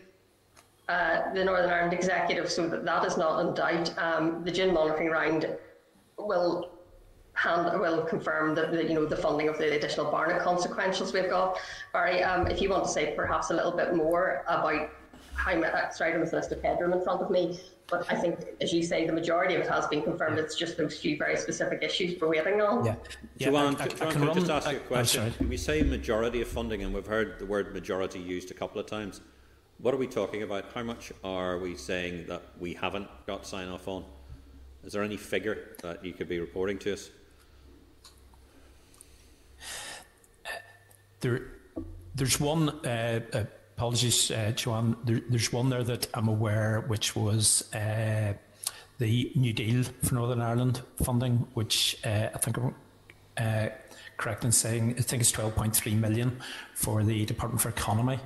uh, 0.89 1.33
the 1.33 1.43
Northern 1.43 1.69
Ireland 1.69 1.93
Executive, 1.93 2.49
so 2.51 2.67
that, 2.67 2.83
that 2.83 3.05
is 3.05 3.17
not 3.17 3.45
in 3.45 3.53
doubt. 3.53 3.95
Um, 3.99 4.43
the 4.43 4.51
June 4.51 4.73
monitoring 4.73 5.09
round 5.09 5.47
will 6.17 6.74
hand 7.35 7.79
will 7.79 8.01
confirm 8.03 8.55
that 8.55 8.71
the, 8.71 8.83
you 8.83 8.93
know 8.93 9.05
the 9.05 9.15
funding 9.15 9.49
of 9.49 9.57
the 9.57 9.75
additional 9.75 10.09
Barnett 10.09 10.41
consequentials 10.41 11.13
we've 11.13 11.29
got. 11.29 11.57
Barry, 11.93 12.23
um, 12.23 12.47
if 12.47 12.61
you 12.61 12.69
want 12.69 12.85
to 12.85 12.89
say 12.89 13.13
perhaps 13.15 13.51
a 13.51 13.53
little 13.53 13.71
bit 13.71 13.93
more 13.93 14.43
about 14.47 14.89
how 15.35 15.55
much, 15.55 15.93
sorry, 15.93 16.11
I 16.11 16.17
don't 16.17 16.33
list 16.33 16.51
of 16.51 16.63
headroom 16.63 16.93
in 16.93 17.03
front 17.03 17.21
of 17.21 17.29
me, 17.29 17.59
but 17.87 18.11
I 18.11 18.15
think, 18.15 18.39
as 18.61 18.73
you 18.73 18.81
say, 18.81 19.05
the 19.05 19.13
majority 19.13 19.55
of 19.55 19.61
it 19.61 19.69
has 19.69 19.85
been 19.87 20.01
confirmed. 20.01 20.39
It's 20.39 20.55
just 20.55 20.77
those 20.77 20.97
few 20.97 21.17
very 21.17 21.37
specific 21.37 21.83
issues 21.83 22.19
we're 22.19 22.29
waiting 22.29 22.61
on. 22.61 22.85
Yeah. 22.85 22.95
yeah 23.37 23.47
Joanne, 23.49 23.75
I, 23.75 23.83
I, 23.83 23.87
Joanne, 23.87 24.07
I 24.07 24.11
can, 24.11 24.33
just 24.33 24.49
ask 24.49 24.71
you 24.71 24.77
a 24.77 24.79
question? 24.79 25.33
we 25.47 25.57
say 25.57 25.83
majority 25.83 26.41
of 26.41 26.47
funding, 26.47 26.83
and 26.83 26.93
we've 26.93 27.05
heard 27.05 27.37
the 27.37 27.45
word 27.45 27.73
majority 27.73 28.19
used 28.19 28.49
a 28.49 28.53
couple 28.53 28.79
of 28.79 28.87
times. 28.87 29.21
What 29.77 29.93
are 29.93 29.97
we 29.97 30.07
talking 30.07 30.41
about? 30.41 30.65
How 30.73 30.83
much 30.83 31.11
are 31.23 31.57
we 31.57 31.75
saying 31.75 32.27
that 32.27 32.43
we 32.59 32.73
haven't 32.73 33.09
got 33.27 33.45
sign 33.45 33.67
off 33.67 33.89
on? 33.89 34.05
Is 34.85 34.93
there 34.93 35.03
any 35.03 35.17
figure 35.17 35.75
that 35.83 36.03
you 36.05 36.13
could 36.13 36.29
be 36.29 36.39
reporting 36.39 36.77
to 36.79 36.93
us? 36.93 37.09
There, 41.21 41.47
there's 42.13 42.39
one. 42.39 42.69
Uh, 42.85 43.21
apologies, 43.75 44.31
uh, 44.31 44.51
Joanne. 44.55 44.95
There, 45.03 45.21
there's 45.29 45.51
one 45.51 45.69
there 45.69 45.83
that 45.83 46.07
I'm 46.13 46.27
aware, 46.27 46.81
which 46.87 47.15
was 47.15 47.73
uh, 47.73 48.33
the 48.97 49.31
New 49.35 49.53
Deal 49.53 49.83
for 50.03 50.15
Northern 50.15 50.41
Ireland 50.41 50.81
funding, 51.03 51.47
which 51.53 51.97
uh, 52.05 52.29
I 52.33 52.37
think 52.37 52.57
I'm 52.57 52.75
uh, 53.37 53.69
correct 54.17 54.45
in 54.45 54.51
saying 54.51 54.95
I 54.97 55.01
think 55.01 55.21
it's 55.21 55.31
12.3 55.31 55.99
million 55.99 56.39
for 56.73 57.03
the 57.03 57.25
Department 57.25 57.61
for 57.61 57.69
Economy. 57.69 58.19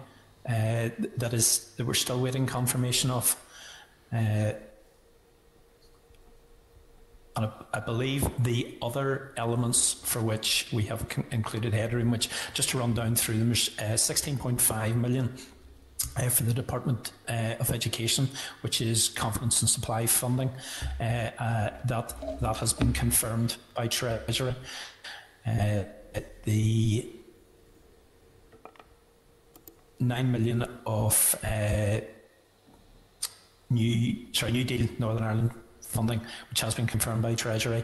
Uh, 0.48 0.90
that 1.18 1.34
is 1.34 1.74
that 1.78 1.86
we're 1.86 1.94
still 1.94 2.20
waiting 2.20 2.46
confirmation 2.46 3.12
of. 3.12 3.36
And 7.40 7.50
I, 7.74 7.80
believe 7.80 8.28
the 8.44 8.78
other 8.82 9.32
elements 9.38 9.94
for 9.94 10.20
which 10.20 10.68
we 10.74 10.84
have 10.84 11.08
included 11.32 11.74
headroom, 11.74 12.12
which 12.12 12.28
just 12.54 12.68
to 12.72 12.80
run 12.80 12.94
down 12.94 13.16
through 13.16 13.38
them, 13.38 13.54
is 13.54 13.72
uh, 13.80 13.94
16.5 13.94 14.96
million 14.96 15.34
uh, 16.18 16.28
for 16.28 16.44
the 16.44 16.54
Department 16.54 17.14
uh, 17.30 17.56
of 17.62 17.72
Education, 17.72 18.28
which 18.60 18.82
is 18.82 19.08
confidence 19.08 19.62
and 19.62 19.70
supply 19.70 20.06
funding. 20.06 20.50
Uh, 21.00 21.04
uh 21.04 21.70
that 21.86 22.42
that 22.42 22.58
has 22.58 22.74
been 22.74 22.92
confirmed 22.92 23.56
by 23.74 23.88
Treasury. 23.88 24.56
Uh, 25.48 25.84
the 26.44 27.10
nine 30.02 30.30
million 30.30 30.66
of 30.86 31.40
uh, 31.46 32.02
new 33.70 34.26
sorry 34.34 34.52
New 34.52 34.66
Deal 34.66 34.90
Northern 35.00 35.24
Ireland 35.24 35.52
funding, 35.90 36.22
which 36.50 36.62
has 36.62 36.76
been 36.76 36.88
confirmed 36.88 37.22
by 37.22 37.36
Treasury, 37.36 37.84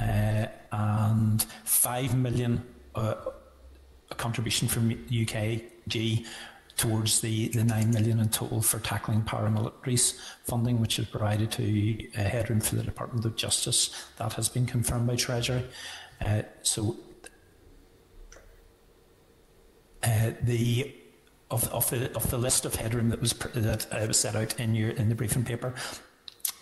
uh, 0.00 0.46
and 0.72 1.42
5 1.64 2.16
million 2.16 2.62
uh, 2.94 3.14
a 4.10 4.14
contribution 4.14 4.68
from 4.68 4.90
UKG 5.06 6.26
towards 6.76 7.20
the, 7.20 7.48
the 7.48 7.62
9 7.62 7.90
million 7.90 8.20
in 8.20 8.28
total 8.28 8.62
for 8.62 8.78
tackling 8.78 9.22
paramilitaries 9.22 10.18
funding, 10.44 10.80
which 10.80 10.98
is 10.98 11.06
provided 11.06 11.50
to 11.52 12.08
uh, 12.14 12.22
headroom 12.22 12.60
for 12.60 12.76
the 12.76 12.82
Department 12.82 13.24
of 13.24 13.36
Justice. 13.36 14.06
That 14.16 14.32
has 14.34 14.48
been 14.48 14.66
confirmed 14.66 15.06
by 15.06 15.16
Treasury. 15.16 15.64
Uh, 16.24 16.42
so 16.62 16.96
uh, 20.02 20.30
the 20.42 20.94
of, 21.50 21.68
of 21.68 21.90
the 21.90 22.14
of 22.14 22.30
the 22.30 22.38
list 22.38 22.64
of 22.64 22.76
headroom 22.76 23.08
that 23.08 23.20
was 23.20 23.32
that 23.54 23.86
uh, 23.92 24.06
was 24.06 24.18
set 24.18 24.36
out 24.36 24.58
in 24.60 24.74
your 24.74 24.90
in 24.90 25.08
the 25.08 25.14
briefing 25.14 25.44
paper, 25.44 25.74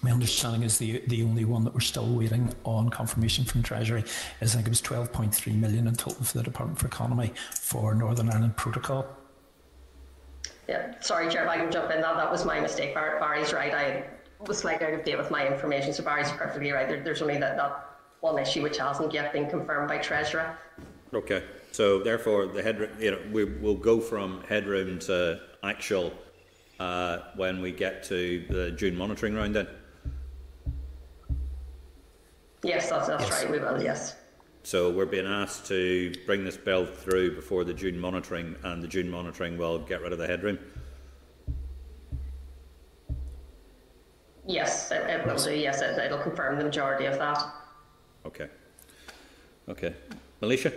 my 0.03 0.13
understanding 0.13 0.63
is 0.63 0.79
the 0.79 1.03
the 1.09 1.23
only 1.23 1.45
one 1.45 1.65
that 1.65 1.75
we're 1.75 1.81
still 1.81 2.07
waiting 2.07 2.55
on 2.65 2.89
confirmation 2.89 3.45
from 3.45 3.63
Treasury 3.63 4.05
is 4.41 4.53
I 4.53 4.57
think 4.57 4.69
it 4.69 4.71
was 4.71 4.83
12.3 4.83 5.55
million 5.55 5.89
in 5.89 5.95
total 5.95 6.25
for 6.25 6.39
the 6.39 6.45
Department 6.45 6.79
for 6.79 6.87
Economy 6.87 7.33
for 7.61 7.95
Northern 7.95 8.31
Ireland 8.31 8.57
Protocol. 8.57 9.07
Yeah, 10.69 11.01
sorry, 11.01 11.31
Chair, 11.31 11.45
if 11.45 11.49
I 11.49 11.57
can 11.57 11.71
jump 11.71 11.91
in. 11.91 12.01
That 12.01 12.17
that 12.17 12.31
was 12.31 12.45
my 12.45 12.61
mistake. 12.61 12.95
Bar- 12.95 13.19
Barry's 13.19 13.53
right. 13.53 13.75
I 13.75 14.05
was 14.47 14.59
slightly 14.59 14.87
out 14.87 14.93
of 14.95 15.05
date 15.05 15.19
with 15.19 15.31
my 15.31 15.47
information, 15.47 15.93
so 15.93 16.05
Barry's 16.05 16.31
perfectly 16.31 16.71
right. 16.71 16.89
There, 16.89 17.03
there's 17.03 17.23
only 17.23 17.39
that, 17.39 17.57
that 17.57 17.85
one 18.21 18.39
issue 18.39 18.63
which 18.63 18.79
hasn't 18.79 19.13
yet 19.13 19.33
been 19.33 19.49
confirmed 19.49 19.89
by 19.89 19.99
Treasury. 19.99 20.45
Okay, 21.13 21.43
so 21.73 22.01
therefore 22.01 22.47
the 22.47 22.63
head, 22.63 22.91
you 23.01 23.11
know, 23.11 23.19
we 23.33 23.45
will 23.45 23.75
go 23.75 23.99
from 23.99 24.45
headroom 24.45 24.99
to 25.01 25.41
actual 25.65 26.13
uh, 26.79 27.19
when 27.35 27.61
we 27.63 27.73
get 27.73 28.05
to 28.05 28.45
the 28.51 28.71
June 28.73 28.95
monitoring 28.95 29.35
round. 29.35 29.57
Then. 29.57 29.67
Yes, 32.63 32.91
that's, 32.91 33.07
that's 33.07 33.25
yes. 33.25 33.45
right, 33.45 33.53
we 33.53 33.59
will, 33.59 33.83
yes. 33.83 34.17
So 34.65 34.91
we're 34.91 35.07
being 35.07 35.27
asked 35.27 35.67
to 35.67 36.13
bring 36.27 36.45
this 36.45 36.57
bill 36.57 36.85
through 36.85 37.37
before 37.37 37.65
the 37.65 37.73
June 37.73 37.99
monitoring, 37.99 38.57
and 38.65 38.83
the 38.83 38.89
June 38.89 39.11
monitoring 39.11 39.57
will 39.57 39.79
get 39.79 40.03
rid 40.03 40.13
of 40.13 40.19
the 40.19 40.27
headroom. 40.27 40.59
Yes, 44.47 44.91
it, 44.91 45.09
it 45.09 45.27
will 45.27 45.37
do. 45.37 45.55
Yes, 45.55 45.81
it, 45.83 45.97
it'll 45.99 46.19
confirm 46.19 46.59
the 46.59 46.65
majority 46.65 47.05
of 47.05 47.19
that. 47.19 47.45
Okay. 48.27 48.49
Okay. 49.69 49.95
Alicia? 50.43 50.73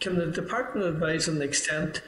Can 0.00 0.16
the 0.16 0.26
department 0.26 0.86
advise 0.86 1.28
on 1.28 1.38
the 1.38 1.44
extent 1.44 2.02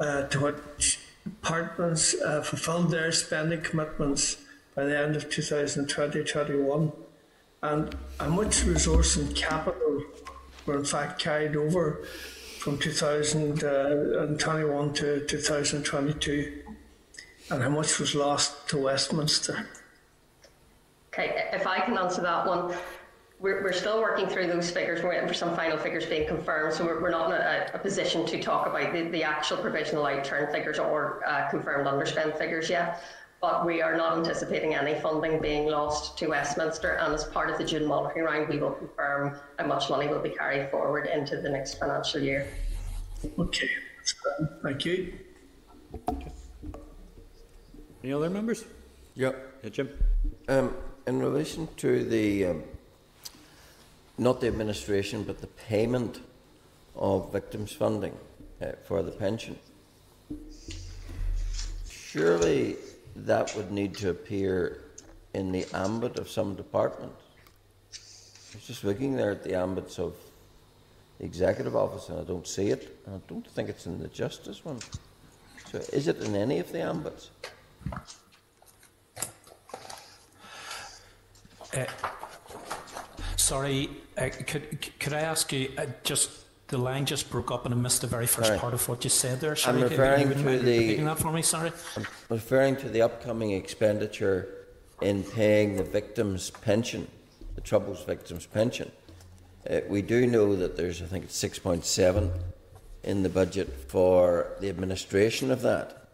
uh, 0.00 0.24
to 0.24 0.40
which 0.40 0.98
departments 1.24 2.14
uh, 2.14 2.42
fulfilled 2.42 2.90
their 2.90 3.12
spending 3.12 3.60
commitments 3.62 4.38
by 4.80 4.86
the 4.86 4.98
end 4.98 5.14
of 5.14 5.28
2020-21 5.28 6.90
and 7.62 7.94
how 8.18 8.30
much 8.30 8.64
resource 8.64 9.16
and 9.16 9.36
capital 9.36 10.02
were 10.64 10.78
in 10.78 10.84
fact 10.86 11.20
carried 11.20 11.54
over 11.54 12.02
from 12.60 12.78
2021 12.78 14.92
to 14.94 15.26
2022 15.26 16.62
and 17.50 17.62
how 17.62 17.68
much 17.68 17.98
was 17.98 18.14
lost 18.14 18.66
to 18.70 18.78
Westminster? 18.78 19.68
Okay, 21.12 21.50
if 21.52 21.66
I 21.66 21.80
can 21.80 21.98
answer 21.98 22.22
that 22.22 22.46
one. 22.46 22.74
We're, 23.38 23.62
we're 23.62 23.72
still 23.72 24.00
working 24.00 24.28
through 24.28 24.46
those 24.48 24.70
figures. 24.70 25.02
We're 25.02 25.10
waiting 25.10 25.26
for 25.26 25.32
some 25.32 25.56
final 25.56 25.78
figures 25.78 26.04
being 26.04 26.28
confirmed, 26.28 26.74
so 26.74 26.84
we're, 26.84 27.00
we're 27.00 27.10
not 27.10 27.30
in 27.30 27.40
a, 27.40 27.70
a, 27.72 27.78
position 27.78 28.26
to 28.26 28.38
talk 28.38 28.66
about 28.66 28.92
the, 28.92 29.08
the 29.08 29.24
actual 29.24 29.56
provisional 29.56 30.04
outturn 30.04 30.52
figures 30.52 30.78
or 30.78 31.22
uh, 31.26 31.48
confirmed 31.48 31.86
underspend 31.86 32.36
figures 32.36 32.68
yet 32.68 33.02
but 33.40 33.64
we 33.64 33.80
are 33.80 33.96
not 33.96 34.18
anticipating 34.18 34.74
any 34.74 35.00
funding 35.00 35.40
being 35.40 35.66
lost 35.66 36.18
to 36.18 36.28
Westminster. 36.28 36.92
And 36.92 37.14
as 37.14 37.24
part 37.24 37.48
of 37.48 37.56
the 37.56 37.64
June 37.64 37.86
monitoring 37.86 38.24
round, 38.24 38.48
we 38.48 38.58
will 38.58 38.72
confirm 38.72 39.36
how 39.58 39.66
much 39.66 39.88
money 39.88 40.08
will 40.08 40.20
be 40.20 40.30
carried 40.30 40.70
forward 40.70 41.06
into 41.06 41.40
the 41.40 41.48
next 41.48 41.74
financial 41.74 42.20
year. 42.20 42.46
Okay. 43.38 43.68
Thank 44.62 44.84
you. 44.84 45.14
Any 48.04 48.12
other 48.12 48.28
members? 48.28 48.64
Yeah. 49.14 49.32
Yeah, 49.62 49.70
Jim? 49.70 49.90
Um, 50.48 50.74
in 51.06 51.20
relation 51.20 51.68
to 51.78 52.04
the, 52.04 52.46
um, 52.46 52.62
not 54.18 54.40
the 54.40 54.48
administration, 54.48 55.22
but 55.22 55.40
the 55.40 55.46
payment 55.46 56.20
of 56.94 57.32
victims' 57.32 57.72
funding 57.72 58.16
uh, 58.60 58.72
for 58.84 59.02
the 59.02 59.10
pension, 59.10 59.58
surely 61.88 62.76
that 63.26 63.54
would 63.56 63.70
need 63.70 63.94
to 63.96 64.10
appear 64.10 64.84
in 65.34 65.52
the 65.52 65.66
ambit 65.74 66.18
of 66.18 66.28
some 66.28 66.54
department. 66.54 67.12
I 67.92 68.56
was 68.56 68.66
just 68.66 68.84
looking 68.84 69.16
there 69.16 69.30
at 69.30 69.44
the 69.44 69.54
ambits 69.54 69.98
of 69.98 70.14
the 71.18 71.24
executive 71.24 71.76
office 71.76 72.08
and 72.08 72.18
I 72.18 72.24
don't 72.24 72.46
see 72.46 72.68
it. 72.68 72.98
And 73.06 73.16
I 73.16 73.20
don't 73.28 73.46
think 73.46 73.68
it's 73.68 73.86
in 73.86 74.00
the 74.00 74.08
justice 74.08 74.64
one. 74.64 74.78
So 75.70 75.78
is 75.92 76.08
it 76.08 76.18
in 76.22 76.34
any 76.34 76.58
of 76.58 76.72
the 76.72 76.80
ambits? 76.80 77.30
Uh, 81.72 81.84
sorry, 83.36 83.90
uh, 84.18 84.28
could 84.46 84.88
could 84.98 85.12
I 85.12 85.20
ask 85.20 85.52
you 85.52 85.70
uh, 85.78 85.86
just 86.02 86.39
the 86.70 86.78
line 86.78 87.04
just 87.04 87.30
broke 87.30 87.50
up 87.50 87.66
and 87.66 87.74
I 87.74 87.76
missed 87.76 88.00
the 88.00 88.06
very 88.06 88.26
first 88.26 88.48
Sorry. 88.48 88.58
part 88.58 88.74
of 88.74 88.88
what 88.88 89.02
you 89.04 89.10
said 89.10 89.40
there. 89.40 89.56
Sorry, 89.56 89.76
I'm 89.76 89.82
referring 89.82 90.28
you 90.28 90.34
to 90.34 90.58
the- 90.58 90.96
that 90.96 91.18
for 91.18 91.32
me. 91.32 91.42
Sorry. 91.42 91.72
I'm 91.96 92.06
referring 92.28 92.76
to 92.76 92.88
the 92.88 93.02
upcoming 93.02 93.50
expenditure 93.50 94.48
in 95.02 95.24
paying 95.24 95.76
the 95.76 95.82
victims' 95.82 96.50
pension, 96.50 97.08
the 97.56 97.60
Troubles 97.60 98.04
victims' 98.04 98.46
pension. 98.46 98.90
Uh, 99.68 99.80
we 99.88 100.00
do 100.00 100.26
know 100.26 100.56
that 100.56 100.76
there's, 100.76 101.02
I 101.02 101.06
think 101.06 101.24
it's 101.24 101.36
6.7 101.36 102.30
in 103.02 103.22
the 103.22 103.28
budget 103.28 103.68
for 103.88 104.52
the 104.60 104.68
administration 104.68 105.50
of 105.50 105.62
that, 105.62 106.08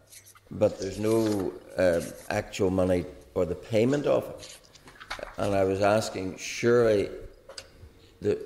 but 0.49 0.79
there's 0.79 0.99
no 0.99 1.53
um, 1.77 2.01
actual 2.29 2.71
money 2.71 3.05
for 3.33 3.45
the 3.45 3.55
payment 3.55 4.07
of 4.07 4.23
it. 4.29 4.57
And 5.37 5.53
I 5.53 5.63
was 5.63 5.81
asking, 5.81 6.37
surely 6.37 7.09
the, 8.21 8.39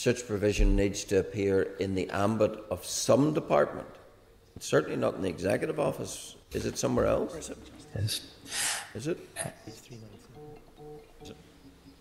such 0.00 0.26
provision 0.26 0.74
needs 0.74 1.04
to 1.04 1.18
appear 1.18 1.76
in 1.78 1.94
the 1.94 2.08
ambit 2.08 2.58
of 2.70 2.86
some 2.86 3.34
department. 3.34 3.86
It's 4.56 4.64
certainly 4.66 4.96
not 4.96 5.14
in 5.14 5.20
the 5.20 5.28
executive 5.28 5.78
office. 5.78 6.36
Is 6.52 6.64
it 6.64 6.78
somewhere 6.78 7.04
else? 7.04 7.50
Yes. 7.94 8.22
Is 8.94 9.08
it? 9.08 9.18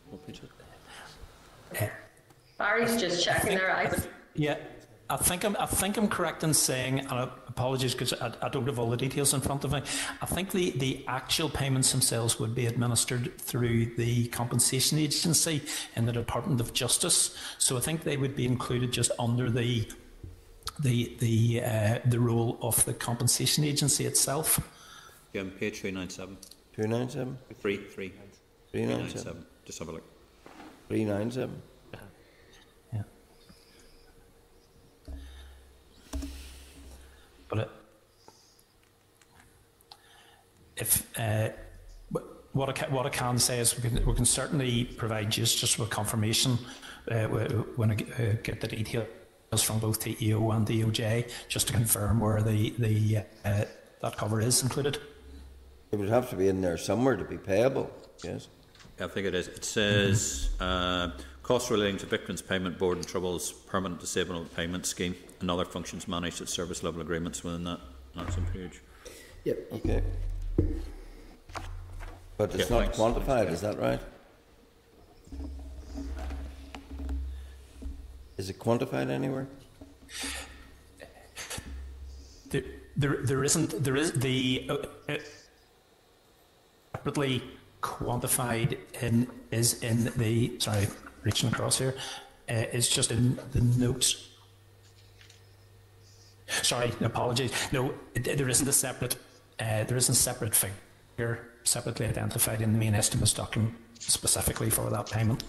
What 0.10 0.26
page 0.26 0.40
is 0.40 0.50
it? 1.74 1.92
Barry's 2.58 2.96
just 2.96 3.22
checking 3.22 3.58
there. 3.58 3.76
I 3.76 3.90
would 3.90 4.08
Yeah, 4.34 4.56
I 5.11 5.18
think 5.18 5.44
I'm. 5.44 5.56
I 5.60 5.65
think 5.65 5.98
I'm 5.98 6.07
correct 6.07 6.44
in 6.44 6.53
saying, 6.53 6.99
and 6.99 7.10
I- 7.11 7.30
apologies 7.48 7.94
because 7.94 8.14
I, 8.14 8.31
I 8.44 8.49
don't 8.49 8.65
have 8.68 8.77
all 8.77 8.90
the 8.90 8.95
details 8.98 9.34
in 9.34 9.41
front 9.41 9.64
of 9.64 9.72
me. 9.72 9.81
I 10.22 10.26
think 10.27 10.52
the, 10.52 10.69
the 10.72 11.03
actual 11.07 11.49
payments 11.49 11.91
themselves 11.91 12.40
would 12.40 12.53
be 12.53 12.68
administered 12.68 13.36
through 13.40 13.95
the 13.95 14.27
compensation 14.27 14.99
agency 14.99 15.64
in 15.95 16.06
the 16.06 16.11
Department 16.14 16.61
of 16.61 16.73
Justice. 16.73 17.36
So 17.57 17.76
I 17.76 17.80
think 17.80 18.03
they 18.03 18.18
would 18.18 18.36
be 18.36 18.45
included 18.45 18.91
just 18.91 19.11
under 19.18 19.49
the 19.49 19.88
the 20.80 21.15
the 21.19 21.64
uh, 21.64 21.99
the 22.06 22.19
role 22.19 22.60
of 22.61 22.86
the 22.86 22.94
compensation 22.94 23.64
agency 23.64 24.06
itself. 24.06 24.60
Jim, 25.34 25.49
page 25.52 25.80
397. 25.81 26.38
297? 26.76 27.38
3, 27.60 27.77
3. 27.77 28.14
397. 28.72 29.45
Just 29.65 29.80
have 29.80 29.90
a 29.90 29.91
look. 29.91 30.03
397. 30.88 31.49
Yeah. 31.49 31.69
But 37.50 37.60
it, 37.60 37.70
if 40.78 41.20
uh, 41.20 41.50
what 42.54 42.70
I 42.70 42.72
ca- 42.74 42.90
what 42.90 43.06
I 43.06 43.10
can 43.10 43.38
say 43.38 43.60
is 43.60 43.76
we 43.76 43.90
can 43.90 44.06
we 44.06 44.14
can 44.14 44.26
certainly 44.26 44.86
provide 44.86 45.36
you 45.36 45.46
just 45.46 45.78
with 45.80 45.90
confirmation 45.90 46.58
uh, 47.12 47.26
when 47.76 47.92
I 47.92 47.96
get, 47.96 48.20
uh, 48.20 48.34
get 48.44 48.62
the 48.62 48.68
details 48.68 49.64
from 49.64 49.80
both 49.80 50.00
TEO 50.00 50.52
and 50.52 50.68
DOJ 50.68 51.32
just 51.48 51.68
to 51.68 51.74
confirm 51.74 52.20
where 52.20 52.42
the 52.42 52.74
the 52.78 53.18
uh, 53.46 53.66
that 54.02 54.18
cover 54.18 54.42
is 54.42 54.64
included. 54.64 55.00
It 55.92 55.98
would 55.98 56.10
have 56.10 56.30
to 56.30 56.36
be 56.36 56.48
in 56.48 56.62
there 56.62 56.78
somewhere 56.78 57.18
to 57.18 57.24
be 57.26 57.38
payable, 57.38 57.90
yes? 58.24 58.48
I 59.00 59.08
think 59.08 59.26
it 59.26 59.34
is. 59.34 59.48
It 59.48 59.66
says 59.66 60.50
uh, 60.60 61.12
costs 61.42 61.72
relating 61.72 61.98
to 61.98 62.06
victims' 62.06 62.42
payment 62.42 62.78
board 62.78 62.98
and 62.98 63.08
troubles 63.08 63.52
permanent 63.52 64.00
disablement 64.00 64.56
payment 64.56 64.86
scheme 64.86 65.16
and 65.41 65.49
other 65.49 65.66
functions 65.66 66.07
managed 66.07 66.41
at 66.41 66.49
service 66.49 66.84
level 66.84 67.02
agreements 67.02 67.44
within 67.44 67.64
that. 67.64 67.80
That's 68.16 68.38
on 68.38 68.45
page. 68.48 68.82
Yep. 69.45 69.57
Okay. 69.74 70.03
But 72.38 72.53
it's 72.56 72.70
Yeah, 72.70 72.78
not 72.78 72.95
thanks. 72.95 72.98
quantified, 72.98 73.52
is 73.52 73.61
that 73.61 73.78
right? 73.80 74.02
Is 78.38 78.49
it 78.49 78.57
quantified 78.60 79.10
anywhere? 79.10 79.48
There, 82.49 82.64
there, 82.95 83.18
there 83.24 83.44
isn't. 83.44 83.84
There 83.84 83.95
is 83.98 84.14
the 84.14 84.66
uh, 84.70 84.74
uh, 85.11 85.18
separately 86.95 87.44
quantified 87.82 88.78
in 89.02 89.28
is 89.52 89.84
in 89.84 90.11
the 90.18 90.57
sorry 90.60 90.88
reaching 91.24 91.49
across 91.49 91.78
here 91.78 91.95
uh, 92.49 92.53
is 92.74 92.88
just 92.90 93.11
in 93.11 93.38
the 93.52 93.61
notes. 93.61 94.28
Sorry, 96.62 96.92
apologies. 97.02 97.52
No, 97.72 97.94
there 98.14 98.50
isn't 98.50 98.68
a 98.68 98.74
separate. 98.74 99.16
Uh, 99.60 99.84
there 99.84 99.98
isn't 99.98 100.14
a 100.14 100.18
separate 100.18 100.56
figure 100.56 101.50
separately 101.64 102.06
identified 102.06 102.62
in 102.62 102.74
the 102.74 102.80
main 102.80 102.96
estimates 102.96 103.34
document 103.34 103.74
specifically 104.00 104.70
for 104.70 104.90
that 104.90 105.10
payment. 105.10 105.44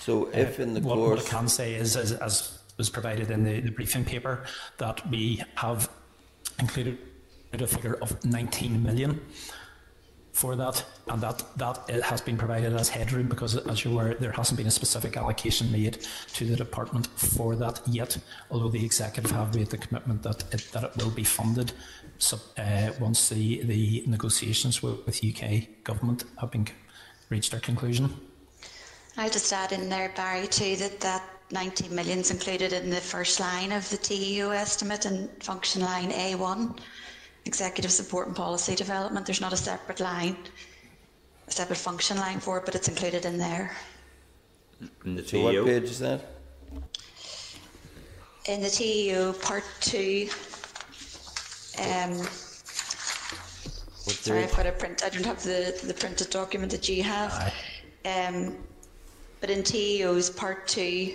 So 0.00 0.28
if 0.32 0.60
in 0.60 0.74
the 0.74 0.80
Uh, 0.80 0.84
what, 0.84 0.98
what 0.98 1.18
I 1.18 1.22
can 1.22 1.48
say 1.48 1.74
is, 1.74 1.96
as, 1.96 2.12
as 2.12 2.58
was 2.76 2.90
provided 2.90 3.30
in 3.30 3.44
the, 3.44 3.60
the 3.60 3.70
briefing 3.70 4.04
paper, 4.04 4.44
that 4.78 5.08
we 5.10 5.42
have 5.56 5.88
included 6.58 6.98
a 7.52 7.66
figure 7.66 7.94
of 8.00 8.24
19 8.24 8.82
million 8.82 9.20
for 10.32 10.56
that, 10.56 10.84
and 11.08 11.20
that 11.22 11.44
that 11.56 12.02
has 12.02 12.20
been 12.20 12.36
provided 12.36 12.72
as 12.72 12.88
headroom 12.88 13.28
because, 13.28 13.56
as 13.56 13.84
you're 13.84 13.92
aware, 13.92 14.14
there 14.14 14.32
hasn't 14.32 14.56
been 14.56 14.66
a 14.66 14.70
specific 14.70 15.16
allocation 15.16 15.70
made 15.70 15.98
to 16.32 16.46
the 16.46 16.56
department 16.56 17.06
for 17.16 17.54
that 17.56 17.80
yet. 17.86 18.18
Although 18.50 18.70
the 18.70 18.84
executive 18.84 19.30
have 19.30 19.54
made 19.54 19.68
the 19.68 19.78
commitment 19.78 20.22
that 20.22 20.42
it, 20.52 20.68
that 20.72 20.84
it 20.84 20.96
will 20.96 21.10
be 21.10 21.24
funded 21.24 21.72
so, 22.18 22.38
uh, 22.56 22.92
once 23.00 23.28
the, 23.28 23.62
the 23.64 24.04
negotiations 24.06 24.82
with, 24.82 25.04
with 25.06 25.24
UK 25.24 25.82
government 25.84 26.24
have 26.40 26.50
been 26.50 26.66
reached 27.28 27.50
their 27.50 27.60
conclusion. 27.60 28.14
I'll 29.16 29.28
just 29.28 29.52
add 29.52 29.72
in 29.72 29.88
there, 29.88 30.12
Barry, 30.16 30.46
too, 30.46 30.76
that 30.76 31.00
that 31.00 31.22
19 31.50 31.94
million 31.94 32.20
is 32.20 32.30
included 32.30 32.72
in 32.72 32.88
the 32.88 32.96
first 32.96 33.38
line 33.40 33.72
of 33.72 33.88
the 33.90 33.96
TEO 33.96 34.50
estimate 34.50 35.04
and 35.04 35.28
function 35.42 35.82
line 35.82 36.10
A1, 36.10 36.78
executive 37.44 37.90
support 37.90 38.26
and 38.26 38.36
policy 38.36 38.74
development. 38.74 39.26
There's 39.26 39.40
not 39.40 39.52
a 39.52 39.56
separate 39.56 40.00
line, 40.00 40.36
a 41.48 41.50
separate 41.50 41.76
function 41.76 42.16
line 42.18 42.40
for 42.40 42.58
it, 42.58 42.64
but 42.64 42.74
it's 42.74 42.88
included 42.88 43.24
in 43.24 43.38
there. 43.38 43.74
In 45.04 45.16
the 45.16 45.24
so 45.24 45.40
what 45.42 45.64
page 45.64 45.84
is 45.84 45.98
that? 46.00 46.20
In 48.46 48.60
the 48.60 48.70
TEO 48.70 49.32
part 49.34 49.64
two, 49.80 50.28
um, 51.78 52.14
sorry, 53.94 54.40
page? 54.40 54.50
I've 54.50 54.56
got 54.56 54.66
a 54.66 54.72
print. 54.72 55.04
I 55.04 55.08
don't 55.10 55.24
have 55.24 55.42
the, 55.42 55.78
the 55.84 55.94
printed 55.94 56.30
document 56.30 56.72
that 56.72 56.88
you 56.88 57.02
have. 57.04 57.54
Um, 58.04 58.56
but 59.40 59.50
in 59.50 59.62
TEO's 59.62 60.30
part 60.30 60.66
two, 60.66 61.14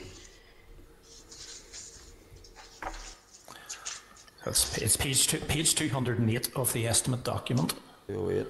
It's, 4.48 4.78
it's 4.78 4.96
page 4.96 5.28
two, 5.28 5.40
page 5.40 5.76
208 5.76 6.52
of 6.56 6.72
the 6.74 6.88
estimate 6.88 7.24
document, 7.24 7.74
208. 8.08 8.48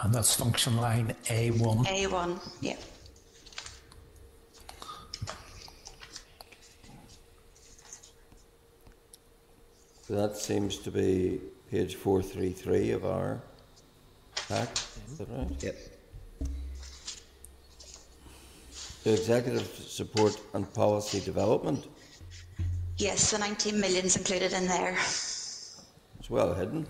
and 0.00 0.14
that's 0.14 0.34
function 0.34 0.76
line 0.76 1.14
A1. 1.26 1.86
A1, 1.86 2.38
yeah. 2.60 2.76
So 10.02 10.14
that 10.14 10.36
seems 10.36 10.78
to 10.78 10.90
be 10.90 11.40
page 11.70 11.96
433 11.96 12.92
of 12.92 13.04
our 13.04 13.40
pack, 14.48 14.70
is 15.06 15.18
that 15.18 15.28
right? 15.28 15.62
Yep. 15.62 15.76
The 19.04 19.12
executive 19.12 19.66
support 19.66 20.40
and 20.54 20.72
policy 20.74 21.20
development 21.20 21.86
Yes, 22.98 23.30
the 23.30 23.38
19 23.38 23.80
million's 23.80 24.16
included 24.16 24.52
in 24.52 24.66
there. 24.66 24.96
is 24.98 25.86
well 26.28 26.52
hidden. 26.52 26.84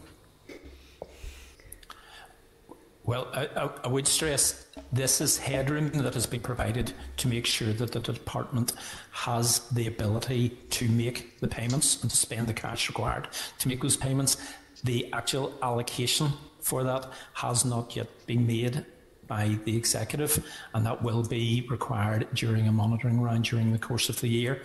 Well, 3.04 3.28
I, 3.34 3.46
I, 3.56 3.70
I 3.84 3.88
would 3.88 4.06
stress 4.06 4.66
This 4.90 5.20
is 5.20 5.36
headroom 5.36 5.90
that 5.90 6.14
has 6.14 6.24
been 6.24 6.40
provided 6.40 6.94
to 7.18 7.28
make 7.28 7.44
sure 7.44 7.74
that 7.74 7.92
the 7.92 8.00
department 8.00 8.72
has 9.10 9.68
the 9.68 9.86
ability 9.86 10.50
to 10.70 10.88
make 10.88 11.40
the 11.40 11.48
payments 11.48 12.00
and 12.00 12.10
to 12.10 12.16
spend 12.16 12.46
the 12.46 12.54
cash 12.54 12.88
required 12.88 13.28
to 13.58 13.68
make 13.68 13.82
those 13.82 13.96
payments. 13.96 14.38
The 14.84 15.12
actual 15.12 15.52
allocation 15.62 16.32
for 16.60 16.84
that 16.84 17.10
has 17.34 17.66
not 17.66 17.96
yet 17.96 18.08
been 18.26 18.46
made 18.46 18.86
by 19.26 19.58
the 19.64 19.76
executive, 19.76 20.42
and 20.74 20.86
that 20.86 21.02
will 21.02 21.22
be 21.22 21.66
required 21.68 22.26
during 22.32 22.66
a 22.66 22.72
monitoring 22.72 23.20
round 23.20 23.44
during 23.44 23.72
the 23.72 23.78
course 23.78 24.08
of 24.08 24.18
the 24.22 24.28
year. 24.28 24.62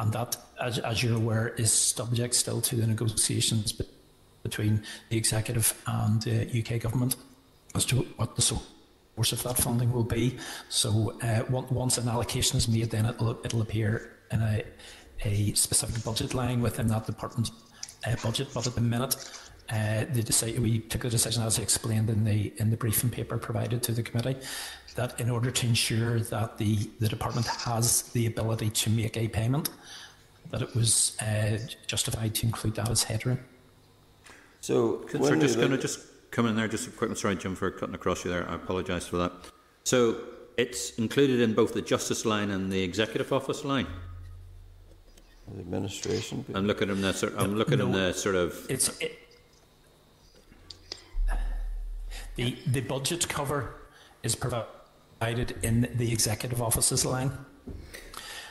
And 0.00 0.10
that, 0.14 0.34
as, 0.58 0.78
as 0.78 1.02
you're 1.02 1.16
aware, 1.16 1.48
is 1.58 1.70
subject 1.70 2.34
still 2.34 2.62
to 2.62 2.76
the 2.76 2.86
negotiations 2.86 3.74
between 4.42 4.82
the 5.10 5.18
executive 5.18 5.74
and 5.86 6.22
the 6.22 6.64
UK 6.64 6.80
government 6.80 7.16
as 7.74 7.84
to 7.86 7.96
what 8.16 8.34
the 8.34 8.40
source 8.40 9.32
of 9.32 9.42
that 9.42 9.58
funding 9.58 9.92
will 9.92 10.04
be. 10.04 10.38
So 10.70 11.18
uh, 11.20 11.42
once 11.50 11.98
an 11.98 12.08
allocation 12.08 12.56
is 12.56 12.66
made, 12.66 12.90
then 12.90 13.04
it'll, 13.04 13.38
it'll 13.44 13.60
appear 13.60 14.16
in 14.30 14.40
a, 14.40 14.64
a 15.22 15.52
specific 15.52 16.02
budget 16.02 16.32
line 16.32 16.62
within 16.62 16.86
that 16.88 17.04
department's 17.04 17.52
uh, 18.06 18.16
budget. 18.22 18.48
But 18.54 18.66
at 18.66 18.74
the 18.74 18.80
minute, 18.80 19.16
uh, 19.68 20.06
the 20.12 20.58
we 20.60 20.78
took 20.78 21.02
the 21.02 21.10
decision, 21.10 21.42
as 21.42 21.58
I 21.58 21.62
explained 21.62 22.10
in 22.10 22.24
the 22.24 22.52
in 22.56 22.70
the 22.70 22.76
briefing 22.76 23.10
paper 23.10 23.38
provided 23.38 23.84
to 23.84 23.92
the 23.92 24.02
committee, 24.02 24.36
that 24.94 25.20
in 25.20 25.30
order 25.30 25.50
to 25.50 25.66
ensure 25.66 26.20
that 26.20 26.58
the, 26.58 26.90
the 26.98 27.08
department 27.08 27.46
has 27.46 28.02
the 28.12 28.26
ability 28.26 28.70
to 28.70 28.90
make 28.90 29.16
a 29.16 29.28
payment, 29.28 29.70
that 30.50 30.62
it 30.62 30.74
was 30.74 31.16
uh, 31.20 31.58
justified 31.86 32.34
to 32.34 32.46
include 32.46 32.74
that 32.74 32.88
as 32.90 33.02
headroom. 33.04 33.38
So, 34.60 35.06
sorry, 35.08 35.38
just 35.38 35.56
going 35.56 35.70
to 35.70 35.78
just 35.78 36.00
come 36.30 36.46
in 36.46 36.56
there 36.56 36.68
just 36.68 36.88
a 36.88 36.90
quick. 36.90 37.16
Sorry, 37.16 37.36
Jim, 37.36 37.54
for 37.54 37.70
cutting 37.70 37.94
across 37.94 38.24
you 38.24 38.30
there. 38.30 38.48
I 38.48 38.56
apologise 38.56 39.06
for 39.06 39.16
that. 39.16 39.32
So 39.84 40.20
it's 40.56 40.90
included 40.98 41.40
in 41.40 41.54
both 41.54 41.72
the 41.72 41.82
justice 41.82 42.26
line 42.26 42.50
and 42.50 42.70
the 42.70 42.82
executive 42.82 43.32
office 43.32 43.64
line. 43.64 43.86
The 45.52 45.60
administration. 45.60 46.44
I'm 46.54 46.66
looking 46.66 46.90
in 46.90 47.00
the 47.00 47.12
sort. 47.12 47.34
I'm 47.38 47.56
looking 47.56 47.78
no, 47.78 47.86
in 47.86 47.92
the 47.92 48.12
sort 48.12 48.34
of. 48.34 48.66
It's 48.68 48.96
it, 49.00 49.18
the 52.36 52.56
the 52.66 52.80
budget 52.82 53.28
cover 53.28 53.74
is 54.22 54.34
provided 54.36 54.68
in 55.20 55.88
the 55.94 56.12
executive 56.12 56.62
offices 56.62 57.04
line. 57.04 57.30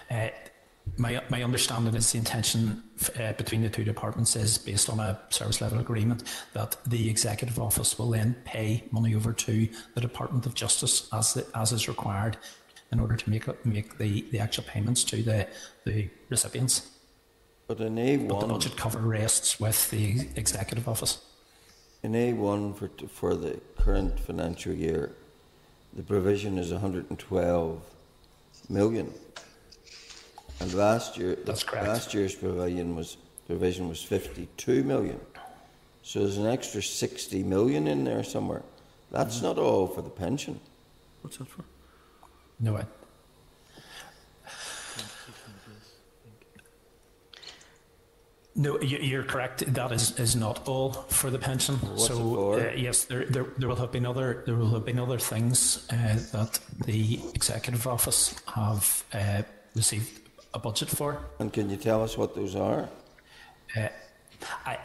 Uh, 0.09 0.29
my, 0.97 1.21
my 1.29 1.43
understanding 1.43 1.93
is 1.95 2.11
the 2.11 2.17
intention 2.17 2.83
uh, 3.19 3.33
between 3.33 3.61
the 3.61 3.69
two 3.69 3.83
departments 3.83 4.35
is 4.35 4.57
based 4.57 4.89
on 4.89 4.99
a 4.99 5.19
service 5.29 5.61
level 5.61 5.79
agreement 5.79 6.23
that 6.53 6.77
the 6.85 7.09
executive 7.09 7.59
office 7.59 7.97
will 7.97 8.09
then 8.09 8.35
pay 8.43 8.83
money 8.91 9.15
over 9.15 9.31
to 9.33 9.67
the 9.95 10.01
Department 10.01 10.45
of 10.45 10.53
Justice 10.55 11.07
as 11.13 11.33
the, 11.33 11.45
as 11.55 11.71
is 11.71 11.87
required 11.87 12.37
in 12.91 12.99
order 12.99 13.15
to 13.15 13.29
make 13.29 13.65
make 13.65 13.97
the, 13.97 14.25
the 14.31 14.39
actual 14.39 14.63
payments 14.63 15.03
to 15.03 15.21
the 15.21 15.47
the 15.85 16.09
recipients. 16.29 16.89
But 17.67 17.79
in 17.81 17.95
A1, 17.95 18.27
but 18.27 18.39
the 18.39 18.47
budget 18.47 18.77
cover 18.77 18.99
rests 18.99 19.59
with 19.59 19.91
the 19.91 20.27
executive 20.35 20.87
office. 20.87 21.19
In 22.01 22.13
A1 22.13 22.75
for 22.75 22.89
for 23.07 23.35
the 23.35 23.59
current 23.77 24.19
financial 24.19 24.73
year, 24.73 25.15
the 25.93 26.03
provision 26.03 26.57
is 26.57 26.71
112 26.71 27.81
million. 28.69 29.13
And 30.59 30.73
last 30.73 31.17
year, 31.17 31.35
That's 31.45 31.63
correct. 31.63 31.87
last 31.87 32.13
year's 32.13 32.35
provision 32.35 32.95
was 32.95 33.17
provision 33.47 33.89
was 33.89 34.03
52 34.03 34.83
million. 34.83 35.19
So 36.03 36.19
there's 36.19 36.37
an 36.37 36.45
extra 36.45 36.81
60 36.81 37.43
million 37.43 37.87
in 37.87 38.03
there 38.03 38.23
somewhere. 38.23 38.61
That's 39.11 39.37
mm-hmm. 39.37 39.45
not 39.45 39.57
all 39.57 39.87
for 39.87 40.01
the 40.01 40.09
pension. 40.09 40.59
What's 41.21 41.37
that 41.37 41.47
for? 41.47 41.63
No 42.59 42.73
way. 42.73 42.83
No, 48.60 48.77
you're 48.81 49.23
correct. 49.23 49.73
That 49.73 49.94
is, 49.94 50.19
is 50.19 50.36
not 50.36 50.68
all 50.68 50.91
for 50.91 51.30
the 51.30 51.40
pension. 51.40 51.76
What's 51.76 52.07
so 52.07 52.56
uh, 52.56 52.73
yes, 52.76 53.06
there, 53.06 53.23
there 53.23 53.45
there 53.57 53.69
will 53.69 53.77
have 53.77 53.94
been 53.94 54.06
other 54.06 54.44
there 54.45 54.56
will 54.56 54.72
have 54.72 54.84
been 54.84 54.99
other 54.99 55.18
things 55.18 55.88
uh, 55.90 56.19
that 56.34 56.60
the 56.86 57.22
executive 57.34 57.88
office 57.88 58.36
have 58.53 59.06
uh, 59.14 59.44
received 59.76 60.11
a 60.53 60.60
budget 60.60 60.90
for. 60.90 61.19
And 61.40 61.53
can 61.53 61.69
you 61.69 61.77
tell 61.77 62.03
us 62.03 62.18
what 62.18 62.36
those 62.36 62.53
are? 62.57 62.90
Uh, 63.77 63.88
I. 64.65 64.77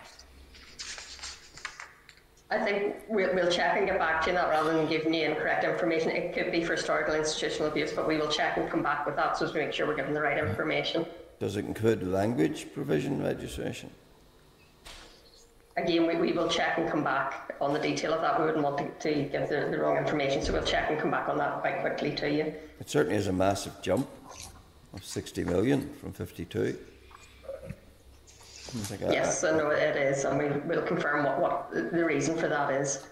I 2.50 2.58
think 2.64 2.94
we'll, 3.08 3.34
we'll 3.34 3.50
check 3.50 3.76
and 3.76 3.86
get 3.88 3.98
back 3.98 4.22
to 4.22 4.30
you 4.30 4.36
on 4.36 4.44
that 4.44 4.50
rather 4.50 4.72
than 4.72 4.86
giving 4.86 5.12
you 5.12 5.24
incorrect 5.24 5.64
information. 5.64 6.12
It 6.12 6.32
could 6.32 6.52
be 6.52 6.62
for 6.62 6.74
historical 6.74 7.16
institutional 7.16 7.72
abuse, 7.72 7.92
but 7.92 8.06
we 8.06 8.18
will 8.18 8.30
check 8.30 8.56
and 8.56 8.70
come 8.70 8.84
back 8.84 9.04
with 9.04 9.16
that 9.16 9.36
so 9.36 9.46
as 9.46 9.50
to 9.50 9.58
make 9.58 9.72
sure 9.72 9.88
we're 9.88 9.96
giving 9.96 10.14
the 10.14 10.22
right 10.22 10.38
information. 10.38 11.04
Does 11.38 11.56
it 11.56 11.64
include 11.64 12.06
language 12.06 12.66
provision 12.72 13.22
registration? 13.22 13.90
Again, 15.76 16.06
we, 16.06 16.14
we 16.16 16.32
will 16.32 16.48
check 16.48 16.78
and 16.78 16.88
come 16.88 17.02
back 17.02 17.52
on 17.60 17.72
the 17.72 17.80
detail 17.80 18.14
of 18.14 18.20
that. 18.20 18.38
We 18.38 18.46
wouldn't 18.46 18.62
want 18.62 18.78
to, 18.78 19.12
to 19.12 19.28
give 19.28 19.48
the, 19.48 19.68
the 19.70 19.78
wrong 19.78 19.96
information, 19.96 20.40
so 20.42 20.52
we'll 20.52 20.62
check 20.62 20.90
and 20.90 21.00
come 21.00 21.10
back 21.10 21.28
on 21.28 21.36
that 21.38 21.60
quite 21.60 21.80
quickly 21.80 22.14
to 22.14 22.30
you. 22.30 22.54
It 22.78 22.88
certainly 22.88 23.16
is 23.16 23.26
a 23.26 23.32
massive 23.32 23.72
jump 23.82 24.08
of 24.92 25.04
60 25.04 25.44
million 25.44 25.92
from 25.94 26.12
52. 26.12 26.78
Yes, 29.00 29.44
I 29.44 29.56
know 29.56 29.70
it 29.70 29.96
is, 29.96 30.24
and 30.24 30.38
we 30.38 30.48
will 30.68 30.82
confirm 30.82 31.24
what, 31.24 31.40
what 31.40 31.70
the 31.92 32.04
reason 32.04 32.36
for 32.36 32.48
that 32.48 32.72
is. 32.72 33.06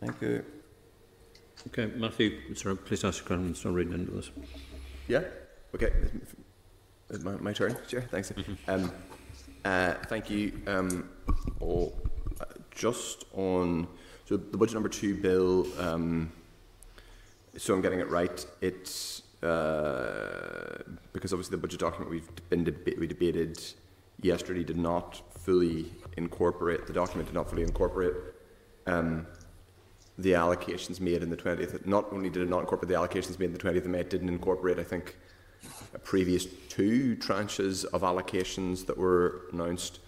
Thank 0.00 0.20
you. 0.20 0.44
Okay, 1.68 1.86
Matthew, 1.96 2.54
sorry, 2.54 2.76
please 2.76 3.04
ask 3.04 3.20
your 3.20 3.26
question. 3.26 3.54
Start 3.54 3.74
reading 3.74 3.94
into 3.94 4.12
this. 4.12 4.30
Yeah. 5.08 5.22
Okay. 5.74 5.90
My, 7.22 7.32
my 7.36 7.52
turn, 7.52 7.76
Chair. 7.88 8.02
Thanks. 8.02 8.30
Mm-hmm. 8.30 8.70
Um, 8.70 8.92
uh, 9.64 9.94
thank 10.06 10.30
you. 10.30 10.60
Um, 10.68 11.10
oh, 11.60 11.92
uh, 12.40 12.44
just 12.70 13.24
on 13.34 13.88
so 14.24 14.36
the 14.36 14.56
budget 14.56 14.74
number 14.74 14.88
two 14.88 15.16
bill. 15.16 15.66
Um, 15.80 16.32
so 17.56 17.74
I'm 17.74 17.82
getting 17.82 17.98
it 17.98 18.08
right. 18.08 18.46
It's 18.60 19.22
uh, 19.42 20.78
because 21.12 21.32
obviously 21.32 21.56
the 21.56 21.60
budget 21.60 21.80
document 21.80 22.08
we've 22.08 22.30
been 22.50 22.64
we 22.98 23.08
debated 23.08 23.60
yesterday 24.20 24.62
did 24.62 24.78
not 24.78 25.22
fully 25.38 25.92
incorporate 26.16 26.86
the 26.86 26.92
document 26.92 27.28
did 27.28 27.34
not 27.34 27.50
fully 27.50 27.62
incorporate 27.62 28.14
um, 28.86 29.26
the 30.18 30.30
allocations 30.32 31.00
made 31.00 31.22
in 31.22 31.30
the 31.30 31.36
20th. 31.36 31.84
Not 31.84 32.12
only 32.12 32.30
did 32.30 32.42
it 32.42 32.48
not 32.48 32.60
incorporate 32.60 32.88
the 32.88 32.94
allocations 32.94 33.38
made 33.40 33.46
in 33.46 33.52
the 33.52 33.58
20th 33.58 33.78
of 33.78 33.86
May, 33.86 34.00
it 34.00 34.10
didn't 34.10 34.28
incorporate, 34.28 34.78
I 34.78 34.84
think, 34.84 35.16
previous 35.98 36.46
two 36.68 37.16
tranches 37.16 37.84
of 37.86 38.02
allocations 38.02 38.86
that 38.86 38.96
were 38.96 39.42
announced. 39.52 40.00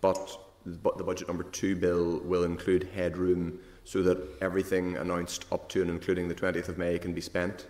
But, 0.00 0.38
but 0.66 0.98
the 0.98 1.04
budget 1.04 1.28
number 1.28 1.44
two 1.44 1.76
bill 1.76 2.20
will 2.24 2.44
include 2.44 2.88
headroom 2.94 3.58
so 3.84 4.02
that 4.02 4.18
everything 4.40 4.96
announced 4.96 5.46
up 5.50 5.68
to 5.70 5.80
and 5.80 5.90
including 5.90 6.28
the 6.28 6.34
20th 6.34 6.68
of 6.68 6.78
May 6.78 6.98
can 6.98 7.12
be 7.12 7.20
spent. 7.20 7.66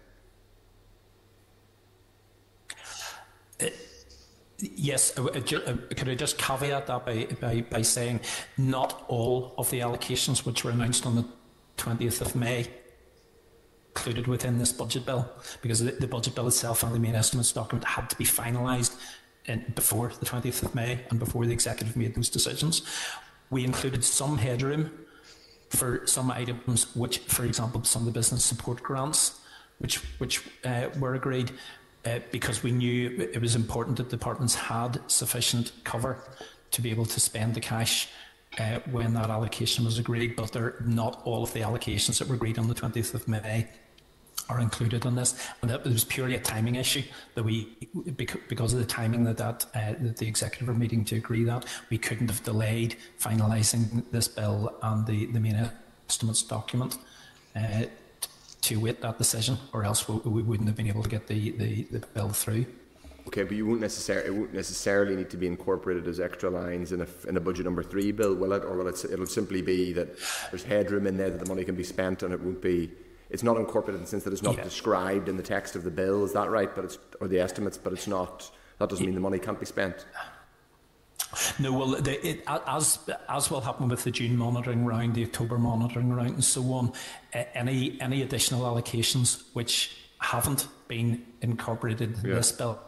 Yes, 4.58 5.18
uh, 5.18 5.24
uh, 5.24 5.26
uh, 5.26 5.76
could 5.96 6.08
I 6.08 6.14
just 6.14 6.38
caveat 6.38 6.86
that 6.86 7.04
by, 7.04 7.26
by, 7.40 7.62
by 7.62 7.82
saying 7.82 8.20
not 8.56 9.04
all 9.08 9.54
of 9.58 9.68
the 9.70 9.80
allocations 9.80 10.46
which 10.46 10.62
were 10.62 10.70
announced 10.70 11.04
on 11.04 11.16
the 11.16 11.24
20th 11.78 12.20
of 12.20 12.36
May 12.36 12.68
included 13.94 14.26
within 14.26 14.58
this 14.58 14.72
budget 14.72 15.04
bill, 15.04 15.30
because 15.60 15.80
the, 15.80 15.92
the 15.92 16.06
budget 16.06 16.34
bill 16.34 16.48
itself 16.48 16.82
and 16.82 16.94
the 16.94 16.98
main 16.98 17.14
estimates 17.14 17.52
document 17.52 17.84
had 17.86 18.08
to 18.08 18.16
be 18.16 18.24
finalised 18.24 18.96
before 19.74 20.12
the 20.20 20.26
20th 20.26 20.62
of 20.62 20.74
May 20.74 21.00
and 21.10 21.18
before 21.18 21.44
the 21.46 21.52
executive 21.52 21.96
made 21.96 22.14
those 22.14 22.28
decisions. 22.28 22.82
We 23.50 23.64
included 23.64 24.04
some 24.04 24.38
headroom 24.38 24.90
for 25.68 26.06
some 26.06 26.30
items, 26.30 26.94
which, 26.94 27.18
for 27.18 27.44
example, 27.44 27.82
some 27.84 28.02
of 28.02 28.06
the 28.06 28.12
business 28.12 28.44
support 28.44 28.82
grants, 28.82 29.40
which 29.78 29.96
which 30.18 30.42
uh, 30.64 30.88
were 30.98 31.14
agreed, 31.14 31.50
uh, 32.06 32.20
because 32.30 32.62
we 32.62 32.70
knew 32.70 33.28
it 33.32 33.40
was 33.40 33.54
important 33.54 33.96
that 33.96 34.08
departments 34.08 34.54
had 34.54 35.00
sufficient 35.06 35.72
cover 35.84 36.22
to 36.70 36.80
be 36.80 36.90
able 36.90 37.06
to 37.06 37.20
spend 37.20 37.54
the 37.54 37.60
cash 37.60 38.08
uh, 38.58 38.78
when 38.90 39.14
that 39.14 39.30
allocation 39.30 39.84
was 39.84 39.98
agreed, 39.98 40.36
but 40.36 40.52
they're 40.52 40.76
not 40.84 41.22
all 41.24 41.42
of 41.42 41.52
the 41.52 41.60
allocations 41.60 42.18
that 42.18 42.28
were 42.28 42.34
agreed 42.34 42.58
on 42.58 42.68
the 42.68 42.74
20th 42.74 43.14
of 43.14 43.26
May 43.26 43.68
are 44.48 44.60
included 44.60 45.04
in 45.04 45.14
this, 45.14 45.34
and 45.60 45.70
that 45.70 45.84
was 45.84 46.04
purely 46.04 46.34
a 46.34 46.40
timing 46.40 46.76
issue 46.76 47.02
that 47.34 47.42
we, 47.42 47.68
because 48.48 48.72
of 48.72 48.78
the 48.78 48.84
timing 48.84 49.24
that 49.24 49.36
that, 49.38 49.66
uh, 49.74 49.94
the 49.98 50.26
executive 50.26 50.68
were 50.68 50.74
meeting 50.74 51.04
to 51.06 51.16
agree 51.16 51.44
that 51.44 51.64
we 51.90 51.98
couldn't 51.98 52.28
have 52.28 52.42
delayed 52.42 52.96
finalising 53.20 54.04
this 54.10 54.28
bill 54.28 54.76
and 54.82 55.06
the 55.06 55.26
the 55.26 55.40
main 55.40 55.70
estimates 56.08 56.42
document. 56.42 56.98
Uh, 57.54 57.84
to 58.62 58.76
wait 58.76 59.00
that 59.00 59.18
decision, 59.18 59.58
or 59.72 59.84
else 59.84 60.08
we, 60.08 60.16
we 60.18 60.42
wouldn't 60.42 60.68
have 60.68 60.76
been 60.76 60.86
able 60.86 61.02
to 61.02 61.08
get 61.08 61.26
the, 61.26 61.50
the, 61.50 61.82
the 61.90 61.98
bill 62.14 62.30
through. 62.30 62.64
Okay, 63.26 63.42
but 63.44 63.56
you 63.56 63.66
won't 63.66 63.80
necessarily 63.80 64.26
it 64.28 64.34
won't 64.34 64.54
necessarily 64.54 65.14
need 65.14 65.30
to 65.30 65.36
be 65.36 65.46
incorporated 65.46 66.08
as 66.08 66.18
extra 66.18 66.50
lines 66.50 66.92
in 66.92 67.02
a 67.02 67.06
in 67.28 67.36
a 67.36 67.40
budget 67.40 67.64
number 67.64 67.82
three 67.82 68.10
bill, 68.10 68.34
will 68.34 68.52
it? 68.52 68.64
Or 68.64 68.76
will 68.76 68.88
it? 68.88 69.04
It'll 69.04 69.26
simply 69.26 69.62
be 69.62 69.92
that 69.92 70.16
there's 70.50 70.64
headroom 70.64 71.06
in 71.06 71.16
there 71.16 71.30
that 71.30 71.38
the 71.38 71.48
money 71.48 71.64
can 71.64 71.76
be 71.76 71.84
spent, 71.84 72.22
and 72.22 72.32
it 72.32 72.40
won't 72.40 72.60
be. 72.60 72.90
It's 73.32 73.42
not 73.42 73.56
incorporated 73.56 73.96
in 73.96 74.02
the 74.02 74.06
sense 74.10 74.24
that 74.24 74.32
it's 74.32 74.42
not 74.42 74.56
Yeah. 74.56 74.62
described 74.64 75.28
in 75.28 75.36
the 75.36 75.42
text 75.42 75.74
of 75.74 75.82
the 75.84 75.90
bill. 75.90 76.24
Is 76.24 76.32
that 76.34 76.50
right? 76.50 76.72
But 76.74 76.84
it's 76.84 76.98
or 77.20 77.26
the 77.28 77.40
estimates, 77.40 77.78
but 77.78 77.92
it's 77.92 78.06
not. 78.06 78.50
That 78.78 78.88
doesn't 78.90 79.04
mean 79.04 79.14
the 79.14 79.20
money 79.20 79.38
can't 79.38 79.58
be 79.58 79.66
spent. 79.66 80.04
No, 81.58 81.72
well, 81.72 81.88
the, 82.02 82.26
it, 82.26 82.44
as 82.46 82.98
as 83.28 83.50
will 83.50 83.62
happen 83.62 83.88
with 83.88 84.04
the 84.04 84.10
June 84.10 84.36
monitoring 84.36 84.84
round, 84.84 85.14
the 85.14 85.24
October 85.24 85.56
monitoring 85.56 86.12
round, 86.12 86.34
and 86.34 86.44
so 86.44 86.62
on. 86.74 86.92
Any 87.32 87.98
any 88.02 88.20
additional 88.20 88.62
allocations 88.70 89.42
which 89.54 89.96
haven't 90.18 90.68
been 90.88 91.24
incorporated 91.40 92.18
in 92.22 92.28
Yeah. 92.30 92.34
this 92.36 92.52
bill 92.52 92.78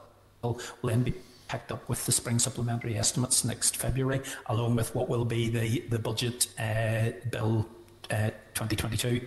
will 0.43 0.61
then 0.83 1.03
be 1.05 1.15
picked 1.49 1.73
up 1.73 1.89
with 1.89 2.05
the 2.05 2.12
spring 2.12 2.39
supplementary 2.39 2.99
estimates 2.99 3.45
next 3.47 3.77
February, 3.79 4.21
along 4.47 4.77
with 4.77 4.95
what 4.95 5.09
will 5.09 5.25
be 5.25 5.49
the 5.49 5.81
the 5.89 5.99
budget 5.99 6.49
uh, 6.59 7.12
bill 7.31 7.66
uh, 8.11 8.29
2022, 8.53 9.23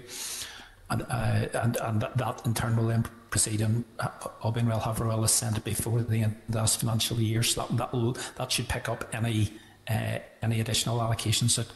and 0.90 1.02
uh, 1.10 1.48
and 1.54 1.78
and 1.78 2.02
that, 2.02 2.18
that 2.18 2.46
in 2.46 2.54
turn 2.54 2.76
will 2.76 2.88
then 2.88 3.06
proceed 3.30 3.62
and 3.62 3.84
uh, 4.00 4.10
all 4.42 4.52
being 4.52 4.68
well, 4.68 4.80
have 4.80 5.00
well 5.00 5.24
is 5.24 5.32
sent 5.32 5.62
before 5.64 6.02
the 6.02 6.24
end 6.24 6.36
of 6.48 6.54
this 6.54 6.78
financial 6.78 7.20
year. 7.20 7.44
So 7.44 7.62
that 7.62 7.78
that 7.78 7.94
will 7.94 8.18
that 8.38 8.52
should 8.52 8.68
pick 8.68 8.90
up 8.90 9.04
any 9.14 9.52
uh, 9.90 10.20
any 10.42 10.62
additional 10.62 11.00
allocations 11.00 11.56
that. 11.56 11.68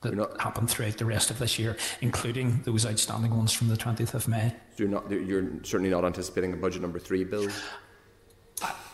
That 0.00 0.38
happen 0.38 0.66
throughout 0.66 0.98
the 0.98 1.06
rest 1.06 1.30
of 1.30 1.38
this 1.38 1.58
year, 1.58 1.78
including 2.02 2.60
those 2.64 2.84
outstanding 2.84 3.34
ones 3.34 3.54
from 3.54 3.68
the 3.68 3.74
20th 3.74 4.12
of 4.12 4.28
May. 4.28 4.50
So 4.76 4.82
you're 4.84 4.88
not. 4.88 5.10
You're 5.10 5.48
certainly 5.62 5.88
not 5.88 6.04
anticipating 6.04 6.52
a 6.52 6.56
budget 6.56 6.82
number 6.82 6.98
three 6.98 7.24
bill. 7.24 7.48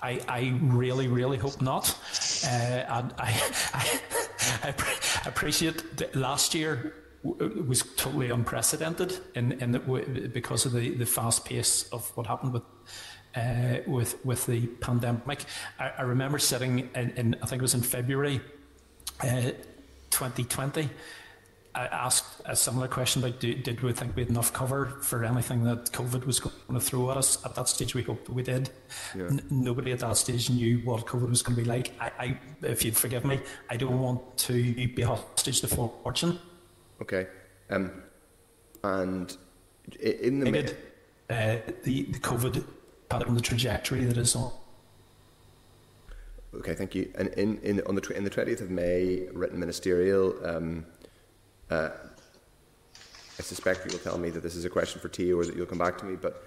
I, 0.00 0.20
I 0.28 0.58
really, 0.62 1.08
really 1.08 1.36
hope 1.36 1.60
not. 1.60 1.98
Uh, 2.44 2.48
and 2.48 3.12
I, 3.18 3.28
I, 3.74 4.00
I 4.62 4.70
appre- 4.70 5.26
appreciate 5.26 5.96
that 5.96 6.14
last 6.14 6.54
year 6.54 6.94
was 7.22 7.82
totally 7.96 8.30
unprecedented 8.30 9.18
in, 9.34 9.52
in 9.52 9.72
the, 9.72 9.78
w- 9.80 10.28
because 10.28 10.64
of 10.64 10.72
the, 10.72 10.94
the 10.94 11.06
fast 11.06 11.44
pace 11.44 11.88
of 11.90 12.10
what 12.16 12.26
happened 12.26 12.52
with. 12.52 12.62
Uh, 13.32 13.76
with 13.86 14.26
with 14.26 14.44
the 14.46 14.66
pandemic, 14.66 15.44
I, 15.78 15.92
I 15.98 16.02
remember 16.02 16.36
sitting 16.40 16.90
in, 16.96 17.10
in 17.10 17.36
I 17.40 17.46
think 17.46 17.60
it 17.60 17.62
was 17.62 17.74
in 17.74 17.80
February, 17.80 18.40
uh, 19.22 19.52
2020. 20.10 20.90
I 21.74 21.86
asked 21.86 22.42
a 22.44 22.56
similar 22.56 22.88
question 22.88 23.22
about 23.22 23.38
do, 23.38 23.54
did 23.54 23.80
we 23.82 23.92
think 23.92 24.16
we 24.16 24.22
had 24.22 24.30
enough 24.30 24.52
cover 24.52 24.98
for 25.02 25.24
anything 25.24 25.62
that 25.64 25.92
COVID 25.92 26.26
was 26.26 26.40
going 26.40 26.54
to 26.74 26.80
throw 26.80 27.10
at 27.12 27.16
us? 27.16 27.44
At 27.44 27.54
that 27.54 27.68
stage, 27.68 27.94
we 27.94 28.02
hoped 28.02 28.28
we 28.28 28.42
did. 28.42 28.70
Yeah. 29.16 29.26
N- 29.26 29.42
nobody 29.50 29.92
at 29.92 30.00
that 30.00 30.16
stage 30.16 30.50
knew 30.50 30.78
what 30.78 31.06
COVID 31.06 31.28
was 31.28 31.42
going 31.42 31.56
to 31.56 31.62
be 31.62 31.68
like. 31.68 31.92
I, 32.00 32.10
I, 32.18 32.40
if 32.62 32.84
you'd 32.84 32.96
forgive 32.96 33.24
me, 33.24 33.40
I 33.68 33.76
don't 33.76 34.00
want 34.00 34.36
to 34.38 34.74
be 34.74 35.02
hostage 35.02 35.60
to 35.60 35.68
fortune. 35.68 36.40
Okay. 37.02 37.26
Um, 37.70 38.02
and 38.84 39.36
in 40.00 40.40
the 40.40 40.50
did. 40.50 40.76
Uh, 41.28 41.56
the, 41.84 42.02
the 42.04 42.18
COVID 42.18 42.64
on 43.12 43.34
the 43.34 43.40
trajectory 43.40 44.04
that 44.04 44.16
it's 44.16 44.34
on. 44.34 44.52
Okay, 46.54 46.74
thank 46.74 46.94
you. 46.94 47.10
And 47.16 47.28
in, 47.28 47.58
in 47.58 47.80
on 47.86 47.94
the 47.94 48.00
tw- 48.00 48.10
in 48.12 48.24
the 48.24 48.30
twentieth 48.30 48.60
of 48.60 48.70
May, 48.70 49.28
written 49.32 49.58
ministerial. 49.58 50.34
Um, 50.44 50.86
uh, 51.70 51.90
I 53.38 53.42
suspect 53.42 53.86
you 53.86 53.92
will 53.92 54.00
tell 54.00 54.18
me 54.18 54.28
that 54.30 54.42
this 54.42 54.56
is 54.56 54.64
a 54.64 54.70
question 54.70 55.00
for 55.00 55.08
TEO, 55.08 55.38
or 55.38 55.46
that 55.46 55.56
you'll 55.56 55.66
come 55.66 55.78
back 55.78 55.96
to 55.98 56.04
me. 56.04 56.16
But 56.16 56.42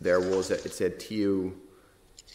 there 0.00 0.20
was 0.20 0.50
a, 0.50 0.54
it 0.54 0.72
said 0.72 0.98
TEO 0.98 1.52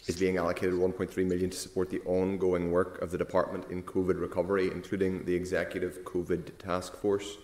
is 0.06 0.18
being 0.18 0.38
allocated 0.38 0.74
1.3 0.74 1.26
million 1.26 1.50
to 1.50 1.56
support 1.56 1.90
the 1.90 2.00
ongoing 2.00 2.70
work 2.70 3.00
of 3.02 3.10
the 3.10 3.18
department 3.18 3.70
in 3.70 3.82
COVID 3.82 4.18
recovery, 4.20 4.70
including 4.70 5.24
the 5.26 5.34
executive 5.34 5.98
COVID 6.04 6.58
task 6.58 6.96
force. 6.96 7.36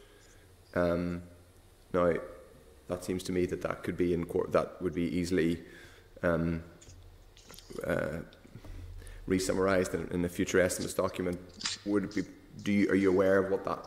Um, 0.77 1.23
now, 1.93 2.12
that 2.89 3.05
seems 3.05 3.23
to 3.24 3.32
me 3.32 3.47
that 3.47 3.62
that 3.62 3.82
could 3.82 3.97
be 3.97 4.15
in 4.15 4.24
court. 4.24 4.53
That 4.53 4.81
would 4.81 4.94
be 4.94 5.05
easily. 5.05 5.62
Um, 6.23 6.62
uh, 7.85 8.19
re-summarised 9.27 9.94
in, 9.94 10.09
in 10.12 10.23
the 10.23 10.28
future 10.28 10.61
estimates 10.61 10.94
document. 10.94 11.39
Would 11.85 12.05
it 12.05 12.15
be? 12.15 12.23
Do 12.62 12.73
you 12.73 12.89
are 12.90 12.94
you 12.94 13.11
aware 13.11 13.39
of 13.39 13.51
what 13.51 13.65
that 13.65 13.85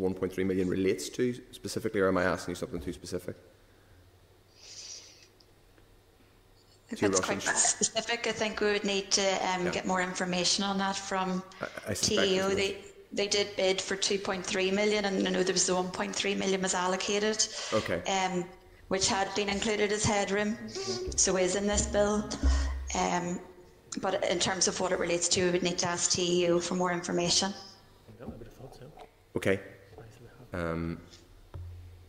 1.3 0.00 0.44
million 0.44 0.68
relates 0.68 1.08
to 1.10 1.34
specifically, 1.52 2.00
or 2.00 2.08
am 2.08 2.18
I 2.18 2.24
asking 2.24 2.52
you 2.52 2.56
something 2.56 2.80
too 2.80 2.92
specific? 2.92 3.36
If 6.88 7.00
Too 7.00 7.06
it's 7.06 7.20
Russian. 7.20 7.40
quite 7.40 7.56
specific, 7.56 8.26
I 8.28 8.32
think 8.32 8.60
we 8.60 8.72
would 8.72 8.84
need 8.84 9.10
to 9.12 9.28
um, 9.48 9.66
Yeah. 9.66 9.70
get 9.72 9.86
more 9.86 10.00
information 10.02 10.62
on 10.62 10.78
that 10.78 10.94
from 10.94 11.42
I 11.88 11.94
suspect 11.94 12.28
TEO. 12.28 12.48
They, 12.50 12.76
they 13.12 13.28
did 13.28 13.54
bid 13.56 13.80
for 13.80 13.96
2.3 13.96 14.72
million, 14.72 15.04
and 15.04 15.26
I 15.26 15.30
know 15.30 15.42
there 15.42 15.52
was 15.52 15.66
the 15.66 15.74
1.3 15.74 16.36
million 16.36 16.62
was 16.62 16.74
allocated, 16.74 17.46
Okay. 17.72 18.02
um, 18.10 18.44
which 18.88 19.08
had 19.08 19.34
been 19.34 19.48
included 19.48 19.92
as 19.92 20.04
headroom, 20.04 20.56
so 21.16 21.36
is 21.36 21.56
in 21.56 21.66
this 21.66 21.86
bill. 21.86 22.28
Um, 22.98 23.40
but 24.00 24.24
in 24.24 24.38
terms 24.38 24.68
of 24.68 24.78
what 24.80 24.92
it 24.92 24.98
relates 24.98 25.28
to, 25.28 25.44
we 25.44 25.50
would 25.52 25.62
need 25.62 25.78
to 25.78 25.88
ask 25.88 26.10
TEO 26.10 26.60
for 26.60 26.74
more 26.74 26.92
information. 26.92 27.52
No, 28.20 28.26
I 28.26 28.28
would 28.28 28.38
have 28.46 28.52
thought 28.52 28.74
so. 28.74 28.86
Okay. 29.36 29.60
Um, 30.52 30.98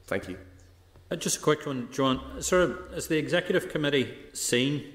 thank 0.08 0.28
you. 0.28 0.38
Uh, 1.10 1.16
just 1.16 1.38
a 1.38 1.40
quick 1.40 1.66
one, 1.66 1.88
John. 1.92 2.42
Sort 2.42 2.64
of, 2.64 2.94
has 2.94 3.08
the 3.08 3.18
executive 3.18 3.70
committee 3.70 4.14
seen 4.34 4.94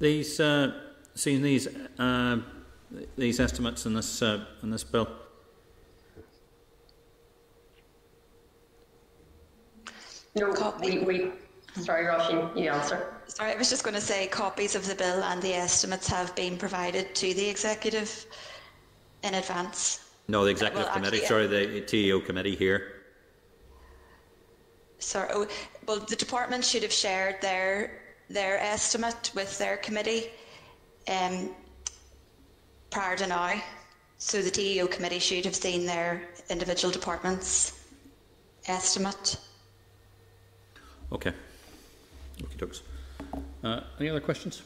these 0.00 0.40
uh, 0.40 0.72
seen 1.14 1.42
these 1.42 1.68
uh, 1.98 2.38
these 3.16 3.40
estimates 3.40 3.86
in 3.86 3.94
this 3.94 4.22
uh, 4.22 4.44
in 4.62 4.70
this 4.70 4.84
bill? 4.84 5.08
No, 10.34 10.74
we, 10.80 10.98
we, 10.98 11.30
sorry, 11.80 12.04
Roisin, 12.04 12.56
you 12.56 12.70
answer. 12.70 13.14
Sorry, 13.26 13.52
I 13.52 13.56
was 13.56 13.68
just 13.70 13.82
going 13.82 13.94
to 13.94 14.00
say 14.00 14.28
copies 14.28 14.76
of 14.76 14.86
the 14.86 14.94
bill 14.94 15.22
and 15.24 15.42
the 15.42 15.52
estimates 15.52 16.06
have 16.06 16.34
been 16.36 16.56
provided 16.56 17.14
to 17.16 17.34
the 17.34 17.48
executive 17.48 18.26
in 19.24 19.34
advance. 19.34 20.10
No, 20.28 20.44
the 20.44 20.50
executive 20.50 20.84
Well, 20.84 20.94
committee. 20.94 21.22
actually, 21.22 21.46
Sorry, 21.46 21.46
the 21.46 21.80
TEO 21.80 22.20
committee 22.20 22.54
here. 22.54 23.02
Sorry, 24.98 25.28
oh, 25.32 25.46
well, 25.86 25.98
the 26.00 26.16
department 26.16 26.64
should 26.64 26.82
have 26.82 26.92
shared 26.92 27.40
their 27.40 28.02
their 28.30 28.58
estimate 28.58 29.30
with 29.34 29.56
their 29.56 29.78
committee 29.78 30.30
um, 31.08 31.54
prior 32.90 33.16
to 33.16 33.26
now. 33.26 33.60
So 34.18 34.42
the 34.42 34.50
TEO 34.50 34.86
committee 34.86 35.20
should 35.20 35.44
have 35.44 35.54
seen 35.54 35.86
their 35.86 36.22
individual 36.50 36.92
departments' 36.92 37.84
estimate. 38.66 39.38
Okay. 41.12 41.32
Okay, 42.42 42.56
dokes. 42.56 42.82
Uh, 43.62 43.80
any 44.00 44.08
other 44.08 44.20
questions? 44.20 44.62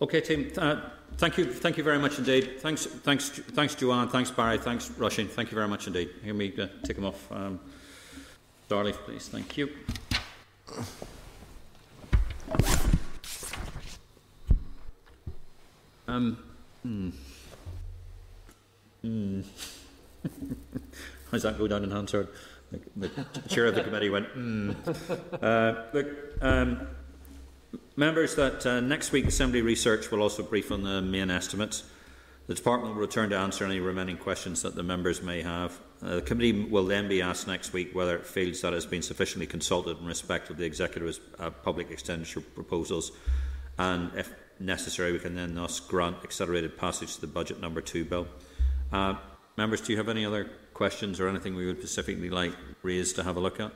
Okay, 0.00 0.20
team. 0.20 0.50
Uh, 0.56 0.80
thank 1.16 1.38
you. 1.38 1.44
Thank 1.44 1.76
you 1.76 1.84
very 1.84 1.98
much 1.98 2.18
indeed. 2.18 2.60
Thanks. 2.60 2.86
Thanks. 2.86 3.28
Thanks, 3.30 3.74
Joanne. 3.74 4.08
Thanks, 4.08 4.30
Barry. 4.30 4.58
Thanks, 4.58 4.88
Roisin. 4.90 5.28
Thank 5.28 5.50
you 5.50 5.54
very 5.54 5.68
much 5.68 5.86
indeed. 5.86 6.10
Hear 6.24 6.34
me 6.34 6.52
uh, 6.58 6.66
take 6.84 6.96
them 6.96 7.04
off. 7.04 7.30
Um, 7.30 7.60
Darley, 8.68 8.92
please. 8.92 9.28
Thank 9.28 9.56
you. 9.56 9.70
Um. 16.08 16.38
Hmm. 16.82 17.10
How's 21.30 21.42
that 21.42 21.58
go 21.58 21.66
down 21.66 21.84
in 21.84 21.90
Hansard? 21.90 22.28
The, 22.96 23.08
the 23.08 23.48
chair 23.48 23.66
of 23.66 23.74
the 23.74 23.82
committee 23.82 24.10
went, 24.10 24.26
hmm. 24.28 24.72
Uh, 25.40 25.74
look, 25.92 26.08
um, 26.40 26.86
members, 27.96 28.34
that 28.36 28.64
uh, 28.64 28.80
next 28.80 29.12
week 29.12 29.26
Assembly 29.26 29.60
Research 29.62 30.10
will 30.10 30.22
also 30.22 30.42
brief 30.42 30.72
on 30.72 30.82
the 30.82 31.02
main 31.02 31.30
estimates. 31.30 31.84
The 32.46 32.54
department 32.54 32.94
will 32.94 33.00
return 33.00 33.30
to 33.30 33.38
answer 33.38 33.64
any 33.64 33.78
remaining 33.80 34.16
questions 34.16 34.62
that 34.62 34.74
the 34.74 34.82
members 34.82 35.22
may 35.22 35.42
have. 35.42 35.78
Uh, 36.02 36.16
the 36.16 36.22
committee 36.22 36.64
will 36.64 36.84
then 36.84 37.08
be 37.08 37.22
asked 37.22 37.46
next 37.46 37.72
week 37.72 37.94
whether 37.94 38.16
it 38.16 38.26
feels 38.26 38.60
that 38.62 38.72
it 38.72 38.76
has 38.76 38.86
been 38.86 39.02
sufficiently 39.02 39.46
consulted 39.46 39.98
in 39.98 40.06
respect 40.06 40.50
of 40.50 40.56
the 40.56 40.64
executive's 40.64 41.20
uh, 41.38 41.50
public 41.50 41.90
expenditure 41.90 42.40
proposals, 42.40 43.12
and 43.78 44.10
if 44.16 44.32
necessary, 44.64 45.12
we 45.12 45.18
can 45.18 45.34
then 45.34 45.54
thus 45.54 45.80
grant 45.80 46.16
accelerated 46.22 46.78
passage 46.78 47.14
to 47.16 47.20
the 47.20 47.26
budget 47.26 47.60
number 47.60 47.80
two 47.80 48.04
bill. 48.04 48.26
Uh, 48.92 49.14
members, 49.56 49.80
do 49.80 49.92
you 49.92 49.98
have 49.98 50.08
any 50.08 50.24
other 50.24 50.50
questions 50.74 51.20
or 51.20 51.28
anything 51.28 51.54
we 51.54 51.66
would 51.66 51.78
specifically 51.78 52.30
like 52.30 52.52
raised 52.82 53.16
to 53.16 53.22
have 53.22 53.36
a 53.36 53.40
look 53.40 53.60
at? 53.60 53.72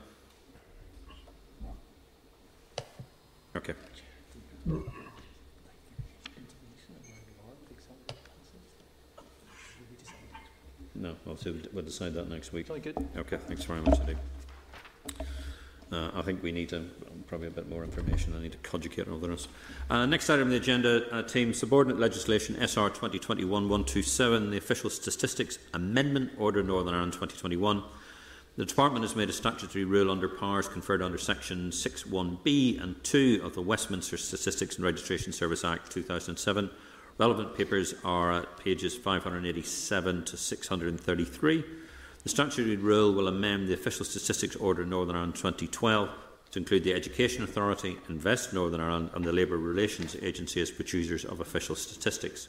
Okay. 3.57 3.75
No, 10.95 11.15
obviously 11.27 11.53
we'll, 11.53 11.63
we'll 11.73 11.85
decide 11.85 12.15
that 12.15 12.29
next 12.29 12.53
week. 12.53 12.71
Okay, 12.71 13.37
thanks 13.37 13.65
very 13.65 13.81
much 13.83 13.99
indeed. 14.01 14.19
Uh, 15.93 16.11
I 16.15 16.23
think 16.23 16.43
we 16.43 16.53
need 16.53 16.69
to, 16.71 16.85
probably 17.27 17.49
a 17.49 17.51
bit 17.51 17.69
more 17.69 17.85
information. 17.85 18.35
I 18.37 18.43
need 18.43 18.53
to 18.53 18.59
conjugate 18.59 19.09
all 19.09 19.19
the 19.19 19.31
rest. 19.31 19.49
Uh, 19.91 20.07
next 20.07 20.31
item 20.31 20.45
on 20.45 20.51
the 20.51 20.57
agenda, 20.57 21.09
uh, 21.13 21.23
team 21.23 21.53
subordinate 21.53 21.99
legislation 21.99 22.57
SR 22.57 22.91
2021-127, 22.91 24.51
the 24.51 24.57
official 24.57 24.91
statistics 24.91 25.59
amendment 25.75 26.33
order 26.39 26.63
Northern 26.63 26.95
Ireland 26.95 27.13
2021. 27.13 27.83
The 28.57 28.65
Department 28.65 29.05
has 29.05 29.15
made 29.15 29.29
a 29.29 29.35
statutory 29.35 29.85
rule 29.85 30.11
under 30.11 30.29
powers 30.29 30.67
conferred 30.67 31.03
under 31.03 31.19
Section 31.19 31.71
61B 31.71 32.83
and 32.83 33.03
2 33.05 33.43
of 33.45 33.55
the 33.55 33.61
Westminster 33.61 34.17
Statistics 34.17 34.77
and 34.77 34.85
Registration 34.85 35.33
Service 35.33 35.63
Act 35.63 35.93
2007. 35.93 36.71
Relevant 37.19 37.55
papers 37.55 37.95
are 38.03 38.33
at 38.33 38.59
pages 38.59 38.95
587 38.97 40.25
to 40.25 40.37
633. 40.37 41.65
The 42.23 42.29
statutory 42.29 42.77
rule 42.77 43.13
will 43.13 43.29
amend 43.29 43.69
the 43.69 43.75
Official 43.75 44.05
Statistics 44.05 44.57
Order 44.57 44.87
Northern 44.87 45.17
Ireland 45.17 45.35
2012 45.35 46.09
to 46.57 46.61
include 46.61 46.85
the 46.85 46.95
Education 46.95 47.45
Authority, 47.45 47.99
Invest 48.09 48.55
Northern 48.55 48.81
Ireland 48.81 49.11
and 49.13 49.23
the 49.23 49.33
Labour 49.33 49.59
Relations 49.59 50.17
Agency 50.23 50.63
as 50.63 50.71
producers 50.71 51.27
of 51.27 51.41
official 51.41 51.77
statistics. 51.77 52.49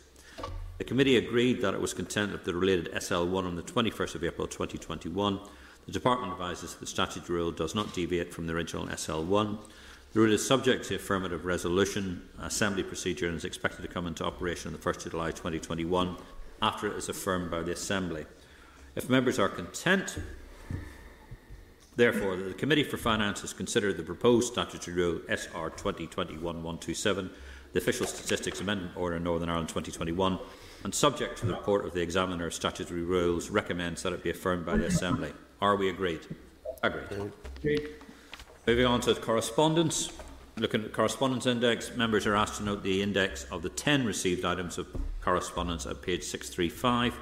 The 0.77 0.85
committee 0.85 1.17
agreed 1.17 1.61
that 1.61 1.73
it 1.73 1.81
was 1.81 1.93
content 1.93 2.33
of 2.33 2.45
the 2.45 2.55
related 2.55 2.89
SL1 2.93 3.43
on 3.43 3.57
the 3.57 3.63
21st 3.63 4.15
of 4.15 4.23
April 4.23 4.47
2021 4.47 5.41
the 5.87 5.91
Department 5.91 6.31
advises 6.31 6.71
that 6.71 6.79
the 6.79 6.87
statutory 6.87 7.39
rule 7.39 7.51
does 7.51 7.75
not 7.75 7.93
deviate 7.93 8.33
from 8.33 8.47
the 8.47 8.53
original 8.53 8.87
SL1. 8.87 9.57
The 10.13 10.19
rule 10.21 10.31
is 10.31 10.45
subject 10.45 10.85
to 10.85 10.95
affirmative 10.95 11.43
resolution, 11.43 12.27
assembly 12.41 12.83
procedure, 12.83 13.27
and 13.27 13.35
is 13.35 13.45
expected 13.45 13.81
to 13.81 13.87
come 13.89 14.07
into 14.07 14.25
operation 14.25 14.69
on 14.69 14.73
the 14.73 14.79
1st 14.79 15.05
of 15.07 15.11
July 15.11 15.31
2021 15.31 16.15
after 16.61 16.87
it 16.87 16.97
is 16.97 17.09
affirmed 17.09 17.51
by 17.51 17.61
the 17.61 17.71
Assembly. 17.71 18.25
If 18.95 19.09
members 19.09 19.37
are 19.37 19.47
content, 19.49 20.17
therefore, 21.97 22.37
the 22.37 22.53
Committee 22.53 22.83
for 22.83 22.95
Finance 22.97 23.41
has 23.41 23.51
considered 23.51 23.97
the 23.97 24.03
proposed 24.03 24.53
statutory 24.53 24.95
rule 24.95 25.21
SR 25.27 25.71
2021-127, 25.71 27.29
the 27.73 27.79
Official 27.79 28.07
Statistics 28.07 28.61
Amendment 28.61 28.95
Order 28.95 29.17
in 29.17 29.23
Northern 29.23 29.49
Ireland 29.49 29.67
2021, 29.67 30.39
and 30.83 30.95
subject 30.95 31.37
to 31.39 31.45
the 31.45 31.53
report 31.53 31.85
of 31.85 31.93
the 31.93 32.01
Examiner 32.01 32.47
of 32.47 32.53
Statutory 32.53 33.01
Rules, 33.01 33.49
recommends 33.49 34.03
that 34.03 34.13
it 34.13 34.23
be 34.23 34.29
affirmed 34.29 34.65
by 34.65 34.77
the 34.77 34.85
Assembly. 34.85 35.33
Are 35.59 35.75
we 35.75 35.89
agreed? 35.89 36.21
Agreed. 36.83 37.31
Agreed. 37.57 37.89
Moving 38.67 38.85
on 38.85 39.01
to 39.01 39.15
correspondence. 39.15 40.11
Looking 40.57 40.81
at 40.81 40.87
the 40.87 40.93
correspondence 40.93 41.45
index, 41.45 41.95
members 41.95 42.25
are 42.25 42.35
asked 42.35 42.57
to 42.57 42.63
note 42.63 42.83
the 42.83 43.01
index 43.01 43.45
of 43.45 43.61
the 43.61 43.69
10 43.69 44.05
received 44.05 44.43
items 44.45 44.77
of 44.77 44.87
correspondence 45.21 45.85
at 45.85 46.01
page 46.01 46.23
635. 46.23 47.13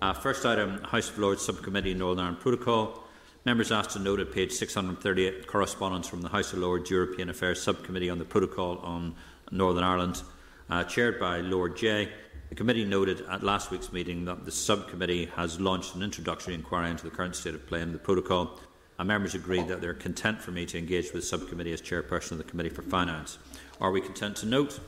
Uh, 0.00 0.12
first 0.12 0.44
item, 0.44 0.82
House 0.84 1.10
of 1.10 1.18
Lords 1.18 1.42
Subcommittee 1.42 1.94
Northern 1.94 2.24
Ireland 2.24 2.40
Protocol. 2.40 3.03
Members 3.46 3.70
asked 3.70 3.90
to 3.90 3.98
note 3.98 4.20
at 4.20 4.32
page 4.32 4.52
638 4.52 5.46
correspondence 5.46 6.08
from 6.08 6.22
the 6.22 6.30
House 6.30 6.54
of 6.54 6.60
Lords 6.60 6.88
European 6.88 7.28
Affairs 7.28 7.62
Subcommittee 7.62 8.08
on 8.08 8.18
the 8.18 8.24
Protocol 8.24 8.78
on 8.78 9.14
Northern 9.50 9.84
Ireland, 9.84 10.22
uh, 10.70 10.82
chaired 10.84 11.20
by 11.20 11.40
Lord 11.40 11.76
Jay. 11.76 12.08
The 12.48 12.54
committee 12.54 12.86
noted 12.86 13.20
at 13.30 13.42
last 13.42 13.70
week's 13.70 13.92
meeting 13.92 14.24
that 14.24 14.46
the 14.46 14.50
subcommittee 14.50 15.26
has 15.36 15.60
launched 15.60 15.94
an 15.94 16.02
introductory 16.02 16.54
inquiry 16.54 16.88
into 16.88 17.04
the 17.04 17.10
current 17.10 17.36
state 17.36 17.54
of 17.54 17.66
play 17.66 17.82
in 17.82 17.92
the 17.92 17.98
protocol, 17.98 18.58
and 18.98 19.08
members 19.08 19.34
agreed 19.34 19.68
that 19.68 19.82
they 19.82 19.88
are 19.88 19.92
content 19.94 20.40
for 20.40 20.50
me 20.50 20.64
to 20.64 20.78
engage 20.78 21.12
with 21.12 21.20
the 21.20 21.28
subcommittee 21.28 21.74
as 21.74 21.82
chairperson 21.82 22.32
of 22.32 22.38
the 22.38 22.44
Committee 22.44 22.70
for 22.70 22.80
Finance. 22.80 23.36
Are 23.78 23.90
we 23.90 24.00
content 24.00 24.36
to 24.36 24.46
note? 24.46 24.80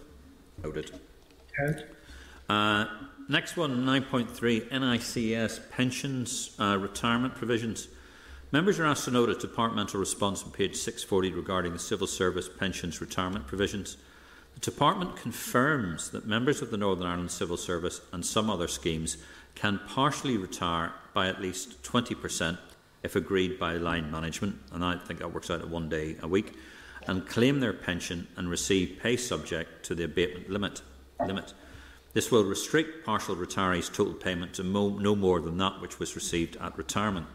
Noted. 0.65 0.99
Uh, 2.49 2.87
next 3.29 3.59
one, 3.59 3.85
9.3 3.85 4.71
NICS 4.71 5.61
pensions 5.71 6.57
uh, 6.59 6.79
retirement 6.81 7.35
provisions. 7.35 7.89
Members 8.57 8.79
are 8.79 8.87
asked 8.87 9.05
to 9.05 9.11
note 9.11 9.29
a 9.29 9.35
departmental 9.35 10.01
response 10.01 10.43
on 10.43 10.51
page 10.51 10.77
640 10.77 11.35
regarding 11.35 11.75
the 11.75 11.79
civil 11.79 12.07
service 12.07 12.49
pensions 12.49 13.03
retirement 13.03 13.47
provisions. 13.47 13.99
The 14.55 14.61
Department 14.61 15.15
confirms 15.15 16.09
that 16.13 16.27
members 16.27 16.63
of 16.63 16.71
the 16.71 16.79
Northern 16.79 17.07
Ireland 17.07 17.31
Civil 17.31 17.59
Service 17.59 18.01
and 18.15 18.25
some 18.25 18.49
other 18.49 18.67
schemes 18.67 19.19
can 19.55 19.79
partially 19.87 20.39
retire 20.39 20.95
by 21.13 21.29
at 21.29 21.39
least 21.39 21.83
20% 21.83 22.57
if 23.03 23.15
agreed 23.15 23.59
by 23.59 23.75
line 23.75 24.11
management, 24.11 24.57
and 24.73 24.83
I 24.83 24.97
think 24.97 25.19
that 25.19 25.35
works 25.35 25.51
out 25.51 25.61
at 25.61 25.69
one 25.69 25.91
day 25.91 26.17
a 26.23 26.27
week, 26.27 26.55
and 27.07 27.29
claim 27.29 27.61
their 27.61 27.75
pension 27.75 28.27
and 28.39 28.49
receive 28.49 29.01
pay 29.03 29.19
subject 29.19 29.85
to 29.85 29.95
the 29.95 30.05
abatement 30.05 30.49
limit. 30.49 30.81
limit. 31.21 31.53
This 32.15 32.31
will 32.31 32.45
restrict 32.45 33.05
partial 33.05 33.37
retirees' 33.37 33.93
total 33.93 34.15
payment 34.15 34.55
to 34.55 34.65
mo- 34.65 34.97
no 34.97 35.15
more 35.15 35.43
than 35.43 35.59
that 35.59 35.83
which 35.83 35.99
was 35.99 36.15
received 36.15 36.57
at 36.57 36.79
retirement. 36.79 37.27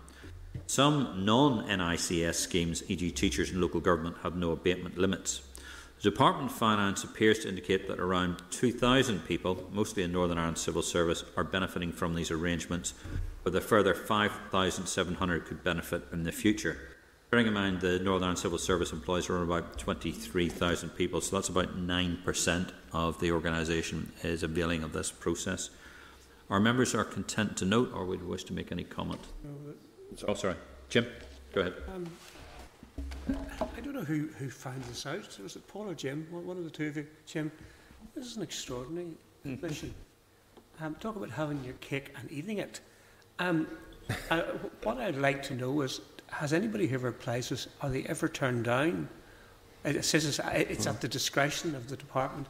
Some 0.72 1.26
non 1.26 1.68
NICS 1.68 2.39
schemes, 2.39 2.81
e.g., 2.88 3.11
teachers 3.11 3.52
and 3.52 3.60
local 3.60 3.81
government, 3.81 4.15
have 4.23 4.38
no 4.38 4.52
abatement 4.52 4.98
limits. 4.98 5.41
The 5.98 6.10
Department 6.10 6.49
of 6.49 6.57
Finance 6.57 7.03
appears 7.03 7.39
to 7.39 7.49
indicate 7.49 7.89
that 7.89 7.99
around 7.99 8.41
2,000 8.52 9.19
people, 9.26 9.68
mostly 9.73 10.03
in 10.03 10.14
Northern 10.14 10.38
Ireland 10.38 10.57
Civil 10.57 10.81
Service, 10.81 11.26
are 11.35 11.43
benefiting 11.43 11.91
from 11.91 12.15
these 12.15 12.31
arrangements, 12.31 12.93
with 13.43 13.53
a 13.57 13.60
further 13.60 13.93
5,700 13.93 15.43
could 15.43 15.61
benefit 15.61 16.03
in 16.14 16.23
the 16.23 16.31
future. 16.31 16.77
Bearing 17.30 17.48
in 17.48 17.53
mind 17.53 17.81
the 17.81 17.99
Northern 17.99 18.23
Ireland 18.23 18.39
Civil 18.39 18.57
Service 18.57 18.93
employs 18.93 19.30
around 19.30 19.43
about 19.43 19.77
23,000 19.77 20.91
people, 20.91 21.19
so 21.19 21.35
that's 21.35 21.49
about 21.49 21.77
9% 21.77 22.72
of 22.93 23.19
the 23.19 23.34
organisation 23.34 24.14
is 24.23 24.41
availing 24.41 24.84
of 24.84 24.93
this 24.93 25.11
process. 25.11 25.69
Our 26.49 26.61
members 26.61 26.95
are 26.95 27.03
content 27.03 27.57
to 27.57 27.65
note, 27.65 27.91
or 27.93 28.06
would 28.06 28.26
wish 28.26 28.45
to 28.45 28.53
make 28.53 28.72
any 28.72 28.85
comment? 28.85 29.27
Oh, 30.27 30.33
sorry. 30.33 30.55
Jim, 30.89 31.07
go 31.53 31.61
ahead. 31.61 31.73
Um, 31.93 32.09
I 33.59 33.79
don't 33.81 33.93
know 33.93 34.03
who, 34.03 34.27
who 34.38 34.49
found 34.49 34.83
this 34.83 35.05
out. 35.05 35.38
Was 35.41 35.55
it 35.55 35.67
Paul 35.67 35.89
or 35.89 35.93
Jim? 35.93 36.27
One 36.31 36.57
of 36.57 36.63
the 36.63 36.69
two 36.69 36.88
of 36.88 36.97
you. 36.97 37.07
Jim, 37.25 37.51
this 38.15 38.25
is 38.25 38.38
an 38.38 38.43
extraordinary 38.43 39.11
mission. 39.43 39.93
Um, 40.81 40.95
talk 40.95 41.15
about 41.15 41.29
having 41.29 41.63
your 41.63 41.75
cake 41.75 42.13
and 42.19 42.31
eating 42.31 42.57
it. 42.57 42.79
Um, 43.39 43.67
uh, 44.29 44.41
what 44.83 44.97
I'd 44.97 45.15
like 45.15 45.43
to 45.43 45.55
know 45.55 45.81
is, 45.81 46.01
has 46.27 46.53
anybody 46.53 46.88
who 46.88 46.95
ever 46.95 47.09
applies 47.09 47.49
this, 47.49 47.67
are 47.81 47.89
they 47.89 48.03
ever 48.03 48.27
turned 48.27 48.65
down? 48.65 49.07
It 49.83 50.03
says 50.05 50.25
it's, 50.25 50.39
it's 50.53 50.88
at 50.88 51.01
the 51.01 51.07
discretion 51.07 51.75
of 51.75 51.89
the 51.89 51.97
department. 51.97 52.47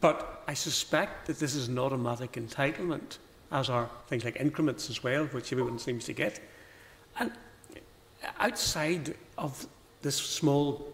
But 0.00 0.42
I 0.46 0.54
suspect 0.54 1.26
that 1.26 1.38
this 1.38 1.54
is 1.54 1.68
an 1.68 1.78
automatic 1.78 2.32
entitlement, 2.32 3.18
as 3.50 3.70
are 3.70 3.88
things 4.08 4.24
like 4.24 4.36
increments 4.36 4.90
as 4.90 5.02
well, 5.02 5.26
which 5.26 5.52
everyone 5.52 5.78
seems 5.78 6.04
to 6.06 6.12
get. 6.12 6.40
And 7.18 7.32
outside 8.38 9.14
of 9.36 9.66
this 10.02 10.16
small, 10.16 10.86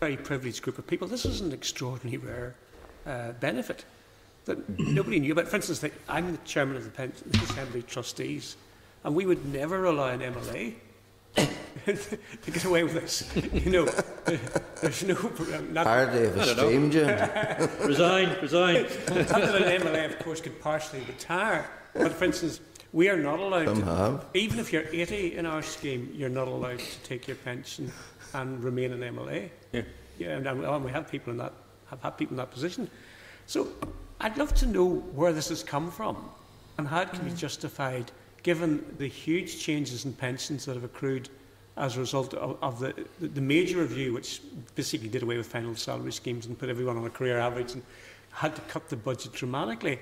very 0.00 0.16
privileged 0.16 0.62
group 0.62 0.78
of 0.78 0.86
people, 0.86 1.08
this 1.08 1.24
is 1.24 1.40
an 1.40 1.52
extraordinarily 1.52 2.18
rare 2.18 2.54
uh, 3.06 3.32
benefit 3.32 3.84
that 4.44 4.68
nobody 4.78 5.20
knew 5.20 5.32
about. 5.32 5.48
For 5.48 5.56
instance, 5.56 5.80
the, 5.80 5.90
I'm 6.08 6.32
the 6.32 6.38
chairman 6.38 6.76
of 6.76 6.84
the 6.84 6.90
Pension 6.90 7.30
Assembly 7.34 7.82
Trustees, 7.82 8.56
and 9.04 9.14
we 9.14 9.26
would 9.26 9.44
never 9.52 9.84
allow 9.84 10.08
an 10.08 10.20
MLA 10.20 10.74
to 11.86 12.50
get 12.50 12.64
away 12.64 12.82
with 12.82 12.94
this. 12.94 13.30
You 13.52 13.70
know, 13.70 13.84
there's 14.80 15.04
no. 15.04 15.14
Not, 15.72 15.86
Hardly 15.86 16.26
of 16.26 16.36
a 16.36 16.46
stream, 16.54 16.90
Jim. 16.90 17.08
resign, 17.84 18.36
resign. 18.40 18.82
not 18.84 19.26
that 19.26 19.62
an 19.62 19.82
MLA, 19.82 20.06
of 20.06 20.18
course, 20.20 20.40
could 20.40 20.60
partially 20.60 21.00
retire, 21.00 21.68
But 21.98 22.12
for 22.12 22.24
instance, 22.24 22.60
we 22.92 23.08
are 23.08 23.16
not 23.16 23.40
allowed. 23.40 23.66
Some 23.66 23.80
to, 23.80 23.86
have. 23.86 24.26
Even 24.34 24.58
if 24.58 24.72
you're 24.72 24.86
80 24.92 25.36
in 25.36 25.46
our 25.46 25.62
scheme, 25.62 26.12
you're 26.14 26.28
not 26.28 26.48
allowed 26.48 26.78
to 26.78 26.98
take 27.02 27.26
your 27.26 27.36
pension 27.36 27.92
and 28.34 28.62
remain 28.62 28.92
an 28.92 29.00
MLA. 29.00 29.50
Yeah. 29.72 29.82
Yeah, 30.18 30.36
and, 30.36 30.46
and 30.46 30.84
we 30.84 30.90
have 30.90 31.10
people 31.10 31.30
in 31.30 31.36
that 31.38 31.52
have 31.90 32.00
had 32.00 32.16
people 32.16 32.34
in 32.34 32.38
that 32.38 32.50
position. 32.50 32.88
So 33.46 33.68
I'd 34.20 34.36
love 34.38 34.54
to 34.56 34.66
know 34.66 34.86
where 35.14 35.32
this 35.32 35.48
has 35.50 35.62
come 35.62 35.90
from 35.90 36.16
and 36.78 36.88
how 36.88 37.02
it 37.02 37.10
can 37.10 37.20
mm. 37.20 37.30
be 37.30 37.36
justified 37.36 38.10
given 38.42 38.84
the 38.98 39.08
huge 39.08 39.58
changes 39.58 40.04
in 40.04 40.12
pensions 40.12 40.64
that 40.64 40.74
have 40.74 40.84
accrued 40.84 41.28
as 41.76 41.96
a 41.96 42.00
result 42.00 42.32
of, 42.34 42.56
of 42.62 42.80
the, 42.80 42.94
the 43.20 43.40
major 43.40 43.78
review, 43.78 44.12
which 44.12 44.40
basically 44.74 45.08
did 45.08 45.22
away 45.22 45.36
with 45.36 45.46
final 45.46 45.74
salary 45.74 46.12
schemes 46.12 46.46
and 46.46 46.58
put 46.58 46.68
everyone 46.68 46.96
on 46.96 47.04
a 47.04 47.10
career 47.10 47.38
average 47.38 47.72
and 47.72 47.82
had 48.30 48.54
to 48.54 48.62
cut 48.62 48.88
the 48.88 48.96
budget 48.96 49.32
dramatically. 49.32 49.98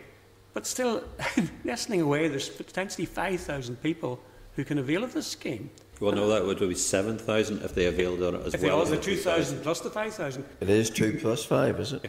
But 0.54 0.66
still, 0.66 1.02
nesting 1.64 2.00
away, 2.00 2.28
there's 2.28 2.48
potentially 2.48 3.06
5,000 3.06 3.82
people 3.82 4.20
who 4.56 4.64
can 4.64 4.78
avail 4.78 5.02
of 5.02 5.12
this 5.12 5.26
scheme. 5.26 5.68
Well, 6.00 6.12
no, 6.12 6.28
that 6.28 6.44
would 6.44 6.58
be 6.60 6.74
7,000 6.74 7.62
if 7.62 7.74
they 7.74 7.86
availed 7.86 8.22
of 8.22 8.34
it 8.34 8.46
as 8.46 8.54
If 8.54 8.62
well. 8.62 8.76
all 8.76 8.82
as 8.82 8.90
the 8.90 8.96
the 8.96 9.02
2,000 9.02 9.62
plus 9.62 9.80
the 9.80 9.90
5,000, 9.90 10.44
It 10.60 10.70
is 10.70 10.90
two 10.90 11.18
plus 11.20 11.44
five, 11.44 11.78
is 11.80 11.92
it? 11.92 12.02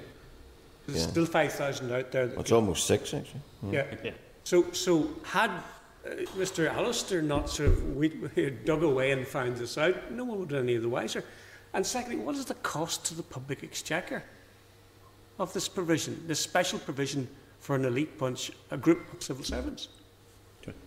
there's 0.88 1.02
Yeah. 1.02 1.08
still 1.08 1.26
5,000 1.26 1.92
out 1.92 2.12
there. 2.12 2.28
That 2.28 2.40
It's 2.40 2.52
almost 2.52 2.86
six, 2.88 3.14
actually. 3.14 3.42
Yeah. 3.72 3.86
So, 4.44 4.72
so 4.72 5.10
had 5.24 5.50
uh, 5.50 6.10
Mr. 6.38 6.72
Allister 6.72 7.22
not 7.24 7.50
sort 7.50 7.70
of 7.70 7.96
we, 7.96 8.10
we 8.36 8.52
dug 8.52 8.84
away 8.84 9.12
and 9.12 9.28
found 9.28 9.58
this 9.58 9.76
out, 9.78 10.12
no 10.12 10.24
one 10.24 10.40
would 10.40 10.52
have 10.52 10.64
any 10.64 10.76
of 10.76 10.84
the 10.84 10.90
wiser. 10.90 11.24
And 11.74 11.86
secondly, 11.86 12.18
what 12.24 12.36
is 12.36 12.46
the 12.46 12.54
cost 12.56 13.06
to 13.06 13.16
the 13.16 13.24
public 13.24 13.64
exchequer 13.64 14.24
of 15.40 15.52
this 15.54 15.68
provision, 15.68 16.24
this 16.28 16.40
special 16.40 16.78
provision 16.80 17.28
for 17.66 17.76
an 17.76 17.84
elite 17.84 18.16
bunch, 18.20 18.52
a 18.70 18.78
group 18.78 19.12
of 19.12 19.24
civil 19.24 19.44
servants? 19.44 19.88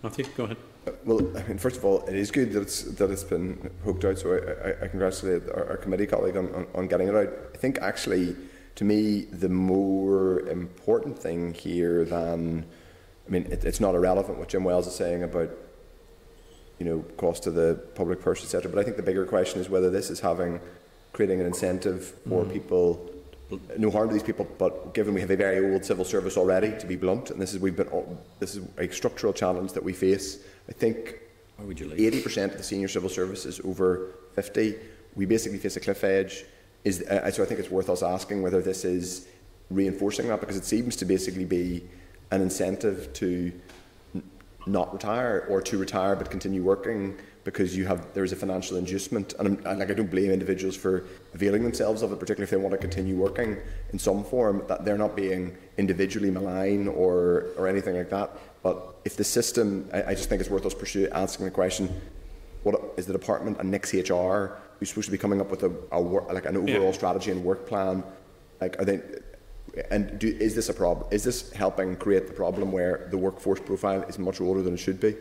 Matthew, 0.00 0.26
go 0.36 0.44
ahead. 0.44 0.56
Well, 1.04 1.18
I 1.36 1.42
mean, 1.42 1.58
first 1.58 1.76
of 1.76 1.84
all, 1.84 2.06
it 2.06 2.14
is 2.14 2.30
good 2.30 2.52
that 2.52 2.62
it's 2.62 2.82
that 2.82 3.10
it's 3.10 3.24
been 3.24 3.68
hooked 3.84 4.04
out. 4.04 4.18
So 4.18 4.34
I, 4.34 4.68
I, 4.68 4.84
I 4.84 4.88
congratulate 4.88 5.42
our, 5.50 5.70
our, 5.70 5.76
committee 5.76 6.06
colleague 6.06 6.36
on, 6.36 6.54
on, 6.54 6.66
on 6.76 6.86
getting 6.86 7.08
it 7.08 7.16
out. 7.16 7.30
I 7.52 7.56
think 7.56 7.78
actually, 7.78 8.36
to 8.76 8.84
me, 8.84 9.22
the 9.22 9.48
more 9.48 10.40
important 10.48 11.18
thing 11.18 11.52
here 11.52 12.04
than, 12.04 12.64
I 13.26 13.30
mean, 13.30 13.46
it, 13.50 13.64
it's 13.64 13.80
not 13.80 13.96
irrelevant 13.96 14.38
what 14.38 14.48
Jim 14.48 14.62
Wells 14.62 14.86
is 14.86 14.94
saying 14.94 15.24
about, 15.24 15.50
you 16.78 16.86
know, 16.86 17.00
cost 17.16 17.42
to 17.42 17.50
the 17.50 17.80
public 17.96 18.20
purse, 18.20 18.42
etc. 18.44 18.70
But 18.70 18.78
I 18.78 18.84
think 18.84 18.96
the 18.96 19.02
bigger 19.02 19.26
question 19.26 19.60
is 19.60 19.68
whether 19.68 19.90
this 19.90 20.10
is 20.10 20.20
having, 20.20 20.60
creating 21.12 21.40
an 21.40 21.46
incentive 21.46 22.14
for 22.28 22.44
mm. 22.44 22.52
people 22.52 23.10
no 23.78 23.90
harm 23.90 24.08
to 24.08 24.12
these 24.12 24.22
people, 24.22 24.46
but 24.58 24.92
given 24.94 25.14
we 25.14 25.20
have 25.20 25.30
a 25.30 25.36
very 25.36 25.72
old 25.72 25.84
civil 25.84 26.04
service 26.04 26.36
already, 26.36 26.78
to 26.78 26.86
be 26.86 26.96
blunt, 26.96 27.30
and 27.30 27.40
this 27.40 27.54
is 27.54 27.60
we've 27.60 27.76
been 27.76 27.88
this 28.38 28.54
is 28.54 28.66
a 28.78 28.88
structural 28.88 29.32
challenge 29.32 29.72
that 29.72 29.82
we 29.82 29.92
face. 29.92 30.38
I 30.68 30.72
think 30.72 31.20
eighty 31.60 32.20
percent 32.22 32.52
of 32.52 32.58
the 32.58 32.64
senior 32.64 32.88
civil 32.88 33.08
service 33.08 33.46
is 33.46 33.60
over 33.60 34.14
fifty. 34.34 34.76
We 35.14 35.26
basically 35.26 35.58
face 35.58 35.76
a 35.76 35.80
cliff 35.80 36.04
edge. 36.04 36.44
Is 36.84 37.02
uh, 37.02 37.30
so 37.30 37.42
I 37.42 37.46
think 37.46 37.58
it's 37.60 37.70
worth 37.70 37.90
us 37.90 38.02
asking 38.02 38.42
whether 38.42 38.60
this 38.62 38.84
is 38.84 39.26
reinforcing 39.70 40.28
that 40.28 40.40
because 40.40 40.56
it 40.56 40.64
seems 40.64 40.96
to 40.96 41.04
basically 41.04 41.44
be 41.44 41.84
an 42.30 42.40
incentive 42.40 43.12
to 43.14 43.52
not 44.66 44.92
retire 44.92 45.46
or 45.48 45.62
to 45.62 45.78
retire 45.78 46.14
but 46.14 46.30
continue 46.30 46.62
working 46.62 47.16
because 47.50 47.74
you 47.74 47.86
have 47.86 48.12
there 48.12 48.24
is 48.24 48.32
a 48.32 48.36
financial 48.36 48.76
inducement, 48.76 49.32
and, 49.38 49.58
and 49.66 49.78
like 49.78 49.90
I 49.90 49.94
don't 49.94 50.10
blame 50.10 50.30
individuals 50.30 50.76
for 50.76 51.06
availing 51.32 51.62
themselves 51.62 52.02
of 52.02 52.12
it, 52.12 52.20
particularly 52.20 52.44
if 52.44 52.50
they 52.50 52.58
want 52.58 52.72
to 52.72 52.78
continue 52.78 53.16
working 53.16 53.56
in 53.92 53.98
some 53.98 54.22
form. 54.22 54.62
That 54.68 54.84
they're 54.84 54.98
not 54.98 55.16
being 55.16 55.56
individually 55.78 56.30
malign 56.30 56.88
or 56.88 57.46
or 57.56 57.66
anything 57.66 57.96
like 57.96 58.10
that. 58.10 58.30
But 58.62 58.96
if 59.06 59.16
the 59.16 59.24
system, 59.24 59.88
I, 59.94 60.02
I 60.10 60.14
just 60.14 60.28
think 60.28 60.40
it's 60.40 60.50
worth 60.50 60.66
us 60.66 60.74
pursue 60.74 61.08
asking 61.12 61.46
the 61.46 61.50
question: 61.50 61.88
What 62.64 62.74
is 62.98 63.06
the 63.06 63.14
department 63.14 63.58
and 63.60 63.70
NICS 63.70 64.10
HR 64.10 64.58
who's 64.78 64.90
supposed 64.90 65.06
to 65.06 65.12
be 65.12 65.18
coming 65.18 65.40
up 65.40 65.50
with 65.50 65.62
a, 65.62 65.72
a 65.90 65.98
like 65.98 66.44
an 66.44 66.56
overall 66.58 66.90
yeah. 66.90 66.92
strategy 66.92 67.30
and 67.30 67.42
work 67.42 67.66
plan? 67.66 68.04
Like, 68.60 68.78
are 68.78 68.84
they? 68.84 69.00
And 69.90 70.18
do, 70.18 70.28
is 70.28 70.54
this 70.54 70.68
a 70.68 70.74
problem? 70.74 71.08
Is 71.10 71.24
this 71.24 71.50
helping 71.52 71.96
create 71.96 72.26
the 72.26 72.32
problem 72.34 72.72
where 72.72 73.08
the 73.10 73.16
workforce 73.16 73.60
profile 73.60 74.02
is 74.02 74.18
much 74.18 74.40
older 74.40 74.60
than 74.60 74.74
it 74.74 74.78
should 74.78 75.00
be? 75.00 75.14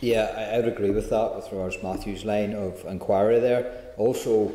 Yeah, 0.00 0.32
I, 0.36 0.56
I 0.56 0.56
would 0.58 0.68
agree 0.68 0.90
with 0.90 1.10
that 1.10 1.34
with 1.34 1.46
regards 1.50 1.82
Matthew's 1.82 2.24
line 2.24 2.54
of 2.54 2.84
inquiry 2.86 3.40
there. 3.40 3.92
Also, 3.96 4.52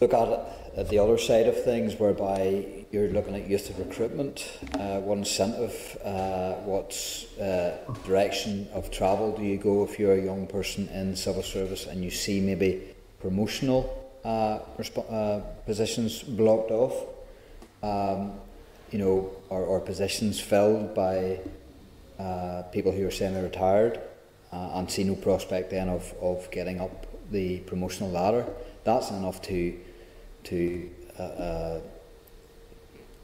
look 0.00 0.12
at 0.12 0.56
at 0.76 0.90
the 0.90 0.98
other 0.98 1.16
side 1.16 1.46
of 1.46 1.64
things, 1.64 1.98
whereby 1.98 2.84
you're 2.92 3.08
looking 3.08 3.34
at 3.34 3.48
youth 3.48 3.72
recruitment. 3.78 4.58
Uh, 4.74 5.00
what 5.00 5.18
incentive, 5.18 5.96
uh, 6.04 6.52
what 6.64 6.92
uh, 7.40 7.70
direction 8.04 8.68
of 8.74 8.90
travel 8.90 9.34
do 9.36 9.42
you 9.42 9.56
go 9.56 9.84
if 9.84 9.98
you're 9.98 10.12
a 10.12 10.22
young 10.22 10.46
person 10.46 10.86
in 10.88 11.16
civil 11.16 11.42
service 11.42 11.86
and 11.86 12.04
you 12.04 12.10
see 12.10 12.40
maybe 12.40 12.94
promotional 13.20 14.12
uh, 14.24 14.58
uh, 15.10 15.40
positions 15.64 16.22
blocked 16.22 16.70
off, 16.70 17.06
um, 17.82 18.32
you 18.90 18.98
know, 18.98 19.30
or, 19.48 19.62
or 19.64 19.80
positions 19.80 20.38
filled 20.38 20.94
by 20.94 21.40
uh, 22.18 22.62
people 22.72 22.92
who 22.92 23.06
are 23.06 23.10
semi-retired 23.10 24.00
uh, 24.52 24.70
and 24.74 24.90
see 24.90 25.04
no 25.04 25.14
prospect 25.14 25.70
then 25.70 25.88
of, 25.88 26.14
of 26.20 26.50
getting 26.50 26.80
up 26.80 27.06
the 27.30 27.58
promotional 27.60 28.10
ladder, 28.10 28.46
that's 28.84 29.10
enough 29.10 29.42
to 29.42 29.78
to 30.44 30.88
uh, 31.18 31.22
uh 31.22 31.80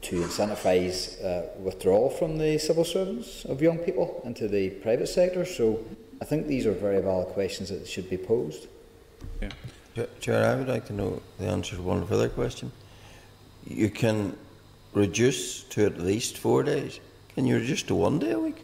to 0.01 0.21
incentivise 0.21 1.23
uh, 1.23 1.47
withdrawal 1.59 2.09
from 2.09 2.37
the 2.37 2.57
civil 2.57 2.83
service 2.83 3.45
of 3.45 3.61
young 3.61 3.77
people 3.77 4.21
into 4.25 4.49
the 4.49 4.69
private 4.69 5.07
sector. 5.07 5.45
So 5.45 5.79
I 6.21 6.25
think 6.25 6.45
these 6.45 6.65
are 6.65 6.73
very 6.73 7.01
valid 7.01 7.29
questions 7.29 7.69
that 7.69 7.87
should 7.87 8.09
be 8.09 8.17
posed. 8.17 8.67
Yeah. 9.41 10.05
Chair, 10.19 10.45
I 10.51 10.55
would 10.55 10.67
like 10.67 10.85
to 10.87 10.93
know 10.93 11.21
the 11.39 11.47
answer 11.47 11.77
to 11.77 11.81
one 11.81 12.05
further 12.05 12.27
question. 12.27 12.71
You 13.65 13.89
can 13.89 14.35
reduce 14.93 15.63
to 15.63 15.85
at 15.85 15.99
least 15.99 16.37
four 16.37 16.63
days. 16.63 16.99
Can 17.35 17.45
you 17.45 17.55
reduce 17.55 17.83
to 17.83 17.95
one 17.95 18.19
day 18.19 18.31
a 18.31 18.39
week? 18.39 18.63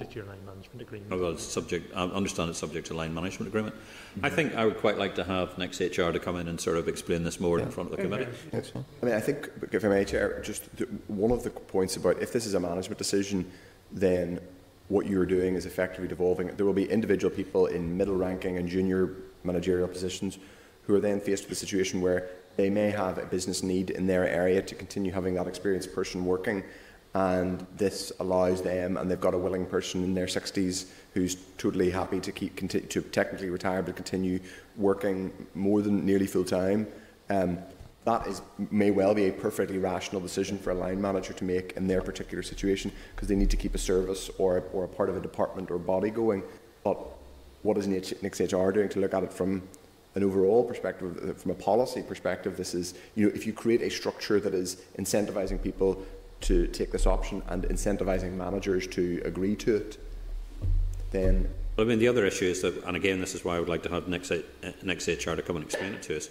Subject 0.00 0.12
to 0.14 0.18
your 0.20 0.28
line 0.28 0.46
management 0.46 0.80
agreement. 0.80 1.12
Oh, 1.12 1.18
well, 1.18 1.30
it's 1.32 1.44
subject, 1.44 1.94
I 1.94 2.04
understand 2.04 2.48
it's 2.48 2.58
subject 2.58 2.86
to 2.86 2.94
line 2.94 3.12
management 3.12 3.48
agreement. 3.48 3.74
Mm-hmm. 3.74 4.24
I 4.24 4.30
think 4.30 4.54
I 4.54 4.64
would 4.64 4.78
quite 4.78 4.96
like 4.96 5.14
to 5.16 5.24
have 5.24 5.58
NICS 5.58 5.98
HR 5.98 6.10
to 6.10 6.18
come 6.18 6.36
in 6.36 6.48
and 6.48 6.58
sort 6.58 6.78
of 6.78 6.88
explain 6.88 7.22
this 7.22 7.38
more 7.38 7.58
yeah. 7.58 7.66
in 7.66 7.70
front 7.70 7.90
of 7.90 7.96
the 7.98 8.02
committee. 8.02 8.26
Yes. 8.50 8.72
I 8.74 9.04
mean, 9.04 9.14
I 9.14 9.20
think, 9.20 9.50
if 9.72 9.84
I 9.84 9.88
may, 9.88 10.06
Chair, 10.06 10.40
just 10.42 10.74
the, 10.78 10.86
one 11.08 11.30
of 11.30 11.42
the 11.42 11.50
points 11.50 11.96
about 11.96 12.18
if 12.22 12.32
this 12.32 12.46
is 12.46 12.54
a 12.54 12.60
management 12.60 12.96
decision, 12.96 13.44
then 13.92 14.40
what 14.88 15.04
you're 15.04 15.26
doing 15.26 15.54
is 15.54 15.66
effectively 15.66 16.08
devolving. 16.08 16.46
There 16.46 16.64
will 16.64 16.72
be 16.72 16.90
individual 16.90 17.34
people 17.34 17.66
in 17.66 17.94
middle 17.94 18.16
ranking 18.16 18.56
and 18.56 18.66
junior 18.66 19.16
managerial 19.44 19.86
positions 19.86 20.38
who 20.84 20.94
are 20.94 21.00
then 21.00 21.20
faced 21.20 21.44
with 21.44 21.52
a 21.52 21.56
situation 21.56 22.00
where 22.00 22.30
they 22.56 22.70
may 22.70 22.90
have 22.90 23.18
a 23.18 23.26
business 23.26 23.62
need 23.62 23.90
in 23.90 24.06
their 24.06 24.26
area 24.26 24.62
to 24.62 24.74
continue 24.74 25.12
having 25.12 25.34
that 25.34 25.46
experienced 25.46 25.94
person 25.94 26.24
working 26.24 26.64
and 27.14 27.66
this 27.76 28.12
allows 28.20 28.62
them, 28.62 28.96
and 28.96 29.10
they've 29.10 29.20
got 29.20 29.34
a 29.34 29.38
willing 29.38 29.66
person 29.66 30.04
in 30.04 30.14
their 30.14 30.26
60s 30.26 30.86
who's 31.12 31.36
totally 31.58 31.90
happy 31.90 32.20
to 32.20 32.30
keep 32.30 32.56
to 32.68 33.00
technically 33.02 33.50
retire 33.50 33.82
but 33.82 33.96
continue 33.96 34.38
working 34.76 35.32
more 35.54 35.82
than 35.82 36.06
nearly 36.06 36.26
full 36.26 36.44
time. 36.44 36.86
Um, 37.28 37.58
that 38.04 38.26
is 38.26 38.40
may 38.70 38.90
well 38.90 39.14
be 39.14 39.26
a 39.26 39.32
perfectly 39.32 39.78
rational 39.78 40.20
decision 40.20 40.56
for 40.56 40.70
a 40.70 40.74
line 40.74 41.00
manager 41.00 41.32
to 41.32 41.44
make 41.44 41.72
in 41.76 41.86
their 41.86 42.00
particular 42.00 42.42
situation 42.42 42.90
because 43.14 43.28
they 43.28 43.36
need 43.36 43.50
to 43.50 43.56
keep 43.56 43.74
a 43.74 43.78
service 43.78 44.30
or 44.38 44.64
or 44.72 44.84
a 44.84 44.88
part 44.88 45.08
of 45.08 45.16
a 45.16 45.20
department 45.20 45.70
or 45.70 45.78
body 45.78 46.10
going. 46.10 46.42
But 46.84 46.98
what 47.62 47.76
is 47.76 47.86
NICS 47.86 48.52
HR 48.52 48.70
doing 48.70 48.88
to 48.90 49.00
look 49.00 49.14
at 49.14 49.24
it 49.24 49.32
from 49.32 49.62
an 50.14 50.24
overall 50.24 50.64
perspective, 50.64 51.40
from 51.40 51.50
a 51.50 51.54
policy 51.54 52.02
perspective? 52.02 52.56
This 52.56 52.72
is 52.72 52.94
you 53.16 53.26
know 53.26 53.32
if 53.34 53.46
you 53.46 53.52
create 53.52 53.82
a 53.82 53.90
structure 53.90 54.40
that 54.40 54.54
is 54.54 54.76
incentivising 54.96 55.62
people 55.62 56.02
to 56.42 56.66
take 56.68 56.92
this 56.92 57.06
option 57.06 57.42
and 57.48 57.64
incentivising 57.64 58.32
managers 58.32 58.86
to 58.88 59.20
agree 59.24 59.56
to 59.56 59.76
it, 59.76 59.98
then. 61.10 61.50
Well, 61.76 61.86
I 61.86 61.88
mean, 61.88 61.98
the 61.98 62.08
other 62.08 62.26
issue 62.26 62.46
is 62.46 62.62
that, 62.62 62.82
and 62.84 62.96
again, 62.96 63.20
this 63.20 63.34
is 63.34 63.44
why 63.44 63.56
I 63.56 63.60
would 63.60 63.68
like 63.68 63.82
to 63.84 63.90
have 63.90 64.08
NICS, 64.08 64.32
NICS 64.82 65.26
HR 65.26 65.34
to 65.34 65.42
come 65.42 65.56
and 65.56 65.64
explain 65.64 65.94
it 65.94 66.02
to 66.04 66.16
us. 66.16 66.28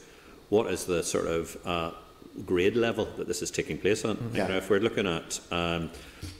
What 0.50 0.72
is 0.72 0.86
the 0.86 1.04
sort 1.04 1.28
of 1.28 1.58
uh, 1.66 1.92
grade 2.46 2.76
level 2.76 3.06
that 3.18 3.28
this 3.28 3.42
is 3.42 3.52
taking 3.52 3.78
place 3.78 4.04
on? 4.06 4.18
Mm-hmm. 4.18 4.36
Yeah. 4.36 4.44
You 4.44 4.50
know, 4.50 4.58
if 4.58 4.70
we're 4.70 4.80
looking 4.80 5.08
at 5.08 5.40
um, 5.52 5.92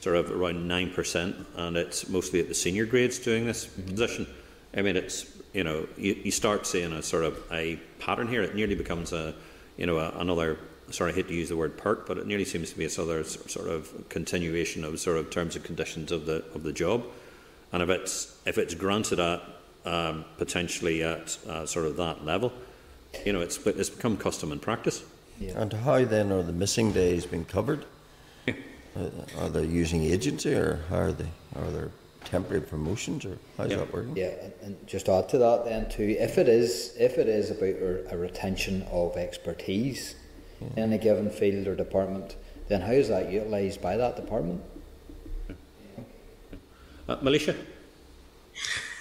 sort 0.02 0.16
of 0.16 0.32
around 0.32 0.68
nine 0.68 0.92
percent, 0.92 1.36
and 1.56 1.78
it's 1.78 2.10
mostly 2.10 2.40
at 2.40 2.48
the 2.48 2.56
senior 2.56 2.86
grades 2.86 3.20
doing 3.20 3.46
this 3.46 3.68
mm-hmm. 3.68 3.90
position, 3.90 4.28
I 4.76 4.82
mean, 4.82 4.96
it's 4.96 5.40
you 5.54 5.64
know, 5.64 5.88
you, 5.98 6.16
you 6.24 6.32
start 6.32 6.68
seeing 6.68 6.94
a 6.94 7.02
sort 7.02 7.24
of 7.24 7.40
a 7.52 7.78
pattern 8.00 8.28
here. 8.28 8.42
It 8.42 8.56
nearly 8.56 8.76
becomes 8.76 9.14
a, 9.14 9.34
you 9.78 9.86
know, 9.86 9.98
a, 9.98 10.12
another 10.20 10.60
sorry, 10.92 11.12
I 11.12 11.16
hate 11.16 11.28
to 11.28 11.34
use 11.34 11.50
the 11.50 11.58
word 11.58 11.78
perk, 11.78 12.08
but 12.08 12.18
it 12.18 12.28
nearly 12.28 12.46
seems 12.46 12.72
to 12.72 12.78
be 12.78 12.86
a 12.86 12.90
sort 12.90 13.10
of, 13.10 13.28
sort 13.28 13.68
of 13.68 14.10
continuation 14.10 14.84
of 14.84 15.00
sort 15.00 15.18
of 15.18 15.30
terms 15.30 15.56
and 15.56 15.64
conditions 15.64 16.12
of 16.12 16.26
the 16.26 16.44
of 16.54 16.64
the 16.64 16.74
job. 16.74 17.06
And 17.72 17.84
if 17.84 17.90
it's 17.90 18.38
if 18.46 18.58
it's 18.58 18.74
granted 18.74 19.20
at 19.20 19.42
um, 19.86 20.26
potentially 20.38 21.04
at 21.04 21.38
uh, 21.48 21.66
sort 21.66 21.86
of 21.86 21.98
that 21.98 22.26
level, 22.26 22.52
you 23.26 23.34
know, 23.34 23.42
it's 23.42 23.58
it's 23.66 23.90
become 23.90 24.18
custom 24.18 24.52
and 24.52 24.62
practice. 24.62 25.04
Yeah. 25.40 25.62
And 25.62 25.72
how 25.72 26.04
then 26.06 26.32
are 26.32 26.44
the 26.44 26.52
missing 26.52 26.92
days 26.92 27.26
being 27.26 27.46
covered? 27.46 27.86
Yeah. 28.46 28.56
Uh, 28.96 29.10
are 29.38 29.50
they 29.50 29.66
using 29.66 30.04
agency, 30.04 30.54
or 30.54 30.82
how 30.90 30.98
are 30.98 31.12
they? 31.12 31.30
Are 31.56 31.72
there 31.72 31.92
temporary 32.26 32.62
promotions, 32.62 33.26
or 33.26 33.38
how's 33.58 33.72
yeah. 33.72 33.78
that 33.78 33.94
working? 33.94 34.16
Yeah, 34.16 34.34
and 34.62 34.76
just 34.88 35.08
add 35.10 35.30
to 35.30 35.38
that 35.38 35.66
then 35.66 35.90
too. 35.90 36.16
If 36.20 36.38
it 36.38 36.50
is 36.50 36.94
if 36.98 37.18
it 37.18 37.30
is 37.30 37.52
about 37.52 38.14
a 38.14 38.18
retention 38.18 38.84
of 38.92 39.16
expertise, 39.18 40.16
in 40.76 40.94
a 40.94 40.98
given 40.98 41.30
field 41.30 41.68
or 41.68 41.76
department, 41.76 42.36
then 42.68 42.82
how 42.82 42.92
is 42.92 43.08
that 43.10 43.32
utilised 43.32 43.82
by 43.82 43.98
that 43.98 44.16
department? 44.16 44.62
Uh, 47.08 47.18
Maolíosa? 47.18 47.56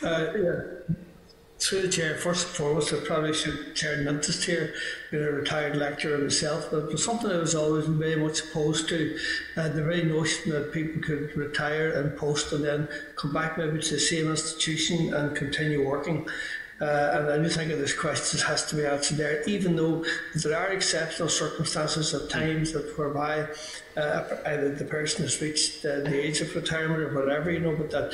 Uh, 0.03 0.27
yeah. 0.37 0.61
Through 1.61 1.83
the 1.83 1.89
chair, 1.89 2.17
first 2.17 2.47
and 2.47 2.57
foremost, 2.57 2.95
I 2.95 2.99
probably 3.05 3.35
should 3.35 3.75
chair 3.75 3.97
noticed 4.05 4.45
here, 4.45 4.75
being 5.11 5.25
a 5.25 5.33
retired 5.33 5.75
lecturer 5.75 6.17
myself, 6.17 6.69
but 6.71 6.85
it 6.85 6.93
was 6.93 7.05
something 7.05 7.29
I 7.29 7.39
was 7.39 7.57
always 7.57 7.87
very 7.87 8.15
much 8.15 8.43
opposed 8.45 8.89
to. 8.91 9.19
Uh, 9.57 9.69
the 9.69 9.83
very 9.83 10.05
notion 10.05 10.53
that 10.53 10.73
people 10.73 11.03
could 11.03 11.37
retire 11.37 11.91
and 12.01 12.17
post 12.17 12.53
and 12.53 12.65
then 12.65 12.89
come 13.17 13.33
back 13.33 13.59
maybe 13.59 13.81
to 13.81 13.95
the 13.95 14.01
same 14.01 14.31
institution 14.31 15.13
and 15.13 15.37
continue 15.37 15.85
working. 15.85 16.29
Uh, 16.81 17.11
and 17.15 17.31
I 17.31 17.39
do 17.39 17.49
think 17.49 17.71
that 17.71 17.77
this 17.77 17.93
question 17.93 18.39
has 18.47 18.65
to 18.67 18.77
be 18.77 18.87
answered 18.87 19.17
there, 19.17 19.43
even 19.49 19.75
though 19.75 20.05
there 20.37 20.57
are 20.57 20.69
exceptional 20.69 21.29
circumstances 21.29 22.15
at 22.15 22.31
times 22.31 22.73
that 22.73 22.97
whereby 22.97 23.49
uh, 23.97 24.25
either 24.47 24.73
the 24.77 24.85
person 24.85 25.23
has 25.25 25.41
reached 25.43 25.85
uh, 25.85 26.01
the 26.01 26.25
age 26.25 26.41
of 26.41 26.55
retirement 26.55 27.01
or 27.01 27.13
whatever, 27.13 27.51
you 27.51 27.59
know, 27.59 27.75
but 27.75 27.91
that 27.91 28.13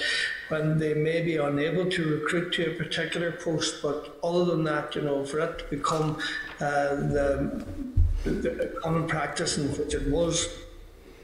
when 0.49 0.79
they 0.79 0.95
may 0.95 1.21
be 1.21 1.37
unable 1.37 1.91
to 1.91 2.21
recruit 2.21 2.55
to 2.55 2.71
a 2.71 2.75
particular 2.75 3.33
post, 3.33 3.83
but 3.83 4.19
other 4.25 4.47
than 4.47 4.65
that, 4.65 4.95
you 4.95 5.03
know, 5.03 5.27
for 5.27 5.41
it 5.41 5.59
to 5.59 5.65
become 5.67 6.17
uh, 6.61 6.95
the, 6.95 7.67
the 8.25 8.79
common 8.83 9.07
practice 9.07 9.59
in 9.59 9.69
which 9.77 9.93
it 9.93 10.09
was 10.09 10.49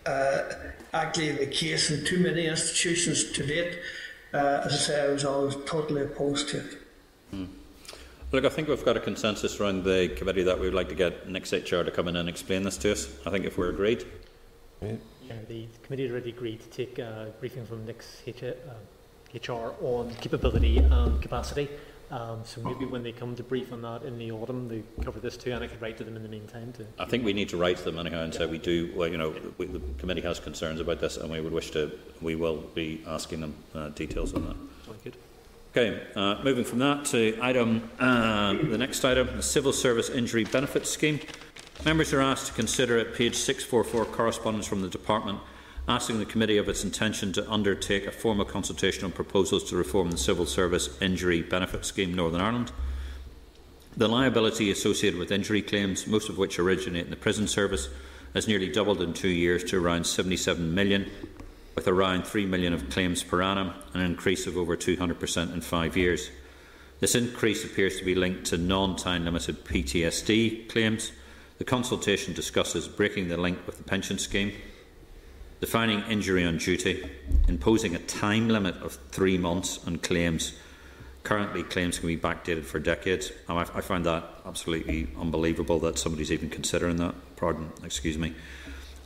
uh, 0.04 0.42
actually 0.92 1.32
the 1.32 1.46
case 1.46 1.90
in 1.90 2.04
too 2.04 2.18
many 2.18 2.46
institutions 2.46 3.32
to 3.32 3.46
date. 3.46 3.78
Uh, 4.34 4.60
as 4.64 4.74
I 4.74 4.76
say, 4.76 5.02
I 5.02 5.08
was 5.10 5.24
always 5.24 5.56
totally 5.64 6.02
opposed 6.02 6.50
to 6.50 6.58
it. 6.58 6.79
Look, 8.32 8.44
I 8.44 8.48
think 8.48 8.68
we've 8.68 8.84
got 8.84 8.96
a 8.96 9.00
consensus 9.00 9.58
around 9.58 9.82
the 9.82 10.08
committee 10.16 10.44
that 10.44 10.56
we 10.56 10.66
would 10.66 10.74
like 10.74 10.88
to 10.90 10.94
get 10.94 11.28
NICS 11.28 11.52
HR 11.52 11.82
to 11.82 11.90
come 11.90 12.06
in 12.06 12.14
and 12.14 12.28
explain 12.28 12.62
this 12.62 12.76
to 12.78 12.92
us. 12.92 13.08
I 13.26 13.30
think 13.30 13.44
if 13.44 13.58
we're 13.58 13.70
agreed. 13.70 14.04
Yeah, 14.80 14.92
the 15.48 15.66
committee 15.82 16.08
already 16.08 16.30
agreed 16.30 16.60
to 16.60 16.68
take 16.68 17.00
a 17.00 17.32
briefing 17.40 17.66
from 17.66 17.84
NICS 17.86 18.22
HR 19.34 19.54
uh, 19.54 19.84
on 19.84 20.14
capability 20.20 20.78
and 20.78 21.20
capacity. 21.20 21.68
Um, 22.12 22.42
so 22.44 22.60
maybe 22.60 22.84
when 22.84 23.02
they 23.02 23.10
come 23.10 23.34
to 23.34 23.42
brief 23.42 23.72
on 23.72 23.82
that 23.82 24.04
in 24.04 24.16
the 24.16 24.30
autumn, 24.30 24.68
they 24.68 24.84
cover 25.04 25.18
this 25.18 25.36
too, 25.36 25.50
and 25.52 25.64
I 25.64 25.66
could 25.66 25.82
write 25.82 25.98
to 25.98 26.04
them 26.04 26.14
in 26.14 26.22
the 26.22 26.28
meantime. 26.28 26.72
To 26.74 26.86
I 27.00 27.06
think 27.06 27.24
we 27.24 27.32
need 27.32 27.48
to 27.48 27.56
write 27.56 27.78
to 27.78 27.84
them 27.84 27.98
anyhow 27.98 28.22
and 28.22 28.32
say 28.32 28.46
we 28.46 28.58
do. 28.58 28.92
Well, 28.94 29.08
you 29.08 29.18
know, 29.18 29.34
we, 29.58 29.66
the 29.66 29.80
committee 29.98 30.20
has 30.22 30.38
concerns 30.38 30.80
about 30.80 31.00
this, 31.00 31.16
and 31.16 31.30
we 31.30 31.40
would 31.40 31.52
wish 31.52 31.72
to. 31.72 31.90
We 32.20 32.36
will 32.36 32.58
be 32.58 33.02
asking 33.06 33.40
them 33.40 33.54
uh, 33.74 33.88
details 33.88 34.34
on 34.34 34.46
that. 34.46 35.02
good. 35.04 35.16
Okay, 35.70 36.02
uh, 36.16 36.42
moving 36.42 36.64
from 36.64 36.80
that 36.80 37.04
to 37.04 37.38
item 37.40 37.88
uh, 38.00 38.54
the 38.54 38.76
next 38.76 39.04
item, 39.04 39.28
the 39.36 39.42
Civil 39.42 39.72
Service 39.72 40.10
Injury 40.10 40.42
Benefits 40.42 40.90
Scheme. 40.90 41.20
Members 41.84 42.12
are 42.12 42.20
asked 42.20 42.48
to 42.48 42.52
consider 42.54 42.98
at 42.98 43.14
page 43.14 43.36
644 43.36 44.06
correspondence 44.06 44.66
from 44.66 44.82
the 44.82 44.88
department 44.88 45.38
asking 45.86 46.18
the 46.18 46.24
committee 46.26 46.56
of 46.56 46.68
its 46.68 46.82
intention 46.82 47.32
to 47.34 47.48
undertake 47.48 48.06
a 48.06 48.10
formal 48.10 48.44
consultation 48.44 49.04
on 49.04 49.12
proposals 49.12 49.62
to 49.70 49.76
reform 49.76 50.10
the 50.10 50.18
Civil 50.18 50.44
Service 50.44 51.00
Injury 51.00 51.40
Benefit 51.40 51.84
Scheme 51.84 52.14
Northern 52.14 52.40
Ireland. 52.40 52.72
The 53.96 54.08
liability 54.08 54.72
associated 54.72 55.20
with 55.20 55.30
injury 55.30 55.62
claims, 55.62 56.04
most 56.06 56.28
of 56.28 56.36
which 56.36 56.58
originate 56.58 57.04
in 57.04 57.10
the 57.10 57.16
prison 57.16 57.46
service, 57.46 57.88
has 58.34 58.48
nearly 58.48 58.70
doubled 58.70 59.02
in 59.02 59.12
two 59.12 59.28
years 59.28 59.62
to 59.64 59.84
around 59.84 60.04
77 60.04 60.74
million, 60.74 61.10
with 61.74 61.88
around 61.88 62.26
3 62.26 62.46
million 62.46 62.72
of 62.72 62.90
claims 62.90 63.22
per 63.22 63.42
annum, 63.42 63.72
an 63.94 64.00
increase 64.00 64.46
of 64.46 64.56
over 64.56 64.76
200% 64.76 65.52
in 65.52 65.60
five 65.60 65.96
years. 65.96 66.30
This 67.00 67.14
increase 67.14 67.64
appears 67.64 67.98
to 67.98 68.04
be 68.04 68.14
linked 68.14 68.44
to 68.46 68.58
non-time 68.58 69.24
limited 69.24 69.64
PTSD 69.64 70.68
claims. 70.68 71.12
The 71.58 71.64
consultation 71.64 72.34
discusses 72.34 72.88
breaking 72.88 73.28
the 73.28 73.36
link 73.36 73.58
with 73.66 73.78
the 73.78 73.84
pension 73.84 74.18
scheme, 74.18 74.52
defining 75.60 76.00
injury 76.02 76.44
on 76.44 76.58
duty, 76.58 77.08
imposing 77.48 77.94
a 77.94 77.98
time 78.00 78.48
limit 78.48 78.76
of 78.82 78.98
three 79.10 79.38
months 79.38 79.78
on 79.86 79.98
claims. 79.98 80.54
Currently, 81.22 81.64
claims 81.64 81.98
can 81.98 82.08
be 82.08 82.16
backdated 82.16 82.64
for 82.64 82.78
decades. 82.78 83.30
I, 83.48 83.60
I 83.60 83.80
find 83.80 84.04
that 84.06 84.24
absolutely 84.46 85.08
unbelievable 85.18 85.78
that 85.80 85.98
somebody's 85.98 86.32
even 86.32 86.48
considering 86.48 86.96
that. 86.96 87.14
Pardon, 87.36 87.70
excuse 87.84 88.16
me. 88.16 88.34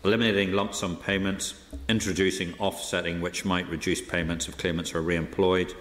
Eliminating 0.04 0.52
lump 0.52 0.74
sum 0.74 0.96
payments, 0.96 1.54
introducing 1.88 2.54
offsetting, 2.58 3.20
which 3.20 3.44
might 3.44 3.68
reduce 3.68 4.02
payments 4.02 4.48
if 4.48 4.58
claimants 4.58 4.94
are 4.94 5.02
re 5.02 5.16
employed, 5.16 5.74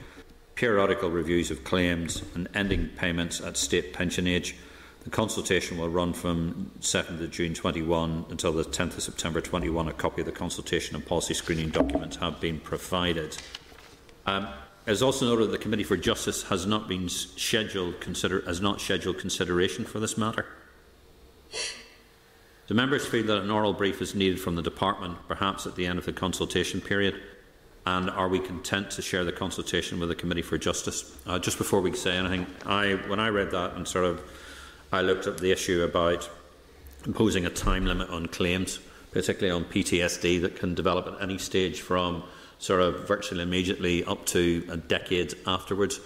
periodical 0.55 1.09
reviews 1.09 1.51
of 1.51 1.63
claims, 1.63 2.23
and 2.33 2.47
ending 2.53 2.87
payments 2.95 3.41
at 3.41 3.57
state 3.57 3.91
pension 3.93 4.27
age 4.27 4.55
the 5.03 5.09
consultation 5.09 5.77
will 5.77 5.89
run 5.89 6.13
from 6.13 6.71
7th 6.79 7.21
of 7.21 7.29
June 7.29 7.53
21 7.53 8.25
until 8.29 8.53
the 8.53 8.63
10th 8.63 8.95
of 8.95 9.03
September 9.03 9.41
21. 9.41 9.89
A 9.89 9.93
copy 9.93 10.21
of 10.21 10.25
the 10.25 10.31
consultation 10.31 10.95
and 10.95 11.05
policy 11.05 11.33
screening 11.33 11.69
documents 11.69 12.15
have 12.17 12.39
been 12.39 12.59
provided. 12.59 13.35
Um, 14.25 14.47
it 14.85 14.91
is 14.91 15.03
also 15.03 15.25
noted 15.25 15.47
that 15.47 15.51
the 15.51 15.57
Committee 15.57 15.83
for 15.83 15.97
Justice 15.97 16.43
has 16.43 16.65
not 16.65 16.87
been 16.87 17.09
scheduled 17.09 17.99
consider 17.99 18.41
has 18.45 18.61
not 18.61 18.79
scheduled 18.79 19.17
consideration 19.17 19.83
for 19.83 19.99
this 19.99 20.17
matter. 20.17 20.45
The 22.67 22.73
members 22.73 23.05
feel 23.05 23.25
that 23.25 23.41
an 23.41 23.51
oral 23.51 23.73
brief 23.73 24.01
is 24.01 24.15
needed 24.15 24.39
from 24.39 24.55
the 24.55 24.61
department, 24.61 25.17
perhaps 25.27 25.67
at 25.67 25.75
the 25.75 25.85
end 25.85 25.99
of 25.99 26.05
the 26.05 26.13
consultation 26.13 26.79
period. 26.79 27.19
And 27.85 28.09
are 28.09 28.29
we 28.29 28.39
content 28.39 28.91
to 28.91 29.01
share 29.01 29.25
the 29.25 29.33
consultation 29.33 29.99
with 29.99 30.07
the 30.07 30.15
Committee 30.15 30.41
for 30.41 30.57
Justice? 30.57 31.13
Uh, 31.25 31.39
just 31.39 31.57
before 31.57 31.81
we 31.81 31.93
say 31.93 32.15
anything, 32.15 32.47
I, 32.65 32.93
when 33.07 33.19
I 33.19 33.27
read 33.27 33.51
that 33.51 33.73
and 33.73 33.85
sort 33.85 34.05
of 34.05 34.23
I 34.93 35.01
looked 35.01 35.27
at 35.27 35.39
the 35.39 35.51
issue 35.51 35.83
about 35.83 36.29
imposing 37.05 37.45
a 37.45 37.49
time 37.49 37.85
limit 37.85 38.09
on 38.09 38.27
claims, 38.27 38.79
particularly 39.11 39.51
on 39.51 39.69
PTSD 39.69 40.41
that 40.43 40.55
can 40.55 40.73
develop 40.73 41.07
at 41.07 41.21
any 41.21 41.37
stage 41.37 41.81
from 41.81 42.23
sort 42.59 42.79
of 42.79 43.05
virtually 43.05 43.41
immediately 43.41 44.05
up 44.05 44.25
to 44.27 44.65
a 44.69 44.77
decade 44.77 45.33
afterwards. 45.45 45.99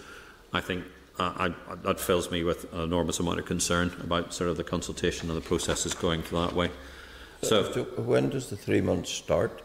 I 0.52 0.62
think 0.62 0.86
uh, 1.20 1.50
I, 1.70 1.76
that 1.84 2.00
fills 2.00 2.30
me 2.32 2.44
with 2.44 2.72
an 2.74 2.82
enormous 2.82 3.20
amount 3.20 3.40
of 3.40 3.46
concern 3.46 3.92
about 4.02 4.34
sort 4.34 4.50
of 4.50 4.58
the 4.58 4.64
consultation 4.64 5.30
and 5.30 5.38
the 5.38 5.42
processes 5.42 5.94
going 5.94 6.24
that 6.32 6.54
way. 6.54 6.70
So, 7.42 7.72
so 7.72 7.84
when 8.02 8.30
does 8.30 8.50
the 8.50 8.58
three 8.58 8.82
months 8.82 9.10
start? 9.10 9.62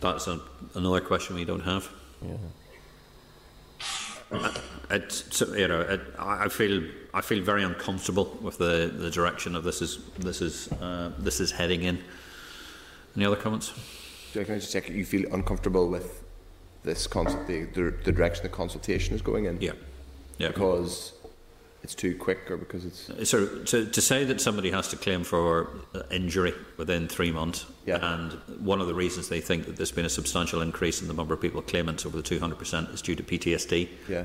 That's 0.00 0.26
a, 0.26 0.40
another 0.74 1.00
question 1.00 1.36
we 1.36 1.44
don't 1.44 1.60
have. 1.60 1.88
Yeah. 2.22 2.36
It, 4.90 5.40
you 5.56 5.68
know, 5.68 5.80
it, 5.80 6.00
I 6.18 6.48
feel 6.48 6.84
I 7.12 7.20
feel 7.20 7.42
very 7.42 7.64
uncomfortable 7.64 8.38
with 8.40 8.58
the, 8.58 8.92
the 8.96 9.10
direction 9.10 9.56
of 9.56 9.64
this 9.64 9.82
is 9.82 9.98
this 10.18 10.40
is 10.40 10.70
uh, 10.72 11.12
this 11.18 11.40
is 11.40 11.50
heading 11.50 11.82
in. 11.82 11.98
Any 13.16 13.24
other 13.24 13.36
comments? 13.36 13.72
Can 14.32 14.42
I 14.42 14.58
just 14.58 14.72
check? 14.72 14.88
You 14.88 15.04
feel 15.04 15.32
uncomfortable 15.34 15.88
with 15.88 16.22
this 16.84 17.06
consult 17.06 17.46
the, 17.46 17.64
the, 17.64 17.92
the 18.04 18.12
direction 18.12 18.42
the 18.44 18.48
consultation 18.48 19.14
is 19.14 19.22
going 19.22 19.46
in? 19.46 19.60
Yeah, 19.60 19.72
yeah. 20.40 20.48
Because 20.48 21.12
it's 21.82 21.94
too 21.94 22.16
quick, 22.16 22.50
or 22.50 22.56
because 22.56 22.84
it's 22.84 23.28
so 23.28 23.46
to 23.64 23.86
to 23.86 24.00
say 24.00 24.24
that 24.24 24.40
somebody 24.40 24.70
has 24.70 24.88
to 24.88 24.96
claim 24.96 25.24
for 25.24 25.70
injury 26.10 26.52
within 26.76 27.08
three 27.08 27.30
months, 27.30 27.66
yeah. 27.86 28.14
and 28.14 28.32
one 28.60 28.80
of 28.80 28.86
the 28.86 28.94
reasons 28.94 29.28
they 29.28 29.40
think 29.40 29.66
that 29.66 29.76
there's 29.76 29.92
been 29.92 30.04
a 30.04 30.10
substantial 30.10 30.60
increase 30.62 31.00
in 31.00 31.08
the 31.08 31.14
number 31.14 31.34
of 31.34 31.40
people 31.40 31.62
claiming 31.62 31.98
over 32.04 32.16
the 32.16 32.22
200 32.22 32.58
percent 32.58 32.88
is 32.90 33.02
due 33.02 33.14
to 33.14 33.22
PTSD. 33.22 33.88
Yeah. 34.08 34.24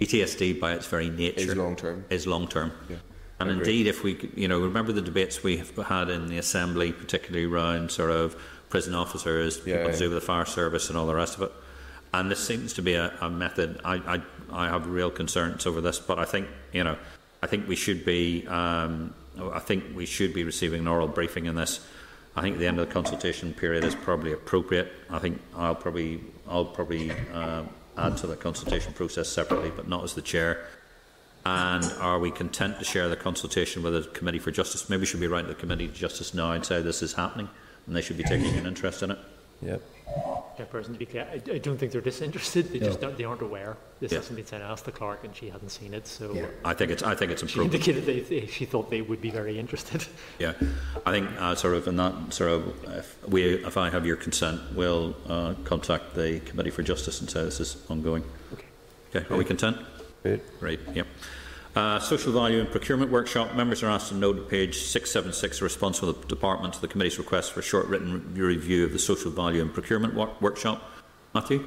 PTSD, 0.00 0.58
by 0.58 0.72
its 0.72 0.86
very 0.86 1.10
nature, 1.10 1.52
is 1.52 1.56
long 1.56 1.76
term. 1.76 2.04
Is 2.10 2.26
long 2.26 2.48
term. 2.48 2.72
Yeah. 2.88 2.96
And 3.38 3.50
indeed, 3.50 3.88
if 3.88 4.04
we, 4.04 4.30
you 4.36 4.46
know, 4.46 4.60
remember 4.60 4.92
the 4.92 5.02
debates 5.02 5.42
we 5.42 5.56
have 5.56 5.74
had 5.76 6.08
in 6.10 6.28
the 6.28 6.38
assembly, 6.38 6.92
particularly 6.92 7.44
around 7.44 7.90
sort 7.90 8.10
of 8.10 8.36
prison 8.68 8.94
officers, 8.94 9.58
yeah, 9.58 9.78
people 9.78 9.90
yeah. 9.90 9.92
to 9.92 9.98
do 9.98 10.10
with 10.10 10.20
the 10.20 10.26
fire 10.26 10.44
service, 10.44 10.88
and 10.88 10.96
all 10.96 11.06
the 11.06 11.14
rest 11.14 11.36
of 11.36 11.42
it. 11.42 11.52
And 12.14 12.30
this 12.30 12.44
seems 12.44 12.74
to 12.74 12.82
be 12.82 12.94
a, 12.94 13.12
a 13.20 13.30
method. 13.30 13.80
I, 13.84 13.94
I, 13.94 14.66
I 14.66 14.68
have 14.68 14.86
real 14.86 15.10
concerns 15.10 15.66
over 15.66 15.80
this, 15.80 15.98
but 15.98 16.18
I 16.18 16.24
think, 16.24 16.48
you 16.72 16.84
know, 16.84 16.96
I 17.42 17.46
think 17.46 17.66
we 17.68 17.76
should 17.76 18.04
be, 18.04 18.46
um, 18.46 19.14
I 19.52 19.58
think 19.58 19.84
we 19.96 20.06
should 20.06 20.34
be 20.34 20.44
receiving 20.44 20.80
an 20.80 20.88
oral 20.88 21.08
briefing 21.08 21.46
in 21.46 21.54
this. 21.54 21.80
I 22.36 22.42
think 22.42 22.58
the 22.58 22.66
end 22.66 22.78
of 22.78 22.86
the 22.88 22.92
consultation 22.92 23.54
period 23.54 23.84
is 23.84 23.94
probably 23.94 24.32
appropriate. 24.32 24.92
I 25.10 25.18
think 25.18 25.40
I'll 25.56 25.74
probably, 25.74 26.20
I'll 26.48 26.64
probably. 26.64 27.12
Uh, 27.32 27.64
add 27.96 28.16
to 28.18 28.26
the 28.26 28.36
consultation 28.36 28.92
process 28.92 29.28
separately, 29.28 29.70
but 29.74 29.88
not 29.88 30.04
as 30.04 30.14
the 30.14 30.22
chair? 30.22 30.64
And 31.44 31.84
are 31.98 32.18
we 32.18 32.30
content 32.30 32.78
to 32.78 32.84
share 32.84 33.08
the 33.08 33.16
consultation 33.16 33.82
with 33.82 33.94
the 33.94 34.08
Committee 34.10 34.38
for 34.38 34.50
Justice? 34.50 34.88
Maybe 34.88 35.00
we 35.00 35.06
should 35.06 35.20
be 35.20 35.26
writing 35.26 35.48
to 35.48 35.54
the 35.54 35.60
Committee 35.60 35.88
for 35.88 35.96
Justice 35.96 36.34
now 36.34 36.52
and 36.52 36.64
say 36.64 36.80
this 36.82 37.02
is 37.02 37.12
happening, 37.14 37.48
and 37.86 37.96
they 37.96 38.00
should 38.00 38.16
be 38.16 38.22
taking 38.22 38.56
an 38.56 38.66
interest 38.66 39.02
in 39.02 39.10
it. 39.10 39.18
Yep. 39.60 39.82
Yeah, 40.58 40.66
person 40.66 40.92
to 40.92 40.98
be 40.98 41.06
clear, 41.06 41.26
I, 41.30 41.36
I 41.50 41.58
don't 41.58 41.78
think 41.78 41.92
they're 41.92 42.00
disinterested. 42.00 42.72
They 42.72 42.78
no. 42.78 42.86
just 42.86 43.00
don't, 43.00 43.16
they 43.16 43.24
aren't 43.24 43.42
aware. 43.42 43.76
This 44.00 44.12
yeah. 44.12 44.18
hasn't 44.18 44.36
been 44.36 44.46
sent. 44.46 44.62
I 44.62 44.66
asked 44.66 44.84
the 44.84 44.92
clerk, 44.92 45.24
and 45.24 45.34
she 45.34 45.48
hadn't 45.48 45.70
seen 45.70 45.94
it. 45.94 46.06
So 46.06 46.32
yeah. 46.34 46.46
I 46.64 46.74
think 46.74 46.90
it's 46.90 47.02
I 47.02 47.14
think 47.14 47.32
it's 47.32 47.42
improved. 47.42 47.72
She 47.72 47.92
indicated 47.92 48.06
they, 48.06 48.20
they, 48.20 48.46
she 48.46 48.64
thought 48.66 48.90
they 48.90 49.00
would 49.00 49.20
be 49.20 49.30
very 49.30 49.58
interested. 49.58 50.06
Yeah, 50.38 50.54
I 51.06 51.12
think 51.12 51.28
uh, 51.38 51.54
sort 51.54 51.74
of 51.74 51.86
in 51.86 51.96
that 51.96 52.32
sort 52.32 52.50
of 52.50 52.84
if 52.98 53.28
we 53.28 53.64
if 53.64 53.76
I 53.76 53.90
have 53.90 54.04
your 54.04 54.16
consent, 54.16 54.60
we'll 54.74 55.14
uh, 55.28 55.54
contact 55.64 56.14
the 56.14 56.40
Committee 56.40 56.70
for 56.70 56.82
Justice 56.82 57.20
and 57.20 57.30
say 57.30 57.44
this 57.44 57.60
is 57.60 57.76
ongoing. 57.88 58.24
Okay. 58.52 58.66
Okay. 59.14 59.34
Are 59.34 59.36
we 59.36 59.44
content? 59.44 59.76
Great. 60.22 60.60
Great. 60.60 60.80
Yep. 60.94 61.06
Uh, 61.74 61.98
social 61.98 62.32
value 62.32 62.60
and 62.60 62.70
procurement 62.70 63.10
workshop. 63.10 63.54
Members 63.54 63.82
are 63.82 63.88
asked 63.88 64.08
to 64.08 64.14
note 64.14 64.36
at 64.36 64.46
page 64.46 64.76
676 64.82 65.62
a 65.62 65.64
response 65.64 65.98
from 65.98 66.08
the 66.08 66.26
Department 66.26 66.74
to 66.74 66.80
the 66.82 66.88
Committee's 66.88 67.18
request 67.18 67.52
for 67.52 67.60
a 67.60 67.62
short 67.62 67.86
written 67.86 68.34
review 68.34 68.84
of 68.84 68.92
the 68.92 68.98
social 68.98 69.30
value 69.30 69.62
and 69.62 69.72
procurement 69.72 70.12
workshop. 70.42 70.82
Matthew? 71.34 71.66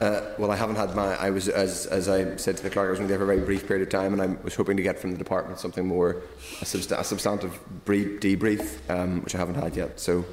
Uh, 0.00 0.22
well, 0.38 0.50
I 0.50 0.56
haven't 0.56 0.74
had 0.74 0.92
my. 0.96 1.14
I 1.14 1.30
was, 1.30 1.48
as, 1.48 1.86
as 1.86 2.08
I 2.08 2.34
said 2.34 2.56
to 2.56 2.64
the 2.64 2.70
clerk, 2.70 2.88
I 2.88 2.90
was 2.90 2.98
only 2.98 3.08
there 3.08 3.18
for 3.18 3.24
a 3.24 3.34
very 3.34 3.44
brief 3.44 3.66
period 3.66 3.86
of 3.86 3.90
time, 3.90 4.12
and 4.12 4.20
I 4.22 4.42
was 4.42 4.56
hoping 4.56 4.76
to 4.76 4.82
get 4.82 4.98
from 4.98 5.12
the 5.12 5.18
department 5.18 5.60
something 5.60 5.86
more, 5.86 6.22
a, 6.60 6.64
subst- 6.64 6.98
a 6.98 7.04
substantive 7.04 7.58
brief, 7.84 8.20
debrief, 8.20 8.78
um, 8.90 9.22
which 9.22 9.36
I 9.36 9.38
haven't 9.38 9.56
had 9.56 9.76
yet. 9.76 10.00
So, 10.00 10.24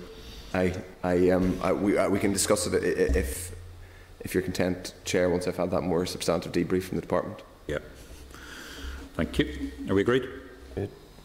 I, 0.55 0.73
I, 1.03 1.29
um, 1.29 1.59
I, 1.61 1.73
we, 1.73 1.95
uh, 1.95 2.09
we 2.09 2.19
can 2.19 2.33
discuss 2.33 2.65
it 2.65 2.83
if, 2.83 3.55
if 4.21 4.33
you're 4.33 4.43
content, 4.43 4.93
Chair, 5.03 5.29
once 5.29 5.47
I've 5.47 5.57
had 5.57 5.69
that 5.71 5.81
more 5.81 6.07
substantive 6.07 6.51
debrief 6.51 6.83
from 6.83 6.97
the 6.97 7.01
department. 7.01 7.43
Thank 9.15 9.39
you. 9.39 9.71
Are 9.89 9.95
we 9.95 10.01
agreed? 10.01 10.27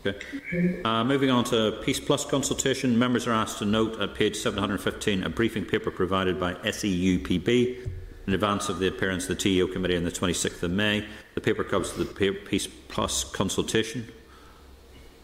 Okay. 0.07 0.81
Uh, 0.85 1.05
moving 1.05 1.31
on 1.31 1.45
to 1.45 1.79
Peace 1.83 2.01
Plus 2.01 2.25
consultation, 2.25 2.99
members 2.99 3.27
are 3.27 3.33
asked 3.33 3.59
to 3.59 3.65
note 3.65 4.01
at 4.01 4.15
page 4.15 4.37
715 4.37 5.25
a 5.25 5.29
briefing 5.29 5.65
paper 5.65 5.91
provided 5.91 6.41
by 6.41 6.55
SEUPB 6.55 7.91
in 8.27 8.33
advance 8.33 8.69
of 8.69 8.79
the 8.79 8.87
appearance 8.87 9.25
of 9.25 9.37
the 9.37 9.43
TEO 9.43 9.67
committee 9.67 9.97
on 9.97 10.05
the 10.05 10.11
26th 10.11 10.63
of 10.63 10.71
May. 10.71 11.07
The 11.35 11.41
paper 11.41 11.65
covers 11.65 11.93
the 11.93 12.05
Peace 12.05 12.67
Plus 12.67 13.25
consultation. 13.25 14.09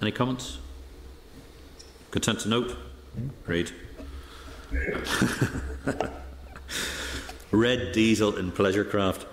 Any 0.02 0.12
comments? 0.12 0.58
Content 2.10 2.40
to 2.40 2.48
note? 2.48 2.76
Agreed. 3.44 3.70
Red 7.56 7.92
diesel 7.92 8.36
in 8.36 8.52
pleasure 8.52 8.84
craft. 8.84 9.26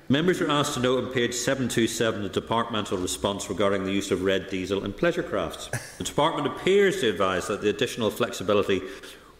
Members 0.08 0.40
are 0.40 0.50
asked 0.50 0.74
to 0.74 0.80
note 0.80 1.04
on 1.04 1.12
page 1.12 1.34
727 1.34 2.24
the 2.24 2.28
departmental 2.28 2.98
response 2.98 3.48
regarding 3.48 3.84
the 3.84 3.92
use 3.92 4.10
of 4.10 4.24
red 4.24 4.50
diesel 4.50 4.84
in 4.84 4.92
pleasure 4.92 5.22
crafts. 5.22 5.70
The 5.98 6.04
department 6.04 6.48
appears 6.48 7.00
to 7.00 7.08
advise 7.08 7.46
that 7.46 7.62
the 7.62 7.70
additional 7.70 8.10
flexibility 8.10 8.82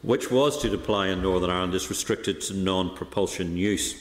which 0.03 0.31
was 0.31 0.63
to 0.63 0.73
apply 0.73 1.09
in 1.09 1.23
Northern 1.23 1.51
Ireland 1.51 1.75
is 1.75 1.91
restricted 1.91 2.41
to 2.43 2.55
non-propulsion 2.55 3.57
use. 3.57 4.01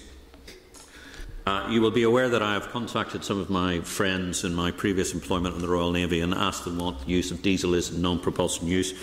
Uh, 1.48 1.68
you 1.72 1.82
will 1.82 1.90
be 1.90 2.04
aware 2.04 2.30
that 2.30 2.44
I 2.44 2.54
have 2.54 2.70
contacted 2.70 3.24
some 3.24 3.40
of 3.40 3.50
my 3.50 3.80
friends 3.80 4.44
in 4.44 4.54
my 4.54 4.70
previous 4.70 5.16
employment 5.16 5.56
in 5.56 5.62
the 5.62 5.68
Royal 5.68 5.92
Navy 5.92 6.20
and 6.20 6.36
asked 6.36 6.66
them 6.66 6.78
what 6.78 7.00
the 7.00 7.08
use 7.08 7.32
of 7.32 7.42
diesel 7.42 7.74
is 7.74 7.90
in 7.90 8.00
non-propulsion 8.02 8.68
use 8.68 8.94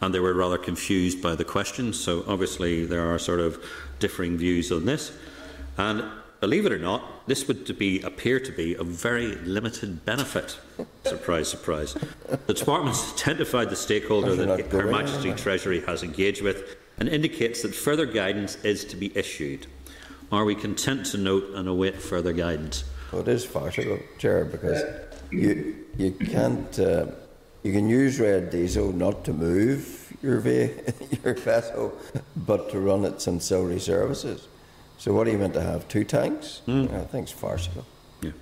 and 0.00 0.14
they 0.14 0.20
were 0.20 0.34
rather 0.34 0.58
confused 0.58 1.22
by 1.22 1.34
the 1.34 1.44
question. 1.44 1.92
So 1.92 2.24
obviously 2.26 2.86
there 2.86 3.12
are 3.12 3.18
sort 3.18 3.40
of 3.40 3.62
differing 3.98 4.36
views 4.36 4.70
on 4.70 4.84
this. 4.84 5.12
And 5.76 6.04
believe 6.40 6.66
it 6.66 6.72
or 6.72 6.78
not, 6.78 7.26
this 7.26 7.46
would 7.48 7.66
to 7.66 7.74
be, 7.74 8.00
appear 8.02 8.40
to 8.40 8.52
be 8.52 8.74
of 8.74 8.86
very 8.86 9.34
limited 9.36 10.04
benefit. 10.04 10.58
surprise, 11.04 11.48
surprise. 11.48 11.94
The 12.46 12.54
department 12.54 12.96
has 12.96 13.12
identified 13.20 13.70
the 13.70 13.76
stakeholder 13.76 14.34
that 14.36 14.70
Her 14.72 14.86
Majesty 14.86 15.32
Treasury 15.32 15.80
has 15.82 16.02
engaged 16.02 16.42
with 16.42 16.76
and 16.98 17.08
indicates 17.08 17.62
that 17.62 17.74
further 17.74 18.06
guidance 18.06 18.56
is 18.64 18.84
to 18.86 18.96
be 18.96 19.16
issued. 19.16 19.66
Are 20.30 20.44
we 20.44 20.54
content 20.54 21.06
to 21.06 21.18
note 21.18 21.50
and 21.54 21.68
await 21.68 21.96
further 21.96 22.32
guidance? 22.32 22.84
Well, 23.12 23.22
it 23.22 23.28
is 23.28 23.44
farcical, 23.44 23.98
Chair, 24.18 24.44
because 24.44 24.82
you 25.30 25.86
you 25.96 26.12
can't 26.12 26.78
uh, 26.78 27.06
you 27.62 27.72
can 27.72 27.88
use 27.88 28.20
red 28.20 28.50
diesel 28.50 28.92
not 28.92 29.24
to 29.24 29.32
move 29.32 30.12
your, 30.22 30.40
your 31.24 31.34
vessel, 31.34 31.92
but 32.36 32.70
to 32.70 32.80
run 32.80 33.04
its 33.04 33.26
ancillary 33.26 33.80
services. 33.80 34.46
So, 34.98 35.12
what 35.12 35.28
are 35.28 35.30
you 35.30 35.38
meant 35.38 35.54
to 35.54 35.62
have? 35.62 35.86
Two 35.88 36.04
tanks? 36.04 36.62
Mm. 36.66 36.92
I 36.92 37.04
think 37.04 37.24
it's 37.24 37.32
farcical. 37.32 37.84
Yeah. 38.20 38.32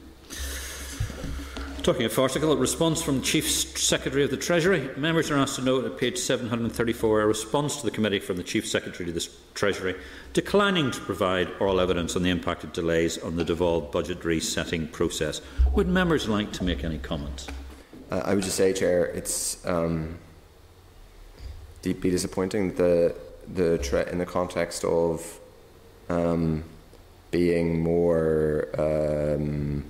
Talking 1.82 2.06
of 2.06 2.12
farcical, 2.12 2.51
a 2.51 2.56
response 2.56 3.02
from 3.02 3.22
Chief 3.22 3.48
Secretary 3.48 4.24
of 4.24 4.30
the 4.30 4.36
Treasury. 4.36 4.90
Members 4.97 5.30
are 5.30 5.36
asked 5.36 5.56
to 5.56 5.62
note 5.62 5.84
at 5.84 5.98
page 5.98 6.18
734 6.18 7.20
a 7.20 7.26
response 7.26 7.76
to 7.76 7.84
the 7.84 7.90
committee 7.90 8.18
from 8.18 8.38
the 8.38 8.43
Chief 8.43 8.66
Secretary 8.66 9.09
of 9.10 9.14
the 9.14 9.28
Treasury 9.55 9.94
declining 10.32 10.90
to 10.90 11.01
provide 11.02 11.48
oral 11.60 11.78
evidence 11.78 12.16
on 12.16 12.22
the 12.22 12.30
impact 12.30 12.64
of 12.64 12.72
delays 12.72 13.18
on 13.18 13.36
the 13.36 13.44
devolved 13.44 13.93
budget 13.93 14.24
resetting 14.24 14.88
process. 14.88 15.40
Would 15.74 15.88
members 15.88 16.28
like 16.28 16.52
to 16.55 16.64
make 16.64 16.82
any 16.82 16.98
comments? 16.98 17.47
Uh, 18.11 18.23
I 18.24 18.35
would 18.35 18.45
just 18.45 18.57
say, 18.57 18.73
Chair, 18.73 19.07
it's 19.07 19.65
um, 19.66 20.19
deeply 21.83 22.11
disappointing 22.11 22.74
the 22.74 23.15
the 23.53 24.09
in 24.11 24.19
the 24.19 24.27
context 24.27 24.85
of 24.85 25.41
um, 26.09 26.65
being 27.31 27.81
more 27.81 28.69
um, 28.78 29.85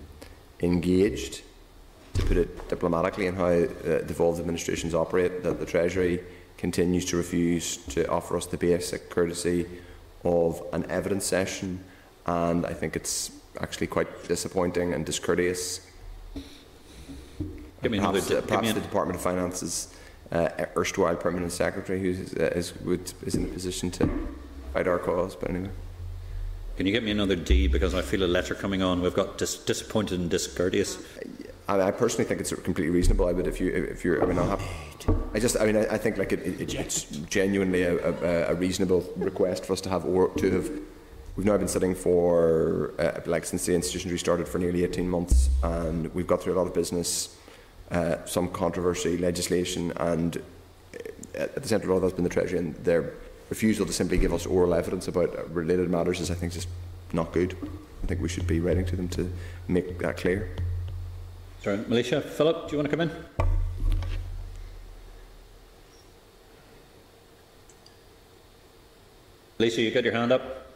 engaged, 0.60 1.42
to 2.14 2.22
put 2.22 2.36
it 2.36 2.68
diplomatically, 2.68 3.26
in 3.26 3.34
how 3.34 3.46
uh, 3.46 4.02
devolved 4.02 4.40
administrations 4.40 4.94
operate, 4.94 5.42
that 5.42 5.58
the 5.60 5.66
Treasury 5.66 6.20
continues 6.56 7.04
to 7.06 7.16
refuse 7.18 7.76
to 7.88 8.08
offer 8.08 8.36
us 8.36 8.46
the 8.46 8.56
basic 8.56 9.10
courtesy 9.10 9.66
of 10.24 10.62
an 10.72 10.90
evidence 10.90 11.26
session, 11.26 11.84
and 12.24 12.64
I 12.64 12.72
think 12.72 12.96
it's 12.96 13.30
actually 13.60 13.86
quite 13.88 14.26
disappointing 14.26 14.94
and 14.94 15.04
discourteous 15.04 15.80
Give 17.82 17.92
me 17.92 17.98
perhaps, 17.98 18.30
another. 18.30 18.46
perhaps 18.46 18.66
me 18.66 18.72
the 18.72 18.80
Department 18.80 19.16
of 19.16 19.22
Finance's 19.22 19.94
uh, 20.32 20.48
erstwhile 20.76 21.16
permanent 21.16 21.52
secretary, 21.52 22.00
who 22.00 22.10
is, 22.10 22.34
uh, 22.34 22.52
is, 22.54 22.74
would, 22.80 23.12
is 23.24 23.34
in 23.34 23.44
a 23.44 23.48
position 23.48 23.90
to 23.92 24.08
fight 24.72 24.88
our 24.88 24.98
cause. 24.98 25.36
But 25.36 25.50
anyway. 25.50 25.70
Can 26.76 26.84
you 26.84 26.92
get 26.92 27.02
me 27.02 27.10
another 27.10 27.36
D 27.36 27.68
because 27.68 27.94
I 27.94 28.02
feel 28.02 28.22
a 28.22 28.26
letter 28.26 28.54
coming 28.54 28.82
on? 28.82 29.00
We've 29.00 29.14
got 29.14 29.38
dis- 29.38 29.56
disappointed 29.56 30.20
and 30.20 30.28
discourteous. 30.28 30.98
I, 31.68 31.80
I, 31.80 31.90
personally 31.90 32.26
think 32.26 32.40
it's 32.40 32.52
completely 32.52 32.90
reasonable. 32.90 33.26
I 33.26 33.32
would, 33.32 33.46
if 33.46 33.60
you, 33.60 33.70
if 33.70 34.04
you're, 34.04 34.22
I 34.22 34.26
mean, 34.26 34.38
I'll 34.38 34.48
have, 34.48 34.62
I 35.32 35.38
just, 35.38 35.56
I 35.58 35.64
mean, 35.64 35.76
I, 35.76 35.94
I 35.94 35.98
think 35.98 36.18
like 36.18 36.32
it, 36.32 36.40
it, 36.40 36.74
it's 36.74 37.04
genuinely 37.04 37.82
a, 37.82 37.96
a, 37.96 38.52
a, 38.52 38.54
reasonable 38.54 39.10
request 39.16 39.64
for 39.64 39.72
us 39.72 39.80
to 39.82 39.88
have 39.88 40.04
or 40.04 40.28
to 40.36 40.50
have. 40.50 40.70
We've 41.34 41.46
now 41.46 41.56
been 41.56 41.68
sitting 41.68 41.94
for 41.94 42.92
uh, 42.98 43.20
like 43.26 43.44
since 43.44 43.66
the 43.66 43.74
institution 43.74 44.10
restarted 44.10 44.46
for 44.46 44.58
nearly 44.58 44.84
18 44.84 45.08
months, 45.08 45.48
and 45.62 46.14
we've 46.14 46.26
got 46.26 46.42
through 46.42 46.54
a 46.54 46.58
lot 46.58 46.66
of 46.66 46.74
business 46.74 47.36
uh, 47.90 48.24
some 48.24 48.48
controversy, 48.48 49.16
legislation, 49.16 49.92
and 49.96 50.36
uh, 50.36 51.40
at 51.40 51.62
the 51.62 51.68
centre 51.68 51.86
of 51.86 51.92
all 51.92 52.00
that's 52.00 52.14
been 52.14 52.24
the 52.24 52.30
Treasury, 52.30 52.58
and 52.58 52.74
their 52.76 53.14
refusal 53.50 53.86
to 53.86 53.92
simply 53.92 54.18
give 54.18 54.32
us 54.32 54.46
oral 54.46 54.74
evidence 54.74 55.08
about 55.08 55.54
related 55.54 55.88
matters 55.90 56.20
is, 56.20 56.30
I 56.30 56.34
think, 56.34 56.52
just 56.52 56.68
not 57.12 57.32
good. 57.32 57.56
I 58.02 58.06
think 58.06 58.20
we 58.20 58.28
should 58.28 58.46
be 58.46 58.60
writing 58.60 58.84
to 58.86 58.96
them 58.96 59.08
to 59.10 59.32
make 59.68 59.98
that 59.98 60.16
clear. 60.16 60.50
Sorry, 61.62 61.78
Maolíosa. 61.78 62.22
Philip, 62.22 62.68
do 62.68 62.72
you 62.72 62.78
want 62.78 62.90
to 62.90 62.96
come 62.96 63.08
in? 63.08 63.46
Lisa, 69.58 69.80
you 69.80 69.90
got 69.90 70.04
your 70.04 70.12
hand 70.12 70.32
up? 70.32 70.66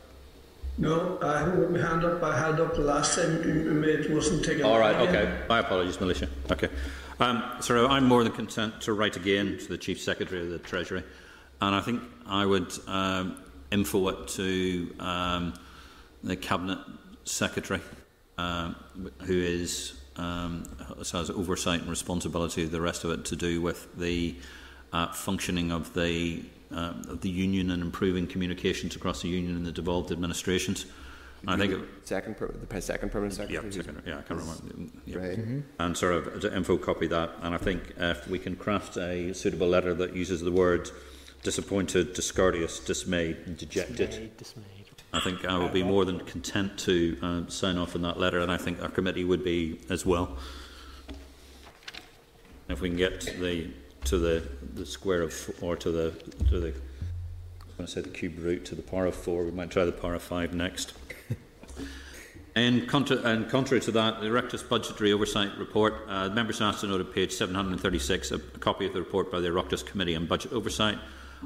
No, 0.78 1.18
I 1.20 1.40
haven't 1.40 1.60
got 1.60 1.70
my 1.70 1.78
hand 1.78 2.04
up. 2.04 2.22
I 2.22 2.38
had 2.38 2.58
up 2.58 2.74
the 2.74 2.80
last 2.80 3.14
time 3.14 3.84
it 3.84 4.10
wasn't 4.10 4.44
taken. 4.44 4.64
All 4.64 4.78
right, 4.78 4.96
okay. 4.96 5.30
My 5.48 5.58
apologies, 5.58 5.98
Maolíosa. 5.98 6.28
Okay. 6.50 6.68
Um, 7.20 7.44
so 7.60 7.86
I'm 7.86 8.06
more 8.06 8.24
than 8.24 8.32
content 8.32 8.80
to 8.82 8.94
write 8.94 9.16
again 9.16 9.58
to 9.58 9.68
the 9.68 9.76
Chief 9.76 10.00
Secretary 10.00 10.40
of 10.40 10.48
the 10.48 10.58
Treasury, 10.58 11.04
and 11.60 11.74
I 11.74 11.82
think 11.82 12.02
I 12.24 12.46
would 12.46 12.72
um, 12.86 13.36
info 13.70 14.08
it 14.08 14.28
to 14.28 14.94
um, 14.98 15.52
the 16.24 16.34
Cabinet 16.34 16.78
Secretary, 17.24 17.82
um, 18.38 18.74
who 19.24 19.34
is 19.34 20.00
um, 20.16 20.64
has 21.12 21.28
oversight 21.28 21.80
and 21.80 21.90
responsibility. 21.90 22.64
of 22.64 22.70
The 22.70 22.80
rest 22.80 23.04
of 23.04 23.10
it 23.10 23.26
to 23.26 23.36
do 23.36 23.60
with 23.60 23.94
the 23.98 24.36
uh, 24.90 25.12
functioning 25.12 25.72
of 25.72 25.92
the 25.92 26.42
uh, 26.72 26.94
of 27.06 27.20
the 27.20 27.28
union 27.28 27.70
and 27.70 27.82
improving 27.82 28.28
communications 28.28 28.96
across 28.96 29.20
the 29.20 29.28
union 29.28 29.56
and 29.56 29.66
the 29.66 29.72
devolved 29.72 30.10
administrations. 30.10 30.86
I 31.46 31.56
think 31.56 31.72
it, 31.72 31.80
second 32.04 32.36
the 32.36 32.80
second 32.82 33.10
permanent 33.10 33.34
secretary. 33.34 33.64
Yeah, 33.64 33.70
second, 33.70 34.02
yeah, 34.06 34.18
I 34.18 34.22
can't 34.22 34.40
remember. 34.40 34.98
Yeah. 35.06 35.18
Right. 35.18 35.38
Mm-hmm. 35.38 35.60
And 35.78 35.96
sort 35.96 36.14
of 36.14 36.40
to 36.40 36.54
info 36.54 36.76
copy 36.76 37.06
that. 37.06 37.30
And 37.42 37.54
I 37.54 37.58
think 37.58 37.94
if 37.96 38.28
we 38.28 38.38
can 38.38 38.56
craft 38.56 38.96
a 38.96 39.32
suitable 39.32 39.68
letter 39.68 39.94
that 39.94 40.14
uses 40.14 40.42
the 40.42 40.52
words 40.52 40.92
disappointed, 41.42 42.12
discourteous, 42.12 42.80
dismayed, 42.80 43.38
and 43.46 43.56
dejected. 43.56 43.96
Dismayed, 44.10 44.36
dismayed. 44.36 44.66
I 45.12 45.20
think 45.20 45.44
I 45.44 45.56
will 45.56 45.70
be 45.70 45.82
more 45.82 46.04
than 46.04 46.20
content 46.20 46.78
to 46.80 47.16
uh, 47.22 47.48
sign 47.48 47.78
off 47.78 47.96
on 47.96 48.02
that 48.02 48.18
letter, 48.18 48.40
and 48.40 48.52
I 48.52 48.58
think 48.58 48.80
our 48.82 48.88
committee 48.88 49.24
would 49.24 49.42
be 49.42 49.80
as 49.88 50.06
well. 50.06 50.36
If 52.68 52.80
we 52.80 52.88
can 52.90 52.98
get 52.98 53.20
the 53.20 53.70
to 54.04 54.18
the, 54.18 54.42
the 54.74 54.86
square 54.86 55.22
of 55.22 55.50
or 55.60 55.76
to 55.76 55.90
the 55.90 56.10
to 56.48 56.60
the 56.60 56.68
I 56.68 57.82
want 57.82 57.88
to 57.88 57.88
say 57.88 58.00
the 58.02 58.10
cube 58.10 58.38
root 58.38 58.64
to 58.66 58.74
the 58.74 58.82
power 58.82 59.06
of 59.06 59.16
four. 59.16 59.44
We 59.44 59.50
might 59.50 59.70
try 59.70 59.84
the 59.84 59.92
power 59.92 60.14
of 60.14 60.22
five 60.22 60.54
next. 60.54 60.92
And, 62.60 62.86
contra- 62.86 63.22
and, 63.22 63.48
contrary 63.48 63.80
to 63.80 63.92
that, 63.92 64.20
the 64.20 64.26
Oireachtas 64.26 64.68
Budgetary 64.68 65.14
Oversight 65.14 65.56
Report, 65.56 65.94
uh, 66.06 66.28
members 66.28 66.60
asked 66.60 66.82
to 66.82 66.88
note 66.88 67.00
at 67.00 67.10
page 67.14 67.32
736 67.32 68.32
a, 68.32 68.34
a 68.34 68.38
copy 68.38 68.84
of 68.84 68.92
the 68.92 68.98
report 68.98 69.32
by 69.32 69.40
the 69.40 69.48
Oireachtas 69.48 69.84
Committee 69.86 70.14
on 70.14 70.26
Budget 70.26 70.52
Oversight 70.52 70.98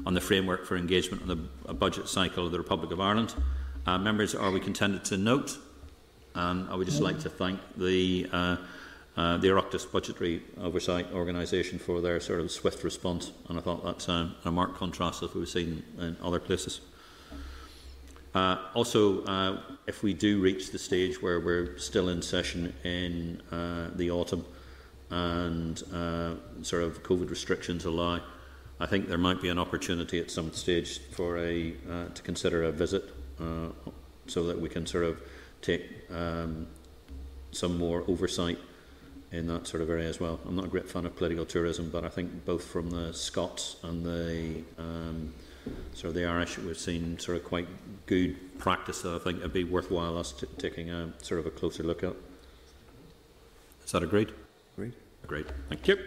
on 0.05 0.13
the 0.13 0.19
framework 0.19 0.65
for 0.65 0.75
engagement 0.75 1.21
on 1.21 1.29
the 1.29 1.73
budget 1.73 2.09
cycle 2.09 2.45
of 2.45 2.51
the 2.51 2.57
Republic 2.57 2.91
of 2.91 2.99
Ireland. 2.99 3.33
Uh, 3.85 3.97
members, 3.97 4.35
are 4.35 4.51
we 4.51 4.59
contented 4.59 5.05
to 5.05 5.15
note? 5.15 5.57
And 6.33 6.69
I 6.69 6.75
would 6.75 6.85
just 6.85 6.99
like 6.99 7.19
to 7.19 7.29
thank 7.29 7.61
the 7.77 8.27
uh, 8.33 8.57
uh, 9.15 9.37
the 9.37 9.47
Oireachtas 9.47 9.89
Budgetary 9.89 10.43
Oversight 10.59 11.13
Organisation 11.13 11.79
for 11.79 12.01
their 12.01 12.19
sort 12.19 12.41
of 12.41 12.51
swift 12.51 12.83
response, 12.83 13.31
and 13.47 13.57
I 13.57 13.61
thought 13.61 13.85
that's 13.85 14.09
a 14.09 14.51
marked 14.51 14.75
contrast 14.75 15.23
of 15.23 15.29
what 15.29 15.39
we've 15.39 15.47
seen 15.47 15.81
in 15.97 16.17
other 16.21 16.41
places. 16.41 16.81
Uh, 18.35 18.57
also, 18.73 19.23
uh, 19.23 19.61
if 19.87 20.03
we 20.03 20.13
do 20.13 20.41
reach 20.41 20.71
the 20.71 20.77
stage 20.77 21.21
where 21.21 21.39
we're 21.39 21.77
still 21.77 22.09
in 22.09 22.21
session 22.21 22.73
in 22.83 23.41
uh, 23.49 23.89
the 23.95 24.11
autumn 24.11 24.45
and 25.09 25.81
uh, 25.93 26.33
sort 26.61 26.83
of 26.83 27.01
COVID 27.01 27.29
restrictions 27.29 27.85
allow, 27.85 28.19
I 28.77 28.87
think 28.87 29.07
there 29.07 29.17
might 29.17 29.41
be 29.41 29.47
an 29.47 29.57
opportunity 29.57 30.19
at 30.19 30.29
some 30.29 30.51
stage 30.51 30.99
for 31.11 31.37
a 31.37 31.75
uh, 31.89 32.09
to 32.13 32.21
consider 32.23 32.65
a 32.65 32.73
visit, 32.73 33.09
uh, 33.39 33.69
so 34.27 34.43
that 34.47 34.59
we 34.59 34.67
can 34.67 34.85
sort 34.85 35.05
of 35.05 35.21
take 35.61 35.83
um, 36.11 36.67
some 37.51 37.77
more 37.77 38.03
oversight 38.09 38.59
in 39.31 39.47
that 39.47 39.65
sort 39.65 39.81
of 39.81 39.89
area 39.89 40.09
as 40.09 40.19
well. 40.19 40.41
I'm 40.45 40.57
not 40.57 40.65
a 40.65 40.67
great 40.67 40.89
fan 40.89 41.05
of 41.05 41.15
political 41.15 41.45
tourism, 41.45 41.89
but 41.89 42.03
I 42.03 42.09
think 42.09 42.43
both 42.43 42.65
from 42.65 42.89
the 42.89 43.13
Scots 43.13 43.77
and 43.81 44.05
the 44.05 44.63
um, 44.77 45.33
of 46.03 46.13
the 46.13 46.25
Irish, 46.25 46.57
we've 46.57 46.77
seen 46.77 47.17
sort 47.19 47.37
of 47.37 47.43
quite 47.43 47.67
good 48.05 48.59
practice 48.59 49.01
that 49.01 49.15
I 49.15 49.19
think 49.19 49.39
it'd 49.39 49.53
be 49.53 49.63
worthwhile 49.63 50.17
us 50.17 50.33
taking 50.57 50.91
a 50.91 51.11
sort 51.21 51.39
of 51.39 51.45
a 51.47 51.51
closer 51.51 51.83
look 51.83 52.03
at. 52.03 52.15
Is 53.83 53.91
that 53.91 54.03
agreed? 54.03 54.31
Agreed. 54.75 54.93
Agreed. 55.23 55.45
Thank 55.69 55.87
you. 55.87 55.97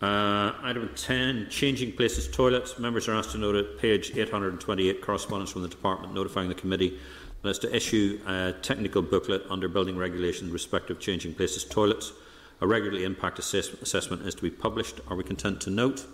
Uh, 0.00 0.52
item 0.62 0.90
10, 0.94 1.48
changing 1.48 1.92
places 1.92 2.28
toilets. 2.28 2.78
Members 2.78 3.08
are 3.08 3.14
asked 3.14 3.32
to 3.32 3.38
note 3.38 3.54
at 3.54 3.78
page 3.78 4.16
828 4.16 5.00
correspondence 5.00 5.50
from 5.50 5.62
the 5.62 5.68
Department 5.68 6.12
notifying 6.12 6.48
the 6.48 6.54
committee 6.54 6.98
that 7.42 7.50
is 7.50 7.58
to 7.60 7.74
issue 7.74 8.20
a 8.26 8.52
technical 8.62 9.02
booklet 9.02 9.42
under 9.48 9.68
building 9.68 9.96
regulation 9.96 10.52
respective 10.52 10.98
changing 10.98 11.34
places 11.34 11.64
toilets. 11.64 12.12
A 12.60 12.66
regularly 12.66 13.04
impact 13.04 13.38
assess 13.38 13.68
assessment 13.74 14.26
is 14.26 14.34
to 14.34 14.42
be 14.42 14.50
published. 14.50 15.00
Are 15.08 15.16
we 15.16 15.24
content 15.24 15.60
to 15.62 15.70
note? 15.70 16.04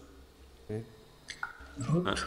Okay. 1.80 2.20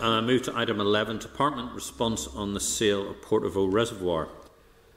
Uh, 0.00 0.04
uh, 0.04 0.22
move 0.22 0.42
to 0.42 0.56
item 0.56 0.80
11, 0.80 1.18
Department 1.18 1.72
response 1.72 2.26
on 2.26 2.54
the 2.54 2.60
sale 2.60 3.10
of 3.10 3.20
Portavo 3.22 3.72
Reservoir. 3.72 4.28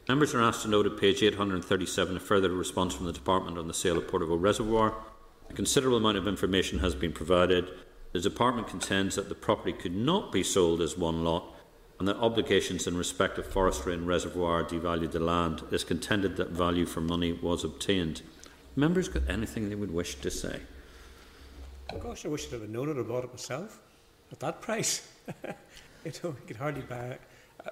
Members 0.08 0.34
are 0.34 0.42
asked 0.42 0.64
to 0.64 0.68
note 0.68 0.88
at 0.88 0.98
page 0.98 1.22
837 1.22 2.18
a 2.18 2.20
further 2.20 2.50
response 2.50 2.96
from 2.96 3.06
the 3.06 3.14
Department 3.14 3.58
on 3.58 3.68
the 3.68 3.74
sale 3.74 3.98
of 3.98 4.08
Portavo 4.08 4.36
Reservoir. 4.36 4.96
A 5.50 5.54
considerable 5.54 5.98
amount 5.98 6.18
of 6.18 6.28
information 6.28 6.80
has 6.80 6.96
been 6.96 7.12
provided. 7.12 7.70
The 8.12 8.20
Department 8.20 8.68
contends 8.68 9.16
that 9.16 9.30
the 9.30 9.36
property 9.36 9.74
could 9.74 9.96
not 9.96 10.32
be 10.32 10.44
sold 10.44 10.82
as 10.82 10.98
one 10.98 11.24
lot 11.24 11.56
and 12.00 12.08
that 12.08 12.18
obligations 12.18 12.88
in 12.88 12.98
respect 12.98 13.38
of 13.38 13.46
forestry 13.46 13.94
and 13.94 14.08
reservoir 14.08 14.64
devalued 14.64 15.12
the 15.12 15.20
land. 15.20 15.62
It 15.70 15.76
is 15.76 15.84
contended 15.84 16.38
that 16.38 16.50
value 16.50 16.86
for 16.86 17.02
money 17.02 17.34
was 17.34 17.64
obtained. 17.64 18.22
Members 18.76 19.10
got 19.10 19.30
anything 19.30 19.70
they 19.70 19.76
would 19.76 19.92
wish 19.92 20.16
to 20.16 20.32
say? 20.32 20.62
Gosh, 21.98 22.26
I 22.26 22.30
wish 22.30 22.48
I'd 22.48 22.62
have 22.62 22.70
known 22.70 22.90
it 22.90 22.98
or 22.98 23.04
bought 23.04 23.24
it 23.24 23.32
myself 23.32 23.80
at 24.32 24.40
that 24.40 24.62
price. 24.62 25.08
you 25.44 26.12
know, 26.24 26.30
you 26.30 26.36
could 26.48 26.58
hardly 26.58 26.82
buy 26.82 27.18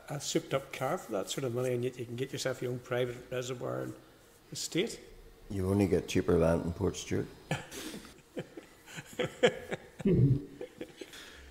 a, 0.10 0.16
a 0.16 0.20
souped 0.20 0.54
up 0.54 0.74
car 0.74 0.98
for 0.98 1.12
that 1.12 1.30
sort 1.30 1.44
of 1.44 1.54
money, 1.54 1.74
and 1.74 1.84
yet 1.84 2.00
you 2.00 2.06
can 2.06 2.16
get 2.16 2.32
yourself 2.32 2.62
your 2.62 2.72
own 2.72 2.80
private 2.80 3.18
reservoir 3.32 3.82
and 3.82 3.94
estate. 4.52 5.00
You 5.50 5.70
only 5.70 5.88
get 5.88 6.08
cheaper 6.08 6.38
land 6.38 6.66
in 6.66 6.74
Portstewart. 6.74 7.26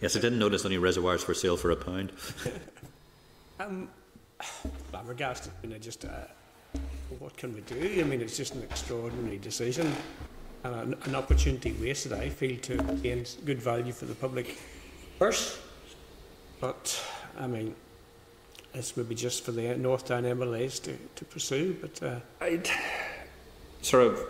Yes, 0.00 0.14
I 0.14 0.20
didn't 0.20 0.38
notice 0.38 0.64
any 0.64 0.76
reservoirs 0.76 1.24
for 1.24 1.32
sale 1.32 1.56
for 1.56 1.70
a 1.70 1.76
pound. 1.76 2.12
um, 3.60 3.88
flabbergasted. 4.90 5.52
I 5.62 5.66
mean, 5.66 5.74
I 5.74 5.78
just, 5.78 6.04
uh, 6.04 6.26
what 7.18 7.36
can 7.36 7.54
we 7.54 7.62
do? 7.62 8.00
I 8.00 8.04
mean, 8.04 8.20
it's 8.20 8.36
just 8.36 8.54
an 8.54 8.62
extraordinary 8.62 9.38
decision 9.38 9.90
an, 10.64 10.96
an 11.04 11.14
opportunity 11.14 11.72
wasted, 11.72 12.12
I 12.12 12.28
feel, 12.28 12.58
to 12.60 12.76
gain 13.02 13.24
good 13.44 13.60
value 13.62 13.92
for 13.92 14.06
the 14.06 14.14
public 14.14 14.58
purse. 15.18 15.58
But, 16.60 17.02
I 17.38 17.46
mean, 17.46 17.74
this 18.72 18.96
would 18.96 19.08
be 19.08 19.14
just 19.14 19.44
for 19.44 19.52
the 19.52 19.76
North 19.76 20.06
Down 20.06 20.24
MLAs 20.24 20.82
to, 20.84 20.96
to 21.16 21.24
pursue, 21.24 21.76
but... 21.80 22.02
Uh, 22.02 22.20
I'd 22.40 22.68
sort 23.82 24.06
of... 24.06 24.20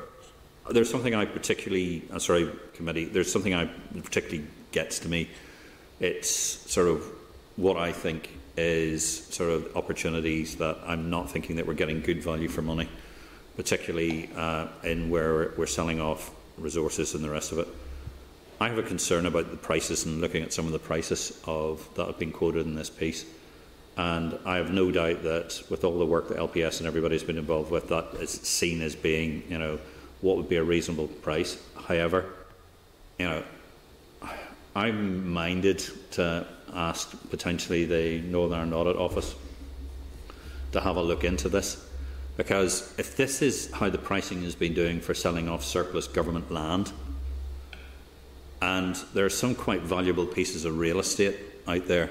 There's 0.70 0.90
something 0.90 1.14
I 1.14 1.24
particularly... 1.24 2.02
Uh, 2.12 2.18
sorry, 2.18 2.50
committee. 2.74 3.04
There's 3.04 3.32
something 3.32 3.54
I 3.54 3.66
particularly 4.02 4.48
gets 4.72 4.98
to 5.00 5.08
me. 5.08 5.30
It's 6.00 6.28
sort 6.28 6.88
of 6.88 7.04
what 7.56 7.76
I 7.76 7.92
think 7.92 8.28
is 8.56 9.26
sort 9.26 9.50
of 9.50 9.76
opportunities 9.76 10.56
that 10.56 10.78
I'm 10.86 11.10
not 11.10 11.30
thinking 11.30 11.56
that 11.56 11.66
we're 11.66 11.74
getting 11.74 12.00
good 12.00 12.22
value 12.22 12.48
for 12.48 12.62
money, 12.62 12.88
particularly 13.56 14.30
uh, 14.36 14.68
in 14.84 15.10
where 15.10 15.52
we're 15.56 15.66
selling 15.66 16.00
off 16.00 16.30
resources 16.58 17.14
and 17.14 17.24
the 17.24 17.30
rest 17.30 17.52
of 17.52 17.58
it. 17.58 17.68
I 18.60 18.68
have 18.68 18.78
a 18.78 18.82
concern 18.82 19.26
about 19.26 19.50
the 19.50 19.56
prices 19.56 20.06
and 20.06 20.20
looking 20.20 20.42
at 20.42 20.52
some 20.52 20.66
of 20.66 20.72
the 20.72 20.78
prices 20.78 21.40
of 21.44 21.86
that 21.94 22.06
have 22.06 22.18
been 22.18 22.32
quoted 22.32 22.66
in 22.66 22.74
this 22.74 22.88
piece. 22.88 23.26
And 23.98 24.38
I 24.44 24.56
have 24.56 24.70
no 24.70 24.90
doubt 24.90 25.22
that 25.22 25.62
with 25.70 25.84
all 25.84 25.98
the 25.98 26.06
work 26.06 26.28
that 26.28 26.38
LPS 26.38 26.78
and 26.78 26.86
everybody's 26.86 27.22
been 27.22 27.38
involved 27.38 27.70
with, 27.70 27.88
that 27.88 28.14
is 28.20 28.30
seen 28.30 28.82
as 28.82 28.94
being, 28.94 29.42
you 29.48 29.58
know, 29.58 29.78
what 30.20 30.36
would 30.36 30.48
be 30.48 30.56
a 30.56 30.64
reasonable 30.64 31.08
price. 31.08 31.62
However, 31.86 32.26
you 33.18 33.26
know, 33.26 33.42
I'm 34.74 35.30
minded 35.30 35.78
to 36.12 36.46
ask 36.74 37.10
potentially 37.30 37.86
the 37.86 38.20
Northern 38.20 38.74
Audit 38.74 38.96
Office 38.96 39.34
to 40.72 40.80
have 40.80 40.96
a 40.96 41.02
look 41.02 41.24
into 41.24 41.48
this. 41.48 41.82
Because 42.36 42.94
if 42.98 43.16
this 43.16 43.40
is 43.40 43.70
how 43.72 43.88
the 43.88 43.98
pricing 43.98 44.42
has 44.42 44.54
been 44.54 44.74
doing 44.74 45.00
for 45.00 45.14
selling 45.14 45.48
off 45.48 45.64
surplus 45.64 46.06
government 46.06 46.50
land, 46.50 46.92
and 48.60 48.96
there 49.14 49.24
are 49.24 49.30
some 49.30 49.54
quite 49.54 49.82
valuable 49.82 50.26
pieces 50.26 50.64
of 50.64 50.78
real 50.78 50.98
estate 50.98 51.36
out 51.66 51.86
there 51.86 52.10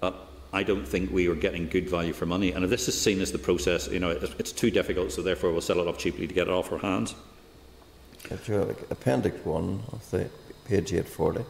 that 0.00 0.14
I 0.52 0.62
don't 0.62 0.86
think 0.86 1.10
we 1.12 1.28
are 1.28 1.34
getting 1.34 1.68
good 1.68 1.88
value 1.88 2.12
for 2.12 2.26
money. 2.26 2.52
And 2.52 2.64
if 2.64 2.70
this 2.70 2.88
is 2.88 3.00
seen 3.00 3.20
as 3.20 3.32
the 3.32 3.38
process, 3.38 3.88
you 3.88 3.98
know, 3.98 4.10
it's 4.10 4.52
too 4.52 4.70
difficult, 4.70 5.10
so 5.10 5.20
therefore 5.22 5.50
we'll 5.50 5.60
sell 5.60 5.80
it 5.80 5.88
off 5.88 5.98
cheaply 5.98 6.26
to 6.26 6.34
get 6.34 6.46
it 6.46 6.52
off 6.52 6.70
our 6.70 6.78
hands. 6.78 7.14
Appendix 8.30 9.44
1 9.44 9.82
of 9.92 10.10
the 10.10 10.30
page 10.64 10.92
840 10.92 11.44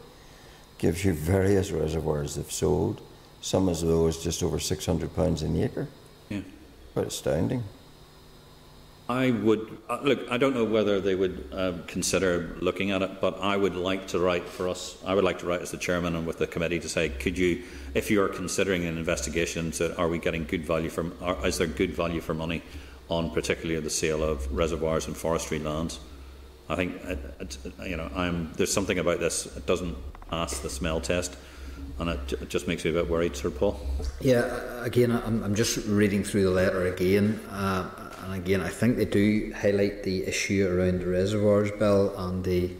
gives 0.78 1.05
you 1.05 1.12
various 1.12 1.70
reservoirs 1.70 2.35
they've 2.35 2.51
sold, 2.51 3.01
some 3.40 3.68
as 3.68 3.82
low 3.85 4.09
as 4.09 4.18
just 4.18 4.43
over 4.43 4.59
£600 4.59 5.43
an 5.43 5.62
acre. 5.62 5.89
Yeah. 6.31 6.40
Quite 6.94 7.06
astounding. 7.09 7.62
I 9.09 9.32
would 9.32 9.76
uh, 9.89 9.98
look. 10.02 10.31
I 10.31 10.39
don't 10.39 10.55
know 10.55 10.64
whether 10.64 10.98
they 10.98 11.14
would 11.14 11.48
uh, 11.52 11.72
consider 11.86 12.56
looking 12.60 12.90
at 12.90 13.02
it, 13.02 13.20
but 13.20 13.39
I 13.40 13.55
would 13.55 13.76
like 13.76 14.09
to 14.09 14.18
write 14.18 14.48
for 14.48 14.66
us. 14.66 14.97
I 15.05 15.14
would 15.14 15.24
like 15.24 15.40
to 15.40 15.47
write 15.47 15.60
as 15.60 15.72
the 15.72 15.76
chairman 15.76 16.16
and 16.16 16.26
with 16.26 16.39
the 16.39 16.47
committee 16.47 16.81
to 16.81 16.89
say, 16.89 17.10
could 17.10 17.36
you, 17.36 17.64
if 17.93 18.10
you 18.10 18.22
are 18.22 18.28
considering 18.28 18.86
an 18.86 18.97
investigation, 18.97 19.72
to, 19.72 19.94
are 19.98 20.09
we 20.09 20.18
getting 20.18 20.44
good 20.44 20.64
value 20.64 20.89
from? 20.89 21.14
Are, 21.20 21.47
is 21.47 21.59
there 21.59 21.66
good 21.66 21.93
value 21.93 22.22
for 22.22 22.32
money 22.32 22.62
on 23.10 23.31
particularly 23.31 23.78
the 23.81 23.90
sale 23.90 24.22
of 24.22 24.51
reservoirs 24.51 25.06
and 25.06 25.14
forestry 25.14 25.59
lands? 25.59 26.01
I 26.70 26.76
think 26.76 26.97
it, 27.05 27.18
it, 27.40 27.59
you 27.86 27.98
know. 27.98 28.10
I'm, 28.16 28.55
there's 28.55 28.72
something 28.72 28.98
about 28.98 29.20
this. 29.20 29.44
It 29.55 29.66
doesn't 29.66 29.97
pass 30.31 30.60
the 30.60 30.70
smell 30.70 31.02
test. 31.02 31.36
And 31.98 32.10
it, 32.10 32.32
it 32.32 32.48
just 32.48 32.66
makes 32.66 32.85
me 32.85 32.90
a 32.90 32.94
bit 32.94 33.09
worried, 33.09 33.36
Sir 33.36 33.51
Paul. 33.51 33.78
Yeah, 34.20 34.82
again, 34.82 35.12
I'm, 35.12 35.44
I'm 35.44 35.55
just 35.55 35.76
reading 35.86 36.24
through 36.24 36.44
the 36.44 36.51
letter 36.51 36.86
again. 36.86 37.39
Uh, 37.51 37.89
and 38.25 38.35
again, 38.35 38.63
I 38.63 38.69
think 38.69 38.97
they 38.97 39.05
do 39.05 39.53
highlight 39.55 40.03
the 40.03 40.27
issue 40.27 40.67
around 40.67 41.01
the 41.01 41.07
reservoirs 41.07 41.71
bill 41.73 42.17
and 42.17 42.43
the 42.43 42.71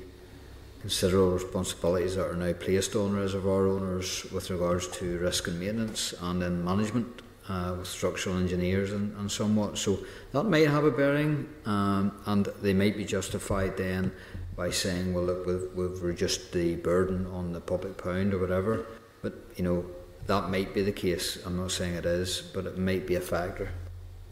considerable 0.81 1.33
responsibilities 1.33 2.17
that 2.17 2.27
are 2.29 2.37
now 2.37 2.53
placed 2.55 2.97
on 2.97 3.15
reservoir 3.15 3.69
owners 3.69 4.25
with 4.33 4.51
regards 4.51 4.89
to 4.99 5.19
risk 5.19 5.47
and 5.49 5.61
maintenance 5.61 6.15
and 6.21 6.43
in 6.43 6.65
management 6.65 7.23
uh, 7.49 7.75
with 7.79 7.87
structural 7.87 8.39
engineers 8.39 8.93
and, 8.93 9.15
and 9.19 9.31
somewhat. 9.31 9.77
So 9.77 9.99
that 10.33 10.45
might 10.45 10.69
have 10.69 10.85
a 10.85 10.91
bearing, 10.91 11.47
um, 11.67 12.19
and 12.27 12.47
they 12.63 12.73
might 12.73 12.97
be 12.97 13.05
justified 13.05 13.77
then 13.77 14.13
by 14.57 14.71
saying, 14.71 15.13
well, 15.13 15.25
look, 15.25 15.47
we've, 15.47 15.69
we've 15.75 16.03
reduced 16.03 16.53
the 16.53 16.77
burden 16.77 17.27
on 17.27 17.53
the 17.53 17.61
public 17.61 17.99
pound 17.99 18.33
or 18.33 18.39
whatever. 18.39 18.87
But, 19.21 19.35
you 19.57 19.65
know, 19.65 19.85
that 20.27 20.49
might 20.49 20.73
be 20.73 20.83
the 20.83 20.93
case. 20.93 21.45
I'm 21.45 21.57
not 21.57 21.71
saying 21.71 21.95
it 21.95 22.07
is, 22.07 22.41
but 22.41 22.65
it 22.65 22.79
might 22.79 23.07
be 23.07 23.17
a 23.17 23.21
factor. 23.21 23.71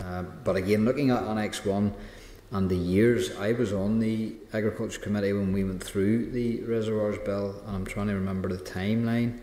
Uh, 0.02 0.22
but 0.44 0.56
again, 0.56 0.84
looking 0.84 1.10
at 1.10 1.22
Annex 1.22 1.64
1 1.64 1.94
and 2.52 2.68
the 2.68 2.76
years, 2.76 3.36
I 3.36 3.52
was 3.52 3.72
on 3.72 4.00
the 4.00 4.34
Agriculture 4.52 5.00
Committee 5.00 5.32
when 5.32 5.52
we 5.52 5.64
went 5.64 5.82
through 5.82 6.32
the 6.32 6.60
Reservoirs 6.62 7.18
Bill, 7.24 7.62
and 7.66 7.76
I'm 7.76 7.86
trying 7.86 8.08
to 8.08 8.14
remember 8.14 8.48
the 8.48 8.62
timeline 8.62 9.40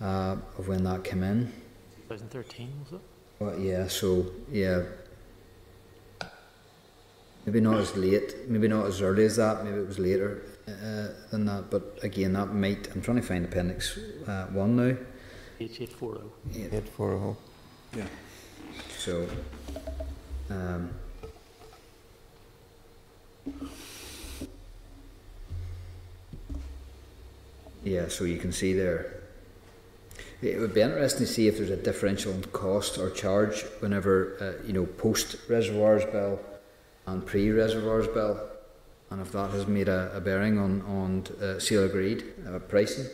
uh, 0.00 0.36
of 0.58 0.68
when 0.68 0.84
that 0.84 1.04
came 1.04 1.22
in. 1.22 1.52
2013, 2.08 2.72
was 2.84 2.92
it? 2.94 3.00
Well, 3.38 3.58
yeah, 3.58 3.86
so, 3.86 4.26
yeah. 4.50 4.82
Maybe 7.46 7.60
not 7.60 7.78
as 7.78 7.96
late, 7.96 8.48
maybe 8.48 8.68
not 8.68 8.86
as 8.86 9.00
early 9.00 9.24
as 9.24 9.36
that, 9.36 9.64
maybe 9.64 9.78
it 9.78 9.86
was 9.86 9.98
later 9.98 10.42
uh, 10.68 11.08
than 11.30 11.46
that, 11.46 11.70
but 11.70 11.98
again, 12.02 12.34
that 12.34 12.52
might. 12.52 12.88
I'm 12.92 13.00
trying 13.00 13.16
to 13.16 13.22
find 13.22 13.44
Appendix 13.44 13.98
uh, 14.26 14.46
1 14.46 14.76
now. 14.76 14.96
H840. 15.58 16.22
840. 16.54 17.36
Yeah. 17.96 18.04
So, 18.98 19.26
um, 20.50 20.90
yeah, 27.84 28.08
so 28.08 28.24
you 28.24 28.38
can 28.38 28.52
see 28.52 28.72
there. 28.72 29.20
It 30.42 30.58
would 30.58 30.72
be 30.72 30.80
interesting 30.80 31.26
to 31.26 31.32
see 31.32 31.48
if 31.48 31.58
there's 31.58 31.70
a 31.70 31.76
differential 31.76 32.32
in 32.32 32.42
cost 32.44 32.98
or 32.98 33.10
charge 33.10 33.62
whenever, 33.80 34.36
uh, 34.40 34.66
you 34.66 34.72
know, 34.72 34.86
post 34.86 35.36
reservoirs 35.48 36.04
bill 36.06 36.40
and 37.06 37.24
pre 37.24 37.50
reservoirs 37.50 38.06
bill, 38.08 38.40
and 39.10 39.20
if 39.20 39.32
that 39.32 39.50
has 39.50 39.66
made 39.66 39.88
a, 39.88 40.10
a 40.14 40.20
bearing 40.20 40.58
on, 40.58 40.82
on 40.82 41.26
uh, 41.42 41.58
sale 41.58 41.84
agreed 41.84 42.24
uh, 42.48 42.58
pricing. 42.58 43.06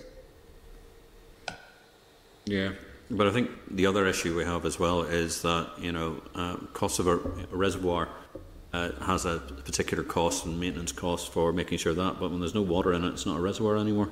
Yeah, 2.44 2.72
but 3.10 3.26
I 3.26 3.30
think 3.30 3.50
the 3.70 3.86
other 3.86 4.06
issue 4.06 4.36
we 4.36 4.44
have 4.44 4.64
as 4.64 4.78
well 4.78 5.02
is 5.02 5.42
that 5.42 5.70
you 5.78 5.92
know 5.92 6.22
uh, 6.34 6.56
cost 6.72 6.98
of 6.98 7.06
a, 7.06 7.16
reservoir 7.50 8.08
uh, 8.72 8.92
has 9.02 9.24
a 9.24 9.38
particular 9.38 10.02
cost 10.02 10.44
and 10.44 10.58
maintenance 10.58 10.92
cost 10.92 11.32
for 11.32 11.52
making 11.52 11.78
sure 11.78 11.94
that. 11.94 12.18
But 12.18 12.30
when 12.30 12.40
there's 12.40 12.54
no 12.54 12.62
water 12.62 12.92
in 12.92 13.04
it, 13.04 13.08
it's 13.08 13.26
not 13.26 13.38
a 13.38 13.40
reservoir 13.40 13.76
anymore, 13.76 14.10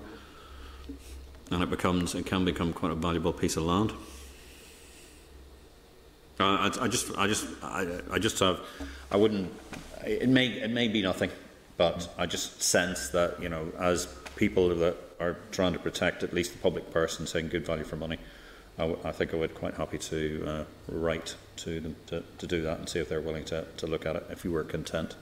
and 1.51 1.62
it 1.62 1.71
becomes 1.71 2.15
it 2.15 2.27
can 2.27 2.45
become 2.45 2.73
quite 2.73 2.93
a 2.93 2.95
valuable 2.95 3.33
piece 3.33 3.57
of 3.57 3.65
land. 3.65 3.93
Uh, 6.39 6.45
I, 6.45 6.85
I 6.85 6.89
just 6.89 7.16
I 7.16 7.27
just 7.27 7.47
I, 7.62 8.01
I 8.12 8.19
just 8.19 8.39
have 8.39 8.61
I 9.11 9.16
wouldn't. 9.16 9.53
It 10.07 10.29
may 10.29 10.47
it 10.47 10.71
may 10.71 10.89
be 10.89 11.03
nothing, 11.03 11.31
but 11.77 12.12
I 12.16 12.27
just 12.27 12.62
sense 12.62 13.09
that 13.09 13.43
you 13.43 13.49
know, 13.49 13.73
as 13.79 14.07
people 14.37 14.69
that 14.75 14.97
are 15.21 15.37
trying 15.53 15.73
to 15.73 15.79
protect 15.79 16.23
at 16.23 16.33
least 16.33 16.53
the 16.53 16.59
public 16.59 16.91
person 16.91 17.27
saying 17.27 17.49
good 17.49 17.65
value 17.65 17.85
for 17.85 17.97
money, 17.97 18.19
I, 18.79 18.95
I 19.05 19.13
think 19.13 19.33
I 19.33 19.37
would 19.37 19.55
quite 19.55 19.75
happy 19.75 19.99
to 19.99 20.45
uh, 20.47 20.65
write 20.89 21.37
to 21.57 21.81
them 21.81 21.97
to, 22.07 22.23
to 22.39 22.47
do 22.47 22.63
that 22.63 22.79
and 22.79 22.89
see 22.89 22.99
if 22.99 23.09
they're 23.09 23.21
willing 23.21 23.45
to, 23.47 23.65
to 23.77 23.87
look 23.87 24.07
at 24.07 24.17
it 24.17 24.27
if 24.31 24.45
you 24.45 24.53
were 24.53 24.65
content. 24.65 25.17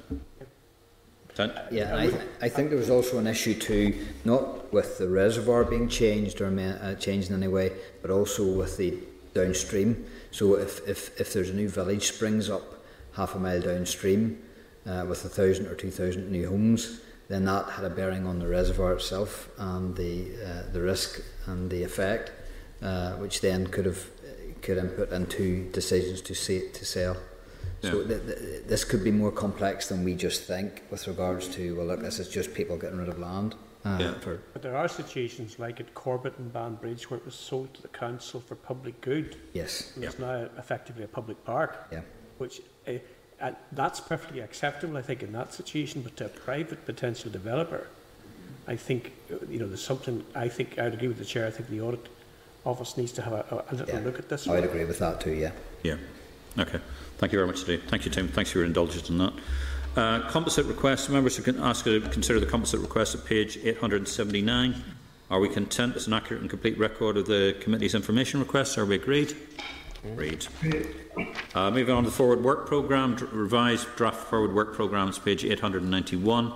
Content? 1.34 1.58
Yeah, 1.70 1.96
I, 1.96 2.12
I 2.46 2.48
think 2.48 2.70
there 2.70 2.78
was 2.78 2.90
also 2.90 3.18
an 3.18 3.26
issue 3.26 3.54
too, 3.54 4.06
not 4.24 4.72
with 4.72 4.98
the 4.98 5.08
reservoir 5.08 5.64
being 5.64 5.88
changed 5.88 6.40
or 6.40 6.48
uh, 6.48 6.94
changed 6.94 7.30
in 7.30 7.36
any 7.36 7.48
way, 7.48 7.72
but 8.00 8.10
also 8.10 8.44
with 8.44 8.76
the 8.76 8.98
downstream. 9.34 10.06
So 10.30 10.54
if, 10.54 10.86
if, 10.88 11.20
if 11.20 11.32
there's 11.32 11.50
a 11.50 11.54
new 11.54 11.68
village 11.68 12.08
springs 12.08 12.48
up 12.48 12.62
half 13.14 13.34
a 13.34 13.38
mile 13.38 13.60
downstream 13.60 14.42
uh, 14.86 15.04
with 15.08 15.24
a 15.24 15.28
thousand 15.28 15.66
or 15.66 15.74
two 15.74 15.90
thousand 15.90 16.30
new 16.30 16.48
homes, 16.48 17.00
then 17.28 17.44
that 17.44 17.68
had 17.70 17.84
a 17.84 17.90
bearing 17.90 18.26
on 18.26 18.38
the 18.38 18.48
reservoir 18.48 18.94
itself 18.94 19.48
and 19.58 19.96
the, 19.96 20.28
uh, 20.44 20.72
the 20.72 20.80
risk 20.80 21.22
and 21.46 21.70
the 21.70 21.82
effect, 21.82 22.32
uh, 22.82 23.12
which 23.12 23.40
then 23.40 23.66
could 23.66 23.86
have 23.86 24.04
could 24.62 24.78
input 24.78 25.12
into 25.12 25.68
decisions 25.72 26.20
to 26.22 26.34
say, 26.34 26.68
to 26.68 26.84
sell. 26.84 27.16
Yeah. 27.82 27.90
So 27.90 28.06
th 28.06 28.20
th 28.26 28.38
this 28.66 28.84
could 28.84 29.04
be 29.04 29.10
more 29.10 29.32
complex 29.32 29.88
than 29.88 30.04
we 30.04 30.14
just 30.14 30.40
think 30.52 30.82
with 30.90 31.06
regards 31.06 31.48
to 31.56 31.62
well, 31.76 31.86
look, 31.86 32.00
this 32.00 32.18
is 32.18 32.28
just 32.28 32.54
people 32.54 32.76
getting 32.76 32.98
rid 32.98 33.08
of 33.08 33.18
land. 33.18 33.54
Uh, 33.84 33.98
yeah. 34.00 34.14
for 34.20 34.40
but 34.52 34.62
there 34.62 34.76
are 34.76 34.86
situations 34.86 35.58
like 35.58 35.80
at 35.80 35.92
Corbett 35.94 36.38
and 36.38 36.52
Banbridge 36.52 37.10
where 37.10 37.18
it 37.18 37.26
was 37.26 37.34
sold 37.34 37.74
to 37.74 37.82
the 37.82 37.88
council 37.88 38.38
for 38.40 38.54
public 38.54 39.00
good. 39.00 39.36
Yes. 39.54 39.72
And 39.94 40.04
yeah. 40.04 40.10
it's 40.10 40.18
now 40.20 40.48
effectively 40.56 41.02
a 41.02 41.08
public 41.08 41.44
park. 41.44 41.72
Yeah. 41.90 42.02
Which 42.38 42.62
uh, 42.86 42.92
uh, 43.40 43.50
that's 43.72 43.98
perfectly 43.98 44.40
acceptable, 44.40 44.96
I 44.96 45.02
think, 45.02 45.22
in 45.22 45.32
that 45.32 45.52
situation. 45.52 46.02
But 46.02 46.16
to 46.18 46.26
a 46.26 46.28
private 46.28 46.86
potential 46.86 47.30
developer, 47.32 47.88
I 48.68 48.76
think 48.76 49.12
you 49.50 49.58
know 49.58 49.66
there's 49.66 49.84
something. 49.84 50.24
I 50.36 50.48
think 50.48 50.78
I'd 50.78 50.94
agree 50.94 51.08
with 51.08 51.18
the 51.18 51.24
chair. 51.24 51.46
I 51.48 51.50
think 51.50 51.68
the 51.68 51.80
audit 51.80 52.06
office 52.64 52.96
needs 52.96 53.12
to 53.12 53.22
have 53.22 53.32
a, 53.32 53.64
a 53.70 53.74
little 53.74 53.94
yeah. 53.94 54.04
look 54.04 54.18
at 54.18 54.28
this. 54.28 54.48
I'd 54.48 54.64
agree 54.64 54.84
with 54.84 54.98
that 54.98 55.20
too. 55.20 55.32
Yeah. 55.32 55.52
Yeah. 55.82 55.96
Okay. 56.58 56.80
Thank 57.18 57.32
you 57.32 57.38
very 57.38 57.46
much, 57.46 57.58
Steve. 57.58 57.82
Thank 57.88 58.04
you, 58.04 58.10
Tim. 58.10 58.28
Thanks 58.28 58.50
for 58.50 58.58
your 58.58 58.66
indulgence 58.66 59.10
on 59.10 59.18
that. 59.18 59.32
Uh, 59.96 60.30
composite 60.30 60.66
requests. 60.66 61.08
Members 61.08 61.38
can 61.38 61.60
ask 61.60 61.84
to 61.84 62.00
consider 62.00 62.40
the 62.40 62.46
composite 62.46 62.80
request 62.80 63.14
at 63.14 63.24
page 63.24 63.58
879. 63.62 64.82
Are 65.30 65.40
we 65.40 65.48
content 65.48 65.94
with 65.94 66.06
an 66.06 66.12
accurate 66.12 66.40
and 66.40 66.50
complete 66.50 66.78
record 66.78 67.16
of 67.16 67.26
the 67.26 67.56
committee's 67.60 67.94
information 67.94 68.40
requests? 68.40 68.76
Are 68.76 68.86
we 68.86 68.96
agreed? 68.96 69.34
Agreed. 70.04 70.46
Uh, 71.54 71.70
moving 71.70 71.94
on 71.94 72.04
to 72.04 72.10
the 72.10 72.14
forward 72.14 72.42
work 72.42 72.66
programme, 72.66 73.16
revised 73.32 73.86
draft 73.96 74.28
forward 74.28 74.52
work 74.52 74.74
programmes, 74.74 75.18
page 75.18 75.44
891. 75.44 76.52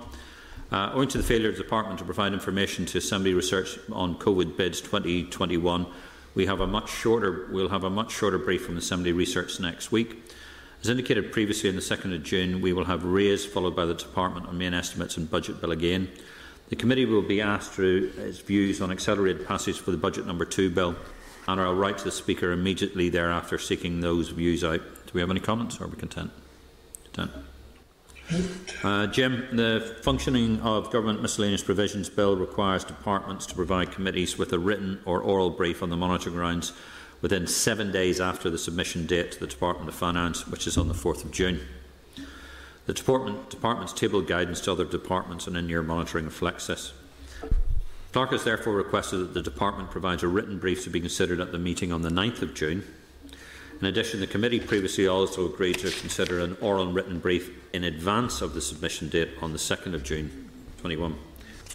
Uh, 0.72 0.90
owing 0.94 1.09
to 1.09 1.18
the 1.18 1.24
failure 1.24 1.48
of 1.48 1.56
the 1.56 1.62
department 1.62 1.98
to 1.98 2.05
provide 2.05 2.32
information 2.32 2.84
to 2.86 2.98
Assembly 2.98 3.34
Research 3.34 3.78
on 3.93 4.16
COVID 4.16 4.56
bids 4.56 4.80
2021, 4.80 5.86
we 6.34 6.47
have 6.47 6.60
a 6.60 6.66
much 6.66 6.90
shorter, 6.90 7.48
we'll 7.51 7.68
have 7.68 7.84
a 7.84 7.90
much 7.90 8.10
shorter 8.10 8.36
brief 8.36 8.66
from 8.66 8.76
Assembly 8.76 9.12
Research 9.12 9.60
next 9.60 9.93
week. 9.93 10.24
As 10.82 10.90
indicated 10.90 11.32
previously 11.32 11.70
on 11.70 11.76
the 11.76 11.82
2nd 11.82 12.14
of 12.14 12.22
June, 12.22 12.60
we 12.60 12.72
will 12.72 12.84
have 12.84 13.05
RAISE 13.05 13.47
followed 13.47 13.76
by 13.76 13.86
the 13.86 13.94
Department 13.94 14.47
on 14.47 14.59
main 14.59 14.74
estimates 14.74 15.16
and 15.16 15.30
budget 15.30 15.60
bill 15.60 15.70
again. 15.70 16.09
The 16.68 16.76
committee 16.76 17.05
will 17.05 17.22
be 17.22 17.40
asked 17.40 17.72
through 17.72 18.12
its 18.18 18.40
views 18.40 18.80
on 18.80 18.90
accelerated 18.90 19.47
passage 19.47 19.78
for 19.78 19.93
the 19.93 19.97
budget 19.97 20.26
number 20.26 20.44
2 20.44 20.70
bill 20.70 20.97
and 21.48 21.60
I'll 21.60 21.74
write 21.74 21.98
to 21.98 22.05
the 22.05 22.10
Speaker 22.10 22.51
immediately 22.52 23.09
thereafter 23.09 23.59
seeking 23.59 24.01
those 24.01 24.30
views 24.30 24.64
out. 24.64 24.80
Do 24.80 25.12
we 25.14 25.20
have 25.20 25.30
any 25.30 25.40
comments 25.40 25.80
or 25.80 25.84
are 25.84 25.88
we 25.88 25.97
content? 25.97 26.32
Content. 27.12 27.44
Uh, 28.82 29.07
Jim, 29.07 29.47
the 29.53 29.97
functioning 30.03 30.61
of 30.61 30.90
Government 30.90 31.23
Miscellaneous 31.23 31.62
Provisions 31.62 32.09
Bill 32.09 32.36
requires 32.36 32.82
departments 32.82 33.47
to 33.47 33.55
provide 33.55 33.93
committees 33.93 34.36
with 34.36 34.53
a 34.53 34.59
written 34.59 35.01
or 35.05 35.20
oral 35.20 35.51
brief 35.51 35.82
on 35.82 35.90
the 35.90 35.97
monitoring 35.97 36.35
grounds 36.35 36.73
within 37.23 37.47
seven 37.47 37.93
days 37.93 38.20
after 38.20 38.51
the 38.51 38.59
submission 38.59 39.07
date 39.07 39.32
to 39.32 39.40
the 39.40 39.47
Department 39.47 39.89
of 39.89 39.94
Finance, 39.94 40.47
which 40.48 40.66
is 40.66 40.77
on 40.77 40.89
the 40.89 40.94
4th 40.94 41.24
of 41.24 41.31
June. 41.31 41.61
The 42.86 42.94
department, 42.94 43.48
department's 43.51 43.93
table 43.93 44.23
guidance 44.23 44.61
to 44.62 44.73
other 44.73 44.85
departments 44.85 45.47
and 45.47 45.57
in-year 45.57 45.82
monitoring 45.82 46.24
reflects 46.24 46.66
this. 46.66 46.93
Clerk 48.12 48.31
has 48.31 48.44
therefore 48.44 48.74
requested 48.74 49.20
that 49.20 49.35
the 49.35 49.43
department 49.43 49.90
provides 49.90 50.23
a 50.23 50.28
written 50.28 50.59
brief 50.59 50.82
to 50.85 50.90
be 50.90 51.01
considered 51.01 51.40
at 51.40 51.53
the 51.53 51.59
meeting 51.59 51.93
on 51.93 52.03
the 52.03 52.09
9th 52.09 52.43
of 52.43 52.55
June 52.55 52.82
in 53.81 53.86
addition, 53.86 54.20
the 54.20 54.27
committee 54.27 54.61
previously 54.61 55.07
also 55.07 55.47
agreed 55.47 55.78
to 55.81 55.90
consider 55.90 56.40
an 56.40 56.57
oral 56.61 56.86
and 56.86 56.94
written 56.94 57.19
brief 57.19 57.51
in 57.74 57.85
advance 57.85 58.40
of 58.40 58.55
the 58.55 58.61
submission 58.61 59.09
date 59.09 59.31
on 59.43 59.53
the 59.53 59.59
2nd 59.59 59.94
of 59.94 60.03
June 60.03 60.51
21. 60.81 61.15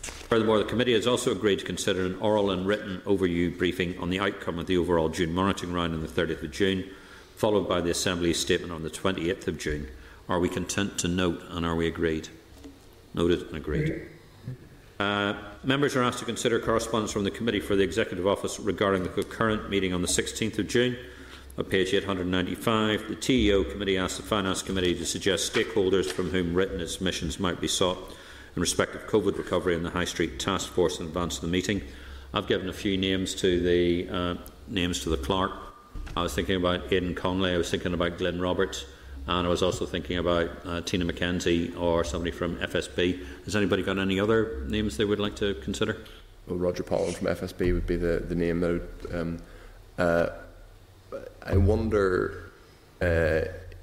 Furthermore, 0.01 0.57
the 0.57 0.65
committee 0.65 0.93
has 0.93 1.05
also 1.05 1.31
agreed 1.31 1.59
to 1.59 1.65
consider 1.65 2.05
an 2.05 2.15
oral 2.15 2.49
and 2.49 2.65
written 2.65 3.01
overview 3.05 3.55
briefing 3.55 3.99
on 3.99 4.09
the 4.09 4.19
outcome 4.19 4.57
of 4.57 4.65
the 4.65 4.77
overall 4.77 5.09
June 5.09 5.33
monitoring 5.33 5.73
round 5.73 5.93
on 5.93 6.01
the 6.01 6.07
30th 6.07 6.41
of 6.41 6.51
June, 6.51 6.89
followed 7.35 7.69
by 7.69 7.81
the 7.81 7.91
Assembly's 7.91 8.39
statement 8.39 8.71
on 8.71 8.81
the 8.81 8.89
28th 8.89 9.47
of 9.47 9.59
June. 9.59 9.87
Are 10.27 10.39
we 10.39 10.49
content 10.49 10.97
to 10.99 11.07
note 11.07 11.43
and 11.49 11.65
are 11.65 11.75
we 11.75 11.85
agreed? 11.85 12.29
Noted 13.13 13.41
and 13.41 13.57
agreed. 13.57 14.07
Uh, 14.99 15.33
members 15.63 15.95
are 15.95 16.03
asked 16.03 16.19
to 16.19 16.25
consider 16.25 16.59
correspondence 16.59 17.11
from 17.11 17.25
the 17.25 17.31
Committee 17.31 17.59
for 17.59 17.75
the 17.75 17.83
Executive 17.83 18.25
Office 18.25 18.59
regarding 18.59 19.03
the 19.03 19.09
concurrent 19.09 19.69
meeting 19.69 19.93
on 19.93 20.01
the 20.01 20.07
16th 20.07 20.57
of 20.57 20.67
June 20.67 20.95
on 21.57 21.65
page 21.65 21.93
895, 21.93 23.09
the 23.09 23.15
TEO 23.15 23.63
Committee 23.63 23.97
asked 23.97 24.17
the 24.17 24.23
Finance 24.23 24.61
Committee 24.61 24.95
to 24.95 25.05
suggest 25.05 25.53
stakeholders 25.53 26.11
from 26.11 26.29
whom 26.29 26.53
written 26.53 26.85
submissions 26.87 27.39
might 27.39 27.59
be 27.59 27.67
sought 27.67 28.15
in 28.55 28.61
respect 28.61 28.95
of 28.95 29.01
COVID 29.07 29.37
recovery 29.37 29.75
and 29.75 29.85
the 29.85 29.89
High 29.89 30.05
Street 30.05 30.39
Task 30.39 30.71
Force 30.71 30.99
in 30.99 31.07
advance 31.07 31.35
of 31.35 31.41
the 31.41 31.47
meeting. 31.47 31.81
I've 32.33 32.47
given 32.47 32.69
a 32.69 32.73
few 32.73 32.97
names 32.97 33.35
to 33.35 33.59
the 33.59 34.09
uh, 34.09 34.35
names 34.67 35.01
to 35.03 35.09
the 35.09 35.17
clerk. 35.17 35.51
I 36.15 36.23
was 36.23 36.33
thinking 36.33 36.55
about 36.55 36.89
Aodhán 36.89 37.15
Connolly, 37.15 37.53
I 37.53 37.57
was 37.57 37.69
thinking 37.69 37.93
about 37.93 38.17
Glyn 38.17 38.39
Roberts, 38.39 38.85
and 39.27 39.45
I 39.45 39.49
was 39.49 39.61
also 39.61 39.85
thinking 39.85 40.17
about 40.17 40.49
uh, 40.65 40.81
Tina 40.81 41.05
McKenzie 41.05 41.77
or 41.77 42.03
somebody 42.03 42.31
from 42.31 42.57
FSB. 42.57 43.23
Has 43.45 43.55
anybody 43.55 43.83
got 43.83 43.97
any 43.97 44.19
other 44.19 44.63
names 44.67 44.97
they 44.97 45.05
would 45.05 45.19
like 45.19 45.35
to 45.37 45.53
consider? 45.55 45.97
Well, 46.47 46.57
Roger 46.57 46.83
Pollen 46.83 47.13
from 47.13 47.27
FSB 47.27 47.73
would 47.73 47.87
be 47.87 47.97
the, 47.97 48.23
the 48.27 48.35
name 48.35 48.61
that 48.61 48.71
would, 48.71 49.15
um, 49.15 49.39
uh, 49.97 50.29
I 51.45 51.57
wonder 51.57 52.51
uh, 53.01 53.41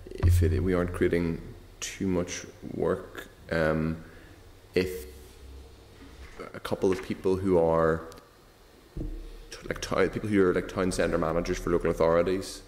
if 0.09 0.43
it, 0.43 0.63
we 0.63 0.75
aren't 0.75 0.93
creating 0.93 1.41
too 1.81 2.07
much 2.07 2.45
work 2.75 3.29
um, 3.51 4.03
if 4.75 5.07
a 6.55 6.61
couple 6.61 6.93
of 6.93 7.03
people 7.03 7.37
who 7.37 7.59
are 7.59 8.03
like 9.67 9.81
town, 9.81 10.09
people 10.11 10.29
who 10.29 10.43
are 10.43 10.55
like 10.55 10.69
town 10.69 10.93
centre 10.93 11.19
managers 11.19 11.59
for 11.59 11.71
local 11.71 11.91
authorities. 11.91 12.63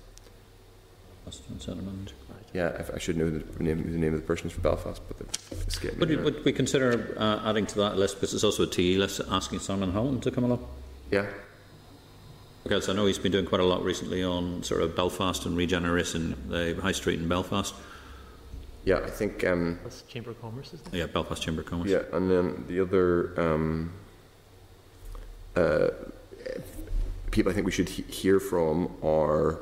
Town 1.25 1.61
centre 1.61 1.83
manager. 1.83 2.15
Yeah, 2.53 2.83
I, 2.93 2.97
I 2.97 2.99
should 2.99 3.17
know 3.17 3.31
the 3.31 3.63
name, 3.63 3.93
the 3.93 3.99
name 3.99 4.15
of 4.15 4.21
the 4.21 4.27
persons 4.27 4.53
for 4.53 4.61
Belfast, 4.61 5.01
but 5.07 5.25
escaped 5.69 5.95
me. 5.95 6.01
Would, 6.01 6.25
would 6.25 6.45
we 6.45 6.53
consider 6.53 7.15
uh, 7.17 7.49
adding 7.49 7.67
to 7.67 7.79
that 7.79 7.97
list 7.97 8.17
because 8.17 8.35
it's 8.35 8.43
also 8.43 8.65
a 8.65 8.67
TE 8.67 8.99
list 8.99 9.21
asking 9.31 9.61
Simon 9.61 9.93
Hamilton 9.93 10.21
to 10.23 10.31
come 10.33 10.45
along? 10.45 10.67
Yeah, 11.13 11.27
because 12.63 12.89
I 12.89 12.93
know 12.93 13.07
he's 13.07 13.19
been 13.19 13.33
doing 13.33 13.47
quite 13.47 13.61
a 13.61 13.65
lot 13.65 13.83
recently 13.83 14.23
on 14.23 14.63
sort 14.63 14.83
of 14.83 14.95
Belfast 14.95 15.47
and 15.47 15.57
regeneration, 15.57 16.37
the 16.49 16.79
High 16.81 16.93
Street 16.93 17.19
in 17.19 17.29
Belfast. 17.29 17.75
Yeah, 18.85 18.99
I 18.99 19.11
think. 19.11 19.45
Um, 19.45 19.79
That's 19.83 20.03
Chamber 20.03 20.31
of 20.31 20.41
Commerce, 20.41 20.73
isn't 20.75 20.95
it? 20.95 20.99
Yeah, 20.99 21.07
Belfast 21.07 21.43
Chamber 21.43 21.63
of 21.63 21.67
Commerce. 21.67 21.91
Yeah, 21.91 22.03
and 22.13 22.31
then 22.31 22.65
the 22.67 22.81
other 22.81 23.39
um, 23.41 23.93
uh, 25.57 25.89
people 27.31 27.51
I 27.51 27.55
think 27.55 27.67
we 27.67 27.73
should 27.73 27.89
he 27.89 28.03
hear 28.03 28.41
from 28.41 28.97
are 29.03 29.61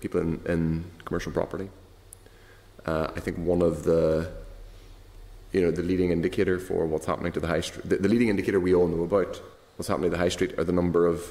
people 0.00 0.20
in, 0.20 0.40
in 0.46 0.84
commercial 1.04 1.32
property. 1.32 1.68
Uh, 2.86 3.08
I 3.16 3.20
think 3.20 3.38
one 3.38 3.62
of 3.62 3.84
the 3.84 4.30
you 5.52 5.60
know 5.60 5.70
the 5.70 5.82
leading 5.82 6.10
indicator 6.10 6.58
for 6.58 6.86
what's 6.86 7.06
happening 7.06 7.32
to 7.32 7.40
the 7.40 7.46
high 7.46 7.60
street, 7.60 7.88
the, 7.88 7.96
the 7.96 8.08
leading 8.08 8.28
indicator 8.28 8.60
we 8.60 8.74
all 8.74 8.88
know 8.88 9.04
about 9.04 9.40
what's 9.76 9.88
happening 9.88 10.10
to 10.10 10.16
the 10.16 10.22
high 10.22 10.28
street 10.28 10.58
are 10.58 10.64
the 10.64 10.72
number 10.72 11.06
of 11.06 11.24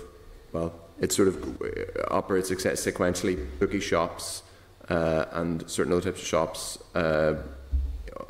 well 0.52 0.74
it 1.04 1.12
sort 1.12 1.28
of 1.28 1.62
uh, 1.62 1.68
operates 2.12 2.50
sequentially. 2.50 3.46
Bookie 3.60 3.82
shops 3.82 4.44
uh, 4.90 5.26
and 5.34 5.70
certain 5.70 5.92
other 5.92 6.02
types 6.02 6.22
of 6.22 6.28
shops 6.28 6.78
uh, 6.96 7.36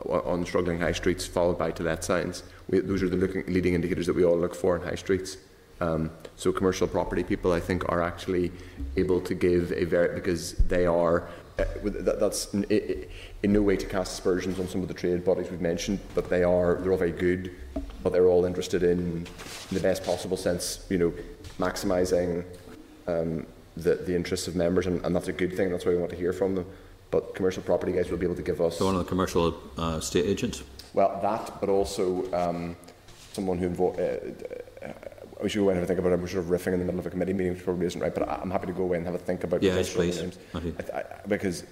on 0.10 0.45
struggling 0.45 0.80
high 0.80 0.91
streets, 0.91 1.26
followed 1.26 1.58
by 1.58 1.70
to 1.72 1.84
let 1.84 2.04
signs. 2.04 2.44
We, 2.70 2.80
those 2.80 3.04
are 3.04 3.10
the 3.10 3.16
looking, 3.16 3.44
leading 3.48 3.76
indicators 3.76 4.08
that 4.08 4.16
we 4.16 4.26
all 4.26 4.38
look 4.38 4.56
for 4.56 4.76
in 4.76 4.82
high 4.82 4.95
streets. 4.95 5.38
Um, 5.82 6.10
so 6.36 6.52
commercial 6.52 6.88
property 6.88 7.24
people, 7.24 7.52
I 7.52 7.60
think, 7.60 7.90
are 7.90 8.02
actually 8.02 8.52
able 8.98 9.22
to 9.22 9.36
give 9.36 9.72
a 9.74 9.86
very 9.86 10.16
because 10.16 10.54
they 10.56 10.86
are. 10.88 11.28
Uh, 11.60 11.66
that, 11.84 12.20
that's 12.20 12.52
in, 12.56 12.64
in 13.44 13.54
no 13.54 13.62
way 13.62 13.78
to 13.78 13.86
cast 13.86 14.14
aspersions 14.14 14.60
on 14.60 14.68
some 14.68 14.82
of 14.82 14.88
the 14.88 14.94
trade 14.95 15.24
bodies 15.24 15.52
we've 15.52 15.62
mentioned, 15.62 16.00
but 16.16 16.28
they 16.28 16.44
are 16.44 16.80
they're 16.82 16.91
all 16.91 16.98
very 16.98 17.12
good, 17.12 17.52
but 18.02 18.12
they're 18.12 18.28
all 18.28 18.45
interested 18.45 18.82
in, 18.82 19.28
in 19.70 19.74
the 19.78 19.80
best 19.80 20.04
possible 20.04 20.38
sense, 20.38 20.88
you 20.90 20.98
know, 20.98 21.14
maximising 21.60 22.44
um, 23.07 23.45
the, 23.75 23.95
the 23.95 24.15
interests 24.15 24.47
of 24.47 24.55
members, 24.55 24.88
and, 24.88 25.03
and, 25.05 25.15
that's 25.15 25.27
a 25.27 25.34
good 25.34 25.55
thing. 25.55 25.69
That's 25.69 25.85
why 25.85 25.91
we 25.91 25.97
want 25.97 26.11
to 26.11 26.17
hear 26.17 26.34
from 26.34 26.55
them. 26.55 26.65
but 27.11 27.35
commercial 27.35 27.63
property 27.63 27.91
guys 27.91 28.09
will 28.09 28.17
be 28.17 28.25
able 28.25 28.35
to 28.35 28.41
give 28.43 28.61
us. 28.61 28.77
So 28.77 28.85
one 28.85 28.95
of 28.95 29.03
the 29.03 29.09
commercial 29.09 29.55
uh, 29.77 29.99
state 29.99 30.25
agents. 30.25 30.63
Well, 30.93 31.19
that, 31.21 31.59
but 31.59 31.69
also 31.69 32.31
um, 32.34 32.75
someone 33.34 33.57
who 33.57 33.67
involved. 33.67 33.99
Uh, 33.99 34.03
uh, 34.85 34.91
we 35.41 35.49
should 35.49 35.59
go 35.59 35.69
and 35.69 35.77
have 35.77 35.84
a 35.84 35.88
think 35.88 35.99
about 35.99 36.13
it. 36.13 36.19
We're 36.19 36.27
sort 36.27 36.45
of 36.45 36.49
riffing 36.51 36.73
in 36.73 36.80
the 36.80 36.85
middle 36.85 36.99
of 36.99 37.05
a 37.05 37.09
committee 37.09 37.34
meeting, 37.34 37.53
which 37.53 37.63
probably 37.63 37.85
isn't 37.85 37.99
right. 37.99 38.13
But 38.13 38.30
I, 38.30 38.39
I'm 38.41 38.49
happy 38.49 38.67
to 38.67 38.73
go 38.73 38.84
away 38.84 38.97
and 38.97 39.05
have 39.05 39.15
a 39.15 39.19
think 39.19 39.43
about. 39.43 39.61
Yes, 39.61 39.93
potential 39.93 40.31
please. 40.53 40.63
names. 40.63 40.89
I, 40.93 40.97
I, 40.99 41.03
because, 41.27 41.63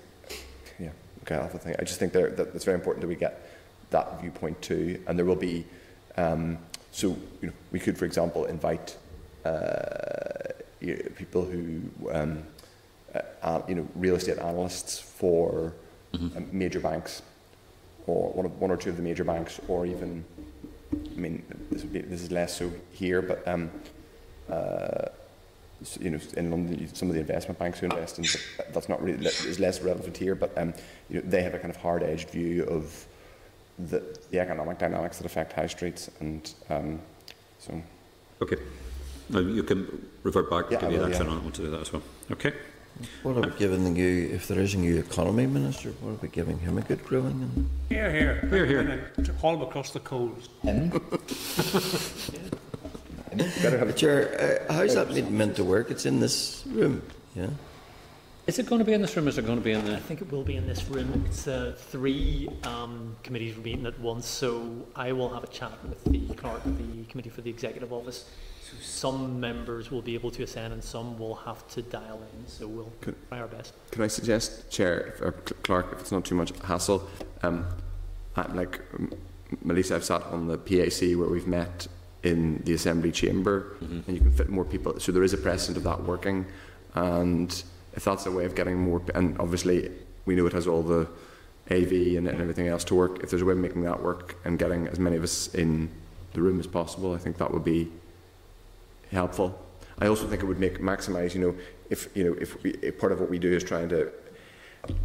yeah, 0.80 0.90
okay, 1.24 1.36
I'll 1.36 1.44
have 1.44 1.56
a 1.56 1.60
think. 1.60 1.78
I 1.80 1.84
just 1.84 2.00
think 2.00 2.12
there, 2.12 2.30
that 2.32 2.54
it's 2.54 2.66
very 2.66 2.76
important 2.76 3.02
that 3.02 3.08
we 3.08 3.16
get 3.16 3.50
that 3.92 4.20
viewpoint 4.20 4.62
too, 4.62 5.02
and 5.08 5.18
there 5.18 5.26
will 5.26 5.36
be. 5.36 5.66
Um, 6.18 6.58
so 6.92 7.18
you 7.42 7.48
know, 7.48 7.54
we 7.72 7.80
could, 7.80 7.98
for 7.98 8.06
example, 8.06 8.46
invite 8.46 8.98
uh, 9.46 10.41
you 10.82 10.96
know, 10.96 11.10
people 11.16 11.46
who, 11.46 11.82
um, 12.12 12.44
uh, 13.44 13.62
you 13.68 13.76
know, 13.76 13.88
real 13.96 14.16
estate 14.16 14.40
analysts 14.40 15.00
for 15.00 15.74
Mm-hmm. 16.14 16.38
um, 16.38 16.50
major 16.52 16.82
banks, 16.82 17.22
or 18.06 18.32
one, 18.34 18.46
of, 18.46 18.60
one 18.60 18.70
or 18.70 18.76
two 18.76 18.90
of 18.90 18.98
the 18.98 19.02
major 19.02 19.24
banks, 19.24 19.62
or 19.70 19.86
even, 19.86 20.26
I 20.94 21.18
mean, 21.18 21.42
this, 21.72 21.84
be, 21.84 22.02
this 22.02 22.22
is 22.22 22.32
less 22.32 22.58
so 22.58 22.70
here, 22.92 23.22
but 23.22 23.48
um, 23.48 23.72
uh, 24.50 25.06
you 26.02 26.10
know, 26.10 26.20
in 26.36 26.52
London, 26.52 26.94
some 26.94 27.08
of 27.08 27.16
the 27.16 27.22
investment 27.22 27.58
banks 27.58 27.80
who 27.80 27.86
invest 27.86 28.20
in, 28.20 28.26
that's 28.74 28.90
not 28.90 29.02
really 29.02 29.26
is 29.26 29.58
less 29.58 29.80
relevant 29.82 30.18
here. 30.18 30.36
But 30.36 30.56
um, 30.58 30.74
you 31.10 31.22
know, 31.22 31.30
they 31.30 31.42
have 31.44 31.54
a 31.54 31.60
kind 31.60 31.74
of 31.74 31.78
hard-edged 31.78 32.30
view 32.30 32.66
of 32.66 33.06
the, 33.80 34.04
the 34.32 34.40
economic 34.40 34.78
dynamics 34.78 35.18
that 35.18 35.26
affect 35.26 35.54
high 35.54 35.68
streets, 35.68 36.12
and 36.20 36.54
um, 36.70 37.00
so. 37.58 37.82
Okay. 38.42 38.58
You 39.32 39.64
can 39.64 40.08
revert 40.24 40.50
back, 40.50 40.66
Yeah, 40.70 40.80
give 40.80 40.90
I 40.90 40.92
you 40.92 41.00
will, 41.00 41.06
action 41.08 41.26
yeah. 41.26 41.32
on 41.32 41.38
it, 41.38 41.44
want 41.44 41.56
to 41.56 41.62
do 41.62 41.72
that 41.72 41.82
as 41.82 41.94
well. 41.94 42.04
Okay. 42.32 42.54
What 43.24 43.38
are 43.38 43.42
we 43.42 43.58
giving 43.58 43.84
the 43.84 43.90
new, 43.90 44.30
if 44.34 44.48
there 44.48 44.60
is 44.60 44.74
a 44.74 44.78
new 44.78 45.00
economy 45.00 45.48
minister, 45.48 45.92
what 46.02 46.12
are 46.12 46.20
we 46.22 46.28
giving 46.28 46.60
him 46.60 46.78
a 46.78 46.82
good 46.82 47.04
growing? 47.04 47.42
And 47.42 47.70
Here, 47.90 48.12
here. 48.12 48.48
Here, 48.50 48.66
here. 48.66 48.80
And 48.82 48.90
then 48.90 49.36
haul 49.38 49.56
him 49.56 49.62
across 49.62 49.92
the 49.92 50.02
coals. 50.02 50.50
Better 53.34 53.78
have 53.78 53.90
a 53.90 53.94
Chair, 53.94 54.68
uh, 54.70 54.74
how's 54.74 54.96
that 54.96 55.10
meeting 55.10 55.38
meant 55.38 55.56
to 55.56 55.64
work? 55.64 55.90
It's 55.90 56.06
in 56.06 56.20
this 56.20 56.64
room, 56.68 57.02
yeah? 57.34 57.48
Is 58.48 58.60
it 58.60 58.66
going 58.66 58.80
to 58.80 58.86
be 58.86 58.92
in 58.94 59.02
this 59.02 59.16
room? 59.16 59.28
Or 59.28 59.30
is 59.30 59.38
it 59.38 59.46
going 59.46 59.60
to 59.60 59.64
be 59.64 59.72
in 59.72 59.86
the? 59.86 59.96
I 59.96 60.00
think 60.00 60.22
it 60.22 60.30
will 60.32 60.44
be 60.44 60.58
in 60.58 60.68
this 60.68 60.84
room. 60.90 61.24
It's 61.28 61.48
uh, 61.48 61.76
three 61.78 62.50
um, 62.64 63.16
committees 63.24 63.56
are 63.56 63.62
meeting 63.62 63.86
at 63.86 63.98
once, 64.00 64.28
so 64.28 64.86
I 64.96 65.12
will 65.14 65.30
have 65.34 65.44
a 65.44 65.48
chat 65.48 65.72
with 65.88 66.04
the 66.06 66.28
clerk 66.34 66.66
of 66.66 66.78
the 66.78 67.06
committee 67.06 67.30
for 67.30 67.42
the 67.42 67.50
executive 67.50 67.94
office. 67.94 68.26
So 68.72 68.78
some 68.80 69.40
members 69.40 69.92
will 69.92 70.02
be 70.02 70.14
able 70.14 70.32
to 70.32 70.44
ascend, 70.44 70.72
and 70.74 70.82
some 70.84 71.18
will 71.20 71.36
have 71.36 71.68
to 71.70 71.82
dial 71.82 72.22
in. 72.34 72.48
So 72.48 72.68
we'll 72.68 72.92
Could- 73.02 73.16
try 73.28 73.40
our 73.42 73.48
best. 73.48 73.74
Can 73.92 74.02
I 74.04 74.08
suggest, 74.08 74.70
Chair, 74.72 75.08
if, 75.08 75.22
or 75.22 75.34
Cl- 75.46 75.60
Clerk, 75.64 75.90
if 75.94 76.00
it's 76.00 76.12
not 76.12 76.24
too 76.24 76.36
much 76.36 76.52
hassle, 76.64 77.08
um, 77.44 77.66
I'm 78.38 78.56
like 78.56 78.80
Melissa, 79.62 79.96
I've 79.96 80.06
sat 80.06 80.24
on 80.24 80.48
the 80.48 80.58
PAC 80.58 81.18
where 81.18 81.28
we've 81.28 81.48
met 81.48 81.88
in 82.24 82.62
the 82.64 82.74
Assembly 82.74 83.12
chamber, 83.12 83.76
and 83.82 84.08
you 84.08 84.20
can 84.20 84.32
fit 84.32 84.48
more 84.50 84.64
people. 84.64 84.98
So 85.00 85.12
there 85.12 85.24
is 85.24 85.34
a 85.34 85.38
precedent 85.38 85.76
of 85.78 85.84
that 85.84 86.04
working, 86.04 86.46
and 86.96 87.52
if 87.94 88.06
that's 88.06 88.26
a 88.26 88.32
way 88.32 88.46
of 88.46 88.56
getting 88.56 88.78
more, 88.78 89.02
and 89.16 89.38
obviously 89.40 89.92
we 90.26 90.36
know 90.36 90.46
it 90.46 90.54
has 90.54 90.68
all 90.68 90.84
the 90.84 91.08
AV 91.70 91.92
and, 92.16 92.28
and 92.28 92.40
everything 92.40 92.68
else 92.68 92.84
to 92.86 92.96
work. 92.96 93.22
If 93.24 93.32
there's 93.32 93.42
a 93.42 93.46
way 93.46 93.54
of 93.54 93.58
making 93.60 93.82
that 93.84 94.02
work 94.02 94.38
and 94.46 94.58
getting 94.58 94.88
as 94.88 95.00
many 95.00 95.18
of 95.18 95.24
us 95.24 95.54
in 95.54 95.90
the 96.34 96.42
room 96.42 96.60
as 96.60 96.68
possible, 96.68 97.14
I 97.14 97.18
think 97.18 97.38
that 97.40 97.52
would 97.52 97.66
be 97.66 97.92
helpful. 99.12 99.60
I 100.00 100.08
also 100.08 100.28
think 100.28 100.42
it 100.42 100.46
would 100.46 100.60
make 100.60 100.80
maximise, 100.80 101.36
you 101.36 101.42
know, 101.42 101.56
if 101.90 102.10
you 102.16 102.24
know, 102.24 102.34
if, 102.40 102.62
we, 102.64 102.72
if 102.82 103.00
part 103.00 103.12
of 103.12 103.20
what 103.20 103.30
we 103.30 103.38
do 103.38 103.52
is 103.52 103.64
trying 103.64 103.90
to 103.90 104.12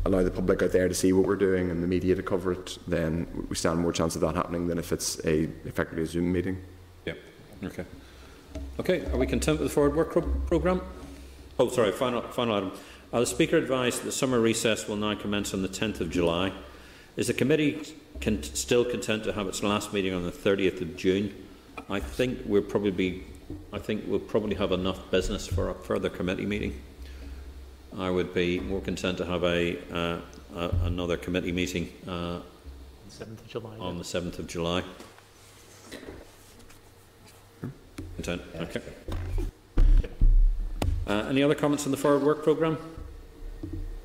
allow 0.06 0.22
the 0.22 0.30
public 0.30 0.62
out 0.62 0.72
there 0.72 0.88
to 0.88 0.94
see 0.94 1.12
what 1.12 1.26
we're 1.26 1.36
doing 1.36 1.70
and 1.70 1.82
the 1.82 1.86
media 1.86 2.14
to 2.14 2.22
cover 2.22 2.52
it, 2.52 2.78
then 2.86 3.26
we 3.48 3.56
stand 3.56 3.78
more 3.78 3.92
chance 3.92 4.14
of 4.14 4.22
that 4.22 4.34
happening 4.34 4.68
than 4.68 4.78
if 4.78 4.92
it's 4.92 5.18
a 5.26 5.48
effectively 5.64 6.02
a 6.02 6.06
Zoom 6.06 6.32
meeting. 6.32 6.62
Yeah. 7.04 7.14
Okay. 7.64 7.84
Okay. 8.80 9.04
Are 9.06 9.18
we 9.18 9.26
content 9.26 9.58
with 9.58 9.68
the 9.68 9.74
forward 9.74 9.96
work 9.96 10.12
pro- 10.12 10.22
programme? 10.22 10.80
Oh, 11.58 11.68
sorry. 11.68 11.92
Final, 11.92 12.22
final 12.22 12.54
item. 12.54 12.72
Uh, 13.12 13.20
the 13.20 13.26
Speaker 13.26 13.56
advised 13.56 14.00
that 14.00 14.04
the 14.06 14.12
summer 14.12 14.40
recess 14.40 14.88
will 14.88 14.96
now 14.96 15.14
commence 15.14 15.54
on 15.54 15.62
the 15.62 15.68
10th 15.68 16.00
of 16.00 16.10
July. 16.10 16.52
Is 17.16 17.28
the 17.28 17.34
committee 17.34 17.94
con- 18.20 18.42
still 18.42 18.84
content 18.84 19.24
to 19.24 19.32
have 19.32 19.46
its 19.46 19.62
last 19.62 19.92
meeting 19.92 20.12
on 20.12 20.24
the 20.24 20.32
30th 20.32 20.80
of 20.82 20.96
June? 20.96 21.34
I 21.88 22.00
think 22.00 22.40
we'll 22.44 22.62
probably 22.62 22.90
be, 22.90 23.24
I 23.72 23.78
think 23.78 24.04
we'll 24.06 24.18
probably 24.18 24.56
have 24.56 24.72
enough 24.72 25.10
business 25.10 25.46
for 25.46 25.70
a 25.70 25.74
further 25.74 26.08
committee 26.08 26.46
meeting. 26.46 26.80
I 27.96 28.10
would 28.10 28.34
be 28.34 28.60
more 28.60 28.80
content 28.80 29.18
to 29.18 29.24
have 29.26 29.44
a, 29.44 29.78
uh, 29.92 30.20
a 30.54 30.70
another 30.84 31.16
committee 31.16 31.52
meeting 31.52 31.92
uh, 32.06 32.40
Seventh 33.08 33.40
of 33.40 33.48
July. 33.48 33.76
on 33.78 33.98
the 33.98 34.04
7th 34.04 34.38
of 34.38 34.46
July. 34.46 34.82
Content, 38.16 38.42
okay. 38.56 38.82
Uh, 41.06 41.12
any 41.28 41.42
other 41.42 41.54
comments 41.54 41.84
on 41.84 41.92
the 41.92 41.96
forward 41.96 42.24
work 42.24 42.42
programme? 42.42 42.76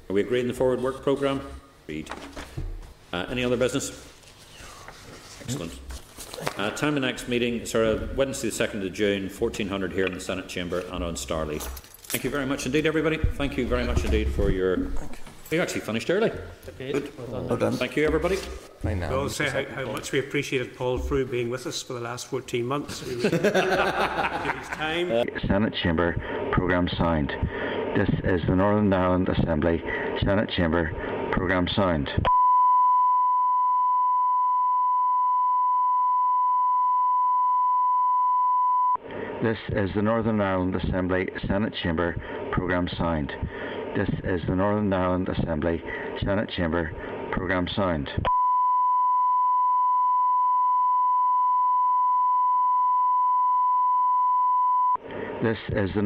Are 0.10 0.14
we 0.14 0.22
agreed 0.22 0.42
in 0.42 0.48
the 0.48 0.54
forward 0.54 0.82
work 0.82 1.02
programme? 1.02 1.42
Agreed. 1.86 2.10
Uh, 3.12 3.26
any 3.30 3.44
other 3.44 3.58
business? 3.58 3.92
Excellent. 5.42 5.74
Uh, 6.58 6.70
time 6.72 6.96
of 6.96 7.02
next 7.02 7.28
meeting, 7.28 7.66
sorry, 7.66 8.00
Wednesday 8.16 8.50
the 8.50 8.68
2nd 8.68 8.86
of 8.86 8.94
June, 8.94 9.30
1400 9.30 9.92
here 9.94 10.06
in 10.06 10.14
the 10.14 10.20
Senate 10.20 10.48
Chamber 10.48 10.80
and 10.92 11.04
on 11.04 11.16
StarLeaf. 11.16 11.64
Thank 12.12 12.24
you 12.24 12.30
very 12.30 12.46
much 12.46 12.66
indeed, 12.66 12.86
everybody. 12.86 13.18
Thank 13.18 13.58
you 13.58 13.68
very 13.68 13.86
much 13.86 14.04
indeed 14.04 14.34
for 14.34 14.50
your... 14.50 14.92
You 15.50 15.62
actually 15.62 15.82
finished 15.82 16.10
early. 16.10 16.32
Okay, 16.70 16.94
well 16.94 17.28
done. 17.28 17.48
Well 17.48 17.58
done. 17.58 17.74
Thank 17.74 17.98
you, 17.98 18.06
everybody. 18.06 18.38
Fine 18.38 19.02
now. 19.02 19.10
We'll 19.12 19.30
say 19.30 19.50
how, 19.50 19.66
how 19.76 19.92
much 19.92 20.12
we 20.12 20.20
appreciated 20.20 20.78
Paul 20.78 20.98
Frew 20.98 21.26
being 21.26 21.50
with 21.50 21.68
us 21.68 21.82
for 21.82 21.94
the 21.94 22.00
last 22.00 22.28
14 22.28 22.66
months. 22.66 23.06
We 23.06 23.16
his 23.16 23.32
time. 23.32 25.28
Senate 25.48 25.74
Chamber 25.84 26.16
Programme 26.54 26.88
signed. 26.98 27.34
This 27.96 28.10
is 28.24 28.42
the 28.48 28.56
Northern 28.56 28.94
Ireland 28.94 29.28
Assembly 29.28 29.84
Senate 30.24 30.50
Chamber 30.56 31.30
Programme 31.34 31.68
Sound. 31.76 32.10
This 39.42 39.58
is 39.70 39.90
the 39.96 40.04
Northern 40.04 40.40
Ireland 40.40 40.76
Assembly 40.76 41.28
Senate 41.48 41.74
Chamber 41.82 42.16
Programme 42.52 42.88
Sound. 42.96 43.34
This 43.98 44.08
is 44.24 44.40
the 44.48 44.56
Northern 44.56 44.94
Ireland 44.94 45.30
Assembly 45.30 45.82
Senate 46.24 46.48
Chamber 46.56 46.92
Programme 47.32 47.68
Sound. 47.76 48.08
This 55.42 55.58
is 55.70 55.90
the 55.96 56.04